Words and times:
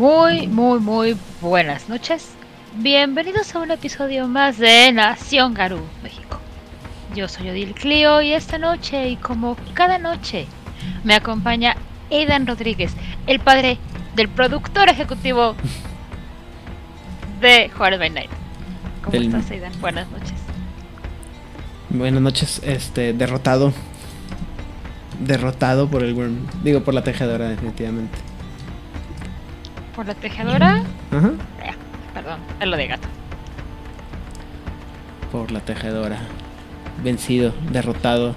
Muy, 0.00 0.46
muy, 0.46 0.80
muy 0.80 1.14
buenas 1.42 1.90
noches. 1.90 2.30
Bienvenidos 2.76 3.54
a 3.54 3.58
un 3.58 3.70
episodio 3.70 4.28
más 4.28 4.56
de 4.56 4.90
Nación 4.92 5.52
Garú, 5.52 5.80
México. 6.02 6.40
Yo 7.14 7.28
soy 7.28 7.50
Odil 7.50 7.74
Clio 7.74 8.22
y 8.22 8.32
esta 8.32 8.56
noche, 8.56 9.10
y 9.10 9.16
como 9.16 9.58
cada 9.74 9.98
noche, 9.98 10.46
me 11.04 11.12
acompaña 11.14 11.76
Aidan 12.10 12.46
Rodríguez, 12.46 12.94
el 13.26 13.40
padre 13.40 13.76
del 14.16 14.30
productor 14.30 14.88
ejecutivo 14.88 15.54
de 17.42 17.68
Juárez 17.68 17.98
by 17.98 18.08
Night. 18.08 18.30
¿Cómo 19.04 19.12
Del- 19.12 19.26
estás, 19.26 19.50
Aidan? 19.50 19.72
Buenas 19.82 20.10
noches. 20.10 20.32
Buenas 21.90 22.22
noches, 22.22 22.62
este, 22.64 23.12
derrotado. 23.12 23.74
Derrotado 25.18 25.90
por 25.90 26.02
el 26.02 26.14
Worm. 26.14 26.46
Digo, 26.64 26.80
por 26.84 26.94
la 26.94 27.04
tejedora, 27.04 27.50
definitivamente. 27.50 28.29
¿Por 30.00 30.06
la 30.06 30.14
tejedora? 30.14 30.82
Ajá. 31.10 31.30
Eh, 31.62 31.74
perdón, 32.14 32.40
es 32.58 32.66
lo 32.66 32.78
de 32.78 32.86
gato. 32.86 33.06
Por 35.30 35.50
la 35.50 35.60
tejedora. 35.60 36.20
Vencido, 37.04 37.52
derrotado. 37.70 38.34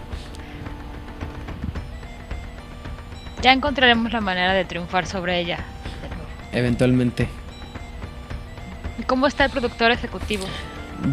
Ya 3.42 3.54
encontraremos 3.54 4.12
la 4.12 4.20
manera 4.20 4.52
de 4.52 4.66
triunfar 4.66 5.06
sobre 5.06 5.40
ella. 5.40 5.60
Eventualmente. 6.52 7.30
¿Y 9.00 9.04
cómo 9.04 9.28
está 9.28 9.46
el 9.46 9.52
productor 9.52 9.92
ejecutivo? 9.92 10.44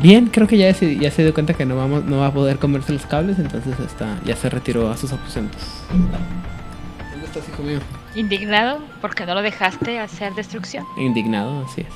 Bien, 0.02 0.26
creo 0.26 0.48
que 0.48 0.58
ya 0.58 0.74
se, 0.74 0.96
ya 0.96 1.12
se 1.12 1.22
dio 1.22 1.32
cuenta 1.32 1.54
que 1.54 1.64
no 1.64 1.76
vamos, 1.76 2.04
no 2.06 2.18
va 2.18 2.26
a 2.26 2.32
poder 2.32 2.58
comerse 2.58 2.92
los 2.92 3.06
cables, 3.06 3.38
entonces 3.38 3.78
está, 3.78 4.18
ya 4.24 4.34
se 4.34 4.50
retiró 4.50 4.90
a 4.90 4.96
sus 4.96 5.12
aposentos. 5.12 5.62
¿Dónde 5.92 7.24
estás, 7.24 7.48
hijo 7.48 7.62
mío? 7.62 7.78
¿Indignado 8.14 8.80
porque 9.00 9.24
no 9.26 9.34
lo 9.34 9.42
dejaste 9.42 9.98
hacer 10.00 10.34
destrucción? 10.34 10.84
Indignado, 10.96 11.64
así 11.64 11.82
es. 11.82 11.86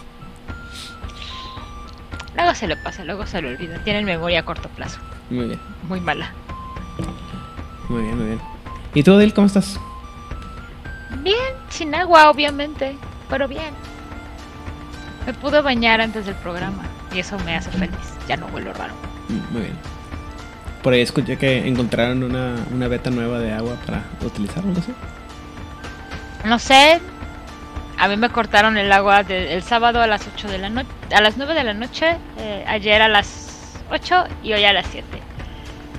Luego 2.37 2.55
se 2.55 2.67
le 2.67 2.77
pasa, 2.77 3.05
luego 3.05 3.27
se 3.27 3.41
le 3.43 3.49
olvida. 3.49 3.79
Tienen 3.85 4.05
memoria 4.05 4.41
a 4.41 4.45
corto 4.45 4.69
plazo. 4.71 4.99
Muy 5.31 5.47
bien, 5.47 5.61
Muy 5.89 6.01
mala. 6.01 6.33
muy 7.89 8.03
bien, 8.03 8.17
muy 8.17 8.27
bien. 8.27 8.41
¿Y 8.95 9.03
tú, 9.03 9.15
Odil, 9.15 9.35
cómo 9.35 9.47
estás? 9.47 9.79
Bien, 11.23 11.37
sin 11.69 11.95
agua, 11.95 12.31
obviamente. 12.31 12.97
Pero 13.31 13.49
bien. 13.49 13.73
Me 15.27 15.33
pude 15.35 15.61
bañar 15.63 16.01
antes 16.01 16.27
del 16.27 16.35
programa. 16.37 16.83
Y 17.13 17.21
eso 17.21 17.39
me 17.41 17.57
hace 17.57 17.71
feliz. 17.71 17.97
Ya 18.29 18.37
no 18.37 18.47
huelo 18.47 18.73
raro. 18.73 18.93
Mm, 19.29 19.53
Muy 19.53 19.63
bien. 19.63 19.77
Por 20.83 20.93
ahí 20.93 21.01
escuché 21.01 21.39
que 21.39 21.67
encontraron 21.67 22.23
una, 22.23 22.57
una 22.73 22.89
beta 22.89 23.11
nueva 23.11 23.39
de 23.39 23.53
agua 23.53 23.77
para 23.87 24.03
utilizarlo, 24.23 24.71
no 24.75 24.83
sé. 24.83 24.93
No 26.45 26.59
sé. 26.59 27.01
A 27.99 28.09
mí 28.09 28.17
me 28.17 28.29
cortaron 28.29 28.77
el 28.77 28.91
agua 28.93 29.23
de- 29.23 29.55
el 29.55 29.63
sábado 29.63 30.01
a 30.03 30.07
las 30.07 30.27
8 30.27 30.49
de 30.49 30.59
la 30.59 30.69
noche. 30.69 30.89
A 31.15 31.21
las 31.21 31.37
9 31.37 31.55
de 31.55 31.65
la 31.65 31.75
noche. 31.75 32.17
eh, 32.39 32.65
ayer 32.67 33.01
a 33.03 33.09
las 33.09 33.79
8 33.91 34.25
y 34.43 34.53
hoy 34.53 34.65
a 34.65 34.73
las 34.73 34.87
7. 34.91 35.07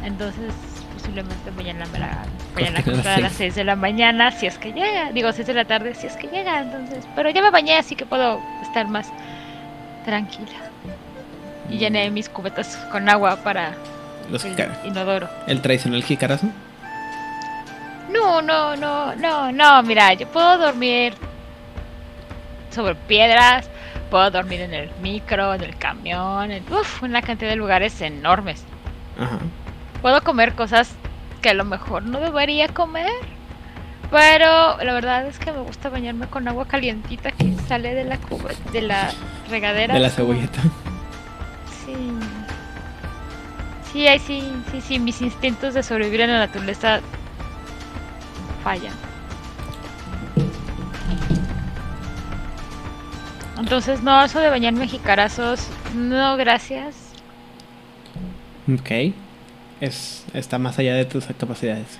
Entonces, 0.03 0.51
posiblemente 0.93 1.49
mañana 1.51 1.85
me 1.91 1.99
la 1.99 2.25
vayan 2.53 2.77
a 2.77 2.83
cortar 2.83 3.07
a 3.19 3.21
las 3.21 3.31
seis. 3.33 3.53
6 3.53 3.55
de 3.55 3.63
la 3.63 3.75
mañana 3.75 4.31
si 4.31 4.45
es 4.45 4.57
que 4.57 4.71
llega. 4.73 5.11
Digo, 5.11 5.31
6 5.31 5.47
de 5.47 5.53
la 5.53 5.65
tarde 5.65 5.95
si 5.95 6.05
es 6.07 6.15
que 6.17 6.27
llega. 6.27 6.59
Entonces, 6.61 7.05
pero 7.15 7.29
ya 7.29 7.41
me 7.41 7.49
bañé, 7.49 7.77
así 7.77 7.95
que 7.95 8.05
puedo 8.05 8.39
estar 8.61 8.87
más 8.87 9.07
tranquila. 10.03 10.51
Y 11.69 11.77
llené 11.77 12.11
mis 12.11 12.29
cubetas 12.29 12.75
con 12.91 13.09
agua 13.09 13.37
para 13.37 13.71
Los 14.29 14.45
el 14.45 14.55
inodoro. 14.83 15.27
el 15.47 15.61
tradicional 15.61 16.03
jicarazo. 16.03 16.47
No, 18.15 18.41
no, 18.41 18.75
no, 18.75 19.15
no, 19.15 19.51
no, 19.51 19.83
mira, 19.83 20.13
yo 20.13 20.27
puedo 20.27 20.57
dormir 20.57 21.13
sobre 22.71 22.95
piedras, 22.95 23.69
puedo 24.09 24.31
dormir 24.31 24.61
en 24.61 24.73
el 24.73 24.89
micro, 25.01 25.53
en 25.53 25.61
el 25.61 25.75
camión, 25.77 26.51
en 26.51 26.63
uf, 26.71 27.03
una 27.03 27.21
cantidad 27.21 27.49
de 27.49 27.55
lugares 27.57 27.99
enormes. 28.01 28.63
Ajá. 29.19 29.39
Puedo 30.01 30.23
comer 30.23 30.53
cosas 30.53 30.91
que 31.41 31.49
a 31.49 31.53
lo 31.53 31.65
mejor 31.65 32.03
no 32.03 32.19
debería 32.19 32.67
comer, 32.69 33.11
pero 34.11 34.77
la 34.81 34.93
verdad 34.93 35.25
es 35.27 35.37
que 35.39 35.51
me 35.51 35.59
gusta 35.59 35.89
bañarme 35.89 36.27
con 36.27 36.47
agua 36.47 36.67
calientita 36.67 37.31
que 37.31 37.53
sale 37.67 37.93
de 37.93 38.05
la 38.05 38.17
cuba, 38.17 38.51
de 38.71 38.81
la 38.81 39.11
regadera. 39.49 39.93
De 39.93 39.99
la 39.99 40.09
cebolleta. 40.09 40.61
Sí. 41.85 41.95
Sí, 43.91 44.07
sí, 44.19 44.43
sí, 44.71 44.81
sí, 44.81 44.99
mis 44.99 45.21
instintos 45.21 45.73
de 45.73 45.83
sobrevivir 45.83 46.21
en 46.21 46.31
la 46.31 46.39
naturaleza 46.39 46.99
fallan. 48.65 48.93
Entonces, 53.59 54.01
no, 54.03 54.23
eso 54.23 54.39
de 54.39 54.49
bañarme 54.49 54.87
jicarazos, 54.87 55.67
no, 55.95 56.35
gracias. 56.35 56.95
Ok. 58.71 59.13
Es, 59.81 60.25
está 60.33 60.57
más 60.57 60.79
allá 60.79 60.95
de 60.95 61.05
tus 61.05 61.25
capacidades. 61.27 61.99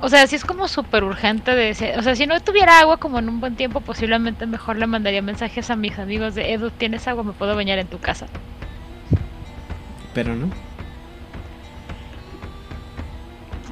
O 0.00 0.08
sea, 0.08 0.26
si 0.26 0.34
es 0.36 0.44
como 0.44 0.66
súper 0.68 1.04
urgente 1.04 1.54
de 1.54 1.70
ese- 1.70 1.96
O 1.98 2.02
sea, 2.02 2.14
si 2.16 2.26
no 2.26 2.38
tuviera 2.40 2.80
agua 2.80 2.96
como 2.98 3.18
en 3.20 3.28
un 3.28 3.40
buen 3.40 3.54
tiempo, 3.56 3.80
posiblemente 3.80 4.44
mejor 4.46 4.76
le 4.76 4.86
mandaría 4.86 5.22
mensajes 5.22 5.70
a 5.70 5.76
mis 5.76 5.98
amigos 5.98 6.34
de 6.34 6.52
Edu, 6.52 6.70
¿tienes 6.70 7.06
agua? 7.08 7.22
¿Me 7.22 7.32
puedo 7.32 7.54
bañar 7.54 7.78
en 7.78 7.86
tu 7.86 7.98
casa? 7.98 8.26
Pero 10.12 10.34
no. 10.34 10.50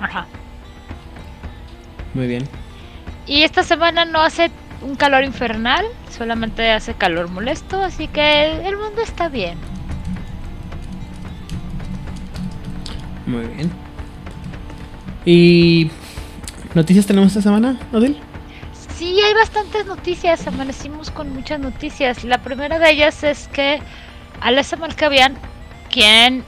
Ajá. 0.00 0.26
Muy 2.14 2.26
bien. 2.26 2.48
Y 3.26 3.42
esta 3.42 3.62
semana 3.62 4.04
no 4.04 4.20
hace 4.20 4.50
un 4.82 4.97
calor 4.97 5.25
infernal, 5.25 5.84
solamente 6.10 6.70
hace 6.70 6.94
calor 6.94 7.28
molesto, 7.28 7.82
así 7.82 8.06
que 8.08 8.66
el 8.66 8.76
mundo 8.76 9.02
está 9.02 9.28
bien. 9.28 9.58
Muy 13.26 13.47
bien. 13.47 13.70
¿Y 15.25 15.91
noticias 16.75 17.06
tenemos 17.06 17.28
esta 17.28 17.42
semana, 17.42 17.78
Odil? 17.92 18.20
Sí, 18.96 19.19
hay 19.20 19.34
bastantes 19.34 19.86
noticias, 19.86 20.46
amanecimos 20.46 21.10
con 21.10 21.32
muchas 21.32 21.58
noticias. 21.58 22.22
La 22.25 22.38
primera 22.38 22.78
de 22.78 22.91
ellas 22.91 23.25
es 23.25 23.48
que 23.48 23.81
Alessa 24.41 24.76
Malkavian, 24.76 25.34
quien 25.91 26.44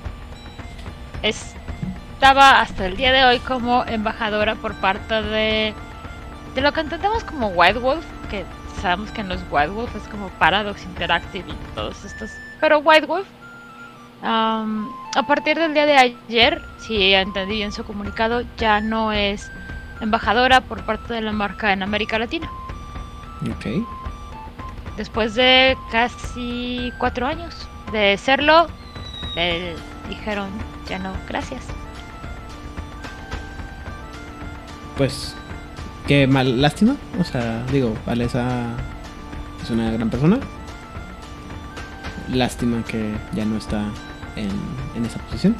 estaba 2.17 2.63
hasta 2.63 2.87
el 2.87 2.97
día 2.97 3.13
de 3.13 3.27
hoy 3.27 3.39
como 3.41 3.85
embajadora 3.85 4.55
por 4.55 4.75
parte 4.77 5.23
de, 5.23 5.75
de 6.55 6.61
lo 6.63 6.73
que 6.73 6.81
entendemos 6.81 7.23
como 7.25 7.49
White 7.49 7.79
Wolf, 7.79 8.07
que 8.31 8.43
sabemos 8.81 9.11
que 9.11 9.23
no 9.23 9.35
es 9.35 9.45
White 9.51 9.69
Wolf, 9.69 9.95
es 9.95 10.09
como 10.09 10.31
Paradox 10.31 10.83
Interactive 10.85 11.51
y 11.51 11.75
todos 11.75 12.07
estos, 12.07 12.31
pero 12.59 12.79
White 12.79 13.05
Wolf. 13.05 13.27
a 14.23 15.23
partir 15.29 15.59
del 15.59 15.75
día 15.75 15.85
de 15.85 15.99
ayer, 15.99 16.63
si 16.79 17.13
entendí 17.13 17.57
bien 17.57 17.71
su 17.71 17.85
comunicado, 17.85 18.43
ya 18.57 18.81
no 18.81 19.13
es 19.13 19.51
embajadora 20.01 20.63
por 20.63 20.87
parte 20.87 21.13
de 21.13 21.21
la 21.21 21.33
marca 21.33 21.75
en 21.75 21.83
América 21.83 22.19
Latina. 22.19 22.49
Ok. 23.43 23.87
Después 24.97 25.35
de 25.35 25.77
casi 25.93 26.91
cuatro 26.97 27.27
años 27.27 27.69
de 27.93 28.17
serlo, 28.17 28.69
le 29.35 29.77
dijeron 30.09 30.49
ya 30.89 30.99
no, 30.99 31.13
gracias. 31.29 31.67
Pues, 34.97 35.35
qué 36.07 36.27
mal, 36.27 36.63
lástima. 36.63 36.97
O 37.21 37.25
sea, 37.25 37.65
digo, 37.71 37.95
Alesa 38.07 38.69
es 39.63 39.71
una 39.71 39.91
gran 39.91 40.09
persona. 40.09 40.39
Lástima 42.33 42.83
que 42.85 43.13
ya 43.35 43.45
no 43.45 43.59
está 43.59 43.85
en, 44.37 45.05
esa 45.05 45.19
posición. 45.21 45.55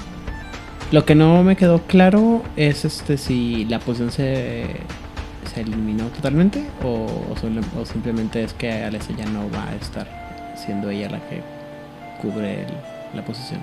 Lo 0.91 1.05
que 1.05 1.15
no 1.15 1.43
me 1.43 1.57
quedó 1.57 1.83
claro 1.83 2.43
es 2.57 2.85
este 2.85 3.19
si 3.19 3.65
la 3.67 3.79
posición 3.81 4.11
se, 4.11 4.77
se 5.53 5.61
eliminó 5.61 6.07
totalmente 6.09 6.65
o, 6.83 7.07
o 7.77 7.85
simplemente 7.85 8.45
es 8.45 8.53
que 8.53 8.85
Alesa 8.85 9.13
ya 9.17 9.27
no 9.27 9.51
va 9.51 9.69
a 9.69 9.75
estar 9.75 10.07
siendo 10.57 10.91
ella 10.91 11.11
la 11.11 11.21
que 11.29 11.43
cubre 12.23 12.67
la 13.15 13.25
posición. 13.25 13.61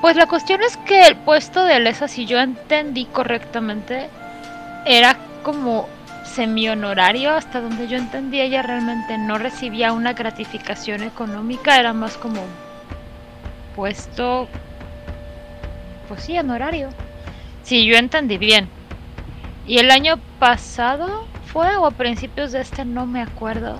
Pues 0.00 0.16
la 0.16 0.26
cuestión 0.26 0.60
es 0.62 0.76
que 0.78 1.06
el 1.06 1.16
puesto 1.16 1.64
de 1.64 1.74
Alesa, 1.74 2.08
si 2.08 2.26
yo 2.26 2.38
entendí 2.40 3.04
correctamente, 3.04 4.08
era 4.84 5.16
como 5.42 5.88
semi-honorario, 6.24 7.32
hasta 7.32 7.60
donde 7.60 7.88
yo 7.88 7.96
entendí, 7.96 8.40
ella 8.40 8.62
realmente 8.62 9.18
no 9.18 9.38
recibía 9.38 9.92
una 9.92 10.12
gratificación 10.12 11.02
económica, 11.02 11.78
era 11.78 11.92
más 11.92 12.16
como 12.16 12.42
puesto, 13.76 14.48
pues 16.08 16.24
sí, 16.24 16.38
honorario. 16.38 16.90
Si 17.62 17.86
yo 17.86 17.96
entendí 17.96 18.38
bien. 18.38 18.68
Y 19.66 19.78
el 19.78 19.90
año 19.90 20.18
pasado 20.38 21.26
fue, 21.46 21.76
o 21.76 21.86
a 21.86 21.90
principios 21.90 22.52
de 22.52 22.60
este, 22.60 22.84
no 22.84 23.06
me 23.06 23.22
acuerdo. 23.22 23.78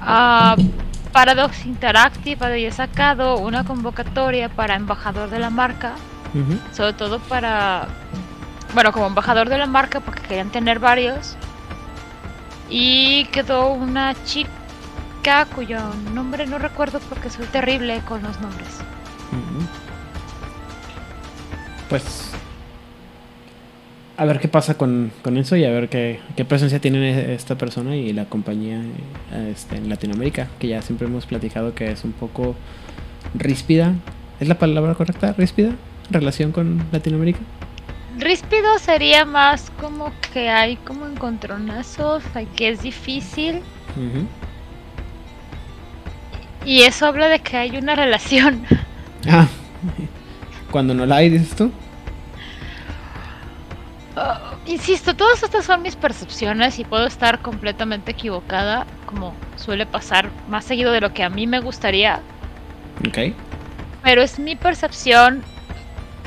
Ah, 0.00 0.56
Paradox 1.12 1.66
Interactive 1.66 2.44
había 2.44 2.72
sacado 2.72 3.38
una 3.38 3.64
convocatoria 3.64 4.48
para 4.48 4.74
embajador 4.74 5.30
de 5.30 5.38
la 5.38 5.50
marca, 5.50 5.94
sobre 6.72 6.94
todo 6.94 7.18
para, 7.20 7.86
bueno, 8.74 8.92
como 8.92 9.06
embajador 9.06 9.48
de 9.48 9.58
la 9.58 9.66
marca 9.66 10.00
porque 10.00 10.22
querían 10.22 10.50
tener 10.50 10.78
varios. 10.78 11.36
y 12.70 13.26
quedó 13.26 13.68
una 13.72 14.14
chica 14.24 15.44
cuyo 15.54 15.78
nombre 16.14 16.46
no 16.46 16.58
recuerdo 16.58 17.00
porque 17.08 17.28
soy 17.28 17.46
terrible 17.46 18.00
con 18.06 18.22
los 18.22 18.40
nombres. 18.40 18.68
Pues 21.88 22.32
a 24.16 24.24
ver 24.24 24.40
qué 24.40 24.48
pasa 24.48 24.74
con, 24.74 25.10
eso 25.36 25.56
y 25.56 25.64
a 25.64 25.70
ver 25.70 25.88
qué, 25.88 26.20
presencia 26.48 26.80
tiene 26.80 27.34
esta 27.34 27.56
persona 27.56 27.96
y 27.96 28.12
la 28.12 28.26
compañía 28.26 28.80
este, 29.50 29.76
en 29.76 29.88
Latinoamérica, 29.88 30.48
que 30.58 30.68
ya 30.68 30.80
siempre 30.80 31.06
hemos 31.06 31.26
platicado 31.26 31.74
que 31.74 31.90
es 31.90 32.04
un 32.04 32.12
poco 32.12 32.54
ríspida. 33.34 33.94
¿Es 34.40 34.48
la 34.48 34.58
palabra 34.58 34.94
correcta? 34.94 35.34
¿Ríspida? 35.36 35.72
¿Relación 36.10 36.52
con 36.52 36.82
Latinoamérica? 36.92 37.40
Ríspido 38.18 38.78
sería 38.78 39.24
más 39.24 39.70
como 39.80 40.12
que 40.32 40.50
hay 40.50 40.76
como 40.76 41.06
encontronazos, 41.06 42.22
que 42.56 42.68
es 42.68 42.82
difícil. 42.82 43.62
Y 46.64 46.82
eso 46.82 47.06
habla 47.06 47.28
de 47.28 47.40
que 47.40 47.56
hay 47.56 47.76
una 47.76 47.94
relación. 47.94 48.64
Ah, 49.30 49.46
cuando 50.72 50.94
no 50.94 51.06
la 51.06 51.18
hay, 51.18 51.30
dices 51.30 51.54
tú. 51.54 51.70
Ah, 54.16 54.54
insisto, 54.66 55.14
todas 55.14 55.44
estas 55.44 55.64
son 55.64 55.80
mis 55.82 55.94
percepciones 55.94 56.80
y 56.80 56.84
puedo 56.84 57.06
estar 57.06 57.40
completamente 57.40 58.10
equivocada, 58.10 58.84
como 59.06 59.32
suele 59.54 59.86
pasar 59.86 60.28
más 60.48 60.64
seguido 60.64 60.90
de 60.90 61.00
lo 61.00 61.14
que 61.14 61.22
a 61.22 61.30
mí 61.30 61.46
me 61.46 61.60
gustaría. 61.60 62.20
Ok. 63.06 63.32
Pero 64.02 64.22
es 64.22 64.40
mi 64.40 64.56
percepción 64.56 65.44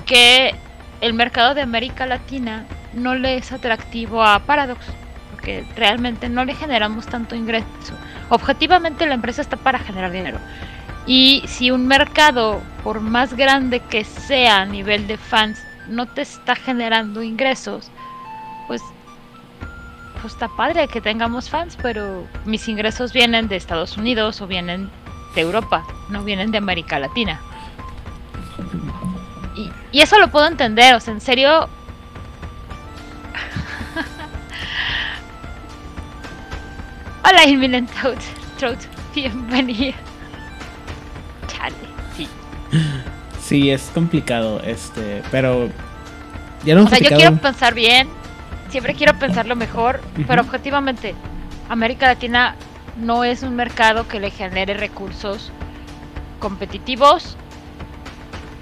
que 0.06 0.56
el 1.02 1.14
mercado 1.14 1.54
de 1.54 1.62
América 1.62 2.06
Latina 2.06 2.66
no 2.94 3.16
le 3.16 3.38
es 3.38 3.52
atractivo 3.52 4.24
a 4.24 4.40
Paradox, 4.40 4.86
porque 5.32 5.66
realmente 5.76 6.30
no 6.30 6.46
le 6.46 6.56
generamos 6.56 7.06
tanto 7.06 7.36
ingreso. 7.36 7.94
Objetivamente 8.30 9.06
la 9.06 9.16
empresa 9.16 9.42
está 9.42 9.58
para 9.58 9.80
generar 9.80 10.12
dinero. 10.12 10.40
Y 11.06 11.44
si 11.48 11.70
un 11.70 11.86
mercado, 11.86 12.62
por 12.84 13.00
más 13.00 13.36
grande 13.36 13.80
que 13.80 14.04
sea 14.04 14.62
a 14.62 14.66
nivel 14.66 15.06
de 15.08 15.18
fans, 15.18 15.60
no 15.88 16.08
te 16.08 16.22
está 16.22 16.56
generando 16.56 17.22
ingresos, 17.22 17.92
pues, 18.68 18.82
pues 20.22 20.34
está 20.34 20.48
padre 20.48 20.88
que 20.88 21.02
tengamos 21.02 21.50
fans, 21.50 21.78
pero 21.82 22.26
mis 22.46 22.68
ingresos 22.68 23.14
vienen 23.14 23.48
de 23.48 23.56
Estados 23.56 23.98
Unidos 23.98 24.42
o 24.42 24.48
vienen 24.48 24.90
de 25.36 25.42
Europa, 25.42 25.86
no 26.10 26.24
vienen 26.24 26.50
de 26.50 26.58
América 26.58 26.98
Latina. 26.98 27.40
Y, 29.56 29.72
y 29.92 30.02
eso 30.02 30.20
lo 30.20 30.30
puedo 30.30 30.48
entender, 30.48 30.96
o 30.96 31.00
sea, 31.00 31.14
en 31.14 31.22
serio... 31.22 31.70
Hola, 37.24 37.46
Imminent 37.46 37.90
Throat, 38.58 38.80
bienvenida. 39.14 39.96
Chale, 41.48 41.76
sí. 42.16 42.28
Sí, 43.42 43.70
es 43.72 43.90
complicado, 43.94 44.60
este, 44.62 45.24
pero 45.32 45.70
ya 46.66 46.76
no 46.76 46.84
O 46.84 46.88
sea, 46.88 47.00
yo 47.00 47.16
quiero 47.16 47.38
pensar 47.38 47.74
bien, 47.74 48.10
siempre 48.70 48.94
quiero 48.94 49.18
pensar 49.18 49.46
lo 49.46 49.56
mejor, 49.56 50.02
pero 50.28 50.42
objetivamente, 50.42 51.16
América 51.70 52.08
Latina 52.08 52.56
no 52.98 53.24
es 53.24 53.44
un 53.44 53.56
mercado 53.56 54.08
que 54.08 54.20
le 54.20 54.32
genere 54.32 54.74
recursos 54.74 55.52
competitivos 56.40 57.38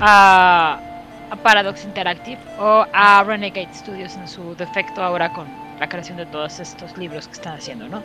a, 0.06 0.80
a, 1.32 1.36
Paradox 1.38 1.84
Interactive 1.86 2.40
o 2.60 2.86
a 2.92 3.24
Renegade 3.24 3.74
Studios 3.74 4.16
en 4.16 4.28
su 4.28 4.56
defecto 4.56 5.02
ahora 5.02 5.32
con 5.32 5.48
la 5.80 5.88
creación 5.88 6.18
de 6.18 6.26
todos 6.26 6.60
estos 6.60 6.98
libros 6.98 7.28
que 7.28 7.34
están 7.34 7.56
haciendo, 7.56 7.88
¿no? 7.88 8.02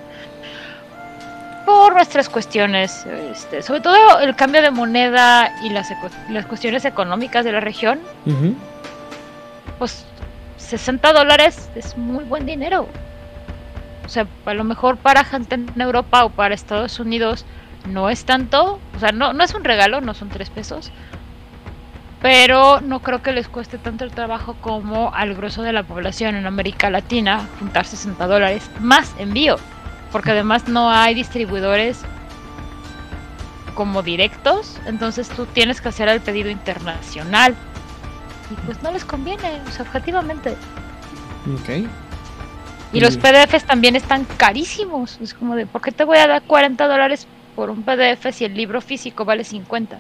por 1.69 1.93
nuestras 1.93 2.31
cuestiones, 2.31 3.05
este, 3.31 3.61
sobre 3.61 3.83
todo 3.83 4.21
el 4.21 4.35
cambio 4.35 4.63
de 4.63 4.71
moneda 4.71 5.53
y 5.63 5.69
las, 5.69 5.93
las 6.31 6.47
cuestiones 6.47 6.87
económicas 6.87 7.45
de 7.45 7.53
la 7.53 7.61
región, 7.61 8.01
pues 9.79 10.07
60 10.57 11.13
dólares 11.13 11.69
es 11.75 11.95
muy 11.99 12.25
buen 12.25 12.47
dinero. 12.47 12.89
O 14.07 14.09
sea, 14.09 14.27
a 14.47 14.55
lo 14.55 14.65
mejor 14.65 14.97
para 14.97 15.25
gente 15.25 15.57
en 15.57 15.79
Europa 15.79 16.25
o 16.25 16.31
para 16.31 16.55
Estados 16.55 16.99
Unidos 17.01 17.45
no 17.87 18.09
es 18.09 18.25
tanto, 18.25 18.81
o 18.97 18.99
sea, 18.99 19.13
no, 19.13 19.35
no 19.35 19.45
es 19.45 19.53
un 19.53 19.63
regalo, 19.63 20.01
no 20.01 20.15
son 20.15 20.31
tres 20.31 20.49
pesos, 20.49 20.91
pero 22.21 22.81
no 22.81 23.01
creo 23.01 23.23
que 23.23 23.33
les 23.33 23.49
cueste 23.49 23.79
tanto 23.79 24.05
el 24.05 24.11
trabajo 24.11 24.57
como 24.61 25.15
al 25.15 25.35
grueso 25.35 25.63
de 25.63 25.73
la 25.73 25.83
población 25.83 26.35
en 26.35 26.47
América 26.47 26.91
Latina 26.91 27.47
juntar 27.59 27.85
60 27.85 28.27
dólares 28.27 28.71
más 28.81 29.15
envío 29.19 29.57
porque 30.13 30.31
además 30.31 30.69
no 30.69 30.91
hay 30.91 31.15
distribuidores 31.15 32.01
como 33.75 34.03
directos, 34.03 34.77
entonces 34.87 35.29
tú 35.29 35.47
tienes 35.47 35.81
que 35.81 35.89
hacer 35.89 36.09
el 36.09 36.21
pedido 36.21 36.51
internacional. 36.51 37.55
Y 38.51 38.55
pues 38.67 38.83
no 38.83 38.91
les 38.91 39.05
conviene, 39.05 39.61
o 39.69 39.71
sea, 39.71 39.83
objetivamente. 39.83 40.57
Ok. 41.55 41.87
Y, 42.93 43.01
los 43.01 43.19
PDFs 43.19 43.65
también 43.65 43.95
están 43.95 44.25
carísimos. 44.37 45.19
Es 45.21 45.35
como 45.35 45.55
de, 45.55 45.67
¿por 45.67 45.83
qué 45.83 45.93
te 45.93 46.05
voy 46.05 46.17
a 46.17 46.27
dar 46.27 46.43
40 46.43 46.89
dólares 46.89 47.27
por 47.55 47.69
un 47.69 47.83
PDF 47.83 48.33
si 48.33 48.47
el 48.47 48.55
libro 48.55 48.81
físico 48.81 49.27
vale 49.27 49.45
50? 49.45 49.99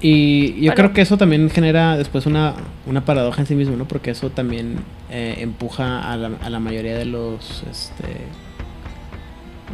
Y 0.00 0.60
yo 0.60 0.74
creo 0.74 0.92
que 0.92 1.00
eso 1.00 1.16
también 1.16 1.50
genera 1.50 1.96
después 1.96 2.26
una, 2.26 2.54
una 2.86 3.04
paradoja 3.04 3.40
en 3.40 3.46
sí 3.46 3.54
mismo, 3.56 3.76
¿no? 3.76 3.88
Porque 3.88 4.12
eso 4.12 4.30
también 4.30 4.76
eh, 5.10 5.36
empuja 5.38 6.12
a 6.12 6.16
la, 6.16 6.30
a 6.40 6.50
la, 6.50 6.60
mayoría 6.60 6.96
de 6.96 7.04
los 7.04 7.64
este, 7.68 8.18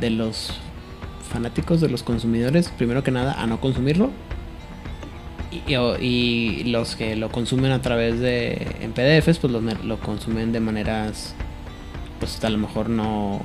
de 0.01 0.11
los 0.11 0.55
fanáticos, 1.31 1.83
de 1.83 1.91
los 1.91 2.03
consumidores, 2.03 2.71
primero 2.71 3.03
que 3.03 3.11
nada, 3.11 3.35
a 3.35 3.47
no 3.47 3.61
consumirlo. 3.61 4.11
Y, 5.51 5.75
y 6.01 6.65
los 6.65 6.97
que 6.97 7.17
lo 7.17 7.31
consumen 7.31 7.71
a 7.71 7.83
través 7.83 8.19
de 8.19 8.67
en 8.81 8.93
PDFs, 8.93 9.39
pues 9.39 9.53
lo, 9.53 9.61
lo 9.61 10.01
consumen 10.01 10.53
de 10.53 10.61
maneras, 10.61 11.35
pues 12.19 12.43
a 12.43 12.49
lo 12.49 12.57
mejor 12.57 12.89
no, 12.89 13.43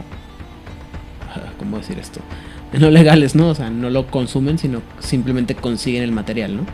¿cómo 1.59 1.77
decir 1.77 2.00
esto? 2.00 2.21
no 2.79 2.89
legales, 2.89 3.35
¿no? 3.35 3.49
O 3.49 3.55
sea, 3.55 3.69
no 3.69 3.89
lo 3.89 4.07
consumen, 4.07 4.57
sino 4.57 4.81
simplemente 4.99 5.55
consiguen 5.55 6.03
el 6.03 6.11
material, 6.11 6.57
¿no? 6.57 6.65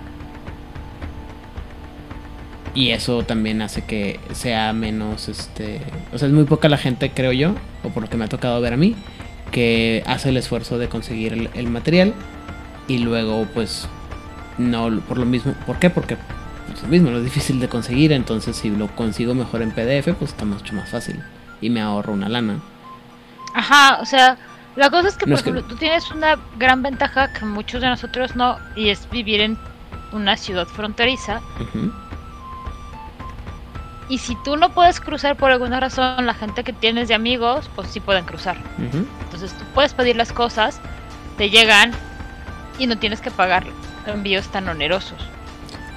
Y 2.73 2.89
eso 2.89 3.23
también 3.23 3.61
hace 3.61 3.85
que 3.85 4.19
sea 4.33 4.73
menos, 4.73 5.29
este... 5.29 5.79
O 6.13 6.17
sea, 6.17 6.27
es 6.27 6.33
muy 6.33 6.43
poca 6.43 6.67
la 6.67 6.77
gente, 6.77 7.11
creo 7.11 7.31
yo, 7.31 7.55
o 7.83 7.89
por 7.89 8.03
lo 8.03 8.09
que 8.09 8.17
me 8.17 8.25
ha 8.25 8.27
tocado 8.27 8.59
ver 8.59 8.73
a 8.73 8.77
mí, 8.77 8.95
que 9.51 10.03
hace 10.05 10.29
el 10.29 10.37
esfuerzo 10.37 10.77
de 10.77 10.89
conseguir 10.89 11.49
el, 11.53 11.69
material 11.69 12.13
y 12.89 12.97
luego, 12.97 13.47
pues, 13.53 13.87
no, 14.57 14.99
por 15.07 15.17
lo 15.17 15.25
mismo... 15.25 15.53
¿Por 15.65 15.79
qué? 15.79 15.89
Porque 15.89 16.17
pues, 16.67 16.81
lo 16.81 16.89
mismo, 16.89 17.11
no 17.11 17.19
es 17.19 17.23
difícil 17.23 17.61
de 17.61 17.69
conseguir, 17.69 18.11
entonces 18.11 18.57
si 18.57 18.69
lo 18.69 18.93
consigo 18.93 19.33
mejor 19.33 19.61
en 19.61 19.71
PDF, 19.71 20.13
pues 20.19 20.31
está 20.31 20.43
mucho 20.43 20.73
más 20.73 20.89
fácil 20.89 21.23
y 21.61 21.69
me 21.69 21.79
ahorro 21.79 22.11
una 22.11 22.27
lana. 22.27 22.59
Ajá, 23.53 23.99
o 24.01 24.05
sea 24.05 24.37
la 24.75 24.89
cosa 24.89 25.07
es 25.07 25.17
que, 25.17 25.25
por 25.25 25.39
ejemplo, 25.39 25.63
tú 25.63 25.75
tienes 25.75 26.11
una 26.11 26.37
gran 26.57 26.81
ventaja 26.81 27.31
que 27.33 27.45
muchos 27.45 27.81
de 27.81 27.87
nosotros 27.87 28.35
no, 28.35 28.57
y 28.75 28.89
es 28.89 29.09
vivir 29.09 29.41
en 29.41 29.57
una 30.11 30.37
ciudad 30.37 30.67
fronteriza. 30.67 31.41
Y 34.07 34.17
si 34.19 34.35
tú 34.43 34.55
no 34.57 34.69
puedes 34.69 34.99
cruzar 34.99 35.35
por 35.35 35.51
alguna 35.51 35.79
razón, 35.79 36.25
la 36.25 36.33
gente 36.33 36.63
que 36.63 36.73
tienes 36.73 37.07
de 37.07 37.15
amigos, 37.15 37.69
pues 37.75 37.89
sí 37.89 37.99
pueden 37.99 38.25
cruzar. 38.25 38.57
Entonces 38.77 39.53
tú 39.53 39.63
puedes 39.73 39.93
pedir 39.93 40.15
las 40.15 40.31
cosas, 40.31 40.79
te 41.37 41.49
llegan 41.49 41.91
y 42.77 42.87
no 42.87 42.97
tienes 42.97 43.21
que 43.21 43.31
pagar 43.31 43.65
envíos 44.05 44.47
tan 44.49 44.67
onerosos 44.69 45.34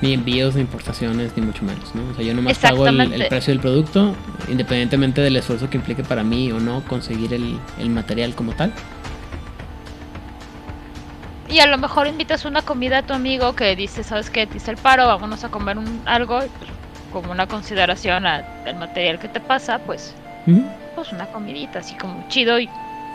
ni 0.00 0.12
envíos 0.12 0.54
ni 0.54 0.60
importaciones 0.60 1.36
ni 1.36 1.42
mucho 1.42 1.64
menos, 1.64 1.94
¿no? 1.94 2.10
O 2.10 2.14
sea, 2.14 2.24
yo 2.24 2.34
nomás 2.34 2.58
pago 2.58 2.86
el, 2.86 3.26
precio 3.28 3.52
del 3.52 3.60
producto, 3.60 4.14
independientemente 4.48 5.20
del 5.20 5.36
esfuerzo 5.36 5.68
que 5.68 5.76
implique 5.76 6.04
para 6.04 6.22
mí 6.22 6.52
o 6.52 6.60
no 6.60 6.82
conseguir 6.84 7.34
el, 7.34 7.90
material 7.90 8.34
como 8.34 8.52
tal. 8.52 8.72
Y 11.48 11.60
a 11.60 11.66
lo 11.66 11.78
mejor 11.78 12.06
invitas 12.06 12.44
una 12.44 12.62
comida 12.62 12.98
a 12.98 13.02
tu 13.02 13.14
amigo 13.14 13.54
que 13.54 13.74
dice, 13.74 14.04
¿sabes 14.04 14.30
qué? 14.30 14.46
Te 14.46 14.58
hice 14.58 14.70
el 14.70 14.76
paro, 14.76 15.06
vámonos 15.06 15.44
a 15.44 15.48
comer 15.48 15.78
un, 15.78 16.02
algo, 16.04 16.38
pues, 16.38 16.70
como 17.12 17.32
una 17.32 17.46
consideración 17.46 18.26
al 18.26 18.44
material 18.78 19.18
que 19.18 19.28
te 19.28 19.40
pasa, 19.40 19.78
pues, 19.78 20.14
pues 20.94 21.12
una 21.12 21.26
comidita, 21.26 21.78
así 21.78 21.94
como 21.94 22.28
chido 22.28 22.58
y 22.60 22.68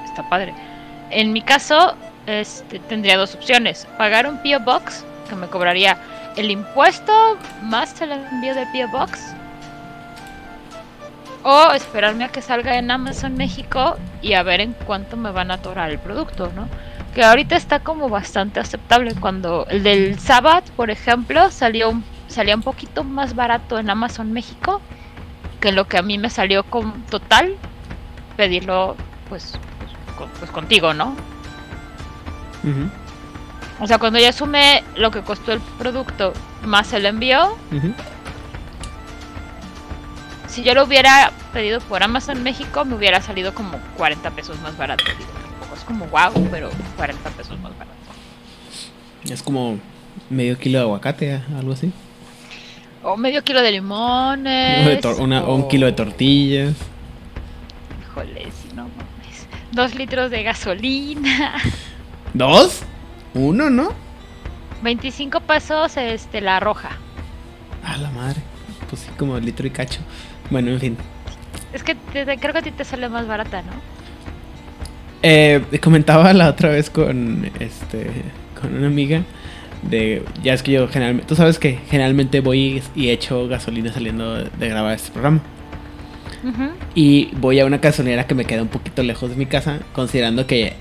está 0.06 0.28
padre. 0.30 0.54
En 1.12 1.32
mi 1.32 1.44
caso, 1.44 1.96
este, 2.26 2.80
tendría 2.80 3.18
dos 3.18 3.36
opciones. 3.36 3.88
Pagar 3.98 4.28
un 4.28 4.38
PO 4.40 4.60
Box, 4.62 5.06
que 5.30 5.36
me 5.36 5.48
cobraría 5.48 5.98
el 6.36 6.52
impuesto 6.52 7.38
más 7.62 8.00
el 8.02 8.12
envío 8.12 8.56
de 8.56 8.66
P.O. 8.68 8.88
Box. 8.90 9.20
O 11.44 11.72
esperarme 11.74 12.24
a 12.24 12.30
que 12.30 12.42
salga 12.42 12.78
en 12.78 12.90
Amazon 12.90 13.36
México 13.36 13.98
y 14.22 14.34
a 14.34 14.44
ver 14.44 14.62
en 14.62 14.74
cuánto 14.86 15.18
me 15.18 15.32
van 15.32 15.52
a 15.52 15.56
atorar 15.56 15.90
el 15.92 16.00
producto, 16.00 16.52
¿no? 16.56 16.68
Que 17.14 17.24
ahorita 17.24 17.56
está 17.58 17.80
como 17.80 18.08
bastante 18.10 18.60
aceptable. 18.62 19.14
Cuando 19.16 19.66
el 19.70 19.84
del 19.84 20.18
Sabbath, 20.20 20.70
por 20.72 20.90
ejemplo, 20.90 21.52
salió 21.52 22.02
salía 22.30 22.56
un 22.56 22.62
poquito 22.64 23.04
más 23.04 23.36
barato 23.36 23.78
en 23.78 23.90
Amazon 23.92 24.32
México 24.34 24.82
que 25.60 25.72
lo 25.72 25.88
que 25.88 25.98
a 25.98 26.02
mí 26.02 26.18
me 26.18 26.30
salió 26.32 26.64
con 26.64 27.04
total 27.04 27.56
pedirlo 28.38 28.96
pues, 29.30 29.54
pues, 29.78 29.92
con- 30.18 30.30
pues 30.40 30.50
contigo, 30.50 30.94
¿no? 30.96 31.16
Ujú, 32.64 32.90
O 33.84 33.88
sea, 33.88 33.98
cuando 33.98 34.18
ya 34.18 34.32
sumé 34.32 34.82
lo 34.96 35.12
que 35.12 35.22
costó 35.22 35.52
el 35.52 35.60
producto 35.78 36.32
más 36.66 36.94
el 36.94 37.06
envío, 37.06 37.58
ujú. 37.72 37.94
si 40.48 40.64
yo 40.64 40.74
lo 40.74 40.86
hubiera 40.86 41.32
pedido 41.52 41.82
por 41.82 42.02
Amazon 42.02 42.44
México, 42.44 42.86
me 42.86 42.96
hubiera 42.96 43.22
salido 43.22 43.54
como 43.54 43.78
40 43.98 44.32
pesos 44.32 44.58
más 44.62 44.78
barato. 44.78 45.04
Digo, 45.06 45.30
tampoco 45.60 45.76
es 45.76 45.84
como 45.84 46.06
wow, 46.08 46.48
pero 46.50 46.70
40 46.96 47.30
pesos 47.32 47.60
más 47.60 47.72
barato. 47.78 47.92
Es 49.30 49.42
como 49.44 49.80
medio 50.30 50.58
kilo 50.58 50.78
de 50.80 50.84
aguacate, 50.86 51.42
algo 51.58 51.74
así. 51.74 51.92
O 53.04 53.18
medio 53.18 53.44
kilo 53.44 53.62
de 53.62 53.68
O 53.68 53.72
limones. 53.72 54.86
de 54.86 55.02
tor- 55.02 55.20
una- 55.20 55.44
o 55.44 55.56
un 55.56 55.68
kilo 55.68 55.88
de 55.88 55.92
tortillas. 55.92 56.74
Híjole, 58.02 58.48
si 58.62 58.74
no 58.76 58.84
mames. 58.84 59.48
Dos 59.74 59.94
litros 59.96 60.32
de 60.32 60.44
gasolina. 60.44 61.56
¿Dos? 62.34 62.84
¿Uno, 63.34 63.70
no? 63.70 63.90
25 64.84 65.40
pesos 65.42 65.96
este, 65.98 66.42
la 66.42 66.60
roja. 66.60 66.92
A 67.86 67.98
la 67.98 68.10
madre. 68.12 68.42
Pues 68.90 69.02
sí, 69.04 69.10
como 69.18 69.40
litro 69.40 69.66
y 69.68 69.72
cacho. 69.72 70.02
Bueno, 70.50 70.72
en 70.72 70.80
fin. 70.80 70.98
Es 71.74 71.84
que 71.84 71.96
te- 71.96 72.26
te- 72.26 72.38
creo 72.38 72.54
que 72.54 72.60
a 72.60 72.62
ti 72.64 72.72
te 72.72 72.84
sale 72.86 73.10
más 73.10 73.28
barata, 73.28 73.62
¿no? 73.62 73.72
Eh, 75.22 75.64
comentaba 75.82 76.34
la 76.34 76.50
otra 76.50 76.70
vez 76.70 76.90
con 76.90 77.50
este 77.60 78.12
con 78.60 78.76
una 78.76 78.88
amiga 78.88 79.22
de 79.82 80.24
ya 80.44 80.54
es 80.54 80.62
que 80.64 80.74
yo 80.74 80.88
generalmente 80.90 81.28
tú 81.28 81.36
sabes 81.36 81.60
que 81.60 81.80
generalmente 81.90 82.42
voy 82.42 82.84
y 82.94 83.10
echo 83.10 83.48
gasolina 83.48 83.92
saliendo 83.94 84.36
de 84.44 84.68
grabar 84.70 84.94
este 84.96 85.12
programa 85.12 85.40
y 86.94 87.30
voy 87.38 87.60
a 87.62 87.66
una 87.66 87.78
gasolinera 87.78 88.28
que 88.28 88.36
me 88.36 88.44
queda 88.44 88.62
un 88.64 88.68
poquito 88.68 89.02
lejos 89.02 89.30
de 89.30 89.38
mi 89.38 89.46
casa 89.46 89.80
considerando 89.94 90.46
que 90.46 90.74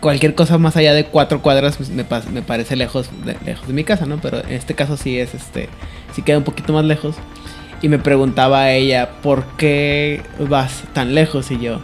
cualquier 0.00 0.34
cosa 0.34 0.58
más 0.58 0.76
allá 0.76 0.94
de 0.94 1.04
cuatro 1.04 1.42
cuadras 1.42 1.76
pues, 1.76 1.90
me, 1.90 2.04
parece 2.04 2.76
lejos 2.76 3.10
de, 3.24 3.36
lejos 3.44 3.66
de 3.66 3.72
mi 3.72 3.84
casa 3.84 4.06
no 4.06 4.18
pero 4.20 4.40
en 4.40 4.52
este 4.52 4.74
caso 4.74 4.96
sí 4.96 5.18
es 5.18 5.34
este 5.34 5.68
sí 6.14 6.22
queda 6.22 6.38
un 6.38 6.44
poquito 6.44 6.72
más 6.72 6.84
lejos 6.84 7.16
y 7.82 7.88
me 7.88 7.98
preguntaba 7.98 8.60
a 8.62 8.72
ella 8.72 9.10
por 9.22 9.44
qué 9.56 10.22
vas 10.38 10.84
tan 10.92 11.14
lejos 11.14 11.50
y 11.50 11.60
yo 11.60 11.80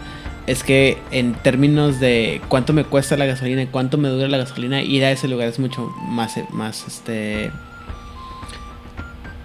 es 0.47 0.63
que 0.63 0.99
en 1.11 1.35
términos 1.35 1.99
de 1.99 2.41
cuánto 2.49 2.73
me 2.73 2.85
cuesta 2.85 3.17
la 3.17 3.27
gasolina 3.27 3.63
y 3.63 3.67
cuánto 3.67 3.99
me 3.99 4.09
dura 4.09 4.29
la 4.29 4.39
gasolina, 4.39 4.81
ir 4.81 5.05
a 5.05 5.11
ese 5.11 5.29
lugar 5.29 5.49
es 5.49 5.59
mucho 5.59 5.93
más, 6.09 6.37
eh, 6.37 6.47
más 6.51 6.87
este. 6.87 7.51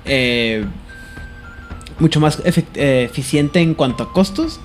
eh, 0.06 0.64
mucho 2.00 2.20
más 2.20 2.42
eh, 2.46 3.08
eficiente 3.10 3.62
en 3.62 3.74
cuanto 3.74 4.04
a 4.04 4.14
costos, 4.14 4.60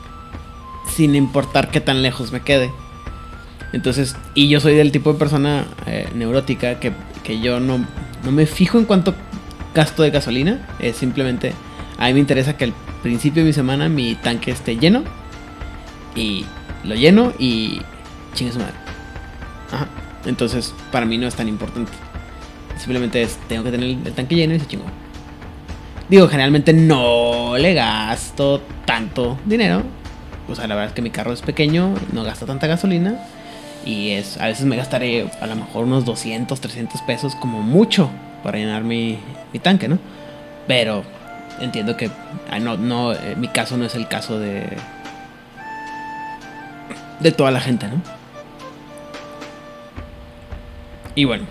sin 0.94 1.14
importar 1.14 1.70
qué 1.70 1.80
tan 1.80 2.02
lejos 2.02 2.32
me 2.32 2.40
quede. 2.40 2.70
Entonces, 3.73 4.16
y 4.35 4.49
yo 4.49 4.61
soy 4.61 4.75
del 4.75 4.92
tipo 4.92 5.12
de 5.12 5.18
persona 5.18 5.66
eh, 5.87 6.08
neurótica 6.14 6.80
que, 6.80 6.92
que 7.25 7.40
yo 7.40 7.61
no, 7.61 7.85
no 8.25 8.32
me 8.32 8.46
fijo 8.46 8.78
en 8.78 8.85
cuánto 8.85 9.14
gasto 9.75 10.02
de 10.02 10.11
gasolina, 10.11 10.66
es 10.78 10.96
simplemente 10.96 11.52
a 11.99 12.06
mí 12.06 12.14
me 12.14 12.20
interesa 12.20 12.56
que 12.56 12.64
al 12.64 12.75
principio 13.02 13.42
de 13.42 13.49
mi 13.49 13.52
semana 13.52 13.88
mi 13.88 14.14
tanque 14.16 14.50
esté 14.50 14.76
lleno 14.76 15.02
y 16.14 16.44
lo 16.85 16.94
lleno 16.94 17.32
y 17.38 17.80
chingue 18.35 18.52
su 18.52 18.58
madre. 18.58 18.75
Ajá. 19.73 19.87
Entonces, 20.26 20.75
para 20.92 21.06
mí 21.06 21.18
no 21.18 21.26
es 21.26 21.35
tan 21.35 21.49
importante. 21.49 21.92
Simplemente 22.78 23.23
es, 23.23 23.38
tengo 23.49 23.64
que 23.64 23.70
tener 23.70 23.88
el, 23.88 24.12
tanque 24.12 24.35
lleno 24.35 24.54
y 24.54 24.61
se 24.61 24.66
chingó. 24.66 24.85
Digo, 26.08 26.28
generalmente 26.28 26.73
no 26.73 27.56
le 27.56 27.75
gasto 27.75 28.61
tanto 28.85 29.38
dinero. 29.44 29.82
O 30.49 30.54
sea, 30.54 30.66
la 30.66 30.75
verdad 30.75 30.90
es 30.90 30.94
que 30.94 31.02
mi 31.02 31.11
carro 31.11 31.32
es 31.32 31.42
pequeño, 31.42 31.94
no 32.12 32.23
gasta 32.23 32.46
tanta 32.46 32.66
gasolina. 32.66 33.18
Y 33.87 34.11
es, 34.11 34.37
a 34.38 34.47
veces 34.47 34.66
me 34.66 34.76
gastaré 34.76 35.31
a 35.40 35.47
lo 35.47 35.55
mejor 35.55 35.85
unos 35.85 36.05
200, 36.05 36.61
300 36.61 37.00
pesos 37.02 37.37
como 37.37 37.62
mucho 37.62 38.11
para 38.43 38.59
llenar 38.59 38.83
mi, 38.83 39.19
tanque, 39.62 39.87
¿no? 39.88 39.99
Pero 40.66 41.05
entiendo 41.61 41.97
que 41.97 42.11
ah, 42.50 42.59
no, 42.59 42.76
no, 42.76 43.12
eh, 43.12 43.37
mi 43.37 43.47
caso 43.49 43.76
no 43.76 43.85
es 43.85 43.95
el 43.95 44.09
caso 44.09 44.40
de, 44.40 44.64
de 47.21 47.33
toda 47.33 47.52
la 47.52 47.61
gente, 47.61 47.87
¿no? 47.87 48.02
Y 51.14 51.25
bueno. 51.25 51.45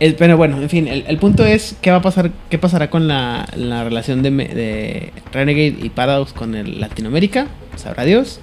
El- 0.00 0.14
pero 0.16 0.36
bueno, 0.36 0.60
en 0.60 0.68
fin, 0.68 0.88
el, 0.88 1.18
punto 1.18 1.44
es 1.44 1.76
qué 1.80 1.90
va 1.90 1.98
a 1.98 2.02
pasar, 2.02 2.30
qué 2.50 2.58
pasará 2.58 2.90
con 2.90 3.08
la, 3.08 3.48
la 3.56 3.84
relación 3.84 4.22
de 4.22 5.12
Renegade 5.32 5.76
y 5.80 5.90
Paradox 5.90 6.32
con 6.32 6.54
el 6.54 6.80
Latinoamérica, 6.80 7.46
sabrá 7.76 8.04
Dios. 8.04 8.40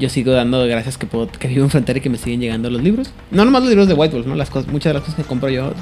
Yo 0.00 0.08
sigo 0.08 0.32
dando 0.32 0.66
gracias 0.66 0.96
que 0.96 1.06
puedo, 1.06 1.30
que 1.30 1.46
vivo 1.46 1.62
en 1.62 1.70
frontera 1.70 1.98
y 1.98 2.00
que 2.00 2.08
me 2.08 2.16
siguen 2.16 2.40
llegando 2.40 2.70
los 2.70 2.82
libros. 2.82 3.12
No 3.30 3.44
nomás 3.44 3.60
los 3.60 3.68
libros 3.68 3.86
de 3.86 3.92
White 3.92 4.16
Wolf, 4.16 4.26
¿no? 4.26 4.34
Las 4.34 4.48
cosas, 4.48 4.72
muchas 4.72 4.90
de 4.90 4.94
las 4.94 5.02
cosas 5.02 5.16
que 5.16 5.24
compro 5.24 5.50
yo 5.50 5.74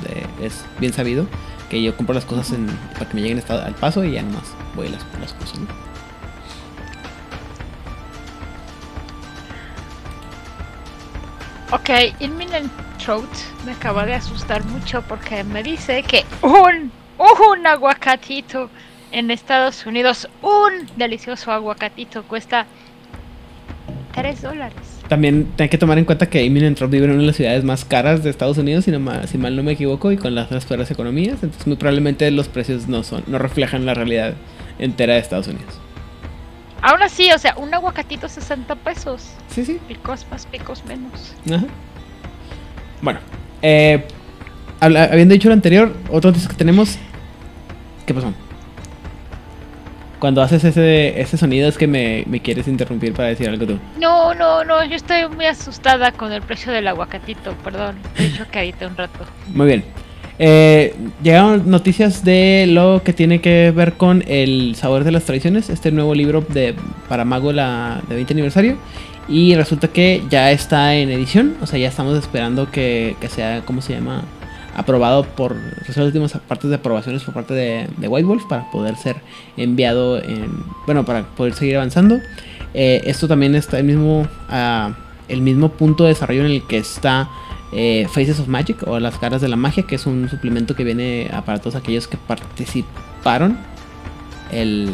es 0.43 0.65
bien 0.81 0.93
sabido 0.93 1.27
que 1.71 1.83
yo 1.83 1.97
compro 1.97 2.15
las 2.15 2.25
cosas 2.25 2.57
para 2.95 3.09
que 3.09 3.15
me 3.15 3.23
lleguen 3.23 3.43
al 3.49 3.75
paso 3.75 4.05
y 4.05 4.13
ya 4.13 4.23
nomás 4.23 4.55
voy 4.75 4.89
las, 4.89 5.05
las 5.21 5.33
cosas, 5.35 5.61
¿no? 5.61 5.67
Ok, 11.71 11.91
Imminent 12.21 12.73
Throat 12.99 13.29
me 13.67 13.73
acaba 13.73 14.07
de 14.07 14.15
asustar 14.15 14.65
mucho 14.65 15.03
porque 15.03 15.45
me 15.45 15.63
dice 15.63 16.03
que 16.03 16.25
un, 16.43 16.91
un 17.19 17.67
aguacatito 17.67 18.71
en 19.13 19.31
Estados 19.31 19.87
Unidos, 19.87 20.29
un 20.43 20.89
delicioso 20.97 21.53
aguacatito 21.53 22.23
cuesta 22.25 22.67
3 24.15 24.43
dólares. 24.43 24.79
También 25.09 25.49
hay 25.59 25.69
que 25.69 25.79
tomar 25.79 25.99
en 25.99 26.05
cuenta 26.05 26.29
que 26.29 26.45
Imminent 26.45 26.79
Drop 26.79 26.91
vive 26.91 27.05
en 27.07 27.13
una 27.13 27.21
de 27.21 27.27
las 27.29 27.37
ciudades 27.37 27.65
más 27.65 27.85
caras 27.85 28.23
de 28.23 28.31
Estados 28.31 28.59
Unidos, 28.59 28.85
si, 28.85 28.91
no 28.91 29.01
ma- 29.01 29.27
si 29.27 29.39
mal 29.39 29.55
no 29.57 29.63
me 29.63 29.73
equivoco, 29.73 30.13
y 30.13 30.17
con 30.17 30.35
las 30.35 30.47
otras 30.47 30.65
peores 30.67 30.91
economías. 30.91 31.35
Entonces, 31.43 31.67
muy 31.67 31.77
probablemente 31.77 32.31
los 32.31 32.49
precios 32.49 32.89
no 32.89 33.03
son, 33.03 33.23
no 33.27 33.39
reflejan 33.39 33.87
la 33.87 33.95
realidad 33.95 34.35
entera 34.79 35.15
de 35.15 35.21
Estados 35.21 35.49
Unidos. 35.49 35.79
Aún 36.83 37.03
así, 37.03 37.31
o 37.33 37.39
sea, 37.39 37.55
un 37.57 37.73
aguacatito 37.75 38.29
60 38.29 38.75
pesos. 38.77 39.31
Sí, 39.49 39.65
sí. 39.65 39.79
Picos 39.89 40.27
más, 40.31 40.47
picos 40.47 40.85
menos. 40.85 41.35
Ajá. 41.51 41.65
Bueno, 43.03 43.21
eh, 43.63 44.05
habla- 44.81 45.05
habiendo 45.05 45.33
dicho 45.35 45.49
lo 45.49 45.55
anterior, 45.55 45.93
otra 46.11 46.31
noticia 46.31 46.49
que 46.51 46.57
tenemos. 46.57 46.97
¿Qué 48.07 48.15
pasó? 48.15 48.33
Cuando 50.19 50.43
haces 50.43 50.65
ese, 50.65 51.21
ese 51.21 51.37
sonido 51.37 51.69
es 51.69 51.79
que 51.79 51.87
me, 51.87 52.25
me 52.27 52.41
quieres 52.41 52.67
interrumpir 52.67 53.13
para 53.13 53.29
decir 53.29 53.49
algo 53.49 53.67
tú. 53.67 53.79
No, 54.01 54.35
no, 54.35 54.65
no, 54.65 54.85
yo 54.85 54.97
estoy 54.97 55.29
muy 55.29 55.47
asustada 55.47 56.13
con 56.13 56.33
el 56.33 56.43
precio 56.43 56.73
del 56.73 56.89
aguacatito, 56.89 57.53
perdón. 57.65 57.97
Que 58.51 58.59
ahorita 58.59 58.87
un 58.87 58.97
rato. 58.97 59.25
Muy 59.55 59.67
bien. 59.67 59.85
Eh, 60.41 60.95
llegaron 61.23 61.69
noticias 61.69 62.25
de 62.25 62.67
lo 62.69 63.03
que 63.05 63.13
tiene 63.13 63.41
que 63.41 63.73
ver 63.75 63.95
con 63.95 64.23
el 64.29 64.75
sabor 64.77 65.05
de 65.05 65.11
las 65.11 65.25
tradiciones, 65.25 65.69
este 65.69 65.91
nuevo 65.91 66.15
libro 66.15 66.43
de 66.49 66.75
para 67.09 67.25
Mago 67.25 67.53
la 67.53 68.01
de 68.09 68.15
20 68.15 68.35
aniversario. 68.35 68.77
Y 69.29 69.55
resulta 69.57 69.89
que 69.89 70.23
ya 70.31 70.51
está 70.53 70.95
en 70.95 71.11
edición, 71.11 71.57
o 71.61 71.67
sea, 71.67 71.79
ya 71.79 71.89
estamos 71.89 72.17
esperando 72.19 72.71
que, 72.71 73.17
que 73.21 73.29
sea, 73.29 73.63
¿cómo 73.67 73.83
se 73.83 73.93
llama? 73.95 74.23
Aprobado 74.79 75.25
por 75.25 75.57
las 75.87 75.97
últimas 75.97 76.33
partes 76.47 76.71
de 76.71 76.77
aprobaciones 76.77 77.23
por 77.25 77.35
parte 77.35 77.53
de, 77.53 78.09
White 78.09 78.27
Wolf 78.27 78.45
para 78.49 78.71
poder 78.71 78.97
ser 78.97 79.17
enviado 79.57 80.23
en, 80.23 80.65
bueno, 80.87 81.05
para 81.05 81.25
poder 81.25 81.55
seguir 81.55 81.77
avanzando. 81.77 82.21
Eh, 82.75 83.03
esto 83.05 83.27
también 83.27 83.55
está 83.55 83.79
el 83.79 83.85
mismo, 83.85 84.29
ah, 84.49 84.93
el 85.29 85.43
mismo 85.43 85.71
punto 85.71 86.05
de 86.05 86.11
desarrollo 86.11 86.45
en 86.45 86.53
el 86.53 86.67
que 86.67 86.79
está 86.79 87.29
eh, 87.73 88.07
Faces 88.09 88.41
of 88.41 88.49
Magic 88.49 88.87
o 88.87 88.99
las 89.01 89.19
caras 89.19 89.41
de 89.41 89.49
la 89.49 89.57
magia, 89.57 89.83
que 89.83 89.97
es 89.97 90.07
un 90.07 90.29
suplemento 90.31 90.75
que 90.77 90.85
viene 90.85 91.31
para 91.45 91.59
todos 91.59 91.75
aquellos 91.75 92.07
que 92.07 92.17
participaron 92.17 93.59
en 94.53 94.89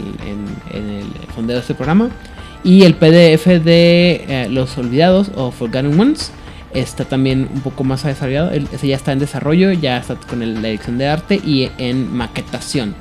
el 0.72 1.04
fondeo 1.34 1.56
de 1.56 1.60
este 1.60 1.74
programa. 1.74 2.10
Y 2.64 2.84
el 2.84 2.94
PDF 2.94 3.46
de 3.62 4.24
eh, 4.26 4.48
Los 4.50 4.78
Olvidados 4.78 5.30
o 5.36 5.50
Forgotten 5.50 6.00
Ones 6.00 6.32
está 6.74 7.04
también 7.04 7.48
un 7.54 7.60
poco 7.60 7.84
más 7.84 8.04
desarrollado. 8.04 8.50
Ese 8.50 8.88
ya 8.88 8.96
está 8.96 9.12
en 9.12 9.20
desarrollo, 9.20 9.72
ya 9.72 9.98
está 9.98 10.16
con 10.16 10.40
la 10.40 10.68
dirección 10.68 10.98
de 10.98 11.08
arte 11.08 11.36
y 11.36 11.70
en 11.78 12.12
maquetación. 12.12 12.94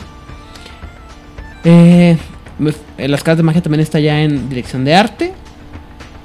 Eh, 1.63 2.17
eh, 2.97 3.07
las 3.07 3.23
caras 3.23 3.37
de 3.37 3.43
magia 3.43 3.61
también 3.61 3.81
está 3.81 3.99
ya 3.99 4.21
en 4.21 4.49
dirección 4.49 4.85
de 4.85 4.95
arte. 4.95 5.33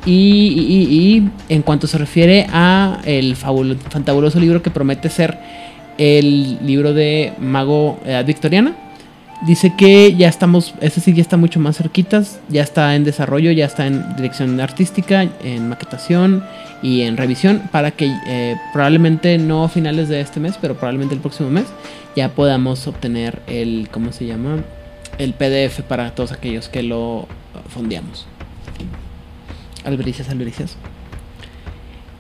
Y, 0.07 1.29
en 1.51 1.63
cuanto 1.63 1.87
se 1.87 1.99
refiere 1.99 2.47
a 2.51 3.01
el 3.05 3.37
fantabuloso 3.37 4.41
libro 4.41 4.63
que 4.63 4.71
promete 4.71 5.11
ser 5.11 5.39
el 5.99 6.65
libro 6.67 6.95
de 6.95 7.35
Mago 7.39 8.01
Edad 8.07 8.25
Victoriana, 8.25 8.75
dice 9.47 9.75
que 9.77 10.15
ya 10.17 10.29
estamos, 10.29 10.75
ese 10.81 11.01
sí 11.01 11.13
ya 11.13 11.21
está 11.21 11.37
mucho 11.37 11.61
más 11.61 11.77
cerquitas, 11.77 12.41
ya 12.49 12.63
está 12.63 12.95
en 12.95 13.05
desarrollo, 13.05 13.51
ya 13.51 13.67
está 13.67 13.87
en 13.87 14.17
dirección 14.17 14.59
artística, 14.61 15.27
en 15.45 15.69
maquetación 15.69 16.43
y 16.83 17.03
en 17.03 17.17
revisión 17.17 17.63
para 17.73 17.91
que 17.91 18.15
eh, 18.27 18.57
probablemente 18.73 19.39
no 19.39 19.65
a 19.65 19.69
finales 19.69 20.09
de 20.09 20.21
este 20.21 20.41
mes, 20.41 20.57
pero 20.61 20.75
probablemente 20.75 21.15
el 21.15 21.21
próximo 21.21 21.51
mes 21.51 21.67
ya 22.15 22.31
podamos 22.31 22.87
obtener 22.87 23.41
el, 23.47 23.89
¿cómo 23.91 24.13
se 24.13 24.27
llama? 24.27 24.59
El 25.19 25.35
PDF 25.35 25.83
para 25.83 26.15
todos 26.15 26.33
aquellos 26.33 26.69
que 26.69 26.83
lo 26.83 27.27
fondeamos. 27.69 28.27
Albricias, 29.85 30.29
albricias. 30.29 30.77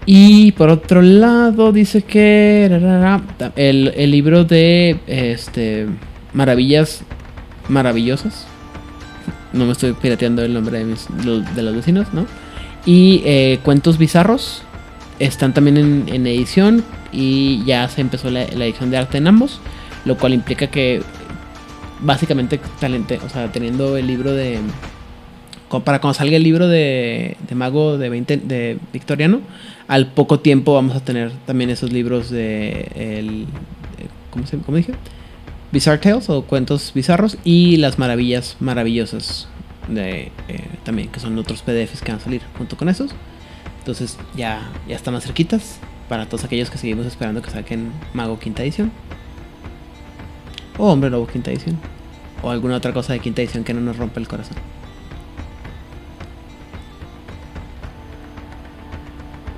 Y 0.07 0.53
por 0.53 0.71
otro 0.71 1.03
lado, 1.03 1.71
dice 1.71 2.03
que 2.03 2.65
el, 3.57 3.93
el 3.95 4.11
libro 4.11 4.45
de 4.45 4.99
este 5.07 5.87
Maravillas 6.33 7.03
Maravillosas. 7.69 8.47
No 9.51 9.65
me 9.65 9.73
estoy 9.73 9.95
pirateando 9.95 10.43
el 10.43 10.53
nombre 10.53 10.79
de, 10.79 10.85
mis, 10.85 11.07
de 11.55 11.63
los 11.63 11.75
vecinos, 11.75 12.13
¿no? 12.13 12.27
Y 12.89 13.21
eh, 13.27 13.61
Cuentos 13.65 13.99
Bizarros 13.99 14.63
están 15.19 15.53
también 15.53 16.07
en, 16.09 16.27
edición 16.27 16.83
y 17.13 17.63
ya 17.67 17.87
se 17.87 18.01
empezó 18.01 18.31
la, 18.31 18.45
edición 18.45 18.91
de 18.91 18.97
arte 18.97 19.19
en 19.19 19.27
ambos, 19.27 19.61
lo 20.07 20.17
cual 20.17 20.33
implica 20.33 20.69
que 20.69 21.03
básicamente 22.01 22.59
talente, 22.81 23.21
o 23.27 23.29
sea, 23.29 23.53
teniendo 23.53 23.99
el 23.99 24.07
libro 24.07 24.33
de 24.33 24.61
para 25.85 26.01
cuando 26.01 26.15
salga 26.15 26.39
el 26.39 26.43
libro 26.43 26.67
de, 26.67 27.37
Mago 27.55 27.99
de 27.99 28.09
20 28.09 28.39
de 28.39 28.79
Victoriano, 28.91 29.43
al 29.87 30.07
poco 30.13 30.41
tiempo 30.41 30.73
vamos 30.73 30.97
a 30.97 31.01
tener 31.01 31.31
también 31.45 31.69
esos 31.69 31.93
libros 31.93 32.31
de 32.31 32.89
el 32.95 33.45
¿cómo, 34.31 34.47
se, 34.47 34.57
cómo 34.57 34.79
dije? 34.79 34.95
Bizarre 35.73 35.99
Tales 35.99 36.31
o 36.31 36.41
cuentos 36.41 36.93
bizarros 36.95 37.37
y 37.45 37.77
las 37.77 37.99
maravillas 37.99 38.57
maravillosas 38.61 39.47
de, 39.89 40.31
eh, 40.49 40.69
también, 40.85 41.09
que 41.09 41.21
son 41.21 41.37
otros 41.39 41.63
PDFs 41.63 42.03
que 42.03 42.13
van 42.13 42.21
a 42.21 42.25
salir 42.25 42.43
junto 42.57 42.77
con 42.77 42.89
esos. 42.89 43.11
Entonces 43.79 44.19
ya, 44.37 44.69
ya 44.87 44.97
están 44.97 45.15
más 45.15 45.25
cerquitas 45.25 45.79
para 46.09 46.27
todos 46.27 46.45
aquellos 46.45 46.71
que 46.71 46.79
seguimos 46.79 47.07
esperando 47.07 47.43
que 47.43 47.51
saquen 47.51 47.93
Mago 48.13 48.39
Quinta 48.39 48.63
Edición. 48.63 48.91
O 50.77 50.93
Hombre 50.93 51.11
Lobo 51.11 51.27
Quinta 51.27 51.51
Edición. 51.51 51.79
O 52.43 52.51
alguna 52.51 52.77
otra 52.77 52.93
cosa 52.93 53.13
de 53.13 53.21
Quinta 53.21 53.43
Edición 53.43 53.65
que 53.65 53.75
no 53.75 53.81
nos 53.81 53.97
rompa 53.97 54.21
el 54.21 54.29
corazón. 54.29 54.57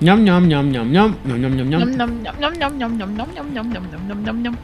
Ñam 0.00 0.24
ñam 0.24 0.48
ñam 0.48 0.70
ñam 0.70 0.90
ñam 0.92 1.16
ñam 1.26 1.38
ñam 1.38 1.56
ñam 1.56 1.84
ñam 4.24 4.42
ñam 4.42 4.56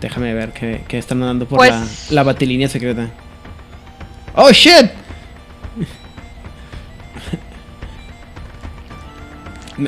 Déjame 0.00 0.32
ver 0.32 0.52
qué 0.54 0.98
están 0.98 1.20
dando 1.20 1.46
por 1.46 1.66
la, 1.66 1.84
la 2.10 2.22
batilínea 2.22 2.68
secreta. 2.68 3.10
¡Oh, 4.34 4.50
shit! 4.52 4.90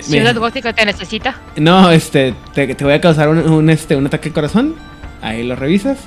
Ciudad 0.01 0.35
Gótica 0.37 0.73
te 0.73 0.87
necesita. 0.87 1.37
No, 1.57 1.91
este, 1.91 2.35
te, 2.55 2.75
te 2.75 2.85
voy 2.85 2.95
a 2.95 3.01
causar 3.01 3.29
un, 3.29 3.39
un, 3.39 3.69
este, 3.69 3.95
un 3.95 4.07
ataque 4.07 4.31
de 4.31 4.35
corazón. 4.35 4.75
Ahí 5.21 5.43
lo 5.43 5.55
revisas. 5.55 5.99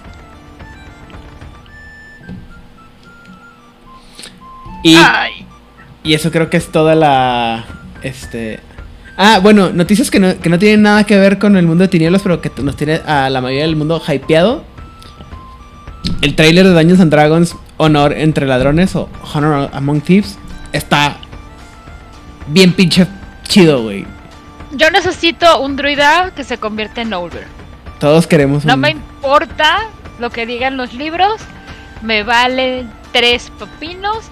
Y, 4.84 4.98
y 6.04 6.14
eso 6.14 6.32
creo 6.32 6.50
que 6.50 6.58
es 6.58 6.72
toda 6.72 6.96
la. 6.96 7.66
Este. 8.04 8.60
Ah, 9.18 9.40
bueno, 9.42 9.72
noticias 9.72 10.12
que 10.12 10.20
no, 10.20 10.38
que 10.40 10.50
no 10.50 10.60
tienen 10.60 10.82
nada 10.82 11.06
que 11.06 11.18
ver 11.18 11.40
con 11.40 11.56
el 11.56 11.66
mundo 11.66 11.84
de 11.84 11.88
tinieblas, 11.88 12.22
pero 12.22 12.42
que 12.42 12.52
nos 12.62 12.76
tiene 12.76 13.02
a 13.06 13.30
la 13.30 13.42
mayoría 13.42 13.64
del 13.64 13.76
mundo 13.76 14.02
hypeado. 14.06 14.64
El 16.22 16.36
trailer 16.36 16.66
de 16.66 16.74
Dungeons 16.74 17.00
and 17.02 17.12
Dragons 17.12 17.56
Honor 17.78 18.14
entre 18.14 18.48
ladrones 18.48 18.96
o 18.96 19.10
Honor 19.34 19.70
Among 19.74 20.02
Thieves 20.02 20.38
está 20.72 21.18
bien 22.48 22.74
pinche 22.74 23.08
chido, 23.44 23.84
güey. 23.84 24.06
Yo 24.72 24.90
necesito 24.92 25.60
un 25.62 25.76
druida 25.76 26.32
que 26.36 26.44
se 26.44 26.58
convierte 26.58 27.02
en 27.02 27.14
Over. 27.14 27.48
Todos 28.00 28.28
queremos 28.28 28.64
un... 28.64 28.70
No 28.70 28.78
me 28.78 28.92
importa 28.92 29.88
lo 30.20 30.30
que 30.30 30.46
digan 30.46 30.78
los 30.78 30.94
libros. 30.94 31.42
Me 32.02 32.24
valen 32.24 32.92
tres 33.12 33.52
pepinos. 33.58 34.26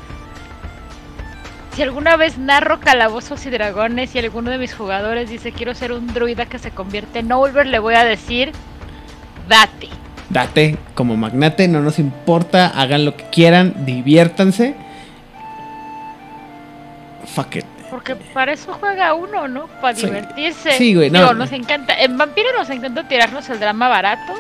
Si 1.76 1.82
alguna 1.82 2.18
vez 2.18 2.38
narro 2.38 2.80
calabozos 2.80 3.46
y 3.46 3.50
dragones 3.50 4.14
y 4.16 4.20
alguno 4.20 4.52
de 4.52 4.58
mis 4.58 4.76
jugadores 4.76 5.30
dice 5.30 5.52
quiero 5.52 5.74
ser 5.74 5.92
un 5.92 6.14
druida 6.14 6.46
que 6.46 6.60
se 6.60 6.72
convierte 6.72 7.20
en 7.20 7.32
Over, 7.32 7.66
le 7.66 7.80
voy 7.80 7.96
a 7.96 8.04
decir, 8.04 8.52
date 9.48 9.90
date 10.34 10.78
como 10.96 11.16
magnate, 11.16 11.68
no 11.68 11.82
nos 11.82 12.00
importa, 12.00 12.68
hagan 12.68 13.06
lo 13.06 13.16
que 13.16 13.24
quieran, 13.26 13.86
diviértanse. 13.86 14.76
Fuck 17.34 17.58
it. 17.58 17.66
Porque 17.90 18.16
para 18.16 18.54
eso 18.54 18.74
juega 18.74 19.14
uno, 19.14 19.48
¿no? 19.48 19.68
Para 19.80 19.94
divertirse. 19.94 20.72
Sí, 20.74 20.96
güey, 20.96 21.12
no. 21.12 21.34
nos 21.34 21.52
encanta, 21.52 21.94
en 21.94 22.18
Vampiro 22.18 22.50
nos 22.58 22.70
encanta 22.70 23.08
tirarnos 23.08 23.48
el 23.50 23.60
drama 23.60 23.88
barato. 23.88 24.34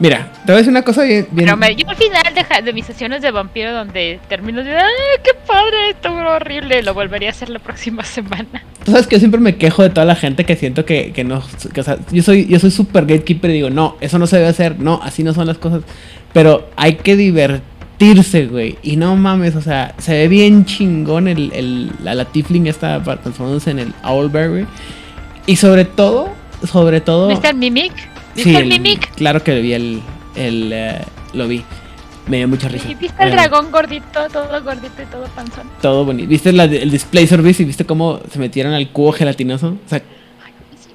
Mira, 0.00 0.30
te 0.46 0.52
voy 0.52 0.54
a 0.54 0.56
decir 0.58 0.70
una 0.70 0.82
cosa 0.82 1.02
bien. 1.02 1.26
Pero 1.34 1.56
me, 1.56 1.74
yo 1.74 1.88
al 1.88 1.96
final 1.96 2.22
de, 2.34 2.62
de, 2.62 2.72
mis 2.72 2.86
sesiones 2.86 3.20
de 3.20 3.32
vampiro, 3.32 3.72
donde 3.72 4.20
termino 4.28 4.62
de. 4.62 4.76
¡Ay, 4.76 4.84
qué 5.24 5.32
padre! 5.46 5.90
Esto 5.90 6.12
fue 6.12 6.22
horrible. 6.22 6.82
Lo 6.82 6.94
volvería 6.94 7.30
a 7.30 7.32
hacer 7.32 7.48
la 7.48 7.58
próxima 7.58 8.04
semana. 8.04 8.62
Tú 8.84 8.92
sabes 8.92 9.08
que 9.08 9.16
yo 9.16 9.20
siempre 9.20 9.40
me 9.40 9.56
quejo 9.56 9.82
de 9.82 9.90
toda 9.90 10.06
la 10.06 10.14
gente 10.14 10.44
que 10.44 10.54
siento 10.54 10.84
que, 10.84 11.12
que 11.12 11.24
no. 11.24 11.38
o 11.38 11.82
sea, 11.82 11.98
yo 12.12 12.22
soy 12.22 12.46
yo 12.46 12.60
soy 12.60 12.70
super 12.70 13.06
gatekeeper 13.06 13.50
y 13.50 13.54
digo, 13.54 13.70
no, 13.70 13.96
eso 14.00 14.18
no 14.18 14.26
se 14.28 14.36
debe 14.36 14.48
hacer. 14.48 14.78
No, 14.78 15.00
así 15.02 15.24
no 15.24 15.34
son 15.34 15.48
las 15.48 15.58
cosas. 15.58 15.82
Pero 16.32 16.70
hay 16.76 16.94
que 16.94 17.16
divertirse, 17.16 18.46
güey. 18.46 18.78
Y 18.82 18.96
no 18.96 19.16
mames, 19.16 19.56
o 19.56 19.62
sea, 19.62 19.94
se 19.98 20.12
ve 20.12 20.28
bien 20.28 20.64
chingón 20.64 21.26
el, 21.26 21.50
el, 21.52 21.90
la, 22.04 22.14
la 22.14 22.24
Tifling 22.26 22.68
esta 22.68 23.02
transformándose 23.02 23.72
en 23.72 23.80
el 23.80 23.94
Owlbear, 24.04 24.50
güey. 24.50 24.66
Y 25.46 25.56
sobre 25.56 25.84
todo, 25.84 26.28
sobre 26.70 27.00
todo. 27.00 27.28
¿Viste 27.28 27.48
el 27.48 27.56
Mimic? 27.56 28.17
¿Viste 28.34 28.56
el, 28.56 28.68
Mimic? 28.68 29.14
Claro 29.14 29.42
que 29.42 29.60
vi 29.60 29.72
el. 29.72 30.02
el 30.36 31.02
uh, 31.32 31.36
lo 31.36 31.48
vi. 31.48 31.64
Me 32.26 32.36
dio 32.36 32.48
mucha 32.48 32.68
risa. 32.68 32.90
¿Y 32.90 32.94
viste 32.94 33.22
el 33.22 33.30
eh, 33.30 33.32
dragón 33.32 33.70
gordito, 33.70 34.28
todo 34.28 34.62
gordito 34.62 35.02
y 35.02 35.06
todo 35.06 35.24
panzón? 35.28 35.70
Todo 35.80 36.04
bonito. 36.04 36.28
¿Viste 36.28 36.52
la, 36.52 36.64
el 36.64 36.90
display 36.90 37.26
service 37.26 37.62
y 37.62 37.66
viste 37.66 37.86
cómo 37.86 38.20
se 38.30 38.38
metieron 38.38 38.74
al 38.74 38.90
cubo 38.90 39.12
gelatinoso? 39.12 39.78
O 39.84 39.88
sea, 39.88 40.02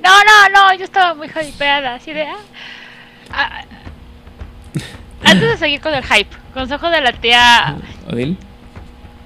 no, 0.03 0.09
no, 0.09 0.49
no, 0.49 0.77
yo 0.77 0.83
estaba 0.83 1.13
muy 1.13 1.27
hypeada, 1.27 1.95
así 1.95 2.11
de... 2.11 2.23
Ah, 2.23 2.35
ah. 3.31 3.63
antes 5.23 5.49
de 5.49 5.57
seguir 5.57 5.79
con 5.79 5.93
el 5.93 6.03
hype, 6.03 6.29
consejo 6.53 6.89
de 6.89 7.01
la 7.01 7.13
tía... 7.13 7.77
Odil. 8.11 8.37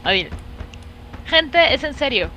Odil. 0.05 0.29
Gente, 1.25 1.73
es 1.73 1.83
en 1.83 1.95
serio. 1.95 2.29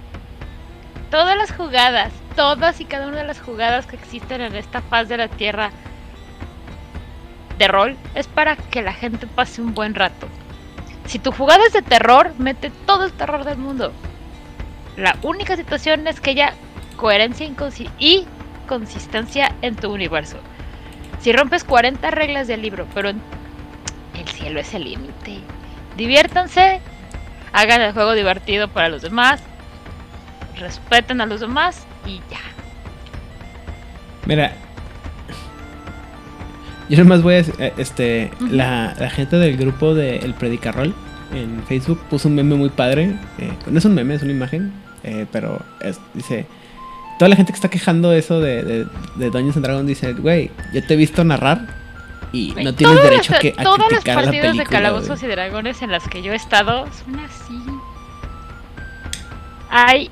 Todas 1.11 1.37
las 1.37 1.53
jugadas 1.53 2.13
todas 2.37 2.81
y 2.81 2.85
cada 2.85 3.07
una 3.07 3.19
de 3.19 3.27
las 3.27 3.41
jugadas 3.41 3.87
que 3.87 3.97
existen 3.97 4.41
en 4.41 4.55
esta 4.55 4.81
faz 4.81 5.09
de 5.09 5.17
la 5.17 5.29
Tierra 5.29 5.71
de 7.59 7.69
rol 7.69 7.97
es 8.15 8.27
para 8.27 8.57
que 8.57 8.83
la 8.83 8.93
gente 8.93 9.27
pase 9.27 9.61
un 9.61 9.75
buen 9.75 9.95
rato. 9.95 10.27
Si 11.07 11.19
tu 11.19 11.33
jugada 11.33 11.67
es 11.67 11.73
de 11.73 11.83
terror, 11.83 12.33
mete 12.39 12.71
todo 12.87 13.05
el 13.05 13.13
terror 13.13 13.45
del 13.45 13.59
mundo. 13.59 13.93
La 14.97 15.17
única 15.23 15.57
situación 15.57 16.07
es 16.07 16.21
que 16.21 16.31
haya 16.31 16.55
coherencia 16.97 17.47
y 17.99 18.27
consistencia 18.67 19.55
en 19.63 19.77
tu 19.77 19.93
universo. 19.93 20.39
Si 21.21 21.33
rompes 21.33 21.65
40 21.65 22.11
reglas 22.11 22.47
del 22.47 22.63
libro, 22.63 22.87
pero 22.95 23.11
el 23.11 24.29
cielo 24.29 24.61
es 24.61 24.73
el 24.73 24.85
límite. 24.85 25.41
Diviértanse, 25.97 26.81
hagan 27.53 27.83
el 27.83 27.93
juego 27.93 28.13
divertido 28.13 28.69
para 28.69 28.89
los 28.89 29.03
demás, 29.03 29.43
respeten 30.57 31.21
a 31.21 31.27
los 31.27 31.41
demás 31.41 31.87
y 32.07 32.21
ya. 32.31 32.41
Mira, 34.27 34.53
yo 36.89 36.99
nomás 36.99 37.23
voy 37.23 37.35
a 37.35 37.39
eh, 37.41 37.73
este 37.79 38.31
la, 38.41 38.95
gente 39.11 39.37
del 39.37 39.57
grupo 39.57 39.95
de 39.95 40.17
El 40.17 40.35
Predicarrol 40.35 40.95
en 41.33 41.63
Facebook 41.65 42.01
puso 42.11 42.29
un 42.29 42.35
meme 42.35 42.57
muy 42.57 42.71
padre. 42.71 43.17
Eh, 43.39 43.53
no 43.67 43.79
es 43.79 43.85
un 43.85 43.95
meme, 43.95 44.15
es 44.15 44.23
una 44.23 44.33
imagen, 44.33 44.73
eh, 45.05 45.27
pero 45.31 45.61
dice 46.15 46.47
toda 47.19 47.29
la 47.29 47.37
gente 47.37 47.53
que 47.53 47.57
está 47.57 47.69
quejando 47.69 48.13
eso 48.13 48.41
de, 48.41 48.63
de, 48.63 48.87
de 49.17 49.31
Dungeons 49.31 49.57
and 49.57 49.67
Dragons 49.67 49.87
dice, 49.87 50.15
güey, 50.15 50.51
yo 50.73 50.83
te 50.83 50.95
he 50.95 50.97
visto 50.97 51.23
narrar 51.23 51.81
y 52.33 52.55
no 52.63 52.75
tienes 52.75 53.03
derecho 53.03 53.35
a, 53.35 53.39
que, 53.39 53.55
a 53.57 53.63
todas 53.63 53.93
las 53.93 54.05
partidas 54.05 54.57
de 54.57 54.65
calabozos 54.65 55.23
y 55.23 55.27
dragones 55.27 55.83
en 55.83 55.91
las 55.91 56.09
que 56.09 56.23
yo 56.23 56.33
he 56.33 56.37
estado 56.37 56.87
son 57.05 57.19
así. 57.21 57.55
Hay 59.71 60.11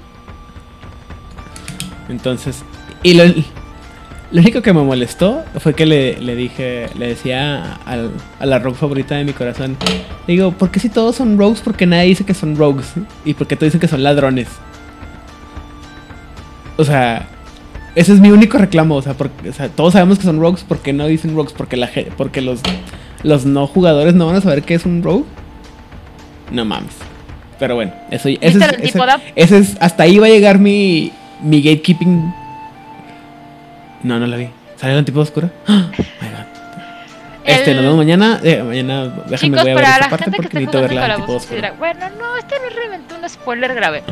entonces, 2.09 2.63
y 3.03 3.15
lo, 3.15 3.25
lo 4.31 4.43
único 4.43 4.61
que 4.61 4.75
me 4.75 4.83
molestó 4.83 5.43
fue 5.59 5.75
que 5.75 5.87
le, 5.87 6.21
le 6.21 6.37
dije, 6.37 6.89
le 6.99 7.09
decía 7.09 7.79
al, 7.87 8.11
a 8.39 8.45
la 8.45 8.59
rogue 8.59 8.77
favorita 8.77 9.17
de 9.17 9.25
mi 9.25 9.33
corazón, 9.33 9.77
digo, 10.27 10.53
¿por 10.53 10.71
qué 10.71 10.81
si 10.81 10.91
todos 10.91 11.17
son 11.17 11.39
rogues? 11.39 11.61
Porque 11.61 11.87
nadie 11.87 12.09
dice 12.09 12.25
que 12.25 12.35
son 12.35 12.55
rogues. 12.57 12.93
Y 13.25 13.33
porque 13.35 13.57
todos 13.57 13.69
dicen 13.69 13.81
que 13.81 13.89
son 13.89 14.03
ladrones. 14.03 14.49
O 16.77 16.85
sea, 16.85 17.27
ese 17.95 18.13
es 18.13 18.21
mi 18.21 18.31
único 18.31 18.59
reclamo. 18.59 18.97
O 18.97 19.03
sea, 19.03 19.15
porque, 19.15 19.49
o 19.49 19.53
sea 19.53 19.71
todos 19.71 19.95
sabemos 19.95 20.19
que 20.19 20.25
son 20.25 20.41
rogues. 20.41 20.63
¿Por 20.63 20.81
qué 20.81 20.93
no 20.93 21.07
dicen 21.07 21.35
rogues? 21.35 21.55
Porque, 21.55 21.79
la, 21.79 21.91
porque 22.19 22.43
los, 22.43 22.61
los 23.23 23.47
no 23.47 23.67
jugadores 23.67 24.15
no 24.15 24.27
van 24.27 24.37
a 24.37 24.41
saber 24.43 24.63
qué 24.63 24.75
es 24.75 24.85
un 24.85 25.03
rogue. 25.03 25.25
No 26.53 26.67
mames. 26.67 26.93
Pero 27.59 27.75
bueno, 27.75 27.93
eso, 28.11 28.29
ese, 28.29 28.59
es, 28.81 28.95
ese 29.35 29.59
es, 29.59 29.77
hasta 29.81 30.05
ahí 30.05 30.19
va 30.19 30.27
a 30.27 30.31
llegar 30.31 30.61
mi, 30.61 31.11
mi 31.43 31.61
gatekeeping. 31.63 32.35
No, 34.03 34.19
no 34.19 34.27
la 34.27 34.37
vi. 34.37 34.49
¿Sale 34.77 34.95
la 34.95 35.03
tipo 35.05 35.21
oscura? 35.21 35.51
¡Oh, 35.69 35.91
este, 37.45 37.71
El- 37.71 37.77
nos 37.77 37.85
vemos 37.85 37.97
mañana. 37.99 38.41
Eh, 38.43 38.63
mañana 38.63 39.05
déjame 39.27 39.57
Chicos, 39.57 39.63
voy 39.63 39.71
a 39.71 39.75
ver 39.75 39.85
la 40.01 40.11
parte 40.11 40.25
gente 40.25 40.37
que 40.37 40.43
porque 40.43 40.59
necesito 40.61 40.81
verla 40.83 41.17
tipo 41.17 41.33
oscura. 41.35 41.73
Bueno, 41.79 42.01
no, 42.19 42.37
este 42.37 42.57
no 42.61 42.67
es 42.69 42.77
realmente 42.77 43.15
un 43.15 43.29
spoiler 43.29 43.75
grave. 43.75 44.03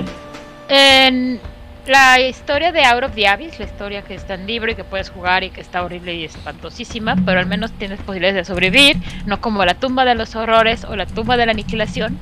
En 0.68 1.38
la 1.86 2.18
historia 2.20 2.72
de 2.72 2.84
Out 2.84 3.04
of 3.04 3.14
the 3.14 3.28
Abyss, 3.28 3.58
la 3.58 3.66
historia 3.66 4.02
que 4.02 4.14
está 4.14 4.34
en 4.34 4.46
libro 4.46 4.72
y 4.72 4.74
que 4.74 4.84
puedes 4.84 5.10
jugar 5.10 5.44
y 5.44 5.50
que 5.50 5.60
está 5.60 5.84
horrible 5.84 6.14
y 6.14 6.24
espantosísima, 6.24 7.14
pero 7.24 7.38
al 7.38 7.46
menos 7.46 7.70
tienes 7.72 8.00
posibilidades 8.00 8.34
de 8.36 8.44
sobrevivir, 8.44 8.96
no 9.26 9.40
como 9.40 9.64
la 9.64 9.74
tumba 9.74 10.04
de 10.04 10.14
los 10.14 10.34
horrores 10.34 10.84
o 10.84 10.96
la 10.96 11.06
tumba 11.06 11.36
de 11.36 11.46
la 11.46 11.52
aniquilación. 11.52 12.18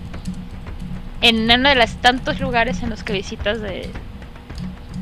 En 1.23 1.51
uno 1.51 1.69
de 1.71 1.77
los 1.77 1.95
tantos 2.03 2.41
lugares 2.41 2.83
en 2.83 2.91
los 2.91 3.03
que 3.05 3.15
visitas 3.15 3.61
de 3.63 3.89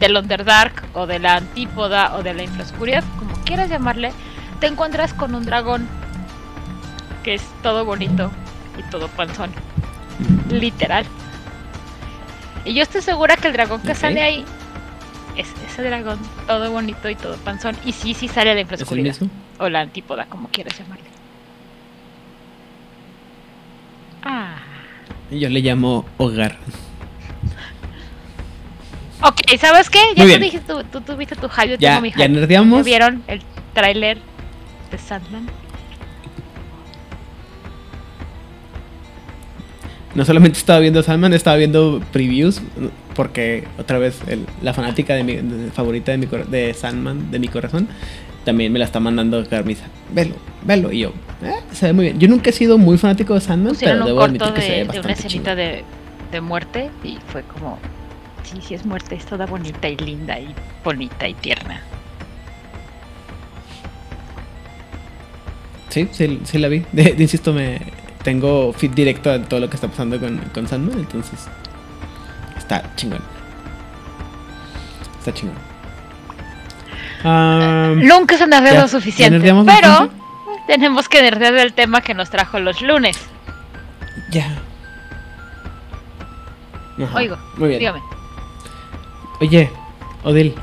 del 0.03 0.17
Underdark 0.17 0.83
o 0.95 1.07
de 1.07 1.21
la 1.21 1.37
Antípoda 1.37 2.17
o 2.17 2.25
de 2.25 2.35
la 2.35 2.43
Infraoscuridad, 2.43 3.05
como 3.21 3.33
quieras 3.45 3.71
llamarle, 3.71 4.13
te 4.59 4.67
encuentras 4.67 5.15
con 5.15 5.33
un 5.33 5.45
dragón 5.45 5.87
que 7.23 7.35
es 7.35 7.43
todo 7.63 7.85
bonito 7.85 8.29
y 8.77 8.91
todo 8.91 9.07
panzón, 9.07 9.53
literal. 10.51 11.07
Y 12.65 12.75
yo 12.75 12.83
estoy 12.83 13.01
segura 13.01 13.37
que 13.37 13.47
el 13.47 13.53
dragón 13.53 13.81
que 13.83 13.95
sale 13.95 14.23
ahí 14.23 14.45
es 15.37 15.49
ese 15.71 15.85
dragón 15.85 16.19
todo 16.49 16.69
bonito 16.73 17.09
y 17.09 17.15
todo 17.15 17.37
panzón. 17.37 17.77
Y 17.85 17.93
sí, 17.93 18.13
sí 18.13 18.27
sale 18.27 18.47
la 18.47 18.53
¿Es 18.53 18.57
el 18.57 18.61
infraoscuridad. 18.63 19.21
mismo? 19.21 19.31
O 19.61 19.69
la 19.69 19.83
antípoda, 19.83 20.27
como 20.27 20.49
quieras 20.49 20.77
llamarle. 20.77 21.05
Ah. 24.25 24.57
Yo 25.31 25.49
le 25.49 25.61
llamo 25.61 26.05
hogar. 26.19 26.59
Ok, 29.25 29.41
¿sabes 29.59 29.89
qué? 29.89 29.99
Ya 30.17 30.25
Muy 30.25 30.35
tú 30.35 30.41
dijiste, 30.41 30.67
tú, 30.73 30.83
tú 30.85 31.01
tuviste 31.01 31.37
tu 31.37 31.49
hype, 31.49 31.69
yo 31.71 31.77
Ya, 31.77 31.91
tengo 31.91 32.03
mi 32.03 32.11
ya 32.11 32.17
hype. 32.17 32.29
nerdeamos. 32.29 32.79
¿Ya 32.79 32.85
vieron 32.85 33.23
el 33.29 33.41
tráiler 33.73 34.19
de 34.91 34.99
Sandman? 34.99 35.47
No 40.15 40.25
solamente 40.25 40.59
estaba 40.59 40.79
viendo 40.81 41.03
Sandman, 41.03 41.33
estaba 41.33 41.57
viendo 41.57 42.03
previews. 42.13 42.61
Porque 43.15 43.65
otra 43.79 43.99
vez 43.99 44.21
el- 44.27 44.47
la 44.63 44.73
fanática 44.73 45.15
de 45.15 45.23
mi, 45.23 45.37
de- 45.37 45.71
favorita 45.71 46.13
de, 46.13 46.19
mi, 46.19 46.27
cor- 46.27 46.47
de 46.47 46.73
Sandman, 46.75 47.31
de 47.31 47.39
mi 47.39 47.49
corazón, 47.49 47.87
también 48.45 48.73
me 48.73 48.79
la 48.79 48.87
está 48.87 49.01
mandando 49.01 49.47
Carmisa. 49.49 49.85
Velo, 50.13 50.35
velo. 50.63 50.91
Y 50.93 51.01
yo, 51.01 51.13
eh, 51.43 51.53
se 51.73 51.87
ve 51.87 51.93
muy 51.93 52.05
bien. 52.07 52.19
Yo 52.19 52.29
nunca 52.29 52.51
he 52.51 52.53
sido 52.53 52.77
muy 52.79 52.97
fanático 52.99 53.35
de 53.35 53.41
Sandman, 53.41 53.75
Pusieron 53.75 53.99
pero 53.99 54.07
debo 54.07 54.23
admitir 54.25 54.53
que 54.53 54.63
se 54.63 54.69
ve 54.69 54.73
de, 54.73 54.79
de 54.79 54.83
una 54.85 54.93
bastante 54.99 55.13
escenita 55.27 55.55
de, 55.55 55.85
de 56.31 56.41
muerte 56.41 56.91
y 57.05 57.19
fue 57.29 57.43
como, 57.43 57.79
sí, 58.53 58.61
sí 58.63 58.75
es 58.75 58.85
muerte, 58.85 59.15
es 59.15 59.25
toda 59.27 59.47
bonita 59.47 59.89
y 59.89 59.97
linda 59.97 60.39
y 60.39 60.55
bonita 60.85 61.27
y 61.29 61.35
tierna. 61.35 61.81
Sí, 65.89 66.09
sí, 66.13 66.41
sí 66.45 66.59
la 66.59 66.69
vi. 66.69 66.85
De, 66.93 67.13
de- 67.15 67.23
insisto, 67.23 67.53
me 67.53 67.81
tengo 68.23 68.73
feed 68.73 68.93
directo 68.93 69.31
a 69.31 69.41
todo 69.43 69.61
lo 69.61 69.69
que 69.69 69.77
está 69.77 69.89
pasando 69.89 70.19
con, 70.21 70.39
con 70.55 70.67
Sandman, 70.69 70.99
entonces 71.01 71.49
está 72.57 72.95
chingón. 72.97 73.21
Está 75.19 75.33
chingón. 75.35 75.57
Nunca 78.05 78.37
se 78.37 78.47
nerdeó 78.49 78.81
lo 78.81 78.89
suficiente, 78.89 79.39
pero 79.41 79.65
bastante. 79.65 80.15
tenemos 80.67 81.09
que 81.09 81.23
nerdear 81.23 81.53
del 81.55 81.73
tema 81.73 82.01
que 82.01 82.15
nos 82.15 82.31
trajo 82.31 82.59
los 82.59 82.81
lunes. 82.83 83.17
ya. 84.31 84.47
Ajá, 87.03 87.17
Oigo, 87.19 87.39
Muy 87.57 87.69
bien. 87.71 87.79
dígame. 87.81 88.01
Oye, 89.43 89.71
Odil, 90.23 90.55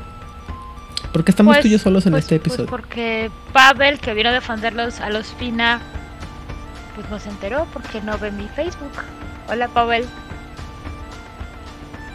¿por 1.12 1.22
qué 1.22 1.30
estamos 1.32 1.54
Pues- 1.56 1.62
tú 1.62 1.68
y 1.68 1.72
yo 1.72 1.78
solos 1.78 2.06
en 2.06 2.12
pues- 2.12 2.24
este 2.24 2.38
pues 2.38 2.46
episodio? 2.54 2.70
porque 2.70 3.30
Pavel, 3.52 4.00
que 4.00 4.14
vino 4.14 4.30
a 4.30 4.32
defenderlos 4.32 5.00
a 5.00 5.10
los 5.10 5.26
Fina, 5.34 5.80
pues 6.94 7.08
no 7.10 7.18
se 7.18 7.28
enteró 7.28 7.66
porque 7.74 8.00
no 8.00 8.16
ve 8.18 8.30
mi 8.30 8.48
Facebook. 8.48 8.92
Hola, 9.50 9.68
Pavel. 9.68 10.06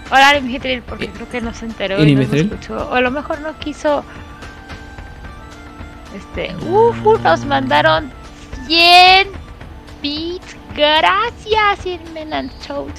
Hola, 0.10 0.40
Mijitril, 0.42 0.82
porque 0.82 1.06
¿Y- 1.06 1.10
creo 1.10 1.30
que 1.30 1.42
no 1.42 1.54
se 1.54 1.66
enteró 1.66 2.04
y 2.04 2.10
y, 2.10 2.16
no 2.16 2.28
me 2.28 2.40
escuchó. 2.40 2.90
O 2.90 2.96
a 2.96 3.02
lo 3.02 3.12
mejor 3.12 3.42
no 3.42 3.58
quiso. 3.60 4.04
Este, 6.16 6.56
uf, 6.68 6.98
nos 7.22 7.46
mandaron 7.46 8.12
100 8.66 9.28
bits. 10.02 10.56
Gracias, 10.76 11.86
Irmenan 11.86 12.50
Chout. 12.66 12.92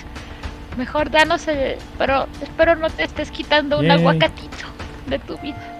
Mejor 0.76 1.10
danos 1.10 1.48
el. 1.48 1.76
Pero 1.98 2.26
espero 2.42 2.76
no 2.76 2.90
te 2.90 3.04
estés 3.04 3.30
quitando 3.30 3.78
un 3.78 3.90
aguacatito 3.90 4.66
de 5.06 5.18
tu 5.18 5.38
vida. 5.38 5.72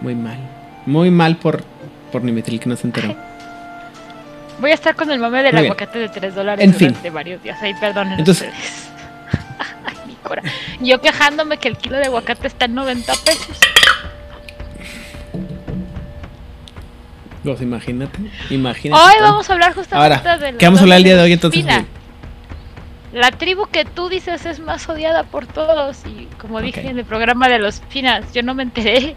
Muy 0.00 0.14
mal. 0.14 0.38
Muy 0.86 1.10
mal 1.10 1.36
por, 1.36 1.62
por 2.10 2.22
Nimetril 2.24 2.60
que 2.60 2.68
no 2.68 2.76
se 2.76 2.86
enteró. 2.86 3.14
Voy 4.60 4.70
a 4.70 4.74
estar 4.74 4.94
con 4.94 5.10
el 5.10 5.18
mame 5.18 5.42
del 5.42 5.52
Muy 5.52 5.62
bien. 5.62 5.72
aguacate 5.72 5.98
de 5.98 6.08
3 6.08 6.34
dólares 6.34 6.64
En 6.64 6.74
fin. 6.74 6.88
durante 6.88 7.10
varios 7.10 7.42
días. 7.42 7.58
Entonces-. 7.62 8.52
Ay, 9.84 9.96
mi 10.06 10.14
cora. 10.16 10.42
Yo 10.80 11.00
quejándome 11.00 11.56
que 11.56 11.68
el 11.68 11.76
kilo 11.76 11.96
de 11.96 12.04
aguacate 12.04 12.46
está 12.46 12.66
en 12.66 12.74
90 12.74 13.12
pesos. 13.24 13.58
Pues 17.44 17.60
imagínate, 17.60 18.18
imagínate. 18.50 19.02
Hoy 19.02 19.14
vamos 19.20 19.50
a 19.50 19.52
hablar 19.54 19.74
justamente 19.74 20.14
Ahora, 20.16 20.38
de 20.38 20.52
la 20.52 20.58
¿qué 20.58 20.66
vamos 20.66 20.80
a 20.80 20.82
hablar 20.84 20.98
el 20.98 21.04
día 21.04 21.16
de 21.16 21.22
hoy 21.22 21.30
los 21.30 21.34
entonces? 21.34 21.60
Fina. 21.62 21.84
La 23.12 23.30
tribu 23.32 23.66
que 23.66 23.84
tú 23.84 24.08
dices 24.08 24.46
es 24.46 24.60
más 24.60 24.88
odiada 24.88 25.24
por 25.24 25.46
todos 25.46 25.98
y 26.06 26.28
como 26.40 26.60
dije 26.60 26.80
Ok. 26.80 26.86
en 26.86 26.98
el 26.98 27.04
programa 27.04 27.48
de 27.48 27.58
los 27.58 27.82
Finas, 27.88 28.32
yo 28.32 28.42
no 28.42 28.54
me 28.54 28.62
enteré. 28.62 29.14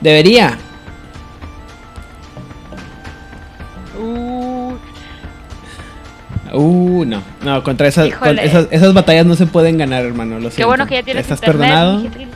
Debería. 0.00 0.56
Uh, 3.98 4.74
Uh, 6.52 7.04
no. 7.04 7.20
No, 7.42 7.64
contra 7.64 7.88
esas, 7.88 8.14
con- 8.14 8.38
esas, 8.38 8.68
esas 8.70 8.94
batallas 8.94 9.26
no 9.26 9.34
se 9.34 9.46
pueden 9.46 9.76
ganar, 9.76 10.04
hermano. 10.04 10.38
Lo 10.38 10.50
qué 10.50 10.64
bueno 10.64 10.86
que 10.86 10.94
ya 10.94 11.02
tienes 11.02 11.22
Estás 11.22 11.40
internet, 11.40 11.68
perdonado. 11.68 11.96
Mijitril. 11.98 12.28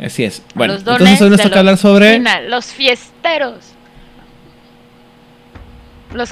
Así 0.00 0.24
es. 0.24 0.42
Bueno, 0.54 0.74
los 0.74 0.84
dones 0.84 1.00
entonces 1.00 1.22
hoy 1.22 1.30
nos 1.30 1.40
toca 1.40 1.48
los 1.50 1.58
hablar 1.58 1.78
sobre 1.78 2.48
los 2.48 2.66
fiesteros. 2.66 3.54
Los 6.12 6.30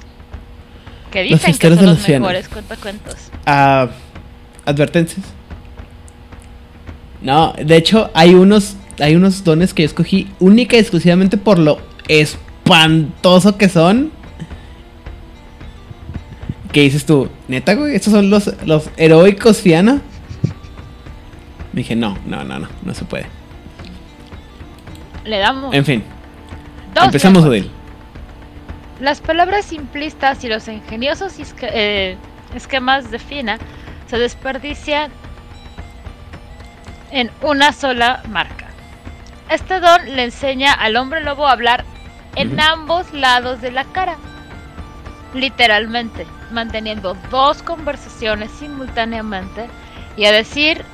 que 1.11 1.23
dicen 1.23 1.39
que 1.39 1.45
fiesteros 1.47 1.79
son 1.79 1.87
de 1.87 1.93
los 1.93 2.01
los 2.01 2.09
mejores 2.09 2.49
cuentacuentos. 2.49 3.15
ah, 3.47 3.89
advertencias. 4.65 5.25
No, 7.23 7.55
de 7.63 7.77
hecho 7.77 8.11
hay 8.15 8.35
unos 8.35 8.77
hay 9.01 9.17
unos 9.17 9.45
dones 9.45 9.73
que 9.75 9.83
yo 9.83 9.87
escogí 9.87 10.29
única 10.41 10.77
y 10.77 10.81
exclusivamente 10.81 11.37
por 11.37 11.59
lo 11.59 11.81
espantoso 12.09 13.57
que 13.57 13.69
son. 13.69 14.13
¿Qué 16.71 16.83
dices 16.83 17.07
tú? 17.07 17.29
¿Neta, 17.49 17.75
güey? 17.75 17.95
¿Estos 17.95 18.13
son 18.13 18.31
los, 18.31 18.51
los 18.67 18.91
heroicos 18.97 19.61
Fiana? 19.61 20.03
Dije, 21.73 21.95
no, 21.95 22.19
no, 22.27 22.45
no, 22.45 22.59
no, 22.59 22.69
no 22.83 22.95
se 22.95 23.05
puede. 23.05 23.27
Le 25.25 25.39
damos 25.39 25.75
En 25.75 25.85
fin, 25.85 26.05
dos 26.95 27.07
empezamos, 27.07 27.45
lejos. 27.45 27.51
Odil. 27.51 27.71
Las 29.01 29.21
palabras 29.21 29.65
simplistas 29.65 30.45
y 30.45 30.49
los 30.49 30.69
ingeniosos 30.69 31.35
eh, 31.63 32.17
esquemas 32.55 33.11
de 33.11 33.19
Fina 33.19 33.59
se 34.07 34.19
desperdician 34.19 35.11
en 37.11 37.31
una 37.43 37.73
sola 37.73 38.23
marca. 38.29 38.67
Este 39.49 39.81
don 39.81 40.15
le 40.15 40.25
enseña 40.25 40.73
al 40.73 40.97
hombre 40.97 41.23
lobo 41.23 41.47
a 41.47 41.53
hablar 41.53 41.85
en 42.37 42.59
ambos 42.61 43.13
lados 43.13 43.61
de 43.61 43.71
la 43.71 43.85
cara, 43.85 44.17
literalmente, 45.35 46.27
manteniendo 46.51 47.17
dos 47.31 47.63
conversaciones 47.63 48.51
simultáneamente 48.53 49.69
y 50.17 50.25
a 50.25 50.33
decir 50.33 50.85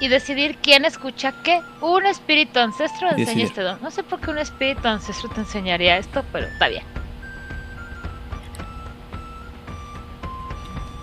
y 0.00 0.08
decidir 0.08 0.56
quién 0.62 0.84
escucha 0.84 1.32
qué. 1.44 1.60
Un 1.80 2.06
espíritu 2.06 2.58
ancestro 2.58 3.10
enseña 3.10 3.44
este 3.44 3.60
don. 3.62 3.78
No 3.82 3.90
sé 3.90 4.02
por 4.02 4.20
qué 4.20 4.30
un 4.30 4.38
espíritu 4.38 4.88
ancestro 4.88 5.28
te 5.30 5.40
enseñaría 5.40 5.98
esto, 5.98 6.24
pero 6.32 6.46
está 6.46 6.68
bien. 6.68 6.82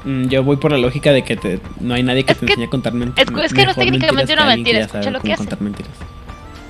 Mm, 0.04 0.28
Yo 0.30 0.44
voy 0.44 0.56
por 0.58 0.72
la 0.72 0.78
lógica 0.78 1.12
de 1.12 1.24
que 1.24 1.36
te- 1.36 1.60
no 1.80 1.94
hay 1.94 2.04
nadie 2.04 2.24
que 2.24 2.32
Es 2.34 2.40
te 2.40 2.46
que- 2.46 2.54
enseñe 2.54 2.68
a 2.68 2.70
contar 2.70 2.94
mentiras. 2.94 3.28
es- 3.30 3.44
es 3.46 3.54
que 3.54 3.66
no 3.66 3.72
es 3.72 3.76
técnicamente 3.78 4.34
una 4.34 4.46
mentira, 4.46 4.80
escucha 4.80 5.12
lo 5.12 5.20
que 5.20 5.34
hace. 5.34 5.48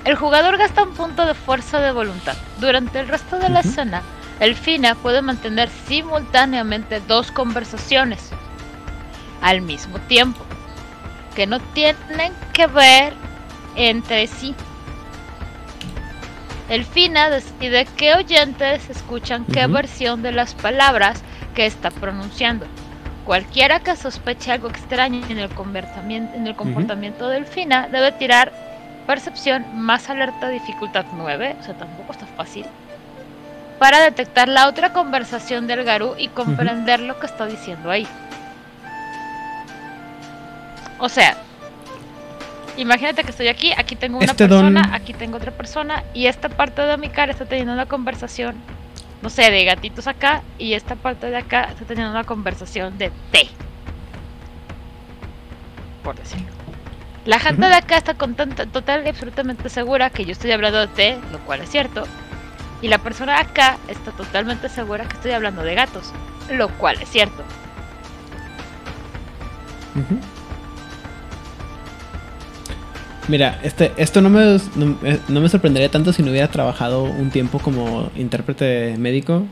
El 0.04 0.14
jugador 0.16 0.56
gasta 0.56 0.82
un 0.84 0.94
punto 0.94 1.26
de 1.26 1.34
fuerza 1.34 1.80
de 1.80 1.92
voluntad. 1.92 2.34
Durante 2.60 3.00
el 3.00 3.08
resto 3.08 3.38
de 3.38 3.50
la 3.50 3.60
escena, 3.60 4.02
el 4.40 4.54
Fina 4.54 4.94
puede 4.94 5.20
mantener 5.22 5.68
simultáneamente 5.86 7.00
dos 7.06 7.30
conversaciones 7.30 8.30
al 9.42 9.60
mismo 9.60 9.98
tiempo, 10.08 10.44
que 11.38 11.46
no 11.46 11.60
tienen 11.60 12.32
que 12.52 12.66
ver 12.66 13.12
entre 13.76 14.26
sí. 14.26 14.56
El 16.68 16.84
Fina 16.84 17.30
decide 17.30 17.86
qué 17.96 18.14
oyentes 18.16 18.90
escuchan 18.90 19.44
qué 19.44 19.66
Ujú. 19.66 19.74
versión 19.74 20.22
de 20.22 20.32
las 20.32 20.54
palabras 20.54 21.22
que 21.54 21.64
está 21.64 21.92
pronunciando. 21.92 22.66
cualquiera 23.24 23.78
que 23.78 23.94
sospeche 23.94 24.50
algo 24.50 24.68
extraño 24.68 25.20
en 25.28 25.38
el 25.38 25.50
comportamiento, 25.50 26.34
en 26.34 26.46
el 26.48 26.56
comportamiento 26.56 27.28
del 27.28 27.44
FINA 27.44 27.86
debe 27.86 28.10
tirar 28.12 28.52
percepción 29.06 29.64
más 29.74 30.08
alerta 30.10 30.48
dificultad 30.48 31.04
9, 31.12 31.56
o 31.60 31.62
sea, 31.62 31.74
tampoco 31.74 32.12
está 32.12 32.26
fácil, 32.26 32.64
para 33.78 34.00
detectar 34.00 34.48
la 34.48 34.66
otra 34.66 34.92
conversación 34.94 35.66
del 35.66 35.84
Garú 35.84 36.14
y 36.18 36.28
comprender 36.28 37.00
lo 37.00 37.20
que 37.20 37.26
está 37.26 37.44
diciendo 37.46 37.90
ahí. 37.90 38.08
O 40.98 41.08
sea, 41.08 41.36
imagínate 42.76 43.22
que 43.24 43.30
estoy 43.30 43.48
aquí, 43.48 43.72
aquí 43.76 43.96
tengo 43.96 44.16
una 44.18 44.26
Este 44.26 44.48
persona, 44.48 44.90
aquí 44.92 45.12
tengo 45.14 45.36
otra 45.36 45.52
persona 45.52 46.02
y 46.14 46.26
esta 46.26 46.48
parte 46.48 46.82
de 46.82 46.96
mi 46.96 47.08
cara 47.08 47.32
está 47.32 47.44
teniendo 47.46 47.72
una 47.72 47.86
conversación, 47.86 48.56
no 49.22 49.30
sé, 49.30 49.50
de 49.50 49.64
gatitos 49.64 50.06
acá 50.06 50.42
y 50.58 50.74
esta 50.74 50.96
parte 50.96 51.30
de 51.30 51.36
acá 51.36 51.64
está 51.70 51.84
teniendo 51.84 52.10
una 52.12 52.24
conversación 52.24 52.98
de 52.98 53.10
té. 53.30 53.48
Por 56.02 56.16
decirlo. 56.16 56.46
La 57.26 57.38
gente 57.38 57.66
de 57.66 57.74
acá 57.74 57.96
está 57.98 58.14
con 58.14 58.34
tanta- 58.34 58.64
total 58.66 59.04
y 59.04 59.10
absolutamente 59.10 59.68
segura 59.68 60.08
que 60.10 60.24
yo 60.24 60.32
estoy 60.32 60.50
hablando 60.52 60.80
de 60.80 60.86
té, 60.88 61.18
lo 61.30 61.38
cual 61.40 61.60
es 61.60 61.68
cierto. 61.70 62.04
Y 62.80 62.88
la 62.88 62.98
persona 62.98 63.34
de 63.34 63.40
acá 63.40 63.76
está 63.88 64.12
totalmente 64.12 64.68
segura 64.68 65.04
que 65.04 65.14
estoy 65.14 65.32
hablando 65.32 65.62
de 65.62 65.74
gatos, 65.74 66.12
lo 66.50 66.68
cual 66.78 66.96
es 67.02 67.08
cierto. 67.10 67.42
Ujú. 69.96 70.18
Mira, 73.28 73.60
este, 73.62 73.92
esto 73.98 74.22
no 74.22 74.30
me, 74.30 74.56
eh, 74.56 75.20
no 75.28 75.40
me 75.42 75.48
sorprendería 75.50 75.90
tanto 75.90 76.14
si 76.14 76.22
no 76.22 76.30
hubiera 76.30 76.48
trabajado 76.48 77.02
un 77.02 77.30
tiempo 77.30 77.58
como 77.58 78.10
intérprete 78.16 78.96
médico. 78.98 79.44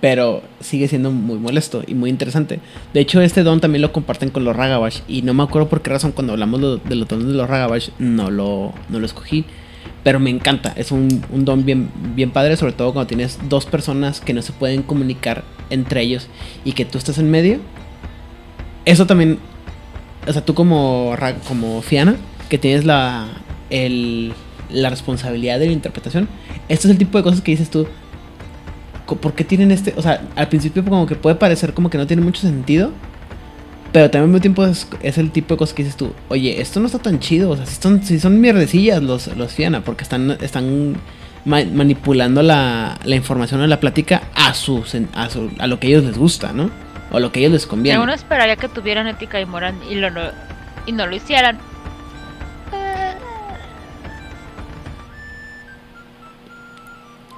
Pero 0.00 0.42
sigue 0.60 0.88
siendo 0.88 1.10
muy 1.10 1.38
molesto 1.38 1.82
y 1.86 1.94
muy 1.94 2.08
interesante. 2.08 2.60
De 2.94 3.00
hecho, 3.00 3.20
este 3.20 3.42
don 3.42 3.60
también 3.60 3.82
lo 3.82 3.92
comparten 3.92 4.30
con 4.30 4.44
los 4.44 4.56
Ragabash. 4.56 5.00
Y 5.08 5.22
no 5.22 5.34
me 5.34 5.42
acuerdo 5.42 5.68
por 5.68 5.82
qué 5.82 5.90
razón 5.90 6.12
cuando 6.12 6.32
hablamos 6.32 6.60
de 6.82 6.94
los 6.94 7.08
dones 7.08 7.26
de 7.26 7.34
los 7.34 7.48
Ragabash 7.48 7.90
no 7.98 8.30
lo, 8.30 8.72
no 8.88 8.98
lo 8.98 9.04
escogí. 9.04 9.44
Pero 10.04 10.20
me 10.20 10.30
encanta. 10.30 10.72
Es 10.76 10.90
un, 10.90 11.22
un 11.30 11.44
don 11.44 11.66
bien, 11.66 11.90
bien 12.14 12.30
padre, 12.30 12.56
sobre 12.56 12.72
todo 12.72 12.94
cuando 12.94 13.08
tienes 13.08 13.38
dos 13.48 13.66
personas 13.66 14.20
que 14.20 14.32
no 14.32 14.40
se 14.40 14.52
pueden 14.52 14.82
comunicar 14.82 15.44
entre 15.68 16.00
ellos 16.00 16.28
y 16.64 16.72
que 16.72 16.86
tú 16.86 16.96
estás 16.96 17.18
en 17.18 17.30
medio. 17.30 17.58
Eso 18.84 19.06
también 19.06 19.38
o 20.26 20.32
sea, 20.32 20.44
tú 20.44 20.54
como, 20.54 21.14
como 21.48 21.82
Fiana, 21.82 22.16
que 22.48 22.58
tienes 22.58 22.84
la, 22.84 23.26
el- 23.70 24.32
la 24.70 24.90
responsabilidad 24.90 25.58
de 25.58 25.66
la 25.66 25.72
interpretación, 25.72 26.28
este 26.68 26.88
es 26.88 26.90
el 26.92 26.98
tipo 26.98 27.18
de 27.18 27.24
cosas 27.24 27.40
que 27.40 27.52
dices 27.52 27.70
tú, 27.70 27.86
¿por 29.06 29.34
qué 29.34 29.44
tienen 29.44 29.70
este? 29.70 29.94
O 29.96 30.02
sea, 30.02 30.22
al 30.34 30.48
principio 30.48 30.84
como 30.84 31.06
que 31.06 31.14
puede 31.14 31.36
parecer 31.36 31.72
como 31.74 31.90
que 31.90 31.98
no 31.98 32.06
tiene 32.06 32.22
mucho 32.22 32.40
sentido, 32.40 32.90
pero 33.92 34.10
también 34.10 34.24
al 34.24 34.28
mismo 34.30 34.40
tiempo 34.40 34.66
es, 34.66 34.88
el 35.18 35.30
tipo 35.30 35.54
de 35.54 35.58
cosas 35.58 35.74
que 35.74 35.84
dices 35.84 35.96
tú, 35.96 36.12
oye, 36.28 36.60
esto 36.60 36.80
no 36.80 36.86
está 36.86 36.98
tan 36.98 37.20
chido, 37.20 37.50
o 37.50 37.56
sea, 37.56 37.66
si 37.66 37.80
son, 37.80 38.02
si 38.02 38.18
son 38.18 38.40
mierdecillas 38.40 39.02
los, 39.02 39.28
los 39.36 39.52
Fiana, 39.52 39.82
porque 39.84 40.02
están, 40.02 40.32
están 40.42 40.96
ma- 41.44 41.64
manipulando 41.72 42.42
la, 42.42 42.98
la 43.04 43.14
información 43.16 43.60
o 43.60 43.66
la 43.68 43.78
plática 43.80 44.22
a, 44.34 44.52
su, 44.54 44.82
a, 45.14 45.30
su, 45.30 45.50
a 45.58 45.66
lo 45.68 45.78
que 45.78 45.86
a 45.86 45.90
ellos 45.90 46.04
les 46.04 46.18
gusta, 46.18 46.52
¿no? 46.52 46.70
O 47.10 47.20
lo 47.20 47.30
que 47.32 47.38
a 47.38 47.42
ellos 47.42 47.52
les 47.52 47.66
conviene. 47.66 47.98
Uno 47.98 48.12
esperaría 48.12 48.56
que 48.56 48.68
tuvieran 48.68 49.06
ética 49.06 49.40
y 49.40 49.46
moral 49.46 49.74
y, 49.88 49.94
lo, 49.94 50.10
no- 50.10 50.30
y 50.86 50.92
no 50.92 51.06
lo 51.06 51.14
hicieran. 51.14 51.58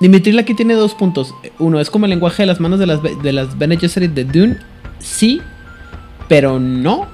Dimitril 0.00 0.38
aquí 0.38 0.54
tiene 0.54 0.74
dos 0.74 0.94
puntos. 0.94 1.34
Uno, 1.58 1.80
es 1.80 1.90
como 1.90 2.06
el 2.06 2.10
lenguaje 2.10 2.42
de 2.42 2.46
las 2.46 2.60
manos 2.60 2.78
de 2.78 2.86
las, 2.86 3.00
de 3.02 3.32
las 3.32 3.58
Bene 3.58 3.76
Gesserit 3.76 4.12
de 4.12 4.24
Dune. 4.24 4.56
Sí, 5.00 5.40
pero 6.28 6.60
no. 6.60 7.06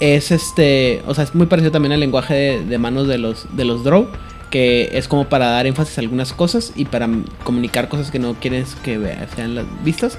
Es 0.00 0.30
este. 0.30 1.02
O 1.06 1.14
sea, 1.14 1.24
es 1.24 1.34
muy 1.34 1.46
parecido 1.46 1.72
también 1.72 1.92
al 1.92 2.00
lenguaje 2.00 2.34
de, 2.34 2.64
de 2.64 2.78
manos 2.78 3.06
de 3.08 3.18
los, 3.18 3.46
de 3.56 3.64
los 3.64 3.84
Drow. 3.84 4.08
Que 4.50 4.90
es 4.94 5.06
como 5.08 5.26
para 5.28 5.48
dar 5.50 5.66
énfasis 5.66 5.98
a 5.98 6.00
algunas 6.00 6.32
cosas 6.32 6.72
y 6.74 6.86
para 6.86 7.08
comunicar 7.44 7.88
cosas 7.88 8.10
que 8.10 8.18
no 8.18 8.34
quieres 8.34 8.74
que 8.82 8.98
sean 9.36 9.54
las 9.54 9.66
vistas. 9.84 10.18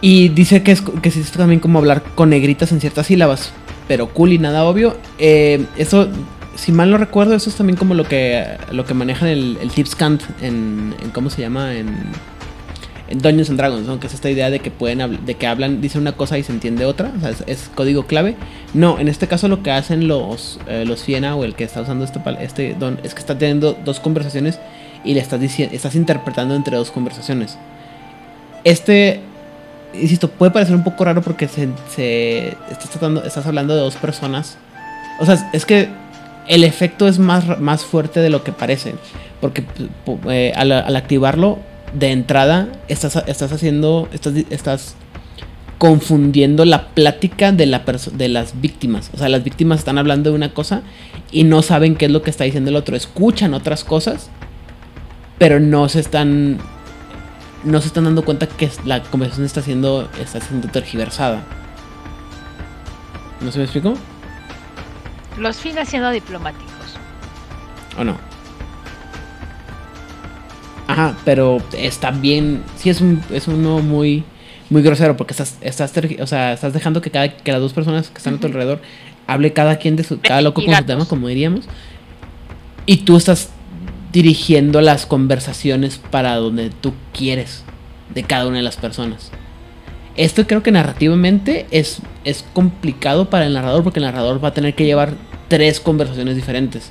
Y 0.00 0.28
dice 0.28 0.62
que 0.62 0.72
es, 0.72 0.80
que 0.80 1.08
es 1.08 1.30
también 1.32 1.60
como 1.60 1.78
hablar 1.78 2.02
con 2.14 2.30
negritas 2.30 2.70
en 2.72 2.80
ciertas 2.80 3.06
sílabas. 3.06 3.52
Pero 3.88 4.08
cool 4.08 4.32
y 4.32 4.38
nada 4.38 4.64
obvio. 4.64 4.96
Eh, 5.18 5.64
eso, 5.76 6.08
si 6.54 6.72
mal 6.72 6.90
no 6.90 6.98
recuerdo, 6.98 7.34
eso 7.34 7.50
es 7.50 7.56
también 7.56 7.76
como 7.76 7.94
lo 7.94 8.04
que, 8.04 8.44
lo 8.70 8.84
que 8.84 8.94
manejan 8.94 9.28
el, 9.28 9.58
el 9.60 9.70
Tipscant 9.70 10.22
en, 10.42 10.94
en. 11.02 11.10
¿Cómo 11.10 11.30
se 11.30 11.40
llama? 11.40 11.74
En, 11.74 11.88
en 13.08 13.18
Dungeons 13.18 13.50
and 13.50 13.58
Dragons. 13.58 13.98
Que 13.98 14.06
es 14.06 14.14
esta 14.14 14.30
idea 14.30 14.50
de 14.50 14.60
que 14.60 14.70
pueden 14.70 15.24
de 15.24 15.34
que 15.34 15.46
hablan, 15.46 15.80
dicen 15.80 16.02
una 16.02 16.12
cosa 16.12 16.38
y 16.38 16.44
se 16.44 16.52
entiende 16.52 16.84
otra. 16.84 17.12
O 17.16 17.20
sea, 17.20 17.32
es, 17.46 17.70
código 17.74 18.06
clave. 18.06 18.36
No, 18.74 19.00
en 19.00 19.08
este 19.08 19.26
caso 19.26 19.48
lo 19.48 19.62
que 19.62 19.72
hacen 19.72 20.06
los, 20.06 20.60
eh, 20.68 20.84
los 20.86 21.02
Fiena 21.02 21.34
o 21.34 21.44
el 21.44 21.54
que 21.54 21.64
está 21.64 21.80
usando 21.80 22.04
este, 22.04 22.20
este 22.40 22.74
don 22.74 23.00
es 23.02 23.14
que 23.14 23.20
está 23.20 23.36
teniendo 23.36 23.76
dos 23.84 23.98
conversaciones 23.98 24.60
y 25.02 25.14
le 25.14 25.20
estás 25.20 25.40
diciendo, 25.40 25.74
estás 25.74 25.96
interpretando 25.96 26.54
entre 26.54 26.76
dos 26.76 26.90
conversaciones. 26.92 27.58
Este 28.64 29.22
insisto, 29.94 30.28
puede 30.30 30.50
parecer 30.52 30.74
un 30.76 30.84
poco 30.84 31.04
raro 31.04 31.22
porque 31.22 31.48
se, 31.48 31.68
se- 31.94 32.48
estás, 32.70 32.90
tratando, 32.90 33.24
estás 33.24 33.46
hablando 33.46 33.74
de 33.74 33.80
dos 33.80 33.96
personas. 33.96 34.58
O 35.20 35.26
sea, 35.26 35.50
es 35.52 35.64
que 35.66 35.88
el 36.46 36.64
efecto 36.64 37.08
es 37.08 37.18
más, 37.18 37.58
más 37.60 37.84
fuerte 37.84 38.20
de 38.20 38.30
lo 38.30 38.42
que 38.44 38.52
parece. 38.52 38.94
Porque 39.40 39.64
eh, 40.28 40.52
al, 40.56 40.72
al 40.72 40.96
activarlo 40.96 41.58
de 41.92 42.10
entrada, 42.12 42.68
estás, 42.88 43.16
estás 43.26 43.52
haciendo, 43.52 44.08
estás, 44.12 44.34
estás 44.50 44.94
confundiendo 45.78 46.64
la 46.64 46.88
plática 46.88 47.52
de, 47.52 47.66
la 47.66 47.84
de 48.12 48.28
las 48.28 48.60
víctimas. 48.60 49.10
O 49.14 49.18
sea, 49.18 49.28
las 49.28 49.44
víctimas 49.44 49.78
están 49.78 49.96
hablando 49.98 50.30
de 50.30 50.36
una 50.36 50.52
cosa 50.52 50.82
y 51.30 51.44
no 51.44 51.62
saben 51.62 51.94
qué 51.94 52.06
es 52.06 52.10
lo 52.10 52.22
que 52.22 52.30
está 52.30 52.44
diciendo 52.44 52.70
el 52.70 52.76
otro. 52.76 52.96
Escuchan 52.96 53.54
otras 53.54 53.84
cosas, 53.84 54.28
pero 55.38 55.60
no 55.60 55.88
se 55.88 56.00
están 56.00 56.58
no 57.64 57.80
se 57.80 57.88
están 57.88 58.04
dando 58.04 58.24
cuenta 58.24 58.46
que 58.46 58.70
la 58.84 59.02
conversación 59.02 59.46
está 59.46 59.62
siendo 59.62 60.08
está 60.20 60.40
siendo 60.40 60.68
tergiversada. 60.68 61.42
¿No 63.40 63.52
se 63.52 63.58
me 63.58 63.64
explico? 63.64 63.94
Los 65.38 65.56
fines 65.58 65.88
siendo 65.88 66.10
diplomáticos. 66.10 66.68
¿O 67.98 68.04
no? 68.04 68.16
Ajá, 70.86 71.16
pero 71.24 71.58
está 71.76 72.10
bien. 72.10 72.62
Sí 72.76 72.90
es 72.90 73.00
un 73.00 73.22
es 73.30 73.48
uno 73.48 73.80
muy 73.80 74.24
muy 74.70 74.82
grosero 74.82 75.16
porque 75.16 75.32
estás 75.32 75.56
estás 75.60 75.92
o 76.20 76.26
sea, 76.26 76.52
estás 76.52 76.72
dejando 76.72 77.00
que 77.00 77.10
cada 77.10 77.28
que 77.28 77.52
las 77.52 77.60
dos 77.60 77.72
personas 77.72 78.08
que 78.08 78.18
están 78.18 78.34
a 78.34 78.40
tu 78.40 78.46
alrededor 78.46 78.80
hable 79.26 79.52
cada 79.52 79.76
quien 79.76 79.96
de 79.96 80.04
su 80.04 80.20
cada 80.20 80.40
loco 80.40 80.64
con 80.64 80.74
su 80.74 80.84
tema, 80.84 81.04
como 81.06 81.28
diríamos. 81.28 81.66
Y 82.86 82.98
tú 82.98 83.16
estás 83.16 83.50
dirigiendo 84.18 84.80
las 84.80 85.06
conversaciones 85.06 85.98
para 85.98 86.34
donde 86.34 86.70
tú 86.70 86.92
quieres 87.16 87.62
de 88.12 88.24
cada 88.24 88.48
una 88.48 88.56
de 88.56 88.64
las 88.64 88.76
personas. 88.76 89.30
Esto 90.16 90.44
creo 90.44 90.64
que 90.64 90.72
narrativamente 90.72 91.66
es, 91.70 92.00
es 92.24 92.44
complicado 92.52 93.30
para 93.30 93.46
el 93.46 93.54
narrador 93.54 93.84
porque 93.84 94.00
el 94.00 94.06
narrador 94.06 94.42
va 94.42 94.48
a 94.48 94.54
tener 94.54 94.74
que 94.74 94.84
llevar 94.84 95.12
tres 95.46 95.78
conversaciones 95.78 96.34
diferentes. 96.34 96.90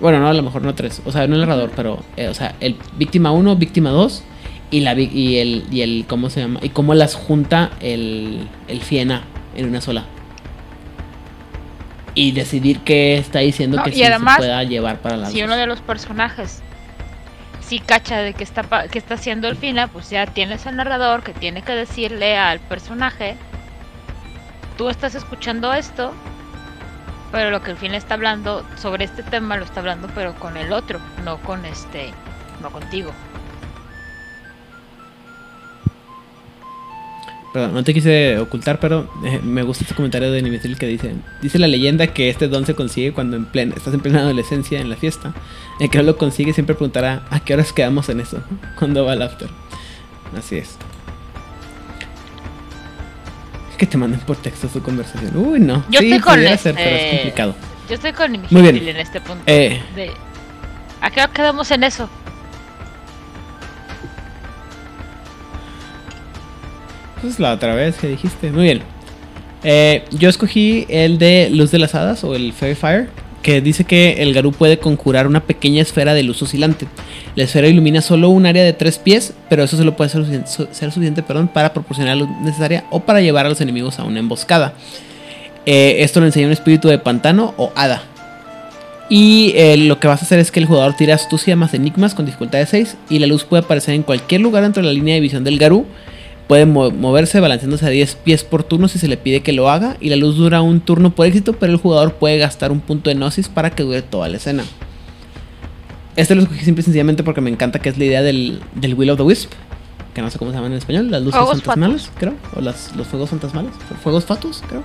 Bueno, 0.00 0.18
no, 0.18 0.28
a 0.28 0.32
lo 0.32 0.42
mejor 0.42 0.62
no 0.62 0.74
tres. 0.74 1.02
O 1.04 1.12
sea, 1.12 1.26
no 1.26 1.34
el 1.34 1.42
narrador, 1.42 1.72
pero, 1.76 2.02
eh, 2.16 2.28
o 2.28 2.34
sea, 2.34 2.54
el 2.60 2.76
víctima 2.96 3.32
1, 3.32 3.56
víctima 3.56 3.90
2 3.90 4.22
y, 4.70 4.80
la, 4.80 4.98
y, 4.98 5.36
el, 5.36 5.64
y 5.70 5.82
el, 5.82 6.06
¿cómo 6.08 6.30
se 6.30 6.40
llama? 6.40 6.58
Y 6.62 6.70
cómo 6.70 6.94
las 6.94 7.16
junta 7.16 7.72
el, 7.80 8.48
el 8.66 8.80
Fiena 8.80 9.24
en 9.54 9.68
una 9.68 9.82
sola. 9.82 10.06
Y 12.14 12.32
decidir 12.32 12.80
qué 12.80 13.16
está 13.16 13.38
diciendo 13.40 13.78
No, 13.78 13.84
que 13.84 13.90
y 13.90 13.94
sí 13.94 14.04
además, 14.04 14.36
se 14.36 14.40
pueda 14.42 14.62
llevar 14.64 14.98
para 14.98 15.16
las 15.16 15.32
Si 15.32 15.42
uno 15.42 15.56
de 15.56 15.66
los 15.66 15.80
personajes 15.80 16.62
sí 17.62 17.78
cacha 17.78 18.18
de 18.18 18.34
que 18.34 18.44
está, 18.44 18.88
que 18.88 18.98
está 18.98 19.14
haciendo 19.14 19.48
el 19.48 19.56
fina, 19.56 19.88
pues 19.88 20.10
ya 20.10 20.26
tienes 20.26 20.66
al 20.66 20.76
narrador 20.76 21.22
que 21.22 21.32
tiene 21.32 21.62
que 21.62 21.72
decirle 21.72 22.36
al 22.36 22.60
personaje, 22.60 23.36
tú 24.76 24.90
estás 24.90 25.14
escuchando 25.14 25.72
esto, 25.72 26.12
pero 27.30 27.50
lo 27.50 27.62
que 27.62 27.70
el 27.70 27.76
fina 27.78 27.96
está 27.96 28.14
hablando 28.14 28.66
sobre 28.76 29.04
este 29.04 29.22
tema 29.22 29.56
lo 29.56 29.64
está 29.64 29.80
hablando 29.80 30.08
pero 30.14 30.34
con 30.34 30.58
el 30.58 30.72
otro, 30.72 31.00
no 31.24 31.38
con 31.38 31.64
este, 31.64 32.10
no 32.60 32.70
contigo. 32.70 33.12
Perdón, 37.52 37.74
no 37.74 37.84
te 37.84 37.92
quise 37.92 38.38
ocultar, 38.38 38.80
pero 38.80 39.10
eh, 39.26 39.38
me 39.42 39.62
gusta 39.62 39.84
este 39.84 39.94
comentario 39.94 40.32
de 40.32 40.40
Nimitril 40.40 40.78
que 40.78 40.86
dice: 40.86 41.14
Dice 41.42 41.58
la 41.58 41.66
leyenda 41.66 42.06
que 42.06 42.30
este 42.30 42.48
don 42.48 42.64
se 42.64 42.74
consigue 42.74 43.12
cuando 43.12 43.36
en 43.36 43.44
plena, 43.44 43.74
estás 43.76 43.92
en 43.92 44.00
plena 44.00 44.20
adolescencia 44.20 44.80
en 44.80 44.88
la 44.88 44.96
fiesta. 44.96 45.34
El 45.78 45.90
que 45.90 45.98
no 45.98 46.04
lo 46.04 46.16
consigue 46.16 46.54
siempre 46.54 46.74
preguntará: 46.74 47.26
¿a 47.30 47.40
qué 47.40 47.52
horas 47.52 47.72
quedamos 47.74 48.08
en 48.08 48.20
eso? 48.20 48.42
¿Cuándo 48.78 49.04
va 49.04 49.12
el 49.12 49.20
after? 49.22 49.48
Así 50.36 50.56
es. 50.56 50.76
Es 53.70 53.76
que 53.76 53.84
te 53.86 53.98
manden 53.98 54.20
por 54.20 54.36
texto 54.36 54.68
su 54.68 54.82
conversación. 54.82 55.36
Uy, 55.36 55.60
no. 55.60 55.84
Yo 55.90 56.00
sí, 56.00 56.06
estoy 56.12 56.20
con 56.20 56.40
este- 56.40 56.56
ser, 56.58 56.74
pero 56.74 56.96
es 56.96 57.14
complicado. 57.16 57.54
Yo 57.88 57.94
estoy 57.96 58.12
con. 58.12 58.32
Nimitril 58.32 58.88
en 58.88 58.96
este 58.96 59.20
punto. 59.20 59.42
Eh, 59.46 59.82
De, 59.94 60.10
¿A 61.02 61.10
qué 61.10 61.20
hora 61.20 61.30
quedamos 61.32 61.70
en 61.70 61.84
eso? 61.84 62.08
Pues 67.22 67.38
la 67.40 67.52
otra 67.52 67.74
vez 67.74 67.96
que 67.96 68.08
dijiste. 68.08 68.50
Muy 68.50 68.64
bien. 68.64 68.82
Eh, 69.64 70.04
yo 70.10 70.28
escogí 70.28 70.86
el 70.88 71.18
de 71.18 71.48
Luz 71.50 71.70
de 71.70 71.78
las 71.78 71.94
Hadas 71.94 72.24
o 72.24 72.34
el 72.34 72.52
Fairy 72.52 72.74
Fire, 72.74 73.08
que 73.42 73.60
dice 73.60 73.84
que 73.84 74.14
el 74.22 74.34
Garú 74.34 74.50
puede 74.52 74.78
conjurar 74.78 75.26
una 75.28 75.40
pequeña 75.40 75.82
esfera 75.82 76.14
de 76.14 76.24
luz 76.24 76.42
oscilante. 76.42 76.86
La 77.36 77.44
esfera 77.44 77.68
ilumina 77.68 78.00
solo 78.02 78.28
un 78.28 78.44
área 78.46 78.64
de 78.64 78.72
tres 78.72 78.98
pies, 78.98 79.34
pero 79.48 79.62
eso 79.62 79.76
solo 79.76 79.96
puede 79.96 80.10
ser, 80.10 80.22
sufici- 80.24 80.46
su- 80.46 80.68
ser 80.72 80.90
suficiente 80.90 81.22
perdón, 81.22 81.48
para 81.48 81.72
proporcionar 81.72 82.16
la 82.16 82.24
luz 82.24 82.36
necesaria 82.42 82.84
o 82.90 83.00
para 83.00 83.20
llevar 83.20 83.46
a 83.46 83.48
los 83.48 83.60
enemigos 83.60 83.98
a 84.00 84.04
una 84.04 84.18
emboscada. 84.18 84.74
Eh, 85.64 85.96
esto 86.00 86.18
lo 86.18 86.26
enseña 86.26 86.46
un 86.46 86.52
espíritu 86.52 86.88
de 86.88 86.98
pantano 86.98 87.54
o 87.56 87.72
hada. 87.76 88.02
Y 89.08 89.52
eh, 89.56 89.76
lo 89.76 90.00
que 90.00 90.08
vas 90.08 90.22
a 90.22 90.24
hacer 90.24 90.38
es 90.38 90.50
que 90.50 90.58
el 90.58 90.66
jugador 90.66 90.94
tira 90.96 91.14
astucia 91.14 91.54
más 91.54 91.74
enigmas 91.74 92.14
con 92.14 92.24
dificultad 92.26 92.58
de 92.58 92.66
6 92.66 92.96
y 93.10 93.18
la 93.18 93.26
luz 93.26 93.44
puede 93.44 93.62
aparecer 93.62 93.94
en 93.94 94.02
cualquier 94.02 94.40
lugar 94.40 94.62
dentro 94.62 94.82
de 94.82 94.88
la 94.88 94.92
línea 94.94 95.14
de 95.14 95.20
visión 95.20 95.44
del 95.44 95.58
Garú. 95.58 95.86
Puede 96.48 96.66
mo- 96.66 96.90
moverse 96.90 97.40
balanceándose 97.40 97.86
a 97.86 97.88
10 97.90 98.14
pies 98.16 98.44
por 98.44 98.62
turno 98.64 98.88
si 98.88 98.98
se 98.98 99.08
le 99.08 99.16
pide 99.16 99.40
que 99.40 99.52
lo 99.52 99.70
haga 99.70 99.96
y 100.00 100.08
la 100.10 100.16
luz 100.16 100.36
dura 100.36 100.60
un 100.60 100.80
turno 100.80 101.14
por 101.14 101.26
éxito, 101.26 101.54
pero 101.54 101.72
el 101.72 101.78
jugador 101.78 102.14
puede 102.14 102.36
gastar 102.38 102.72
un 102.72 102.80
punto 102.80 103.08
de 103.10 103.16
gnosis 103.16 103.48
para 103.48 103.70
que 103.70 103.82
dure 103.84 104.02
toda 104.02 104.28
la 104.28 104.36
escena. 104.36 104.64
Este 106.16 106.34
lo 106.34 106.42
escogí 106.42 106.64
simple 106.64 106.82
y 106.82 106.84
sencillamente 106.84 107.22
porque 107.22 107.40
me 107.40 107.48
encanta 107.50 107.78
que 107.78 107.88
es 107.88 107.96
la 107.96 108.04
idea 108.04 108.22
del, 108.22 108.60
del 108.74 108.94
Will 108.94 109.10
of 109.10 109.16
the 109.16 109.22
Wisp, 109.22 109.50
que 110.12 110.20
no 110.20 110.28
sé 110.30 110.38
cómo 110.38 110.50
se 110.50 110.56
llaman 110.58 110.72
en 110.72 110.78
español, 110.78 111.10
las 111.10 111.22
luces 111.22 111.40
Fuegos 111.40 111.62
fantasmales, 111.62 112.10
creo, 112.18 112.34
o 112.54 112.60
las, 112.60 112.94
los 112.96 113.06
fuegos 113.06 113.30
fantasmales, 113.30 113.72
fuegos 114.02 114.24
fatus, 114.26 114.62
creo. 114.68 114.82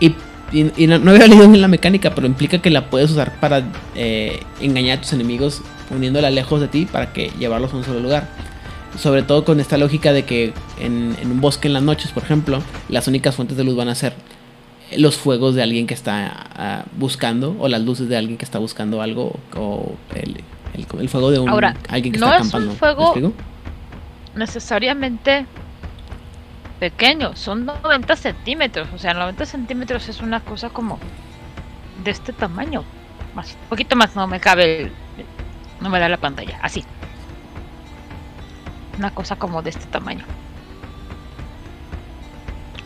Y, 0.00 0.08
y- 0.52 0.72
y 0.76 0.86
no, 0.86 0.98
no 0.98 1.12
había 1.12 1.26
leído 1.26 1.48
bien 1.48 1.60
la 1.62 1.68
mecánica, 1.68 2.14
pero 2.14 2.26
implica 2.26 2.58
que 2.58 2.68
la 2.70 2.90
puedes 2.90 3.10
usar 3.10 3.40
para 3.40 3.62
eh, 3.94 4.40
engañar 4.60 4.98
a 4.98 5.00
tus 5.00 5.12
enemigos 5.14 5.62
poniéndola 5.88 6.30
lejos 6.30 6.60
de 6.60 6.68
ti 6.68 6.86
para 6.90 7.12
que 7.12 7.30
llevarlos 7.38 7.72
a 7.72 7.76
un 7.76 7.84
solo 7.84 8.00
lugar. 8.00 8.28
Sobre 8.98 9.22
todo 9.22 9.44
con 9.44 9.58
esta 9.60 9.76
lógica 9.76 10.12
de 10.12 10.24
que 10.24 10.52
en, 10.78 11.16
en 11.20 11.30
un 11.32 11.40
bosque 11.40 11.66
en 11.68 11.74
las 11.74 11.82
noches, 11.82 12.12
por 12.12 12.22
ejemplo, 12.22 12.62
las 12.88 13.08
únicas 13.08 13.34
fuentes 13.34 13.56
de 13.56 13.64
luz 13.64 13.74
van 13.76 13.88
a 13.88 13.94
ser 13.94 14.14
los 14.96 15.16
fuegos 15.16 15.54
de 15.56 15.62
alguien 15.62 15.86
que 15.86 15.94
está 15.94 16.46
ah, 16.56 16.84
buscando 16.96 17.56
o 17.58 17.66
las 17.68 17.82
luces 17.82 18.08
de 18.08 18.16
alguien 18.16 18.36
que 18.38 18.44
está 18.44 18.58
buscando 18.60 19.02
algo 19.02 19.38
o 19.56 19.94
el, 20.14 20.42
el- 20.74 20.86
el 21.00 21.08
fuego 21.08 21.30
de 21.30 21.38
un, 21.40 21.48
Ahora, 21.48 21.74
alguien 21.88 22.12
que 22.14 22.20
no 22.20 22.26
está 22.26 22.36
es 22.38 22.42
un 22.42 22.48
acampando. 22.48 22.72
¿Me 22.72 22.78
fuego- 22.78 23.32
necesariamente 24.34 25.46
pequeño, 26.80 27.34
son 27.36 27.64
90 27.66 28.16
centímetros. 28.16 28.88
O 28.94 28.98
sea, 28.98 29.14
90 29.14 29.46
centímetros 29.46 30.08
es 30.08 30.20
una 30.20 30.40
cosa 30.40 30.70
como 30.70 30.98
de 32.04 32.10
este 32.10 32.32
tamaño. 32.32 32.84
Más, 33.34 33.52
un 33.62 33.68
poquito 33.68 33.96
más, 33.96 34.14
no 34.16 34.26
me 34.26 34.40
cabe, 34.40 34.82
el- 34.82 34.92
no 35.80 35.88
me 35.90 35.98
da 35.98 36.08
la 36.08 36.16
pantalla, 36.18 36.58
así. 36.62 36.84
Una 38.98 39.10
cosa 39.10 39.36
como 39.36 39.62
de 39.62 39.70
este 39.70 39.86
tamaño. 39.86 40.24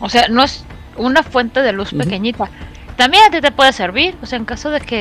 O 0.01 0.09
sea, 0.09 0.29
no 0.29 0.43
es 0.43 0.65
una 0.97 1.23
fuente 1.23 1.63
de 1.63 1.73
luz 1.73 1.93
pequeñita. 1.93 2.49
También 2.97 3.25
a 3.27 3.31
ti 3.31 3.41
te 3.41 3.51
puede 3.53 3.73
servir, 3.73 4.17
o 4.23 4.27
sea, 4.27 4.39
en 4.39 4.45
caso 4.45 4.71
de 4.71 4.81
que 4.81 5.01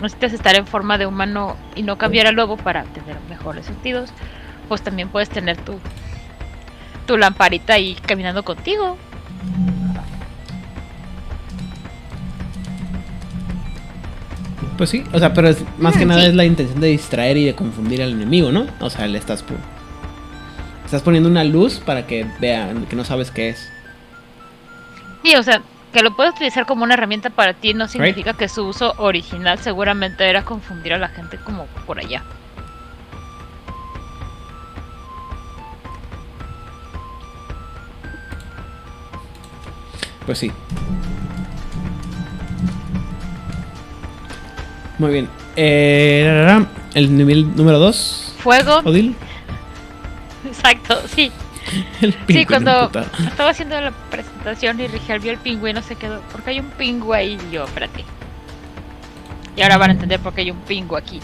necesites 0.00 0.32
estar 0.32 0.54
en 0.56 0.66
forma 0.66 0.98
de 0.98 1.06
humano 1.06 1.56
y 1.76 1.82
no 1.82 1.96
cambiar 1.98 2.26
al 2.26 2.34
lobo 2.34 2.56
para 2.56 2.82
tener 2.84 3.16
mejores 3.28 3.66
sentidos, 3.66 4.10
pues 4.68 4.82
también 4.82 5.08
puedes 5.08 5.28
tener 5.28 5.56
tu 5.58 5.78
tu 7.06 7.16
lamparita 7.18 7.74
ahí 7.74 7.96
caminando 8.06 8.44
contigo. 8.44 8.96
Pues 14.78 14.90
sí, 14.90 15.04
o 15.12 15.18
sea, 15.18 15.32
pero 15.34 15.48
es, 15.48 15.58
más 15.78 15.96
que 15.96 16.04
Mm, 16.04 16.08
nada 16.08 16.22
sí. 16.22 16.28
es 16.28 16.34
la 16.34 16.44
intención 16.44 16.80
de 16.80 16.88
distraer 16.88 17.36
y 17.36 17.44
de 17.44 17.54
confundir 17.54 18.02
al 18.02 18.12
enemigo, 18.12 18.50
¿no? 18.52 18.66
O 18.80 18.90
sea, 18.90 19.06
le 19.06 19.18
estás 19.18 19.42
estás 20.92 21.04
poniendo 21.04 21.30
una 21.30 21.42
luz 21.42 21.80
para 21.80 22.06
que 22.06 22.26
vean 22.38 22.84
que 22.84 22.96
no 22.96 23.02
sabes 23.02 23.30
qué 23.30 23.48
es. 23.48 23.66
Sí, 25.22 25.34
o 25.36 25.42
sea, 25.42 25.62
que 25.90 26.02
lo 26.02 26.14
puedes 26.14 26.34
utilizar 26.34 26.66
como 26.66 26.84
una 26.84 26.92
herramienta 26.92 27.30
para 27.30 27.54
ti 27.54 27.72
no 27.72 27.88
significa 27.88 28.34
que 28.34 28.46
su 28.46 28.66
uso 28.66 28.92
original 28.98 29.58
seguramente 29.58 30.28
era 30.28 30.44
confundir 30.44 30.92
a 30.92 30.98
la 30.98 31.08
gente 31.08 31.38
como 31.38 31.64
por 31.86 31.98
allá. 31.98 32.22
Pues 40.26 40.36
sí. 40.36 40.52
Muy 44.98 45.10
bien. 45.10 45.28
Eh, 45.56 46.66
el 46.92 47.16
nivel 47.16 47.56
número 47.56 47.78
2. 47.78 48.34
Fuego, 48.40 48.82
Odil. 48.84 49.16
Exacto, 50.52 51.02
sí. 51.08 51.32
El 52.00 52.14
Sí, 52.28 52.44
cuando 52.44 52.88
puta. 52.88 53.06
estaba 53.26 53.50
haciendo 53.50 53.80
la 53.80 53.92
presentación 54.10 54.80
y 54.80 54.88
Rigel 54.88 55.20
vio 55.20 55.32
el 55.32 55.38
pingüino 55.38 55.80
se 55.82 55.96
quedó, 55.96 56.20
porque 56.32 56.50
hay 56.50 56.60
un 56.60 56.70
pingüe 56.70 57.16
ahí 57.16 57.38
y 57.48 57.54
yo, 57.54 57.64
espérate. 57.64 58.04
Y 59.56 59.62
ahora 59.62 59.76
van 59.78 59.90
a 59.90 59.92
entender 59.94 60.20
por 60.20 60.34
qué 60.34 60.42
hay 60.42 60.50
un 60.50 60.60
pingüe 60.60 60.98
aquí. 60.98 61.20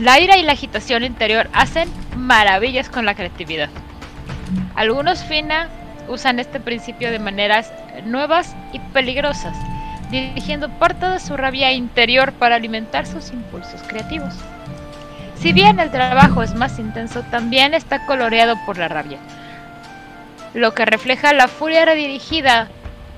La 0.00 0.18
ira 0.20 0.36
y 0.38 0.42
la 0.42 0.52
agitación 0.52 1.04
interior 1.04 1.48
hacen 1.52 1.88
maravillas 2.16 2.88
con 2.88 3.04
la 3.04 3.14
creatividad. 3.14 3.68
Algunos 4.74 5.22
Fina 5.24 5.68
usan 6.08 6.38
este 6.38 6.58
principio 6.60 7.10
de 7.10 7.18
maneras 7.18 7.72
nuevas 8.04 8.56
y 8.72 8.78
peligrosas, 8.78 9.56
dirigiendo 10.10 10.68
parte 10.70 11.06
de 11.06 11.20
su 11.20 11.36
rabia 11.36 11.72
interior 11.72 12.32
para 12.32 12.56
alimentar 12.56 13.06
sus 13.06 13.30
impulsos 13.30 13.82
creativos. 13.86 14.34
Si 15.42 15.52
bien 15.52 15.80
el 15.80 15.90
trabajo 15.90 16.44
es 16.44 16.54
más 16.54 16.78
intenso, 16.78 17.24
también 17.24 17.74
está 17.74 18.06
coloreado 18.06 18.54
por 18.64 18.78
la 18.78 18.86
rabia, 18.86 19.18
lo 20.54 20.72
que 20.72 20.84
refleja 20.84 21.32
la 21.32 21.48
furia 21.48 21.84
redirigida 21.84 22.68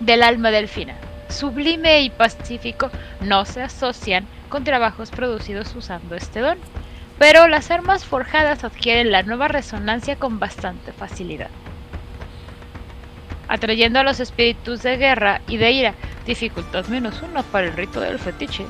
del 0.00 0.22
alma 0.22 0.50
delfina. 0.50 0.94
Sublime 1.28 2.00
y 2.00 2.08
pacífico 2.08 2.90
no 3.20 3.44
se 3.44 3.60
asocian 3.60 4.26
con 4.48 4.64
trabajos 4.64 5.10
producidos 5.10 5.74
usando 5.76 6.14
este 6.14 6.40
don, 6.40 6.56
pero 7.18 7.46
las 7.46 7.70
armas 7.70 8.06
forjadas 8.06 8.64
adquieren 8.64 9.12
la 9.12 9.22
nueva 9.22 9.48
resonancia 9.48 10.16
con 10.16 10.38
bastante 10.38 10.92
facilidad. 10.92 11.50
Atrayendo 13.48 14.00
a 14.00 14.02
los 14.02 14.18
espíritus 14.20 14.82
de 14.82 14.96
guerra 14.96 15.42
y 15.46 15.58
de 15.58 15.72
ira, 15.72 15.94
dificultad 16.24 16.86
menos 16.86 17.20
uno 17.20 17.42
para 17.42 17.66
el 17.66 17.74
rito 17.74 18.00
del 18.00 18.18
fetiche. 18.18 18.64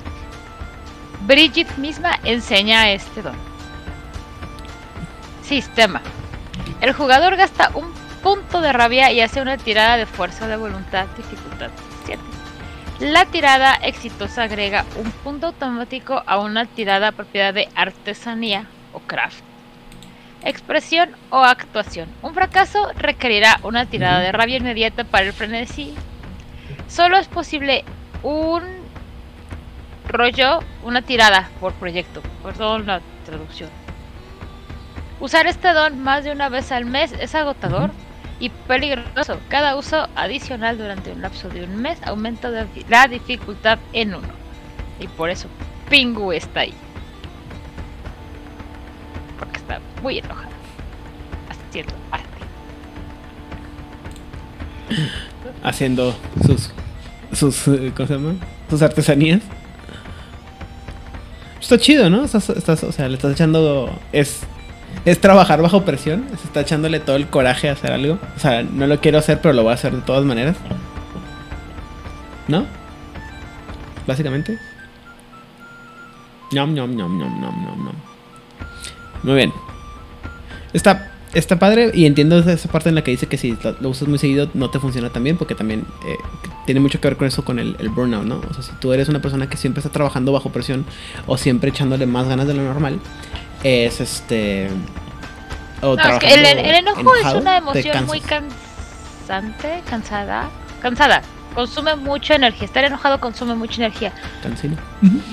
Bridget 1.23 1.77
misma 1.77 2.19
enseña 2.25 2.91
este 2.91 3.23
don. 3.23 3.37
Sistema. 5.43 6.03
El 6.81 6.93
jugador 6.93 7.37
gasta 7.37 7.71
un 7.75 7.93
punto 8.23 8.61
de 8.61 8.73
rabia 8.73 9.13
y 9.13 9.21
hace 9.21 9.41
una 9.41 9.57
tirada 9.57 9.97
de 9.97 10.07
fuerza 10.07 10.47
de 10.49 10.57
voluntad, 10.57 11.07
dificultad 11.17 11.71
7. 12.07 12.21
La 13.01 13.27
tirada 13.27 13.75
exitosa 13.75 14.45
agrega 14.45 14.85
un 14.97 15.11
punto 15.11 15.49
automático 15.49 16.23
a 16.27 16.39
una 16.39 16.65
tirada 16.67 17.13
propiedad 17.13 17.53
de 17.53 17.69
artesanía 17.75 18.67
o 18.93 19.01
craft. 19.01 19.43
Expresión 20.43 21.11
o 21.31 21.39
actuación. 21.39 22.09
Un 22.23 22.35
fracaso 22.35 22.93
requerirá 22.97 23.61
una 23.63 23.87
tirada 23.87 24.21
de 24.21 24.31
rabia 24.31 24.59
inmediata 24.59 25.05
para 25.05 25.27
el 25.27 25.33
frenesí. 25.33 25.95
Solo 26.87 27.17
es 27.17 27.29
posible 27.29 27.85
un 28.23 28.84
rollo, 30.09 30.61
una 30.85 31.03
tirada 31.03 31.49
por 31.61 31.73
proyecto. 31.75 32.23
Perdón 32.43 32.87
la 32.87 33.01
traducción. 33.25 33.71
Usar 35.21 35.47
este 35.47 35.73
don 35.73 36.03
más 36.03 36.25
de 36.25 36.33
una 36.33 36.49
vez 36.49 36.73
al 36.73 36.85
mes 36.85 37.13
es 37.13 37.35
agotador 37.35 37.91
y 38.41 38.51
peligroso. 38.51 39.39
Cada 39.49 39.77
uso 39.77 40.09
adicional 40.17 40.77
durante 40.77 41.13
un 41.13 41.23
lapso 41.23 41.49
de 41.49 41.65
un 41.65 41.77
mes 41.81 41.99
aumenta 42.05 42.51
la 42.89 43.07
dificultad 43.09 43.79
en 43.93 44.15
uno. 44.15 44.29
Y 45.01 45.09
por 45.09 45.31
eso 45.31 45.49
Pingu 45.89 46.33
está 46.33 46.61
ahí. 46.61 46.75
Porque 49.39 49.59
está 49.59 49.81
muy 50.03 50.19
enojada. 50.19 50.49
Haciendo 51.49 51.95
arte. 52.11 52.27
Haciendo 55.63 56.15
sus. 56.45 56.73
sus. 57.33 57.69
eh, 57.69 57.93
¿Cómo 57.97 58.07
se 58.07 58.15
llama? 58.15 58.35
Sus 58.69 58.83
artesanías. 58.83 59.41
Está 61.65 61.79
chido, 61.79 62.11
¿no? 62.11 62.25
Estás, 62.25 62.51
estás- 62.51 62.85
o 62.85 62.93
sea, 62.93 63.09
le 63.09 63.15
estás 63.15 63.33
echando. 63.33 63.91
Es. 64.13 64.41
Es 65.05 65.21
trabajar 65.21 65.61
bajo 65.63 65.83
presión. 65.85 66.27
Se 66.41 66.47
está 66.47 66.61
echándole 66.61 67.01
todo 67.01 67.17
el 67.17 67.27
coraje 67.27 67.69
a 67.69 67.73
hacer 67.73 67.91
algo. 67.93 68.19
O 68.37 68.39
sea, 68.39 68.63
no 68.63 68.87
lo 68.87 69.01
quiero 69.01 69.19
hacer, 69.19 69.41
pero 69.41 69.55
lo 69.55 69.63
voy 69.63 69.73
a 69.73 69.75
hacer 69.75 69.93
de 69.95 70.03
todas 70.03 70.25
maneras. 70.25 70.57
¿No? 72.49 72.67
Básicamente. 74.07 74.59
Ñam, 76.53 76.75
ñam, 76.75 76.95
ñam, 76.95 77.19
ñam, 77.19 77.41
ñam, 77.41 77.65
ñam, 77.65 77.85
ñam. 77.87 77.95
Muy 79.23 79.35
bien. 79.35 79.53
Está, 80.75 81.11
está 81.33 81.59
padre 81.59 81.91
y 81.95 82.05
entiendo 82.05 82.39
esa 82.39 82.69
parte 82.71 82.91
en 82.91 82.95
la 82.95 83.03
que 83.03 83.11
dice 83.11 83.27
que 83.27 83.39
si 83.39 83.57
lo, 83.65 83.75
lo 83.81 83.89
usas 83.89 84.07
muy 84.09 84.19
seguido 84.19 84.51
no 84.55 84.71
te 84.71 84.79
funciona 84.79 85.09
tan 85.11 85.25
bien 85.25 85.37
porque 85.39 85.55
también 85.55 85.87
eh, 86.07 86.17
tiene 86.65 86.81
mucho 86.81 87.01
que 87.01 87.09
ver 87.09 87.17
con 87.17 87.27
eso, 87.27 87.45
con 87.45 87.59
el, 87.59 87.77
el 87.79 87.89
burnout, 87.89 88.25
¿no? 88.25 88.41
O 88.49 88.55
sea, 88.55 88.63
si 88.63 88.73
tú 88.73 88.93
eres 88.93 89.09
una 89.09 89.21
persona 89.21 89.49
que 89.49 89.57
siempre 89.57 89.81
está 89.81 89.91
trabajando 89.91 90.33
bajo 90.33 90.51
presión 90.51 90.85
o 91.27 91.37
siempre 91.37 91.71
echándole 91.71 92.07
más 92.07 92.29
ganas 92.29 92.47
de 92.47 92.55
lo 92.55 92.63
normal, 92.63 93.01
es 93.63 94.01
este... 94.01 94.71
O 95.83 95.97
No, 95.97 96.03
es 96.03 96.19
que 96.19 96.35
el, 96.35 96.47
el 96.47 96.75
enojo 96.77 97.15
es 97.15 97.35
una 97.35 97.59
emoción 97.59 98.07
muy 98.07 98.21
cansante, 98.21 99.83
cansada, 99.89 100.49
cansada. 100.81 101.23
Consume 101.55 101.95
mucha 101.95 102.35
energía. 102.35 102.65
Estar 102.65 102.85
enojado 102.85 103.21
consume 103.21 103.55
mucha 103.55 103.77
energía. 103.77 104.13
Cansino. 104.43 104.77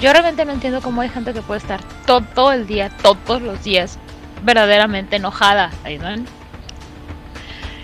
Yo 0.01 0.11
realmente 0.11 0.45
no 0.45 0.51
entiendo 0.51 0.81
cómo 0.81 1.01
hay 1.01 1.09
gente 1.09 1.33
que 1.33 1.41
puede 1.41 1.59
estar 1.59 1.79
todo 2.05 2.51
el 2.51 2.67
día, 2.67 2.91
todos 3.01 3.41
los 3.41 3.63
días, 3.63 3.97
verdaderamente 4.43 5.15
enojada. 5.15 5.71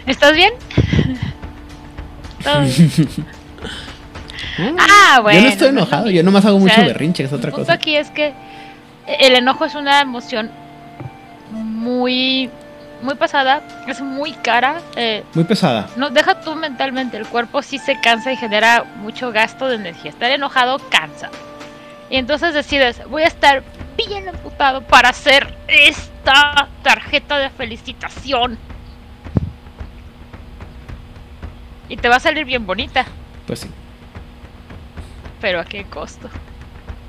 ¿Estás 0.06 0.34
bien? 0.34 0.54
Ah, 4.80 5.20
bueno. 5.22 5.40
Yo 5.40 5.46
no 5.46 5.52
estoy 5.52 5.68
enojado, 5.70 6.10
yo 6.10 6.24
nomás 6.24 6.46
hago 6.46 6.58
O 6.58 6.60
mucho 6.60 6.74
sea, 6.76 6.86
berrinche, 6.86 7.24
es 7.24 7.32
El 7.32 7.38
otra 7.38 7.52
punto 7.52 7.64
cosa. 7.64 7.74
aquí 7.74 7.96
es 7.96 8.10
que 8.12 8.34
el 9.08 9.36
enojo 9.36 9.66
es 9.66 9.76
una 9.76 10.02
emoción 10.02 10.52
muy, 11.52 12.50
muy 13.02 13.16
pasada, 13.16 13.62
es 13.88 14.02
muy 14.02 14.34
cara. 14.34 14.82
eh, 14.96 15.24
Muy 15.34 15.44
pesada. 15.44 15.88
no, 15.96 16.10
deja 16.10 16.42
tú 16.42 16.56
mentalmente, 16.56 17.18
el 17.18 17.26
cuerpo 17.28 17.62
sí 17.62 17.78
se 17.78 18.00
cansa 18.02 18.32
y 18.32 18.38
genera 18.38 18.84
mucho 19.02 19.32
gasto 19.32 19.68
de 19.68 19.76
energía. 19.76 20.12
Estar 20.12 20.32
enojado 20.32 20.80
cansa. 20.90 21.30
Y 22.10 22.18
entonces 22.18 22.54
decides, 22.54 23.02
voy 23.10 23.24
a 23.24 23.28
estar 23.28 23.64
bien 23.98 24.28
emputado 24.28 24.82
para 24.82 25.10
hacer 25.10 25.56
esta 25.68 26.68
tarjeta 26.84 27.38
de 27.38 27.50
felicitación. 27.50 28.58
Y 31.90 31.98
te 31.98 32.10
va 32.10 32.18
a 32.18 32.20
salir 32.20 32.46
bien 32.46 32.66
bonita, 32.66 33.06
Pues 33.46 33.60
sí, 33.62 33.70
pero 35.42 35.60
¿a 35.60 35.66
qué 35.66 35.84
costo? 35.86 36.30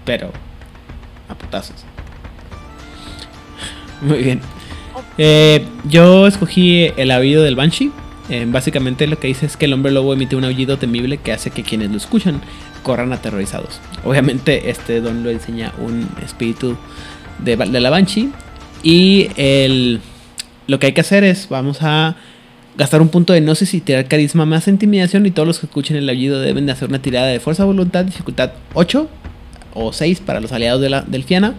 pero 0.08 0.32
a 1.28 1.34
putazos. 1.34 1.84
Muy 4.00 4.22
bien. 4.22 4.40
Eh, 5.18 5.62
yo 5.84 6.26
escogí 6.26 6.90
el 6.96 7.10
aullido 7.10 7.42
del 7.42 7.56
Banshee. 7.56 7.92
Eh, 8.30 8.46
básicamente 8.48 9.06
lo 9.06 9.18
que 9.18 9.28
dice 9.28 9.44
es 9.44 9.58
que 9.58 9.66
el 9.66 9.74
hombre 9.74 9.92
lobo 9.92 10.14
emite 10.14 10.34
un 10.34 10.44
aullido 10.44 10.78
temible 10.78 11.18
que 11.18 11.30
hace 11.32 11.50
que 11.50 11.62
quienes 11.62 11.90
lo 11.90 11.98
escuchan 11.98 12.40
corran 12.82 13.12
aterrorizados. 13.12 13.82
Obviamente 14.02 14.70
este 14.70 15.02
don 15.02 15.24
lo 15.24 15.28
enseña 15.28 15.74
un 15.76 16.08
espíritu 16.24 16.78
de, 17.40 17.56
de 17.56 17.80
la 17.80 17.90
Banshee. 17.90 18.30
Y 18.82 19.28
el, 19.36 20.00
lo 20.68 20.78
que 20.78 20.86
hay 20.86 20.92
que 20.94 21.02
hacer 21.02 21.22
es, 21.22 21.50
vamos 21.50 21.82
a 21.82 22.16
gastar 22.78 23.02
un 23.02 23.08
punto 23.10 23.34
de 23.34 23.40
gnosis 23.42 23.74
y 23.74 23.80
tirar 23.82 24.06
carisma 24.06 24.46
más 24.46 24.68
intimidación. 24.68 25.26
Y 25.26 25.30
todos 25.32 25.46
los 25.46 25.58
que 25.58 25.66
escuchen 25.66 25.96
el 25.96 26.08
aullido 26.08 26.40
deben 26.40 26.64
de 26.64 26.72
hacer 26.72 26.88
una 26.88 27.02
tirada 27.02 27.26
de 27.26 27.40
fuerza 27.40 27.64
voluntad, 27.64 28.06
dificultad 28.06 28.52
8 28.72 29.08
o 29.74 29.92
6 29.92 30.20
para 30.20 30.40
los 30.40 30.52
aliados 30.52 30.80
de 30.80 30.88
la 30.88 31.02
Delfiana. 31.02 31.54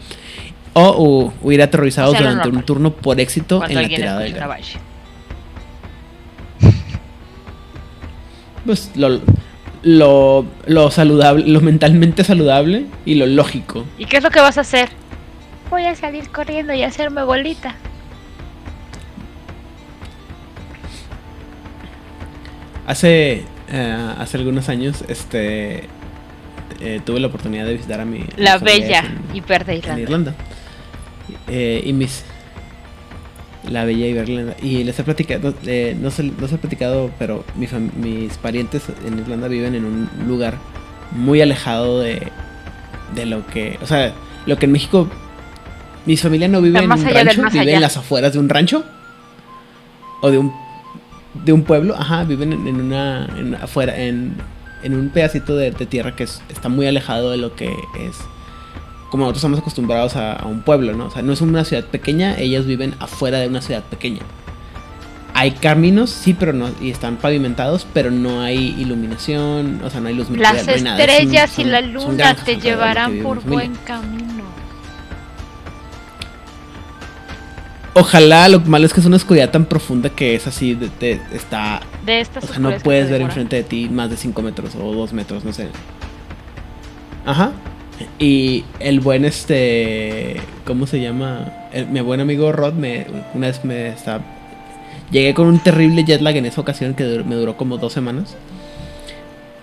O 0.74 1.30
hu- 1.30 1.34
huir 1.42 1.62
aterrorizados 1.62 2.16
O 2.16 2.18
sea, 2.18 2.30
durante 2.32 2.50
un 2.50 2.64
turno 2.64 2.94
por 2.94 3.20
éxito 3.20 3.58
Cuando 3.58 3.80
en 3.80 3.84
la 3.84 3.90
tirada 3.96 4.20
del. 4.20 4.34
Pues 8.66 8.92
lo, 8.96 9.20
lo, 9.84 10.46
lo 10.68 10.92
saludable, 10.92 11.48
lo 11.48 11.62
mentalmente 11.62 12.24
saludable 12.24 12.86
y 13.06 13.16
lo 13.16 13.26
lógico. 13.26 13.86
¿Y 13.98 14.06
qué 14.06 14.18
es 14.18 14.24
lo 14.24 14.30
que 14.30 14.42
vas 14.42 14.58
a 14.58 14.62
hacer? 14.62 14.90
Voy 15.70 15.86
a 15.86 15.96
salir 15.96 16.30
corriendo 16.30 16.74
y 16.74 16.84
hacerme 16.84 17.24
bolita. 17.24 17.76
Hace, 22.90 23.44
eh, 23.72 24.14
hace 24.18 24.38
algunos 24.38 24.68
años, 24.68 25.04
este, 25.08 25.84
eh, 26.82 27.02
tuve 27.06 27.20
la 27.20 27.28
oportunidad 27.28 27.66
de 27.66 27.74
visitar 27.74 28.02
a 28.02 28.06
mi 28.06 28.26
La 28.36 28.58
bella 28.58 29.02
en- 29.02 29.36
y 29.36 29.42
verde 29.42 29.74
en 29.74 29.78
Irlanda. 29.80 30.02
Irlanda. 30.02 30.34
Eh, 31.48 31.84
y 31.86 31.94
mis. 31.94 32.24
La 33.70 33.86
Bella 33.86 34.08
y 34.08 34.10
Irlanda. 34.18 34.56
Y 34.64 34.84
les 34.84 34.98
he 34.98 35.04
platicado, 35.04 35.54
eh, 35.68 35.96
no, 36.02 36.10
se, 36.10 36.24
no 36.24 36.48
se 36.48 36.56
he 36.56 36.58
platicado, 36.58 37.12
pero 37.20 37.46
mi 37.56 37.68
mis 38.02 38.36
parientes 38.38 38.84
en 39.06 39.20
Irlanda 39.20 39.48
viven 39.48 39.76
en 39.76 39.86
un 39.86 40.10
lugar 40.28 40.56
muy 41.12 41.42
alejado 41.44 42.00
de, 42.00 42.32
de 43.14 43.26
lo 43.28 43.46
que. 43.46 43.78
O 43.84 43.86
sea, 43.86 44.14
lo 44.48 44.58
que 44.58 44.66
en 44.66 44.72
México. 44.72 45.08
Mi 46.08 46.18
familia 46.18 46.48
no 46.48 46.60
vive 46.62 46.80
en 46.80 46.86
un 46.86 46.90
rancho, 47.06 47.42
vive 47.52 47.60
allá. 47.60 47.76
en 47.76 47.82
las 47.82 47.98
afueras 47.98 48.34
de 48.34 48.40
un 48.40 48.50
rancho. 48.50 48.84
O 50.22 50.32
de 50.32 50.40
un. 50.40 50.52
De 51.46 51.54
un 51.54 51.64
pueblo, 51.64 51.96
ajá, 51.98 52.24
viven 52.26 52.54
en, 52.54 52.68
en 52.68 52.82
una. 52.82 53.26
En, 53.38 53.56
afuera, 53.56 53.98
en, 53.98 54.36
en 54.84 54.94
un 54.94 55.10
pedacito 55.10 55.56
de, 55.56 55.72
de 55.72 55.86
tierra 55.86 56.16
que 56.16 56.24
es- 56.24 56.42
está 56.50 56.70
muy 56.70 56.86
alejado 56.88 57.32
de 57.32 57.38
lo 57.38 57.56
que 57.56 57.68
es 58.00 58.18
como 59.10 59.24
nosotros 59.24 59.40
estamos 59.40 59.60
acostumbrados 59.60 60.16
a, 60.16 60.34
a 60.34 60.46
un 60.46 60.62
pueblo, 60.62 60.94
¿no? 60.94 61.08
O 61.08 61.12
sea, 61.12 61.24
no 61.24 61.34
es 61.34 61.42
una 61.42 61.66
ciudad 61.66 61.84
pequeña, 61.86 62.38
ellos 62.38 62.68
viven 62.68 62.94
afuera 63.00 63.40
de 63.40 63.48
una 63.48 63.60
ciudad 63.62 63.82
pequeña. 63.84 64.20
Hay 65.34 65.52
caminos, 65.52 66.10
sí, 66.12 66.34
pero 66.34 66.54
no, 66.54 66.70
y 66.82 66.92
están 66.92 67.16
pavimentados, 67.18 67.88
pero 67.94 68.12
no 68.12 68.42
hay 68.42 68.76
iluminación, 68.78 69.82
o 69.84 69.90
sea, 69.90 70.00
no 70.02 70.10
hay 70.10 70.16
luz 70.16 70.30
Las 70.32 70.66
no 70.68 70.74
hay 70.74 70.82
nada, 70.82 71.00
estrellas 71.00 71.52
y 71.58 71.62
son- 71.64 71.72
la 71.72 71.82
luna 71.82 72.36
te 72.36 72.58
llevarán 72.58 73.12
por 73.24 73.42
buen 73.44 73.74
camino. 73.86 74.39
Ojalá, 77.94 78.48
lo 78.50 78.60
malo 78.62 78.86
es 78.86 78.94
que 78.94 79.00
es 79.00 79.06
una 79.06 79.16
oscuridad 79.18 79.50
tan 79.50 79.66
profunda 79.66 80.10
que 80.10 80.36
es 80.36 80.46
así, 80.48 80.76
de, 80.76 80.90
de- 81.00 81.20
está, 81.34 81.82
De 82.06 82.22
estas 82.22 82.44
o 82.44 82.48
sea, 82.48 82.60
no 82.60 82.70
puedes 82.84 83.10
ver 83.10 83.22
enfrente 83.22 83.56
de 83.58 83.64
ti 83.64 83.90
más 83.90 84.10
de 84.10 84.18
5 84.18 84.42
metros 84.42 84.76
o 84.76 84.94
2 84.94 85.12
metros, 85.14 85.44
no 85.44 85.52
sé. 85.54 85.68
Ajá. 87.26 87.52
Y 88.18 88.64
el 88.80 89.00
buen 89.02 89.26
este, 89.26 90.40
¿cómo 90.66 90.88
se 90.88 91.02
llama? 91.02 91.52
El- 91.74 91.88
mi 91.88 92.00
buen 92.02 92.20
amigo 92.22 92.52
Rod 92.52 92.74
me 92.74 93.06
una 93.34 93.48
vez 93.48 93.66
me 93.66 93.90
está 93.90 94.22
llegué 95.12 95.34
con 95.34 95.48
un 95.48 95.60
terrible 95.60 96.04
jet 96.06 96.22
lag 96.22 96.36
en 96.38 96.46
esa 96.46 96.62
ocasión 96.62 96.94
que 96.94 97.04
dur- 97.04 97.26
me 97.26 97.36
duró 97.36 97.58
como 97.58 97.78
dos 97.78 97.92
semanas. 97.92 98.36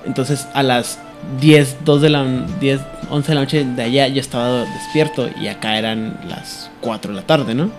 Entonces 0.05 0.47
a 0.53 0.63
las 0.63 0.99
10, 1.41 1.79
2 1.85 2.03
de 2.03 2.11
la 2.11 2.25
10, 2.61 2.81
11 3.11 3.29
de 3.29 3.35
la 3.35 3.41
noche 3.41 3.65
de 3.65 3.83
allá 3.83 4.07
yo 4.09 4.21
estaba 4.21 4.65
despierto 4.65 5.29
y 5.41 5.47
acá 5.49 5.79
eran 5.79 6.19
las 6.29 6.71
4 6.83 7.13
de 7.15 7.21
la 7.21 7.27
tarde, 7.27 7.55
¿no? 7.55 7.71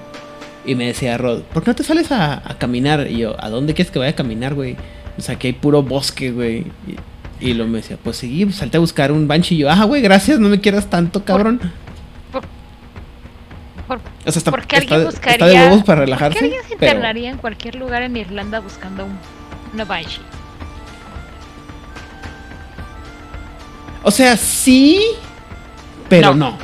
Y 0.67 0.75
me 0.75 0.85
decía 0.87 1.17
Rod, 1.17 1.41
¿por 1.53 1.63
qué 1.63 1.71
no 1.71 1.75
te 1.75 1.83
sales 1.83 2.11
a, 2.11 2.33
a 2.47 2.57
caminar? 2.59 3.07
Y 3.09 3.19
yo, 3.19 3.35
¿a 3.43 3.49
dónde 3.49 3.73
quieres 3.73 3.89
que 3.91 3.97
vaya 3.99 4.11
a 4.11 4.15
caminar, 4.15 4.53
güey? 4.53 4.75
O 5.17 5.21
sea, 5.21 5.35
que 5.39 5.47
hay 5.47 5.53
puro 5.53 5.81
bosque, 5.81 6.31
güey. 6.31 6.65
Y, 7.39 7.49
y 7.49 7.53
luego 7.53 7.71
me 7.71 7.77
decía, 7.79 7.97
pues 8.03 8.17
sí, 8.17 8.51
salte 8.51 8.77
a 8.77 8.79
buscar 8.81 9.11
un 9.11 9.27
banshee. 9.27 9.55
Y 9.55 9.59
yo, 9.59 9.71
ah, 9.71 9.83
güey, 9.85 10.01
gracias, 10.01 10.39
no 10.39 10.49
me 10.49 10.59
quieras 10.59 10.89
tanto, 10.89 11.23
cabrón. 11.23 11.59
por- 12.31 12.43
por- 13.87 13.97
o 14.25 14.31
sea, 14.31 14.37
está, 14.39 14.51
¿Por 14.51 14.67
qué 14.67 14.75
está- 14.77 14.95
alguien 14.95 15.09
está 15.09 15.29
buscaría? 15.31 15.47
de 15.61 15.67
huevos 15.69 15.83
para 15.85 16.01
¿Por 16.01 16.05
relajarse. 16.05 16.37
qué 16.39 16.45
alguien 16.45 16.61
se 16.67 16.75
pero- 16.75 16.91
internaría 16.91 17.29
en 17.29 17.37
cualquier 17.37 17.75
lugar 17.75 18.03
en 18.03 18.17
Irlanda 18.17 18.59
buscando 18.59 19.05
un, 19.05 19.17
una 19.73 19.85
Banshee? 19.85 20.19
O 24.03 24.11
sea, 24.11 24.35
sí, 24.37 25.01
pero 26.09 26.33
No. 26.35 26.51
no. 26.51 26.57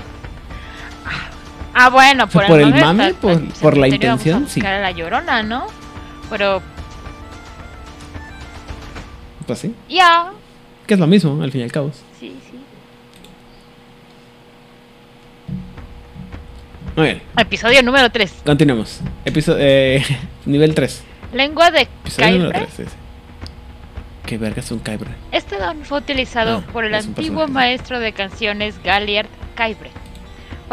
Ah, 1.73 1.89
bueno, 1.89 2.25
O 2.25 2.29
sea, 2.29 2.41
por, 2.41 2.47
por 2.49 2.59
el 2.59 2.69
mame, 2.69 2.81
mame, 2.81 3.03
hasta- 3.05 3.19
por- 3.19 3.31
hasta 3.31 3.43
el 3.43 3.51
por 3.61 3.77
la 3.77 3.85
cementerio 3.85 4.09
vamos 4.11 4.25
a 4.25 4.29
intención, 4.29 4.47
sí. 4.49 4.59
buscar 4.59 4.73
a 4.75 4.79
la 4.81 4.91
llorona, 4.91 5.43
¿no? 5.43 5.67
Pero 6.29 6.61
Pues 9.47 9.59
sí, 9.59 9.73
ya, 9.89 10.31
que 10.87 10.93
es 10.93 10.99
lo 10.99 11.07
mismo, 11.07 11.41
al 11.41 11.51
fin 11.51 11.61
y 11.61 11.63
al 11.65 11.71
cabo. 11.71 11.91
sí, 12.19 12.35
sí. 12.49 12.59
Muy 16.95 17.05
bien, 17.05 17.21
Episodio 17.37 17.81
número 17.81 18.09
3. 18.11 18.41
continuemos. 18.45 18.99
Episodio, 19.25 19.57
eh, 19.61 20.03
nivel 20.45 20.75
3. 20.75 21.03
Lengua 21.33 21.71
de 21.71 21.81
Episodio 21.81 22.31
número 22.33 22.51
Kybre. 22.51 22.67
3, 22.67 22.73
sí, 22.75 22.83
sí. 22.93 22.97
¿Qué 24.27 24.37
verga 24.37 24.61
es 24.61 24.71
un 24.71 24.79
Kybre? 24.79 25.09
Este 25.31 25.57
don 25.57 25.83
fue 25.83 25.97
utilizado 25.97 26.63
Ah, 26.65 26.71
por 26.71 26.85
el 26.85 26.93
antiguo 26.93 27.47
maestro 27.47 27.99
de 27.99 28.13
canciones 28.13 28.75
Galliard 28.83 29.27
Kybre 29.55 29.89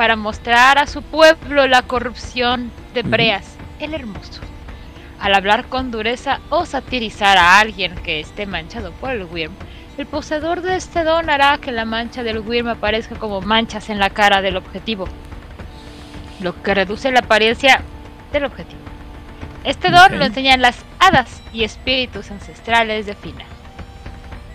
para 0.00 0.16
mostrar 0.16 0.78
a 0.78 0.86
su 0.86 1.02
pueblo 1.02 1.66
la 1.66 1.82
corrupción 1.82 2.72
de. 2.94 3.02
Breas, 3.02 3.58
el 3.80 3.92
hermoso. 3.92 4.40
Al 5.20 5.34
hablar 5.34 5.66
con 5.66 5.90
dureza 5.90 6.40
o 6.48 6.64
satirizar 6.64 7.36
a 7.36 7.60
alguien 7.60 7.94
que 7.96 8.18
esté 8.18 8.46
manchado 8.46 8.92
por 8.92 9.10
el 9.10 9.24
Wyrm, 9.24 9.52
el 9.98 10.06
poseedor 10.06 10.62
de 10.62 10.76
este 10.76 11.04
don 11.04 11.28
hará 11.28 11.58
que 11.58 11.70
la 11.70 11.84
mancha 11.84 12.22
del 12.22 12.38
Wyrm 12.38 12.68
aparezca 12.68 13.16
como 13.16 13.42
manchas 13.42 13.90
en 13.90 13.98
la 13.98 14.08
cara 14.08 14.40
del 14.40 14.56
objetivo, 14.56 15.06
lo 16.40 16.62
que 16.62 16.72
reduce 16.72 17.12
la 17.12 17.20
apariencia 17.20 17.82
del 18.32 18.46
objetivo. 18.46 18.80
Este 19.64 19.90
don 19.90 20.18
lo 20.18 20.24
enseñan 20.24 20.62
las 20.62 20.82
hadas 20.98 21.42
y 21.52 21.64
espíritus 21.64 22.30
ancestrales 22.30 23.04
de 23.04 23.14
Fina. 23.16 23.44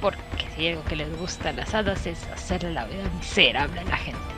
Porque 0.01 0.47
si 0.55 0.69
algo 0.69 0.83
que 0.85 0.95
les 0.95 1.15
gusta 1.19 1.49
a 1.49 1.53
las 1.53 1.71
hadas 1.75 2.07
es 2.07 2.25
hacerle 2.33 2.73
la 2.73 2.85
vida 2.85 3.03
miserable 3.19 3.81
a 3.81 3.83
la 3.83 3.97
gente. 3.97 4.34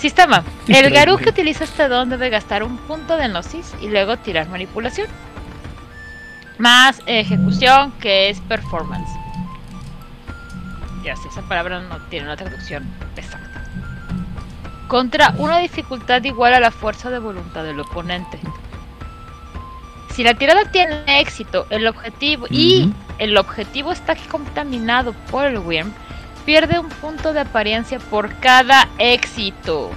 Sistema. 0.00 0.42
El. 0.66 0.90
Garú 0.90 1.18
que 1.18 1.28
utiliza 1.28 1.64
este 1.64 1.86
don 1.86 2.08
debe 2.08 2.30
gastar 2.30 2.62
un 2.62 2.78
punto 2.78 3.18
de 3.18 3.28
gnosis 3.28 3.74
y 3.82 3.88
luego 3.88 4.16
tirar 4.16 4.48
manipulación. 4.48 5.08
Más 6.56 7.02
ejecución 7.04 7.92
que 8.00 8.30
es 8.30 8.40
performance. 8.40 9.10
Ya 11.04 11.16
sé, 11.16 11.28
esa 11.28 11.42
palabra 11.42 11.80
no 11.80 11.98
tiene 12.08 12.26
una 12.26 12.36
traducción 12.36 12.84
exacta. 13.16 13.64
contra 14.88 15.34
una 15.38 15.58
dificultad 15.58 16.24
igual 16.24 16.52
a 16.54 16.60
la 16.60 16.70
fuerza 16.70 17.10
de 17.10 17.18
voluntad 17.18 17.62
del 17.62 17.78
oponente. 17.78 18.38
Si 20.14 20.24
la 20.24 20.34
tirada 20.34 20.64
tiene 20.72 21.04
éxito, 21.20 21.66
el 21.70 21.86
objetivo 21.86 22.46
y 22.50 22.92
el 23.18 23.36
objetivo 23.36 23.92
está 23.92 24.16
contaminado 24.30 25.12
por 25.30 25.46
el 25.46 25.58
Wyrm, 25.58 25.92
pierde 26.44 26.78
un 26.78 26.88
punto 26.88 27.32
de 27.32 27.40
apariencia 27.40 27.98
por 27.98 28.34
cada 28.40 28.88
éxito. 28.98 29.90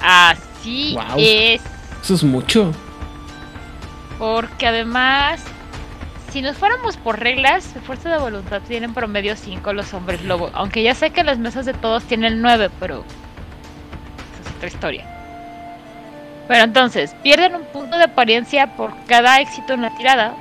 Así 0.00 0.96
es, 1.16 1.62
Eso 2.02 2.14
es 2.14 2.22
mucho. 2.24 2.72
porque 4.18 4.66
además, 4.66 5.42
si 6.30 6.42
nos 6.42 6.56
fuéramos 6.56 6.96
por 6.96 7.18
reglas, 7.18 7.74
de 7.74 7.80
fuerza 7.80 8.10
de 8.10 8.18
voluntad 8.18 8.60
tienen 8.66 8.94
promedio 8.94 9.36
5 9.36 9.72
los 9.72 9.92
hombres 9.94 10.22
lobo. 10.22 10.50
Aunque 10.54 10.82
ya 10.82 10.94
sé 10.94 11.10
que 11.10 11.24
las 11.24 11.38
mesas 11.38 11.66
de 11.66 11.74
todos 11.74 12.04
tienen 12.04 12.40
9, 12.40 12.70
pero 12.78 13.04
esa 14.40 14.48
es 14.50 14.56
otra 14.56 14.68
historia. 14.68 15.06
Pero 16.48 16.62
entonces, 16.64 17.14
pierden 17.22 17.56
un 17.56 17.64
punto 17.64 17.98
de 17.98 18.04
apariencia 18.04 18.76
por 18.76 18.92
cada 19.06 19.40
éxito 19.40 19.72
en 19.72 19.82
la 19.82 19.96
tirada. 19.96 20.34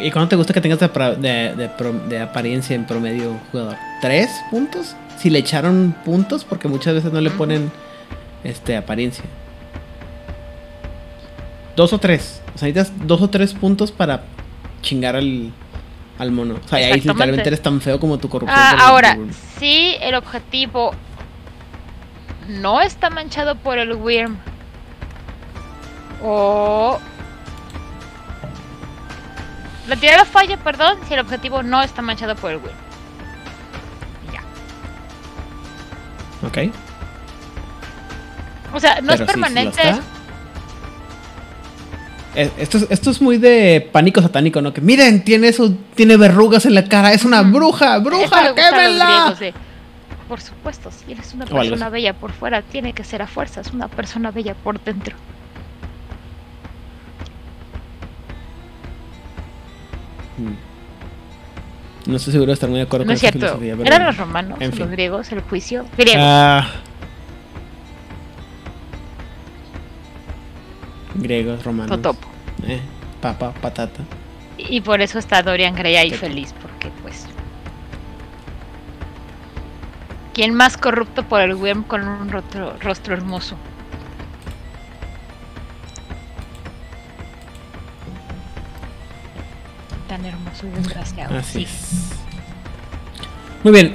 ¿Y 0.00 0.10
cuánto 0.10 0.30
te 0.30 0.36
gusta 0.36 0.52
que 0.52 0.60
tengas 0.60 0.80
de, 0.80 0.92
pra- 0.92 1.14
de- 1.16 1.54
de 1.54 1.68
pro- 1.68 1.92
de 1.92 2.20
apariencia 2.20 2.74
en 2.76 2.86
promedio 2.86 3.36
jugador? 3.50 3.76
¿Tres 4.00 4.30
puntos? 4.50 4.94
Si 5.18 5.28
le 5.30 5.38
echaron 5.40 5.94
puntos, 6.04 6.44
porque 6.44 6.68
muchas 6.68 6.94
veces 6.94 7.12
no 7.12 7.20
le 7.20 7.30
ponen 7.30 7.70
este 8.44 8.76
apariencia. 8.76 9.24
Dos 11.76 11.92
o 11.92 11.98
tres. 11.98 12.40
O 12.54 12.58
sea, 12.58 12.68
necesitas 12.68 13.06
dos 13.06 13.20
o 13.22 13.28
tres 13.30 13.52
puntos 13.54 13.92
para 13.92 14.22
chingar 14.82 15.16
al, 15.16 15.52
al 16.18 16.30
mono. 16.32 16.54
O 16.64 16.68
sea, 16.68 16.78
ahí 16.78 16.94
literalmente 16.94 17.46
eres 17.48 17.62
tan 17.62 17.80
feo 17.80 18.00
como 18.00 18.18
tu 18.18 18.28
corrupción. 18.28 18.58
Ah, 18.60 18.72
el- 18.74 18.80
ahora, 18.80 19.18
si 19.58 19.96
el 20.00 20.14
objetivo 20.14 20.92
no 22.48 22.80
está 22.80 23.10
manchado 23.10 23.54
por 23.56 23.78
el 23.78 23.92
Wyrm 23.94 24.36
o 26.22 26.98
la 29.88 29.96
tirada 29.96 30.24
falla, 30.24 30.56
perdón, 30.58 30.98
si 31.08 31.14
el 31.14 31.20
objetivo 31.20 31.62
no 31.62 31.82
está 31.82 32.02
manchado 32.02 32.34
por 32.36 32.50
el 32.52 32.58
Wyrm. 32.58 32.76
Ya. 34.32 34.42
Ok. 36.46 36.72
O 38.72 38.78
sea, 38.80 39.00
no 39.00 39.08
Pero 39.08 39.12
es 39.12 39.18
si- 39.18 39.24
si 39.24 39.26
permanente. 39.26 39.80
está- 39.82 40.00
Eh, 42.36 42.48
Esto 42.58 42.78
es, 42.78 42.86
esto 42.90 43.10
es 43.10 43.20
muy 43.20 43.38
de 43.38 43.88
pánico 43.92 44.22
satánico, 44.22 44.62
¿no? 44.62 44.72
Que 44.72 44.80
miren, 44.80 45.24
tiene 45.24 45.48
eso, 45.48 45.74
tiene 45.96 46.16
verrugas 46.16 46.64
en 46.64 46.76
la 46.76 46.84
cara, 46.84 47.12
es 47.12 47.24
una 47.24 47.42
bruja, 47.42 47.98
bruja, 47.98 48.54
quémela. 48.54 49.34
de, 49.38 49.52
Por 50.28 50.40
supuesto, 50.40 50.92
si 50.92 51.10
eres 51.10 51.34
una 51.34 51.44
persona 51.46 51.88
bella 51.88 52.12
por 52.14 52.30
fuera, 52.30 52.62
tiene 52.62 52.92
que 52.92 53.02
ser 53.02 53.20
a 53.20 53.26
fuerzas 53.26 53.72
una 53.72 53.88
persona 53.88 54.30
bella 54.30 54.54
por 54.54 54.78
dentro. 54.80 55.16
No 62.06 62.16
estoy 62.16 62.32
seguro 62.32 62.48
de 62.50 62.54
estar 62.54 62.68
muy 62.70 62.78
de 62.78 62.84
acuerdo 62.84 63.04
No 63.04 63.08
con 63.10 63.14
es 63.14 63.20
cierto. 63.20 63.38
filosofía, 63.40 63.74
pero 63.76 63.86
Eran 63.86 64.06
los 64.06 64.16
romanos, 64.16 64.58
En 64.60 64.78
los 64.78 64.88
griegos, 64.90 65.30
el 65.32 65.40
juicio. 65.42 65.84
Griegos. 65.96 66.22
Ah. 66.24 66.66
Griegos, 71.14 71.62
romanos. 71.64 71.90
Totopo. 72.00 72.28
Eh, 72.66 72.80
papa, 73.20 73.52
patata. 73.60 74.02
Y 74.56 74.80
por 74.80 75.00
eso 75.00 75.18
está 75.18 75.42
Dorian 75.42 75.74
Gray 75.74 75.96
ahí 75.96 76.10
Totopo. 76.10 76.26
feliz, 76.26 76.54
porque 76.60 76.90
pues... 77.02 77.26
¿Quién 80.32 80.54
más 80.54 80.76
corrupto 80.76 81.24
por 81.24 81.40
el 81.40 81.54
Wyrm 81.54 81.82
con 81.82 82.06
un 82.06 82.30
rostro, 82.30 82.74
rostro 82.80 83.14
hermoso? 83.14 83.56
Tan 90.10 90.24
hermoso 90.26 90.66
y 90.66 90.76
desgraciado. 90.76 91.36
Así 91.38 91.60
sí. 91.60 91.64
es. 91.64 91.90
Muy 93.64 93.72
bien. 93.72 93.94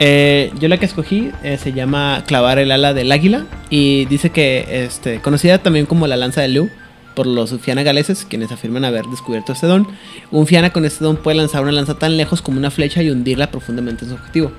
Eh, 0.00 0.52
yo 0.58 0.68
la 0.68 0.78
que 0.78 0.86
escogí 0.86 1.30
eh, 1.44 1.58
se 1.62 1.72
llama 1.72 2.24
Clavar 2.26 2.58
el 2.58 2.72
ala 2.72 2.92
del 2.92 3.12
águila 3.12 3.46
y 3.70 4.04
dice 4.06 4.30
que, 4.30 4.84
este, 4.84 5.20
conocida 5.20 5.58
también 5.58 5.86
como 5.86 6.06
la 6.08 6.16
lanza 6.16 6.40
de 6.40 6.48
Lu 6.48 6.68
por 7.14 7.26
los 7.26 7.52
Ufiana 7.52 7.84
galeses, 7.84 8.24
quienes 8.28 8.50
afirman 8.50 8.84
haber 8.84 9.04
descubierto 9.04 9.52
este 9.52 9.68
don. 9.68 9.86
Un 10.32 10.46
Fiana 10.48 10.70
con 10.70 10.84
este 10.84 11.04
don 11.04 11.18
puede 11.18 11.36
lanzar 11.36 11.62
una 11.62 11.70
lanza 11.70 11.94
tan 11.98 12.16
lejos 12.16 12.42
como 12.42 12.58
una 12.58 12.70
flecha 12.72 13.00
y 13.02 13.10
hundirla 13.10 13.50
profundamente 13.52 14.04
en 14.04 14.10
su 14.10 14.16
objetivo. 14.16 14.50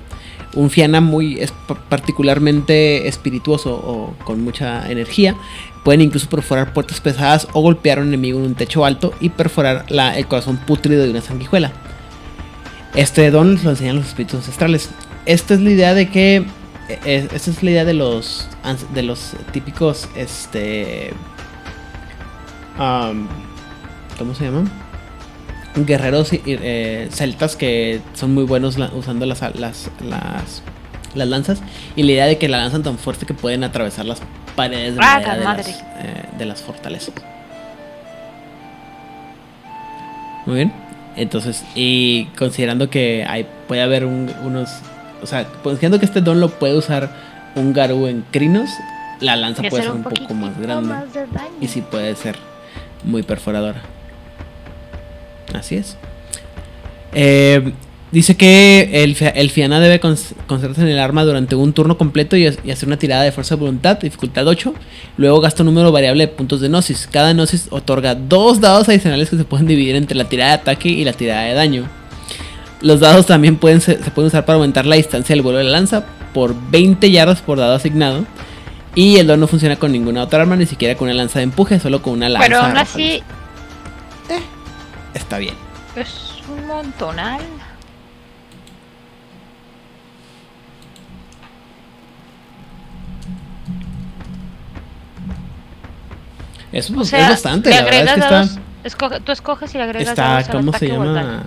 Un 0.54 0.70
Fiana 0.70 1.00
muy 1.02 1.40
es- 1.40 1.52
particularmente 1.90 3.06
espirituoso 3.08 3.74
o 3.74 4.14
con 4.24 4.40
mucha 4.42 4.90
energía 4.90 5.34
pueden 5.84 6.00
incluso 6.00 6.28
perforar 6.28 6.72
puertas 6.72 7.00
pesadas 7.00 7.46
o 7.52 7.60
golpear 7.60 7.98
a 7.98 8.00
un 8.00 8.08
enemigo 8.08 8.40
en 8.40 8.46
un 8.46 8.54
techo 8.54 8.84
alto 8.84 9.14
y 9.20 9.28
perforar 9.28 9.84
el 9.88 10.26
corazón 10.26 10.56
pútrido 10.56 11.04
de 11.04 11.10
una 11.10 11.20
sanguijuela. 11.20 11.70
Este 12.94 13.30
don 13.30 13.62
lo 13.62 13.70
enseñan 13.70 13.96
los 13.96 14.06
espíritus 14.06 14.40
ancestrales. 14.40 14.90
Esta 15.26 15.54
es 15.54 15.60
la 15.60 15.70
idea 15.70 15.94
de 15.94 16.08
que. 16.08 16.44
eh, 16.88 17.28
esta 17.32 17.50
es 17.50 17.62
la 17.62 17.70
idea 17.70 17.84
de 17.84 17.94
los. 17.94 18.48
de 18.94 19.02
los 19.02 19.32
típicos. 19.52 20.08
Este. 20.16 21.12
¿Cómo 22.76 24.34
se 24.34 24.44
llaman? 24.44 24.70
Guerreros 25.76 26.30
eh, 26.32 27.08
celtas 27.10 27.56
que 27.56 28.00
son 28.14 28.32
muy 28.32 28.44
buenos 28.44 28.78
usando 28.94 29.26
las, 29.26 29.40
las, 29.58 29.90
las 31.14 31.28
lanzas. 31.28 31.60
Y 31.96 32.02
la 32.02 32.12
idea 32.12 32.26
de 32.26 32.38
que 32.38 32.48
la 32.48 32.58
lanzan 32.58 32.82
tan 32.82 32.98
fuerte 32.98 33.26
que 33.26 33.34
pueden 33.34 33.64
atravesar 33.64 34.04
las 34.06 34.20
paredes 34.56 34.94
de, 34.96 35.00
Ah, 35.02 35.14
madera 35.14 35.28
la 35.34 35.38
de, 35.38 35.44
madre. 35.44 35.62
las, 35.64 35.80
eh, 35.80 36.24
de 36.38 36.44
las 36.46 36.62
fortalezas. 36.62 37.14
Muy 40.46 40.56
bien. 40.56 40.72
Entonces, 41.16 41.64
y 41.74 42.26
considerando 42.36 42.90
que 42.90 43.24
hay, 43.28 43.46
puede 43.68 43.82
haber 43.82 44.04
un- 44.04 44.32
unos. 44.44 44.70
O 45.22 45.26
sea, 45.26 45.44
considerando 45.62 45.98
que 45.98 46.04
este 46.06 46.20
don 46.20 46.40
lo 46.40 46.48
puede 46.50 46.76
usar 46.76 47.10
un 47.54 47.72
Garú 47.72 48.06
en 48.08 48.24
Crinos, 48.30 48.68
la 49.20 49.36
lanza 49.36 49.62
puede 49.62 49.84
ser 49.84 49.92
un 49.92 50.02
poco 50.02 50.34
más 50.34 50.58
grande. 50.60 50.88
más. 50.88 51.04
Y 51.60 51.68
sí 51.68 51.80
puede 51.82 52.14
ser 52.16 52.36
muy 53.04 53.22
perforadora. 53.22 53.80
Así 55.54 55.76
es. 55.76 55.96
Eh, 57.12 57.72
dice 58.14 58.36
que 58.36 58.88
el, 59.04 59.14
el 59.34 59.50
Fiana 59.50 59.78
debe 59.80 60.00
con- 60.00 60.16
concentrarse 60.46 60.80
en 60.82 60.88
el 60.88 60.98
arma 60.98 61.24
durante 61.24 61.54
un 61.54 61.72
turno 61.74 61.98
completo 61.98 62.36
y, 62.36 62.46
y 62.64 62.70
hacer 62.70 62.86
una 62.88 62.96
tirada 62.96 63.22
de 63.24 63.32
fuerza 63.32 63.56
de 63.56 63.60
voluntad, 63.60 63.98
dificultad 63.98 64.46
8. 64.46 64.72
Luego 65.18 65.40
gasta 65.40 65.62
un 65.62 65.66
número 65.66 65.92
variable 65.92 66.26
de 66.26 66.32
puntos 66.32 66.60
de 66.62 66.68
Gnosis. 66.68 67.06
Cada 67.12 67.32
Gnosis 67.34 67.66
otorga 67.70 68.14
dos 68.14 68.60
dados 68.60 68.88
adicionales 68.88 69.28
que 69.28 69.36
se 69.36 69.44
pueden 69.44 69.66
dividir 69.66 69.96
entre 69.96 70.16
la 70.16 70.24
tirada 70.24 70.52
de 70.52 70.62
ataque 70.62 70.88
y 70.88 71.04
la 71.04 71.12
tirada 71.12 71.42
de 71.42 71.52
daño. 71.54 71.86
Los 72.80 73.00
dados 73.00 73.26
también 73.26 73.56
pueden 73.56 73.80
ser- 73.82 74.02
se 74.02 74.10
pueden 74.10 74.28
usar 74.28 74.44
para 74.46 74.56
aumentar 74.56 74.86
la 74.86 74.96
distancia 74.96 75.34
del 75.34 75.42
vuelo 75.42 75.58
de 75.58 75.64
la 75.64 75.70
lanza 75.72 76.06
por 76.32 76.54
20 76.70 77.10
yardas 77.10 77.42
por 77.42 77.58
dado 77.58 77.74
asignado. 77.74 78.24
Y 78.94 79.16
el 79.16 79.26
don 79.26 79.40
no 79.40 79.48
funciona 79.48 79.76
con 79.76 79.90
ninguna 79.90 80.22
otra 80.22 80.42
arma, 80.42 80.54
ni 80.56 80.66
siquiera 80.66 80.94
con 80.96 81.06
una 81.08 81.14
lanza 81.16 81.40
de 81.40 81.44
empuje, 81.44 81.80
solo 81.80 82.00
con 82.00 82.12
una 82.12 82.28
lanza. 82.28 82.46
Pero 82.46 82.60
aún 82.60 82.76
así 82.76 83.22
Está 85.14 85.38
bien. 85.38 85.54
es 85.96 86.08
un 86.48 86.66
montonal. 86.66 87.40
Es, 96.74 96.90
O 96.90 97.02
es 97.02 97.10
bastante, 97.12 97.70
le 97.70 97.76
la 97.76 97.82
verdad 97.84 98.02
es 98.08 98.14
que 98.14 98.20
dados, 98.20 98.46
está. 98.50 98.60
escoge- 98.84 99.20
tú 99.22 99.32
escoges 99.32 99.74
y 99.74 99.78
le 99.78 99.84
agregas 99.84 100.08
Está, 100.08 100.22
dados 100.24 100.48
¿cómo 100.48 100.72
se 100.72 100.88
daño. 100.88 101.04
llama? 101.04 101.44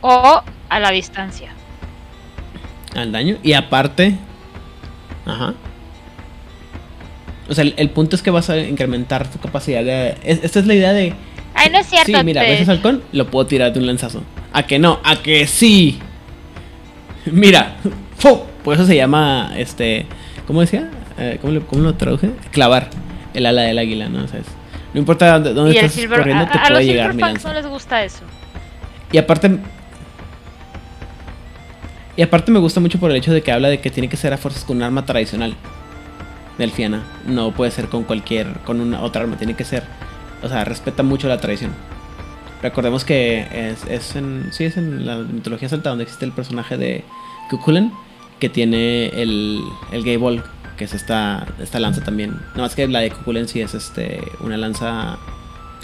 O 0.00 0.42
a 0.68 0.78
la 0.80 0.90
distancia. 0.90 1.50
Al 2.94 3.10
daño. 3.10 3.36
Y 3.42 3.52
aparte. 3.54 4.16
Ajá. 5.26 5.54
O 7.48 7.54
sea, 7.54 7.62
el, 7.64 7.74
el 7.76 7.90
punto 7.90 8.14
es 8.16 8.22
que 8.22 8.30
vas 8.30 8.48
a 8.48 8.58
incrementar 8.58 9.26
tu 9.28 9.38
capacidad 9.40 9.82
de. 9.84 10.16
es- 10.22 10.44
esta 10.44 10.60
es 10.60 10.66
la 10.66 10.74
idea 10.74 10.92
de. 10.92 11.14
Ay, 11.54 11.70
no 11.70 11.78
es 11.78 11.86
cierto. 11.86 12.06
Sí, 12.16 12.24
mira, 12.24 12.42
te- 12.42 12.50
ves 12.50 12.60
ese 12.62 12.70
halcón, 12.70 13.02
lo 13.12 13.26
puedo 13.26 13.46
tirar 13.46 13.72
de 13.72 13.80
un 13.80 13.86
lanzazo. 13.86 14.22
A 14.52 14.62
que 14.66 14.78
no, 14.78 15.00
a 15.04 15.16
que 15.16 15.46
sí. 15.46 15.98
Mira, 17.26 17.76
¡fu! 18.18 18.40
por 18.62 18.74
eso 18.74 18.86
se 18.86 18.94
llama 18.96 19.52
este. 19.56 20.06
¿Cómo 20.46 20.60
decía? 20.60 20.90
Eh, 21.18 21.38
¿cómo, 21.40 21.52
lo, 21.54 21.66
¿Cómo 21.66 21.82
lo 21.82 21.94
traduje? 21.94 22.30
Clavar 22.52 22.88
el 23.34 23.46
ala 23.46 23.62
del 23.62 23.78
águila, 23.78 24.08
¿no? 24.08 24.24
O 24.24 24.28
sea, 24.28 24.40
es- 24.40 24.46
no 24.94 25.00
importa 25.00 25.38
dónde, 25.40 25.74
y 25.74 25.76
estás 25.76 25.92
silver, 25.92 26.20
corriendo, 26.20 26.44
a, 26.44 26.48
te 26.50 26.58
a 26.58 26.60
los 26.62 26.70
puede 26.70 26.84
llegar 26.86 27.08
mi 27.08 27.14
Silverfangs 27.14 27.44
lanza. 27.44 27.48
no 27.48 27.54
les 27.54 27.66
gusta 27.66 28.04
eso. 28.04 28.20
Y 29.12 29.18
aparte. 29.18 29.58
Y 32.16 32.22
aparte 32.22 32.52
me 32.52 32.60
gusta 32.60 32.80
mucho 32.80 32.98
por 33.00 33.10
el 33.10 33.16
hecho 33.16 33.32
de 33.32 33.42
que 33.42 33.50
habla 33.50 33.68
de 33.68 33.80
que 33.80 33.90
tiene 33.90 34.08
que 34.08 34.16
ser 34.16 34.32
a 34.32 34.36
fuerzas 34.38 34.64
con 34.64 34.76
un 34.76 34.82
arma 34.84 35.04
tradicional. 35.04 35.56
Delfiana. 36.58 37.02
No 37.26 37.50
puede 37.50 37.72
ser 37.72 37.88
con 37.88 38.04
cualquier. 38.04 38.46
con 38.64 38.80
una 38.80 39.00
otra 39.02 39.22
arma. 39.22 39.36
Tiene 39.36 39.54
que 39.54 39.64
ser. 39.64 39.82
O 40.42 40.48
sea, 40.48 40.64
respeta 40.64 41.02
mucho 41.02 41.26
la 41.28 41.38
tradición. 41.40 41.72
Recordemos 42.62 43.04
que 43.04 43.46
es, 43.52 43.84
es 43.90 44.14
en, 44.16 44.48
sí, 44.52 44.64
es 44.64 44.76
en 44.76 45.04
la 45.06 45.16
mitología 45.16 45.68
celta 45.68 45.90
donde 45.90 46.04
existe 46.04 46.24
el 46.24 46.32
personaje 46.32 46.76
de 46.78 47.04
Cuculen, 47.50 47.92
que 48.40 48.48
tiene 48.48 49.06
el, 49.08 49.60
el 49.92 50.02
gay 50.04 50.16
ball, 50.16 50.42
que 50.76 50.84
es 50.84 50.94
esta, 50.94 51.46
esta 51.60 51.78
lanza 51.78 52.02
también. 52.02 52.40
No 52.54 52.62
más 52.62 52.74
que 52.74 52.86
la 52.88 53.00
de 53.00 53.10
Cuculen 53.10 53.48
sí 53.48 53.60
es 53.60 53.74
este 53.74 54.20
una 54.40 54.56
lanza 54.56 55.18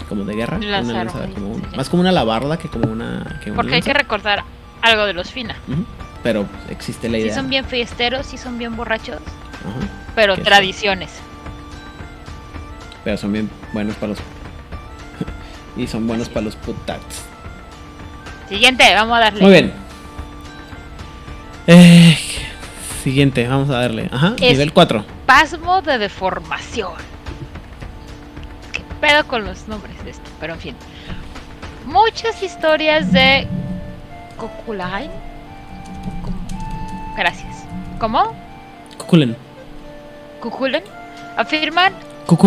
como 0.09 0.25
de 0.25 0.35
guerra, 0.35 0.57
Lanza 0.59 0.91
una 0.91 1.03
lanza 1.05 1.27
como 1.33 1.49
un- 1.51 1.61
sí. 1.61 1.75
más 1.77 1.87
como 1.89 2.01
una 2.01 2.11
labarda 2.11 2.57
que 2.57 2.67
como 2.67 2.91
una, 2.91 3.39
que 3.43 3.51
una 3.51 3.55
Porque 3.57 3.75
hay 3.75 3.81
que 3.81 3.93
recordar 3.93 4.43
algo 4.81 5.05
de 5.05 5.13
los 5.13 5.31
Fina. 5.31 5.55
Pero 6.23 6.45
existe 6.69 7.07
la 7.09 7.17
Sí 7.17 7.23
idea. 7.23 7.35
son 7.35 7.49
bien 7.49 7.65
fiesteros, 7.65 8.25
sí 8.25 8.37
son 8.37 8.57
bien 8.57 8.75
borrachos, 8.75 9.17
Ajá. 9.17 9.87
pero 10.15 10.35
sí. 10.35 10.41
tradiciones. 10.41 11.11
Pero 13.03 13.17
son 13.17 13.31
bien 13.33 13.49
buenos 13.73 13.95
para 13.95 14.09
los. 14.09 14.19
y 15.77 15.87
son 15.87 16.05
buenos 16.07 16.29
para 16.29 16.41
los 16.45 16.55
putats. 16.55 17.23
Siguiente, 18.49 18.83
vamos 18.93 19.17
a 19.17 19.21
darle. 19.21 19.41
Muy 19.41 19.51
bien. 19.51 19.73
Eh, 21.67 22.17
siguiente, 23.01 23.47
vamos 23.47 23.69
a 23.69 23.79
darle. 23.79 24.09
Ajá, 24.11 24.33
Es- 24.39 24.51
nivel 24.53 24.73
4. 24.73 25.03
Pasmo 25.25 25.81
de 25.81 25.97
deformación. 25.97 26.93
¿Qué 28.71 28.81
pedo 28.99 29.25
con 29.27 29.43
los 29.45 29.67
nombres 29.67 30.03
de 30.03 30.11
esto? 30.11 30.29
Pero 30.39 30.53
en 30.53 30.59
fin. 30.59 30.75
Muchas 31.85 32.41
historias 32.43 33.11
de 33.11 33.47
Kokulain. 34.37 35.09
Gracias. 37.17 37.65
¿Cómo? 37.99 38.33
Cuculen. 38.97 39.35
Kukulen 40.39 40.83
afirman 41.37 41.93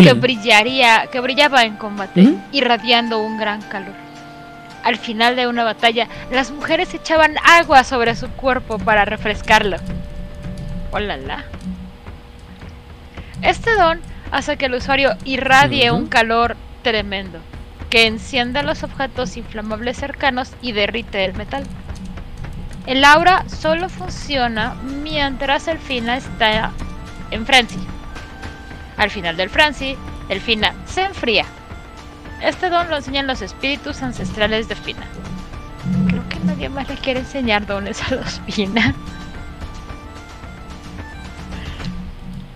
que 0.03 0.13
brillaría, 0.15 1.07
que 1.11 1.21
brillaba 1.21 1.63
en 1.65 1.77
combate, 1.77 2.35
irradiando 2.53 3.19
un 3.21 3.37
gran 3.39 3.61
calor. 3.63 3.93
Al 4.83 4.97
final 4.97 5.37
de 5.37 5.47
una 5.47 5.65
batalla, 5.65 6.09
las 6.31 6.51
mujeres 6.51 6.93
echaban 6.95 7.35
agua 7.45 7.85
sobre 7.85 8.15
su 8.17 8.29
cuerpo 8.31 8.79
para 8.79 9.05
refrescarlo. 9.05 9.77
Este 13.43 13.75
don 13.75 14.01
hace 14.31 14.57
que 14.57 14.67
el 14.67 14.75
usuario 14.75 15.17
irradie 15.25 15.91
un 15.91 16.07
calor 16.07 16.57
tremendo, 16.83 17.41
que 17.91 18.07
enciende 18.07 18.63
los 18.63 18.83
objetos 18.83 19.37
inflamables 19.37 19.97
cercanos 19.97 20.53
y 20.63 20.73
derrite 20.73 21.25
el 21.25 21.35
metal. 21.35 21.65
El 22.87 23.05
aura 23.05 23.45
solo 23.49 23.89
funciona 23.89 24.75
mientras 25.03 25.69
el 25.69 25.79
Fina 25.79 26.17
está 26.17 26.73
en 27.31 27.47
frenzy. 27.47 27.79
Al 28.97 29.11
final 29.11 29.37
del 29.37 29.51
frenzy, 29.51 29.97
el 30.29 30.41
Fina 30.41 30.75
se 30.87 31.03
enfría. 31.03 31.45
Este 32.43 32.69
don 32.69 32.89
lo 32.89 32.97
enseñan 32.97 33.27
los 33.27 33.43
espíritus 33.43 34.03
ancestrales 34.03 34.69
de 34.69 34.77
Fina. 34.77 35.07
Creo 36.09 36.29
que 36.29 36.39
nadie 36.41 36.69
más 36.69 36.89
le 36.89 36.97
quiere 36.97 37.21
enseñar 37.21 37.67
dones 37.67 38.01
a 38.03 38.15
los 38.15 38.41
Fina. 38.47 38.95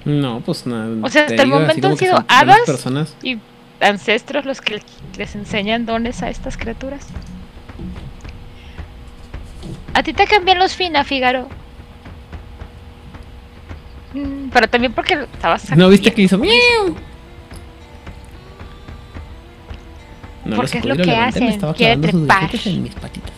No, 0.09 0.41
pues 0.41 0.67
nada. 0.67 0.89
O 1.03 1.09
sea, 1.11 1.23
hasta 1.27 1.43
el 1.43 1.49
momento 1.49 1.87
han 1.89 1.97
sido 1.97 2.25
hadas. 2.29 2.61
personas. 2.67 3.15
Y 3.23 3.39
ancestros 3.81 4.45
los 4.47 4.61
que 4.61 4.83
les 5.17 5.35
enseñan 5.35 5.85
dones 5.87 6.23
a 6.23 6.31
estas 6.31 6.57
criaturas. 6.57 7.07
A 9.95 10.03
ti 10.03 10.13
te 10.15 10.27
cambian 10.27 10.59
los 10.59 10.75
Fina, 10.75 11.05
Figaro. 11.05 11.49
Mm, 14.15 14.49
Pero 14.51 14.69
también 14.69 14.93
porque 14.95 15.27
estabas 15.35 15.71
¿No 15.77 15.89
viste 15.91 16.13
que 16.15 16.27
sacudiendo. 16.27 16.57
hizo 16.57 16.85
miau? 16.87 16.97
No 20.47 20.57
Porque 20.57 20.79
es 20.79 20.85
lo 20.87 20.97
que 20.97 21.15
hacen, 21.15 21.61
quiere 21.77 21.97
trepar. 21.99 22.39
dientitos 22.39 22.67
en 22.67 22.83
mis 22.83 22.95
patitas. 22.95 23.33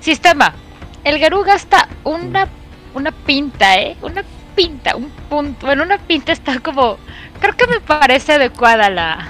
Sistema. 0.00 0.54
El 1.02 1.18
Garú 1.18 1.42
gasta 1.42 1.88
una, 2.04 2.46
una 2.94 3.10
pinta, 3.10 3.76
¿eh? 3.80 3.96
Una 4.00 4.22
pinta, 4.54 4.96
un 4.96 5.10
punto. 5.10 5.66
Bueno, 5.66 5.82
una 5.82 5.98
pinta 5.98 6.32
está 6.32 6.60
como... 6.60 6.98
Creo 7.40 7.56
que 7.56 7.66
me 7.66 7.80
parece 7.80 8.34
adecuada 8.34 8.88
la, 8.90 9.26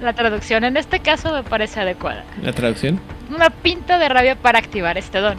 la 0.00 0.12
traducción. 0.12 0.64
En 0.64 0.76
este 0.76 1.00
caso 1.00 1.32
me 1.32 1.42
parece 1.42 1.80
adecuada. 1.80 2.24
La 2.42 2.52
traducción. 2.52 3.00
Una 3.30 3.50
pinta 3.50 3.98
de 3.98 4.08
rabia 4.08 4.36
para 4.36 4.58
activar 4.58 4.96
este 4.98 5.18
don. 5.18 5.38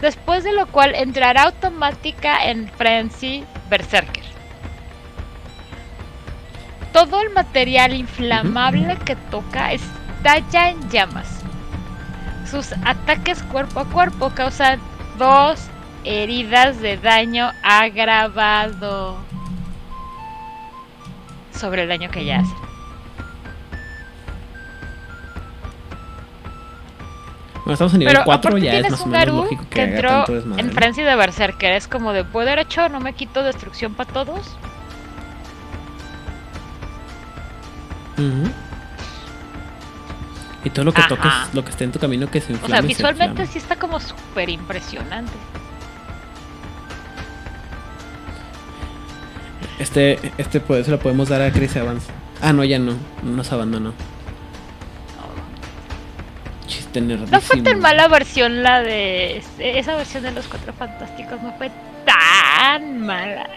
Después 0.00 0.44
de 0.44 0.52
lo 0.52 0.66
cual 0.66 0.94
entrará 0.94 1.44
automática 1.44 2.44
en 2.44 2.68
Frenzy 2.68 3.44
Berserker. 3.70 4.24
Todo 6.92 7.20
el 7.22 7.30
material 7.30 7.94
inflamable 7.94 8.96
que 9.04 9.16
toca 9.16 9.72
estalla 9.72 10.70
en 10.70 10.90
llamas. 10.90 11.40
Sus 12.48 12.72
ataques 12.84 13.42
cuerpo 13.44 13.80
a 13.80 13.84
cuerpo 13.86 14.30
causan 14.30 14.78
dos 15.18 15.68
heridas 16.04 16.80
de 16.80 16.96
daño 16.98 17.50
agravado 17.62 19.16
sobre 21.52 21.82
el 21.82 21.88
daño 21.88 22.10
que 22.10 22.24
ya 22.24 22.38
hace. 22.40 22.54
Bueno, 27.64 27.72
estamos 27.72 27.94
en 27.94 28.00
nivel 28.00 28.12
Pero 28.14 28.24
4, 28.26 28.48
aparte 28.50 28.66
ya 28.66 28.74
es 28.78 28.90
más 28.90 29.00
o 29.00 29.06
menos 29.06 29.26
lógico 29.36 29.64
que, 29.70 29.82
entró 29.82 30.08
tanto 30.10 30.32
desmadre. 30.34 30.60
en 30.60 30.66
¿no? 30.68 30.72
Frenzy 30.74 31.02
de 31.02 31.16
Berserker. 31.16 31.72
Es 31.72 31.88
como 31.88 32.12
de 32.12 32.22
poder 32.24 32.58
hecho, 32.58 32.88
no 32.90 33.00
me 33.00 33.14
quito 33.14 33.42
destrucción 33.42 33.94
para 33.94 34.12
todos. 34.12 34.54
Y 40.64 40.70
todo 40.70 40.84
lo 40.86 40.92
que 40.92 41.00
Ajá. 41.00 41.08
toques, 41.08 41.32
lo 41.52 41.64
que 41.64 41.70
esté 41.70 41.84
en 41.84 41.92
tu 41.92 41.98
camino 41.98 42.30
que 42.30 42.40
se 42.40 42.52
O 42.52 42.56
inflame. 42.56 42.72
sea, 42.72 42.82
se 42.82 42.88
visualmente 42.88 43.42
inflama. 43.42 43.50
sí 43.52 43.58
está 43.58 43.76
como 43.76 44.00
súper 44.00 44.48
impresionante. 44.48 45.32
Este, 49.78 50.18
este 50.38 50.60
poder 50.60 50.84
se 50.84 50.90
lo 50.90 50.98
podemos 50.98 51.28
dar 51.28 51.42
a 51.42 51.50
Chris 51.50 51.74
Evans. 51.76 52.04
Ah, 52.40 52.52
no, 52.52 52.64
ya 52.64 52.78
no. 52.78 52.94
Nos 53.22 53.52
abandonó. 53.52 53.92
Chiste 56.66 57.00
nerdísimo. 57.00 57.30
No 57.30 57.40
fue 57.40 57.60
tan 57.60 57.80
mala 57.80 58.08
versión 58.08 58.62
la 58.62 58.82
de... 58.82 59.42
Esa 59.58 59.96
versión 59.96 60.22
de 60.22 60.32
los 60.32 60.46
Cuatro 60.46 60.72
Fantásticos 60.72 61.42
no 61.42 61.52
fue 61.58 61.70
tan 62.04 63.00
mala. 63.00 63.48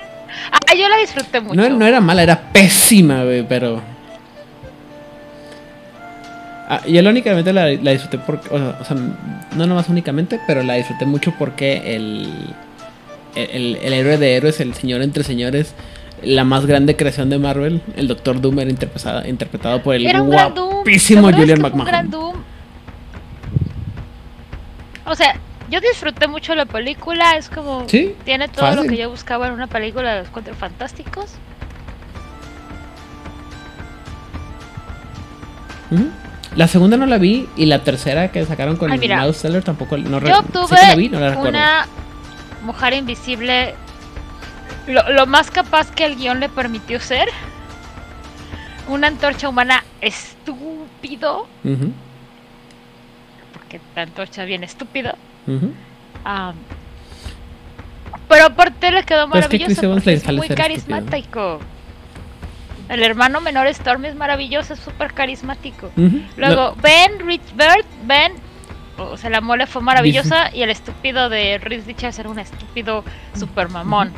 Ah, 0.52 0.74
yo 0.76 0.88
la 0.90 0.98
disfruté 0.98 1.40
mucho. 1.40 1.56
No, 1.56 1.70
no 1.70 1.86
era 1.86 2.02
mala, 2.02 2.24
era 2.24 2.52
pésima, 2.52 3.24
güey, 3.24 3.48
pero. 3.48 3.82
Ah, 6.70 6.82
yo 6.86 7.02
la 7.02 7.10
únicamente 7.10 7.54
la, 7.54 7.72
la 7.72 7.92
disfruté 7.92 8.18
porque. 8.20 8.50
O 8.50 8.58
sea, 8.58 8.78
o 8.82 8.84
sea, 8.86 8.98
no 9.56 9.66
nomás 9.66 9.88
únicamente, 9.90 10.40
pero 10.46 10.64
la 10.64 10.74
disfruté 10.74 11.06
mucho 11.06 11.34
porque 11.40 11.96
el, 11.96 12.54
el, 13.36 13.78
el 13.82 13.94
héroe 13.94 14.18
de 14.18 14.36
héroes, 14.36 14.60
el 14.60 14.74
señor 14.74 15.02
entre 15.02 15.24
señores, 15.24 15.74
la 16.24 16.44
más 16.44 16.66
grande 16.66 16.96
creación 16.96 17.30
de 17.30 17.38
Marvel, 17.40 17.82
el 17.96 18.08
Doctor 18.08 18.42
Doom, 18.42 18.60
era 18.60 18.70
interpretado, 18.70 19.28
interpretado 19.28 19.82
por 19.84 19.96
el 19.96 20.06
Era 20.08 20.22
un 20.22 20.30
gran 20.30 20.54
Doom. 20.54 20.74
guapísimo 20.76 21.30
es 21.30 21.36
Julian 21.36 21.62
que 21.62 21.70
fue 21.70 21.80
un 21.80 21.86
gran 21.86 22.06
McMahon. 22.08 22.12
Doom. 22.12 22.36
O 25.06 25.16
sea, 25.16 25.36
yo 25.70 25.80
disfruté 25.80 26.28
mucho 26.28 26.54
la 26.56 26.66
película. 26.66 27.38
Es 27.38 27.50
como... 27.50 27.86
Sí, 27.88 28.16
Tiene 28.26 28.48
todo 28.48 28.66
lo 28.72 28.76
fácil. 28.78 28.90
que 28.92 28.98
yo 28.98 29.10
buscaba 29.10 29.48
en 29.48 29.54
una 29.54 29.68
película 29.68 30.14
de 30.16 30.20
los 30.22 30.30
Cuatro 30.30 30.54
Fantásticos. 30.56 31.36
La 36.56 36.68
segunda 36.68 36.98
no 36.98 37.06
la 37.06 37.18
vi 37.18 37.48
y 37.56 37.66
la 37.66 37.84
tercera 37.84 38.32
que 38.32 38.46
sacaron 38.46 38.78
con 38.78 38.92
Ay, 38.92 38.98
mira. 39.00 39.22
Miles 39.22 39.42
Teller 39.42 39.64
tampoco 39.64 39.98
no 39.98 40.20
Yo 40.22 40.40
obtuve 40.40 40.76
la 40.82 40.96
vi, 40.96 41.10
no 41.10 41.20
la 41.20 41.30
recuerdo. 41.30 41.50
una 41.50 41.86
mujer 42.66 42.94
invisible 42.94 43.76
lo, 44.88 45.10
lo 45.12 45.26
más 45.26 45.52
capaz 45.52 45.92
que 45.92 46.06
el 46.06 46.16
guion 46.16 46.40
le 46.40 46.50
permitió 46.50 47.00
ser. 47.00 47.28
Una 48.88 49.08
antorcha 49.08 49.50
humana 49.50 49.84
estúpido, 50.02 51.48
porque 53.54 53.82
la 53.96 54.04
antorcha 54.04 54.44
es 54.44 54.48
bien 54.48 54.64
estúpido. 54.64 55.14
am, 56.24 56.56
pero 58.30 58.46
aparte 58.46 58.92
le 58.92 59.04
quedó 59.04 59.28
maravilloso 59.28 59.94
porque 59.94 60.14
es 60.14 60.26
muy 60.34 60.48
carismático. 60.50 61.60
El 62.90 63.04
hermano 63.04 63.42
menor 63.42 63.68
Storm 63.68 64.06
es 64.06 64.16
maravilloso, 64.16 64.74
es 64.74 64.80
súper 64.80 65.14
carismático. 65.14 65.92
Luego, 66.38 66.76
Ben, 66.82 67.20
Rich 67.26 67.54
Bird, 67.56 67.86
Ben, 68.04 68.32
o 68.98 69.18
sea, 69.18 69.30
la 69.30 69.42
mole 69.42 69.68
fue 69.68 69.82
maravillosa 69.82 70.50
y 70.56 70.62
el 70.64 70.70
estúpido 70.70 71.28
de 71.30 71.58
Reed 71.58 71.86
Richards 71.86 72.20
era 72.20 72.30
un 72.30 72.40
estúpido 72.40 73.04
super 73.38 73.68
mamón. 73.70 74.12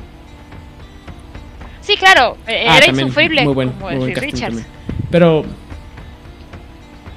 Sí, 1.90 1.98
claro, 1.98 2.38
eh, 2.46 2.66
Ah, 2.70 2.78
era 2.78 2.86
también, 2.86 3.08
insufrible 3.08 3.44
muy 3.46 3.54
buen, 3.56 3.70
como 3.72 3.90
muy 3.90 3.98
buen 3.98 4.16
Richards. 4.16 4.42
también. 4.42 4.68
Pero 5.10 5.44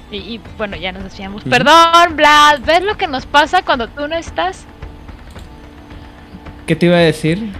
Y, 0.09 0.17
y, 0.17 0.41
bueno, 0.57 0.75
ya 0.77 0.91
nos 0.91 1.03
desviamos. 1.03 1.41
Ujú. 1.43 1.49
Perdón, 1.51 2.15
Vlad, 2.15 2.61
¿ves 2.65 2.81
lo 2.81 2.97
que 2.97 3.05
nos 3.05 3.27
pasa 3.27 3.61
cuando 3.61 3.87
tú 3.87 4.07
no 4.07 4.15
estás? 4.15 4.65
¿Qué 6.65 6.75
te 6.75 6.87
iba 6.87 6.95
a 6.97 7.01
decir? 7.01 7.51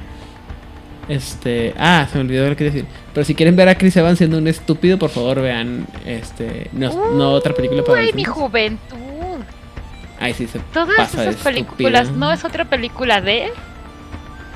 Este, 1.08 1.76
ah, 1.78 2.08
se 2.12 2.18
me 2.18 2.24
olvidó 2.24 2.50
lo 2.50 2.56
que 2.56 2.64
decir. 2.64 2.86
Pero 3.14 3.24
si 3.26 3.36
quieren 3.36 3.56
ver 3.56 3.70
a 3.70 3.76
Chris 3.76 3.96
Evans 3.98 4.18
siendo 4.18 4.40
un 4.40 4.48
estúpido, 4.48 4.98
por 4.98 5.12
favor 5.12 5.42
vean 5.42 5.86
este 6.06 6.70
no, 6.72 7.12
no 7.14 7.32
otra 7.32 7.54
película 7.54 7.84
para 7.84 8.02
Uy, 8.02 8.12
mi 8.14 8.24
juventud. 8.24 8.98
Ay, 10.20 10.34
sí 10.34 10.48
se 10.48 10.58
Todas 10.74 10.96
pasa 10.96 11.30
esas 11.30 11.44
películas 11.44 12.10
no 12.12 12.32
es 12.32 12.44
otra 12.44 12.66
película 12.66 13.22
de 13.22 13.46
él. 13.46 13.52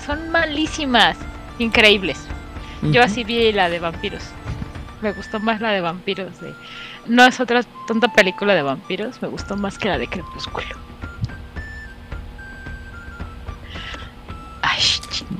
Son 0.05 0.32
malísimas, 0.32 1.18
increíbles. 1.60 2.18
Yo 2.82 3.01
así 3.01 3.23
vi 3.23 3.51
la 3.51 3.69
de 3.69 3.80
vampiros. 3.80 4.23
Me 5.01 5.11
gustó 5.11 5.39
más 5.39 5.61
la 5.61 5.71
de 5.71 5.82
vampiros 5.82 6.39
de 6.39 6.53
no 7.07 7.25
es 7.25 7.39
otra 7.39 7.63
tonta 7.88 8.09
película 8.09 8.53
de 8.53 8.61
vampiros, 8.61 9.21
me 9.21 9.28
gustó 9.28 9.55
más 9.55 9.78
que 9.78 9.88
la 9.88 9.97
de 9.97 10.07
Crepúsculo. 10.07 10.67
Ay. 14.61 14.82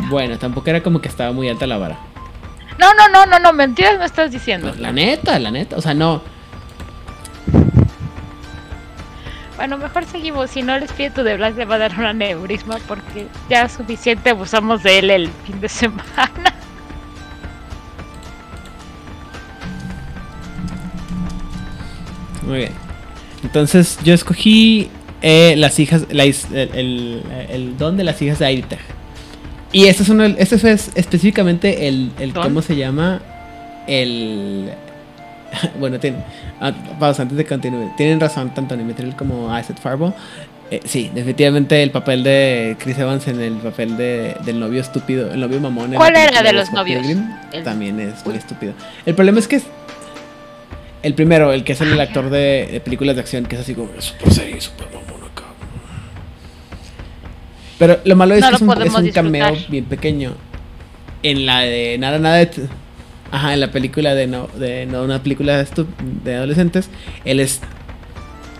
Bueno, 0.10 0.38
tampoco 0.38 0.70
era 0.70 0.82
como 0.82 1.02
que 1.02 1.10
estaba 1.10 1.32
muy 1.32 1.50
alta 1.50 1.68
la 1.68 1.78
vara. 1.78 1.98
No, 2.80 2.94
no, 2.94 3.10
no, 3.10 3.26
no, 3.26 3.40
no, 3.40 3.54
mentiras 3.54 3.98
me 4.00 4.06
estás 4.06 4.32
diciendo. 4.32 4.74
La 4.78 4.92
neta, 4.92 5.40
la 5.40 5.52
neta, 5.52 5.76
o 5.76 5.82
sea, 5.82 5.94
no. 5.94 6.22
Bueno, 9.58 9.78
mejor 9.78 10.06
seguimos. 10.06 10.52
Si 10.52 10.62
no, 10.62 10.76
el 10.76 10.84
espíritu 10.84 11.24
de 11.24 11.36
Blas 11.36 11.56
le 11.56 11.66
va 11.66 11.76
a 11.76 11.80
dar 11.80 11.98
un 11.98 12.06
aneurisma 12.06 12.78
porque 12.88 13.28
ya 13.50 13.68
suficiente 13.68 14.30
abusamos 14.30 14.84
de 14.84 15.00
él 15.00 15.10
el 15.10 15.30
fin 15.46 15.60
de 15.60 15.68
semana. 15.68 16.54
Muy 22.48 22.58
bien. 22.58 22.72
Entonces 23.44 24.00
yo 24.04 24.14
escogí 24.14 24.90
eh, 25.22 25.56
las 25.58 25.80
hijas, 25.80 26.06
la 26.12 26.24
el, 26.24 26.36
el- 26.54 27.22
el 27.50 27.78
don 27.78 27.98
de 27.98 28.04
las 28.04 28.22
hijas 28.22 28.40
de 28.40 28.46
Airitag. 28.46 28.80
Y 29.72 29.86
este 29.86 30.04
es, 30.04 30.10
uno, 30.10 30.24
este 30.26 30.56
es 30.56 30.92
específicamente 30.96 31.88
el. 31.88 32.12
¿cómo 32.34 32.62
se 32.62 32.76
llama? 32.76 33.22
El... 33.88 34.70
bueno, 35.80 36.00
tienen, 36.00 36.24
ah, 36.62 36.72
pausa 37.00 37.24
antes 37.24 37.38
de 37.38 37.46
continuar. 37.46 37.96
Tienen 37.96 38.20
razón 38.20 38.54
tanto 38.54 38.76
Nimetril 38.76 39.16
como 39.16 39.54
Asset 39.54 39.80
Farbo. 39.80 40.14
Eh, 40.70 40.82
sí, 40.84 41.10
definitivamente 41.14 41.82
el 41.82 41.92
papel 41.92 42.24
de 42.24 42.76
Chris 42.80 42.98
Evans 42.98 43.26
en 43.30 43.40
el 43.40 43.54
papel 43.54 43.96
de, 43.96 44.36
del 44.44 44.60
novio 44.60 44.82
estúpido, 44.82 45.32
el 45.32 45.40
novio 45.40 45.62
mamón. 45.62 45.94
¿Cuál 45.94 46.16
era 46.18 46.42
de 46.44 46.52
los 46.54 46.72
novios? 46.74 47.06
También 47.64 48.00
es 48.02 48.26
muy 48.26 48.36
estúpido. 48.36 48.74
El 49.06 49.16
problema 49.16 49.40
es 49.40 49.48
que 49.48 49.62
el 51.08 51.14
primero, 51.14 51.54
el 51.54 51.64
que 51.64 51.72
es 51.72 51.80
el 51.80 52.00
actor 52.00 52.30
de, 52.30 52.68
de 52.70 52.82
películas 52.82 53.16
de 53.16 53.22
acción, 53.22 53.46
que 53.46 53.56
es 53.56 53.62
así 53.62 53.74
como 53.74 53.90
super 54.00 54.30
serio, 54.30 54.60
super 54.60 54.88
mamón 54.88 55.24
acá. 55.32 55.44
Pero 57.80 58.00
lo 58.04 58.16
malo 58.18 58.36
es 58.36 58.42
No 58.42 58.50
que 58.50 58.56
es 58.56 58.62
un, 58.62 58.70
es 58.70 58.76
podemos 58.76 59.02
un 59.02 59.12
cameo 59.12 59.58
bien 59.70 59.86
pequeño. 59.86 60.34
En 61.24 61.46
la 61.46 61.62
de 61.62 61.98
nada, 61.98 62.20
nada 62.20 62.36
de. 62.36 62.50
Ajá, 63.32 63.54
en 63.54 63.62
la 63.62 63.72
película 63.72 64.16
de 64.16 64.28
no, 64.28 64.48
de 64.60 64.86
no 64.86 65.04
una 65.04 65.24
película 65.24 65.64
de, 65.64 66.36
adolescentes, 66.36 66.90
él 67.24 67.40
es 67.40 67.62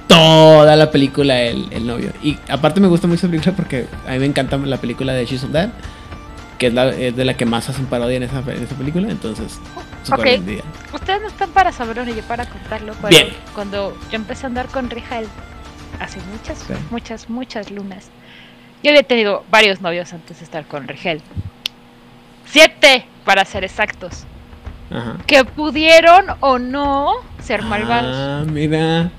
toda 0.08 0.78
la 0.78 0.90
película 0.90 1.42
el, 1.42 1.68
el 1.72 1.86
novio. 1.86 2.14
Y 2.24 2.38
aparte 2.48 2.80
me 2.80 2.88
gusta 2.88 3.08
mucho 3.08 3.20
esa 3.20 3.28
película 3.28 3.56
porque 3.58 3.88
a 4.08 4.12
mí 4.12 4.20
me 4.20 4.26
encanta 4.26 4.58
la 4.58 4.78
película 4.78 5.14
de 5.14 5.26
She's 5.26 5.44
on 5.44 5.52
That, 5.52 5.70
que 6.58 6.68
es, 6.68 6.74
la, 6.74 6.90
es 6.90 7.16
de 7.16 7.26
la 7.26 7.36
que 7.36 7.46
más 7.46 7.68
hacen 7.70 7.88
parodia 7.88 8.16
en 8.16 8.24
esa, 8.24 8.40
en 8.40 8.64
esa 8.64 8.76
película, 8.76 9.10
entonces 9.10 9.60
súper 10.08 10.20
Ok. 10.20 10.26
vendida. 10.26 10.64
Ustedes 10.94 11.22
no 11.22 11.28
están 11.28 11.50
para 11.52 11.72
saberlo 11.72 12.06
ni 12.06 12.16
yo 12.16 12.24
para 12.24 12.46
contarlo. 12.46 12.94
Pero 13.02 13.10
Bien. 13.10 13.34
Cuando 13.54 13.98
yo 14.10 14.16
empecé 14.16 14.46
a 14.46 14.50
andar 14.50 14.68
con 14.68 14.90
Rijal 14.90 15.28
hace 16.00 16.20
muchas, 16.32 16.60
Sí. 16.60 16.74
muchas, 16.90 17.30
muchas 17.30 17.72
lunas. 17.72 18.10
Yo 18.84 18.92
había 18.92 19.04
tenido 19.04 19.44
varios 19.50 19.82
novios 19.82 20.14
antes 20.14 20.38
de 20.40 20.44
estar 20.46 20.66
con 20.66 20.88
Rigel. 20.88 21.22
Siete, 22.46 23.06
para 23.26 23.44
ser 23.46 23.64
exactos. 23.64 24.26
Ajá. 24.92 25.18
Que 25.26 25.44
pudieron 25.44 26.26
o 26.40 26.60
no 26.60 27.14
ser 27.42 27.62
malvados. 27.64 28.16
Ah, 28.16 28.44
mira. 28.50 29.10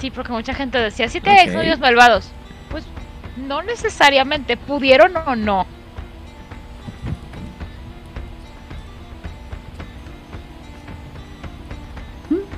Sí, 0.00 0.10
porque 0.10 0.32
mucha 0.32 0.52
gente 0.54 0.78
decía, 0.78 1.08
siete 1.08 1.30
Ok. 1.30 1.38
exnovios 1.44 1.78
malvados. 1.78 2.30
Pues 2.70 2.84
no 3.36 3.62
necesariamente, 3.62 4.56
pudieron 4.56 5.16
o 5.16 5.34
no. 5.36 5.66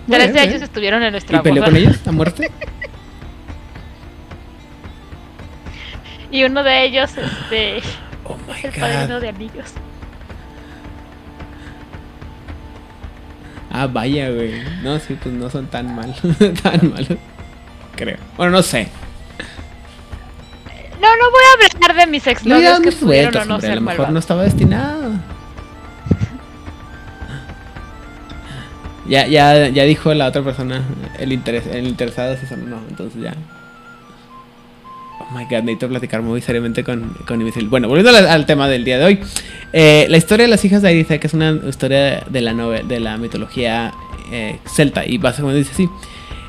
Tres 0.09 0.27
de 0.29 0.33
Vale, 0.33 0.51
ellos 0.51 0.63
estuvieron 0.63 1.03
en 1.03 1.13
nuestra 1.13 1.39
¿Y 1.39 1.41
peleó 1.43 1.63
boda. 1.63 1.67
con 1.67 1.77
ellos 1.77 2.07
a 2.07 2.13
muerte? 2.13 2.51
Y 6.31 6.45
uno 6.45 6.63
de 6.63 6.85
ellos 6.85 7.11
este, 7.17 7.79
Oh 8.25 8.37
es 8.49 8.65
my 8.65 8.71
el 8.71 8.81
padrino 8.81 9.21
de 9.21 9.29
amigos. 9.29 9.73
Ah, 13.71 13.87
vaya, 13.87 14.31
güey. 14.31 14.63
No, 14.83 14.99
sí, 14.99 15.19
pues 15.23 15.35
no 15.35 15.51
son 15.51 15.67
tan 15.67 15.95
malos. 15.95 16.17
tan 16.63 16.91
malos. 16.93 17.19
Creo. 17.95 18.17
Bueno, 18.37 18.53
no 18.53 18.63
sé. 18.63 18.89
No, 21.01 21.09
no 21.17 21.31
voy 21.31 21.43
a 21.43 21.77
hablar 21.77 21.97
de 21.97 22.07
mis 22.11 22.27
exnovios 22.27 22.61
dieron 22.61 22.83
que 22.83 22.93
pudieron 22.93 23.37
o 23.37 23.45
no 23.45 23.55
hombre. 23.57 23.69
A 23.69 23.71
ser 23.71 23.75
lo 23.77 23.81
mejor 23.83 23.99
malvados. 23.99 24.13
no 24.13 24.19
estaba 24.19 24.43
destinado. 24.45 25.13
Ya, 29.09 29.27
ya, 29.27 29.69
ya 29.69 29.85
dijo 29.85 30.13
la 30.15 30.27
otra 30.27 30.43
persona, 30.43 30.83
el, 31.19 31.33
interés, 31.33 31.67
el 31.67 31.87
interesado 31.87 32.33
es 32.35 32.43
eso, 32.43 32.57
no, 32.57 32.81
entonces 32.89 33.23
ya. 33.23 33.35
Oh 35.21 35.35
my 35.35 35.45
god, 35.45 35.63
necesito 35.63 35.89
platicar 35.89 36.23
muy 36.23 36.41
seriamente 36.41 36.85
con, 36.85 37.11
con 37.27 37.41
Invisible. 37.41 37.69
Bueno, 37.69 37.89
volviendo 37.89 38.17
al, 38.17 38.27
al 38.27 38.47
tema 38.47 38.69
del 38.69 38.85
día 38.85 38.99
de 38.99 39.05
hoy. 39.05 39.21
Eh, 39.73 40.07
la 40.09 40.17
historia 40.17 40.45
de 40.45 40.51
las 40.51 40.65
hijas 40.65 40.83
de 40.83 40.89
Aerith, 40.89 41.09
que 41.09 41.27
es 41.27 41.35
una 41.35 41.59
historia 41.69 42.25
de 42.29 42.41
la, 42.41 42.53
nove- 42.53 42.85
de 42.85 43.01
la 43.01 43.17
mitología 43.17 43.93
eh, 44.31 44.59
celta, 44.67 45.05
y 45.07 45.19
básicamente 45.19 45.59
dice 45.59 45.73
así. 45.73 45.89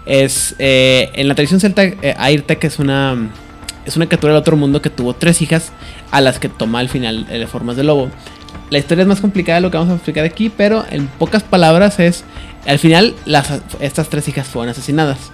Es, 0.05 0.55
eh, 0.60 1.10
en 1.14 1.28
la 1.28 1.36
tradición 1.36 1.60
celta, 1.60 1.84
eh, 1.84 2.16
Aerith 2.18 2.64
es 2.64 2.80
una, 2.80 3.30
es 3.86 3.97
una 3.97 4.05
criatura 4.08 4.34
del 4.34 4.39
otro 4.41 4.58
mundo 4.58 4.82
que 4.82 4.89
tuvo 4.89 5.14
tres 5.14 5.41
hijas 5.41 5.72
a 6.12 6.22
las 6.22 6.39
que 6.39 6.47
toma 6.49 6.80
al 6.80 6.89
final 6.89 7.26
eh, 7.30 7.45
formas 7.47 7.76
de 7.78 7.84
lobo. 7.84 8.10
La 8.70 8.80
historia 8.80 9.03
es 9.03 9.07
más 9.07 9.22
complicada 9.22 9.57
de 9.57 9.61
lo 9.61 9.72
que 9.72 9.78
vamos 9.78 9.91
a 9.91 9.95
explicar 9.95 10.26
aquí, 10.26 10.49
pero 10.49 10.86
en 10.89 11.07
pocas 11.07 11.43
palabras 11.43 11.99
es, 11.99 12.26
al 12.65 12.80
final 12.80 13.15
las, 13.26 13.61
estas 13.80 14.09
tres 14.09 14.28
hijas 14.28 14.47
fueron 14.47 14.70
asesinadas. 14.70 15.32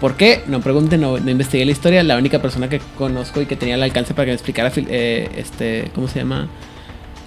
¿Por 0.00 0.16
qué? 0.16 0.42
No 0.46 0.60
pregunten, 0.60 1.00
no, 1.00 1.18
no 1.18 1.30
investigué 1.30 1.64
la 1.66 1.72
historia. 1.72 2.02
La 2.02 2.16
única 2.16 2.40
persona 2.40 2.68
que 2.68 2.80
conozco 2.96 3.42
y 3.42 3.46
que 3.46 3.56
tenía 3.56 3.74
el 3.74 3.82
alcance 3.82 4.14
para 4.14 4.24
que 4.26 4.30
me 4.30 4.34
explicara, 4.34 4.72
eh, 4.76 5.28
este, 5.36 5.90
¿cómo 5.94 6.08
se 6.08 6.20
llama? 6.20 6.48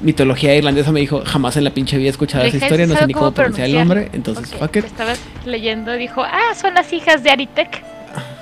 Mitología 0.01 0.55
irlandesa 0.55 0.91
me 0.91 0.99
dijo, 0.99 1.21
jamás 1.23 1.55
en 1.55 1.65
la 1.65 1.69
pinche 1.69 1.97
vida 1.97 2.07
he 2.07 2.09
escuchado 2.09 2.43
esa 2.45 2.57
historia, 2.57 2.87
no 2.87 2.95
sé 2.95 3.05
ni 3.05 3.13
cómo 3.13 3.25
cómo 3.27 3.35
pronunciar 3.35 3.67
el 3.67 3.75
nombre, 3.75 4.09
entonces 4.11 4.51
Ok, 4.53 4.59
fuck 4.59 4.75
it. 4.77 4.85
Estaba 4.85 5.13
leyendo 5.45 5.93
dijo, 5.93 6.23
ah, 6.23 6.55
son 6.59 6.73
las 6.73 6.91
hijas 6.91 7.21
de 7.23 7.29
Aritec. 7.29 7.83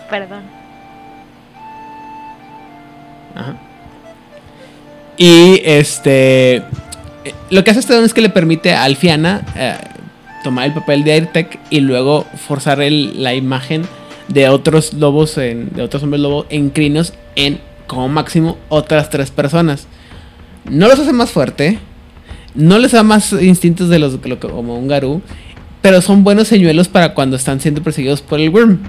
Perdón. 0.10 0.44
Ajá. 3.36 3.56
Y 5.18 5.62
este. 5.64 6.64
Lo 7.50 7.64
que 7.64 7.72
hace 7.72 7.80
este 7.82 7.94
don 7.94 8.04
es 8.04 8.14
que 8.14 8.22
le 8.22 8.30
permite 8.30 8.74
a 8.74 8.84
Alfiana 8.84 9.46
eh, 9.56 9.76
tomar 10.44 10.66
el 10.66 10.74
papel 10.74 11.04
de 11.04 11.12
Airtech 11.14 11.60
y 11.70 11.82
luego 11.82 12.26
forzar 12.48 12.82
el- 12.82 13.22
la 13.22 13.36
imagen 13.36 13.84
de 14.28 14.50
otros 14.50 14.94
lobos, 14.94 15.38
en, 15.38 15.70
de 15.76 15.84
otros 15.84 16.02
hombres 16.04 16.22
lobo 16.22 16.46
en 16.50 16.70
crinos 16.70 17.14
en 17.36 17.60
como 17.86 18.08
máximo 18.08 18.58
otras 18.70 19.10
tres 19.10 19.30
personas. 19.30 19.88
No 20.70 20.88
los 20.88 20.98
hace 20.98 21.14
más 21.14 21.30
fuerte, 21.30 21.78
no 22.56 22.80
les 22.80 22.94
da 22.94 23.04
más 23.04 23.34
instintos 23.34 23.90
de 23.90 24.00
los 24.00 24.18
lo 24.26 24.40
como 24.40 24.78
un 24.78 24.88
Garú, 24.88 25.22
pero 25.82 26.02
son 26.02 26.24
buenos 26.24 26.48
señuelos 26.48 26.88
para 26.88 27.14
cuando 27.14 27.36
están 27.36 27.60
siendo 27.60 27.84
perseguidos 27.84 28.22
por 28.22 28.40
el 28.40 28.50
Worm. 28.50 28.80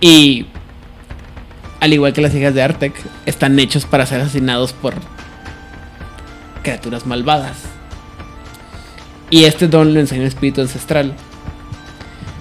Y 0.00 0.46
al 1.84 1.92
igual 1.92 2.14
que 2.14 2.22
las 2.22 2.34
hijas 2.34 2.54
de 2.54 2.62
Artek, 2.62 2.94
están 3.26 3.58
hechos 3.58 3.84
para 3.84 4.06
ser 4.06 4.22
asesinados 4.22 4.72
por 4.72 4.94
criaturas 6.62 7.06
malvadas. 7.06 7.58
Y 9.28 9.44
este 9.44 9.68
don 9.68 9.92
lo 9.92 10.00
enseña 10.00 10.22
un 10.22 10.28
espíritu 10.28 10.62
ancestral. 10.62 11.14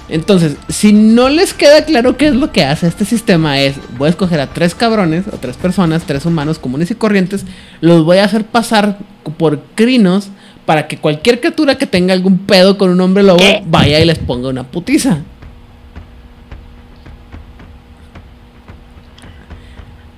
Entonces, 0.07 0.55
si 0.69 0.93
no 0.93 1.27
les 1.27 1.53
queda 1.53 1.83
claro 1.83 2.15
qué 2.15 2.27
es 2.27 2.35
lo 2.35 2.53
que 2.53 2.63
hace 2.63 2.87
este 2.87 3.03
sistema, 3.03 3.59
es 3.59 3.75
voy 3.97 4.07
a 4.07 4.11
escoger 4.11 4.39
a 4.39 4.47
tres 4.47 4.75
cabrones 4.75 5.25
o 5.27 5.37
tres 5.37 5.57
personas, 5.57 6.03
tres 6.03 6.25
humanos 6.25 6.57
comunes 6.57 6.89
y 6.91 6.95
corrientes, 6.95 7.45
los 7.81 8.05
voy 8.05 8.19
a 8.19 8.25
hacer 8.25 8.45
pasar 8.45 8.97
por 9.37 9.61
crinos 9.75 10.29
para 10.65 10.87
que 10.87 10.97
cualquier 10.97 11.41
criatura 11.41 11.77
que 11.77 11.87
tenga 11.87 12.13
algún 12.13 12.37
pedo 12.37 12.77
con 12.77 12.89
un 12.89 13.01
hombre 13.01 13.23
lobo 13.23 13.39
¿Qué? 13.39 13.61
vaya 13.65 13.99
y 13.99 14.05
les 14.05 14.19
ponga 14.19 14.47
una 14.47 14.63
putiza. 14.63 15.19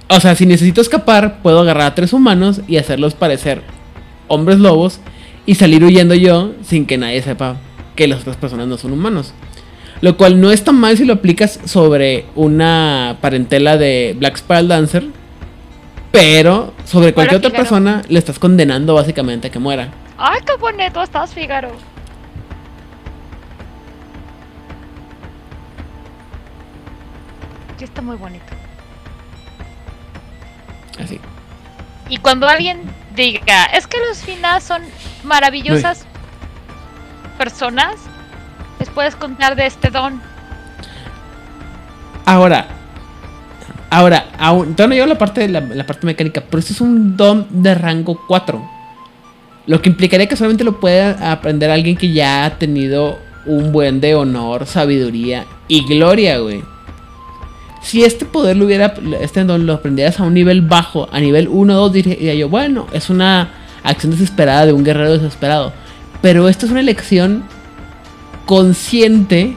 O 0.07 0.19
sea, 0.19 0.35
si 0.35 0.45
necesito 0.45 0.81
escapar, 0.81 1.41
puedo 1.41 1.59
agarrar 1.59 1.87
a 1.87 1.95
tres 1.95 2.13
humanos 2.13 2.61
y 2.67 2.77
hacerlos 2.77 3.15
parecer 3.15 3.63
hombres 4.27 4.59
lobos 4.59 4.99
y 5.45 5.55
salir 5.55 5.83
huyendo 5.83 6.13
yo 6.13 6.53
sin 6.63 6.85
que 6.85 6.97
nadie 6.97 7.21
sepa 7.21 7.57
que 7.95 8.07
las 8.07 8.21
otras 8.21 8.37
personas 8.37 8.67
no 8.67 8.77
son 8.77 8.93
humanos. 8.93 9.33
Lo 10.01 10.17
cual 10.17 10.39
no 10.39 10.51
es 10.51 10.63
tan 10.63 10.75
mal 10.75 10.97
si 10.97 11.05
lo 11.05 11.13
aplicas 11.13 11.59
sobre 11.65 12.25
una 12.35 13.17
parentela 13.21 13.77
de 13.77 14.15
Black 14.19 14.37
Spiral 14.37 14.67
Dancer, 14.67 15.07
pero 16.11 16.73
sobre 16.85 17.13
cualquier 17.13 17.39
Hola, 17.39 17.47
otra 17.47 17.57
persona, 17.57 18.01
le 18.07 18.19
estás 18.19 18.37
condenando 18.37 18.93
básicamente 18.93 19.47
a 19.47 19.51
que 19.51 19.59
muera. 19.59 19.89
Ay, 20.17 20.39
qué 20.45 20.55
bonito 20.59 21.01
estás, 21.01 21.33
Figaro. 21.33 21.71
Sí, 27.77 27.85
está 27.85 28.01
muy 28.01 28.17
bonito. 28.17 28.54
Así. 30.99 31.19
Y 32.09 32.17
cuando 32.17 32.47
alguien 32.47 32.81
diga, 33.15 33.65
es 33.65 33.87
que 33.87 33.97
los 34.07 34.19
finas 34.19 34.63
son 34.63 34.81
maravillosas 35.23 36.05
personas, 37.37 37.95
les 38.79 38.89
puedes 38.89 39.15
contar 39.15 39.55
de 39.55 39.65
este 39.65 39.89
don. 39.89 40.21
Ahora, 42.25 42.67
ahora, 43.89 44.27
aún, 44.37 44.75
todavía 44.75 44.87
no 44.87 44.93
llego 44.95 45.05
a 45.05 45.13
la 45.13 45.17
parte 45.17 45.41
de 45.41 45.49
la, 45.49 45.61
la 45.61 45.85
parte 45.85 46.05
mecánica, 46.05 46.41
pero 46.41 46.59
este 46.59 46.73
es 46.73 46.81
un 46.81 47.17
don 47.17 47.47
de 47.49 47.75
rango 47.75 48.21
4. 48.27 48.71
Lo 49.67 49.81
que 49.81 49.89
implicaría 49.89 50.27
que 50.27 50.35
solamente 50.35 50.63
lo 50.63 50.79
pueda 50.79 51.31
aprender 51.31 51.71
alguien 51.71 51.97
que 51.97 52.11
ya 52.11 52.45
ha 52.45 52.57
tenido 52.57 53.17
un 53.45 53.71
buen 53.71 53.99
de 54.01 54.15
honor, 54.15 54.65
sabiduría 54.65 55.45
y 55.67 55.85
gloria, 55.85 56.39
güey. 56.39 56.63
Si 57.85 58.03
este 58.03 58.25
poder 58.25 58.57
lo 58.57 58.65
hubiera, 58.65 58.95
este 59.21 59.43
don 59.43 59.67
lo 59.67 59.73
aprendieras 59.73 60.19
a 60.19 60.23
un 60.23 60.33
nivel 60.33 60.61
bajo, 60.63 61.07
a 61.11 61.19
nivel 61.19 61.47
1 61.47 61.73
o 61.75 61.77
2, 61.81 61.93
diría 61.93 62.33
yo, 62.33 62.49
bueno, 62.49 62.87
es 62.93 63.11
una 63.11 63.49
acción 63.83 64.11
desesperada 64.11 64.65
de 64.65 64.73
un 64.73 64.83
guerrero 64.83 65.13
desesperado. 65.13 65.71
Pero 66.19 66.49
esta 66.49 66.65
es 66.65 66.71
una 66.71 66.79
elección 66.79 67.43
consciente 68.47 69.55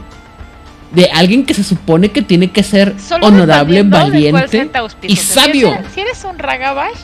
de 0.92 1.06
alguien 1.10 1.44
que 1.46 1.54
se 1.54 1.64
supone 1.64 2.10
que 2.10 2.20
tiene 2.22 2.50
que 2.50 2.62
ser 2.62 2.98
Solo 3.00 3.26
honorable, 3.26 3.82
valiente 3.82 4.70
auspicio. 4.74 5.08
y 5.12 5.16
si 5.16 5.32
sabio. 5.34 5.68
eres- 5.74 5.86
Si 5.94 6.00
eres 6.00 6.24
un 6.24 6.38
Ragabash, 6.38 6.98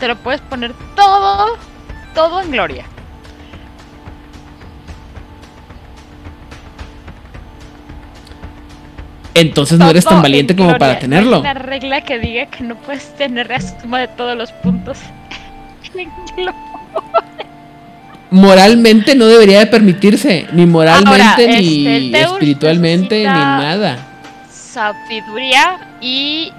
te 0.00 0.08
lo 0.08 0.16
puedes 0.16 0.40
poner 0.40 0.72
todo, 0.96 1.56
todo 2.14 2.40
en 2.40 2.50
gloria. 2.50 2.84
Entonces 9.34 9.78
no 9.78 9.88
eres 9.88 10.04
tan 10.04 10.22
valiente 10.22 10.52
en 10.54 10.58
como 10.58 10.72
para 10.72 10.92
No 10.92 10.92
hay 10.92 11.00
tenerlo. 11.00 11.40
una 11.40 11.54
regla 11.54 12.00
que 12.00 12.18
diga 12.18 12.46
que 12.46 12.64
no 12.64 12.74
puedes 12.76 13.14
tener 13.16 13.48
la 13.48 13.60
suma 13.60 14.00
de 14.00 14.08
todos 14.08 14.36
los 14.36 14.50
puntos. 14.52 14.98
Moralmente 18.30 19.14
no 19.16 19.26
debería 19.26 19.58
de 19.58 19.66
permitirse, 19.66 20.46
ni 20.52 20.64
moralmente, 20.64 21.10
Ahora, 21.10 21.36
ni 21.60 21.86
este, 21.86 22.20
espiritualmente, 22.22 23.18
ni 23.18 23.24
nada. 23.24 24.06
Sabiduría 24.48 25.80
y 26.00 26.52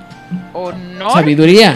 honor. 0.54 1.14
Sabiduría. 1.14 1.76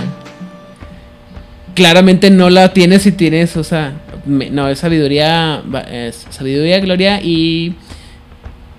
Claramente 1.76 2.30
no 2.30 2.50
la 2.50 2.74
tienes 2.74 3.04
si 3.04 3.14
tienes, 3.14 3.56
o 3.56 3.64
sea, 3.64 3.94
no, 4.26 4.68
es 4.68 4.80
sabiduría, 4.80 5.62
es 5.90 6.26
sabiduría, 6.30 6.80
gloria 6.80 7.22
y 7.22 7.76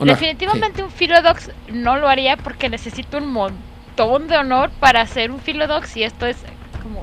Definitivamente 0.00 0.82
un 0.82 0.90
Philodox 0.90 1.50
no 1.72 1.96
lo 1.96 2.08
haría 2.08 2.36
porque 2.36 2.68
necesito 2.68 3.18
un 3.18 3.32
montón 3.32 4.28
de 4.28 4.36
honor 4.36 4.70
para 4.78 5.06
ser 5.06 5.30
un 5.30 5.40
Philodox 5.40 5.96
y 5.96 6.02
esto 6.02 6.26
es 6.26 6.36
como 6.82 7.00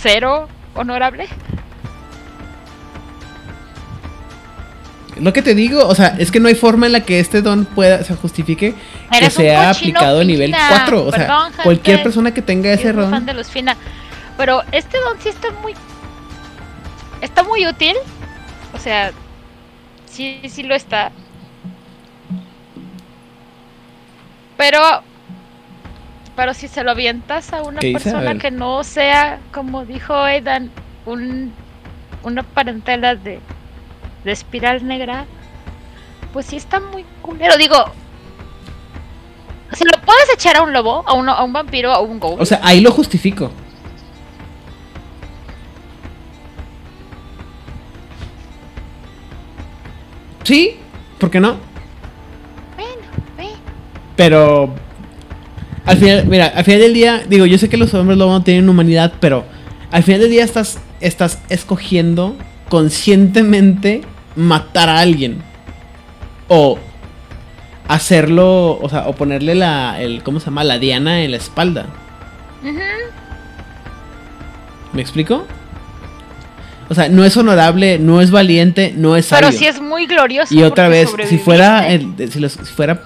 cero 0.00 0.48
honorable. 0.74 1.28
Lo 5.20 5.32
que 5.32 5.42
te 5.42 5.54
digo, 5.54 5.86
o 5.86 5.94
sea, 5.94 6.16
es 6.18 6.32
que 6.32 6.40
no 6.40 6.48
hay 6.48 6.56
forma 6.56 6.86
en 6.86 6.92
la 6.92 7.00
que 7.00 7.20
este 7.20 7.40
don 7.40 7.66
pueda, 7.66 8.02
se 8.02 8.16
justifique 8.16 8.74
que 9.16 9.30
sea 9.30 9.70
aplicado 9.70 10.20
a 10.20 10.24
nivel 10.24 10.52
fina. 10.52 10.68
4. 10.68 11.04
O 11.04 11.10
sea, 11.12 11.20
Perdón, 11.20 11.44
gente. 11.50 11.62
cualquier 11.62 12.02
persona 12.02 12.34
que 12.34 12.42
tenga 12.42 12.72
ese 12.72 12.92
fan 12.92 13.10
don. 13.10 13.26
de 13.26 13.34
los 13.34 13.48
fina. 13.48 13.76
Pero 14.36 14.62
este 14.72 14.98
don 14.98 15.16
sí 15.20 15.28
está 15.28 15.52
muy. 15.62 15.74
Está 17.20 17.44
muy 17.44 17.64
útil. 17.66 17.94
O 18.72 18.78
sea, 18.78 19.12
sí, 20.10 20.40
sí 20.48 20.64
lo 20.64 20.74
está. 20.74 21.12
Pero. 24.56 24.78
Pero 26.36 26.52
si 26.52 26.66
se 26.66 26.82
lo 26.82 26.90
avientas 26.90 27.52
a 27.52 27.62
una 27.62 27.80
persona 27.80 28.36
que 28.38 28.50
no 28.50 28.82
sea, 28.82 29.38
como 29.52 29.84
dijo 29.84 30.14
Aidan, 30.14 30.68
un, 31.06 31.52
una 32.24 32.42
parentela 32.42 33.14
de, 33.14 33.38
de 34.24 34.32
espiral 34.32 34.84
negra, 34.84 35.26
pues 36.32 36.46
sí 36.46 36.56
está 36.56 36.80
muy 36.80 37.04
culero. 37.22 37.56
Digo, 37.56 37.76
si 39.74 39.84
lo 39.84 39.92
puedes 40.04 40.32
echar 40.34 40.56
a 40.56 40.62
un 40.62 40.72
lobo, 40.72 41.04
a, 41.06 41.12
uno, 41.12 41.30
a 41.30 41.44
un 41.44 41.52
vampiro, 41.52 41.92
a 41.92 42.00
un 42.00 42.18
ghoul. 42.18 42.40
O 42.40 42.44
sea, 42.44 42.58
ahí 42.64 42.80
lo 42.80 42.90
justifico. 42.90 43.52
Sí, 50.42 50.78
¿por 51.18 51.30
qué 51.30 51.38
no? 51.38 51.73
Pero 54.16 54.74
al 55.84 55.96
final, 55.98 56.26
mira, 56.26 56.46
al 56.54 56.64
final 56.64 56.80
del 56.80 56.94
día, 56.94 57.22
digo, 57.28 57.46
yo 57.46 57.58
sé 57.58 57.68
que 57.68 57.76
los 57.76 57.92
hombres 57.94 58.16
lobo 58.18 58.32
no 58.32 58.42
tienen 58.42 58.68
humanidad, 58.68 59.12
pero 59.20 59.44
al 59.90 60.02
final 60.02 60.20
del 60.20 60.30
día 60.30 60.44
estás, 60.44 60.78
estás 61.00 61.38
escogiendo 61.48 62.36
conscientemente 62.68 64.02
matar 64.36 64.88
a 64.88 65.00
alguien. 65.00 65.38
O 66.48 66.78
hacerlo, 67.88 68.78
o 68.80 68.88
sea, 68.88 69.08
o 69.08 69.14
ponerle 69.14 69.54
la, 69.54 70.00
el, 70.00 70.22
¿cómo 70.22 70.40
se 70.40 70.46
llama? 70.46 70.64
La 70.64 70.78
diana 70.78 71.22
en 71.22 71.30
la 71.32 71.36
espalda. 71.36 71.86
¿Me 74.92 75.02
explico? 75.02 75.44
O 76.88 76.94
sea, 76.94 77.08
no 77.08 77.24
es 77.24 77.36
honorable, 77.36 77.98
no 77.98 78.20
es 78.20 78.30
valiente, 78.30 78.92
no 78.96 79.16
es 79.16 79.26
sabio. 79.26 79.48
Pero 79.48 79.58
sí 79.58 79.66
es 79.66 79.80
muy 79.80 80.06
glorioso. 80.06 80.54
y 80.54 80.62
otra 80.62 80.88
vez, 80.88 81.10
si 81.28 81.38
fuera, 81.38 81.82
sobreviviste. 81.82 82.24
el- 82.24 82.32
si, 82.32 82.40
los- 82.40 82.52
si 82.52 82.64
fuera, 82.74 83.02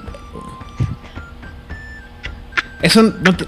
eso 2.82 3.02
no 3.02 3.34
te... 3.36 3.46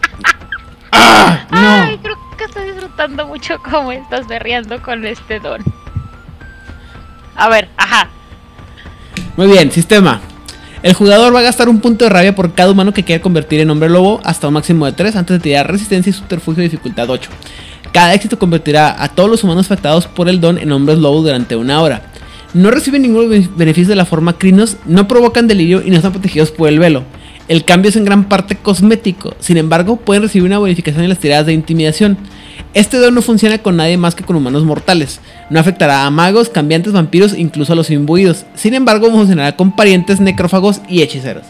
¡Ah! 0.92 1.46
Ay, 1.50 1.96
No. 1.96 2.02
creo 2.02 2.16
que 2.36 2.44
estoy 2.44 2.64
disfrutando 2.70 3.26
mucho 3.26 3.58
cómo 3.70 3.92
estás 3.92 4.26
berreando 4.26 4.80
con 4.82 5.04
este 5.06 5.40
don. 5.40 5.60
A 7.36 7.48
ver, 7.48 7.68
ajá. 7.76 8.08
Muy 9.36 9.46
bien, 9.48 9.70
sistema. 9.70 10.20
El 10.82 10.94
jugador 10.94 11.34
va 11.34 11.40
a 11.40 11.42
gastar 11.42 11.68
un 11.68 11.80
punto 11.80 12.04
de 12.04 12.10
rabia 12.10 12.34
por 12.34 12.54
cada 12.54 12.70
humano 12.70 12.92
que 12.94 13.04
quiera 13.04 13.22
convertir 13.22 13.60
en 13.60 13.70
hombre 13.70 13.88
lobo 13.90 14.20
hasta 14.24 14.48
un 14.48 14.54
máximo 14.54 14.86
de 14.86 14.92
3 14.92 15.14
antes 15.16 15.36
de 15.36 15.42
tirar 15.42 15.70
resistencia 15.70 16.10
y 16.10 16.12
subterfugio 16.14 16.62
de 16.62 16.68
dificultad 16.70 17.08
8. 17.08 17.30
Cada 17.92 18.14
éxito 18.14 18.38
convertirá 18.38 19.02
a 19.02 19.08
todos 19.08 19.28
los 19.30 19.44
humanos 19.44 19.66
afectados 19.66 20.06
por 20.06 20.28
el 20.28 20.40
don 20.40 20.58
en 20.58 20.72
hombres 20.72 20.98
lobo 20.98 21.22
durante 21.22 21.54
una 21.56 21.80
hora. 21.82 22.02
No 22.54 22.70
reciben 22.70 23.02
ningún 23.02 23.28
be- 23.28 23.48
beneficio 23.56 23.90
de 23.90 23.96
la 23.96 24.04
forma 24.06 24.38
crinos, 24.38 24.76
no 24.86 25.06
provocan 25.06 25.46
delirio 25.46 25.82
y 25.84 25.90
no 25.90 25.96
están 25.96 26.12
protegidos 26.12 26.50
por 26.50 26.68
el 26.68 26.78
velo. 26.78 27.04
El 27.50 27.64
cambio 27.64 27.88
es 27.88 27.96
en 27.96 28.04
gran 28.04 28.28
parte 28.28 28.54
cosmético, 28.54 29.34
sin 29.40 29.56
embargo 29.56 29.96
pueden 29.96 30.22
recibir 30.22 30.46
una 30.46 30.58
bonificación 30.58 31.02
en 31.02 31.08
las 31.08 31.18
tiradas 31.18 31.46
de 31.46 31.52
intimidación. 31.52 32.16
Este 32.74 32.98
don 32.98 33.12
no 33.12 33.22
funciona 33.22 33.58
con 33.58 33.76
nadie 33.76 33.96
más 33.96 34.14
que 34.14 34.22
con 34.22 34.36
humanos 34.36 34.62
mortales. 34.62 35.20
No 35.50 35.58
afectará 35.58 36.06
a 36.06 36.10
magos, 36.10 36.48
cambiantes, 36.48 36.92
vampiros, 36.92 37.36
incluso 37.36 37.72
a 37.72 37.76
los 37.76 37.90
imbuidos. 37.90 38.46
Sin 38.54 38.74
embargo, 38.74 39.10
funcionará 39.10 39.56
con 39.56 39.74
parientes 39.74 40.20
necrófagos 40.20 40.80
y 40.88 41.02
hechiceros. 41.02 41.44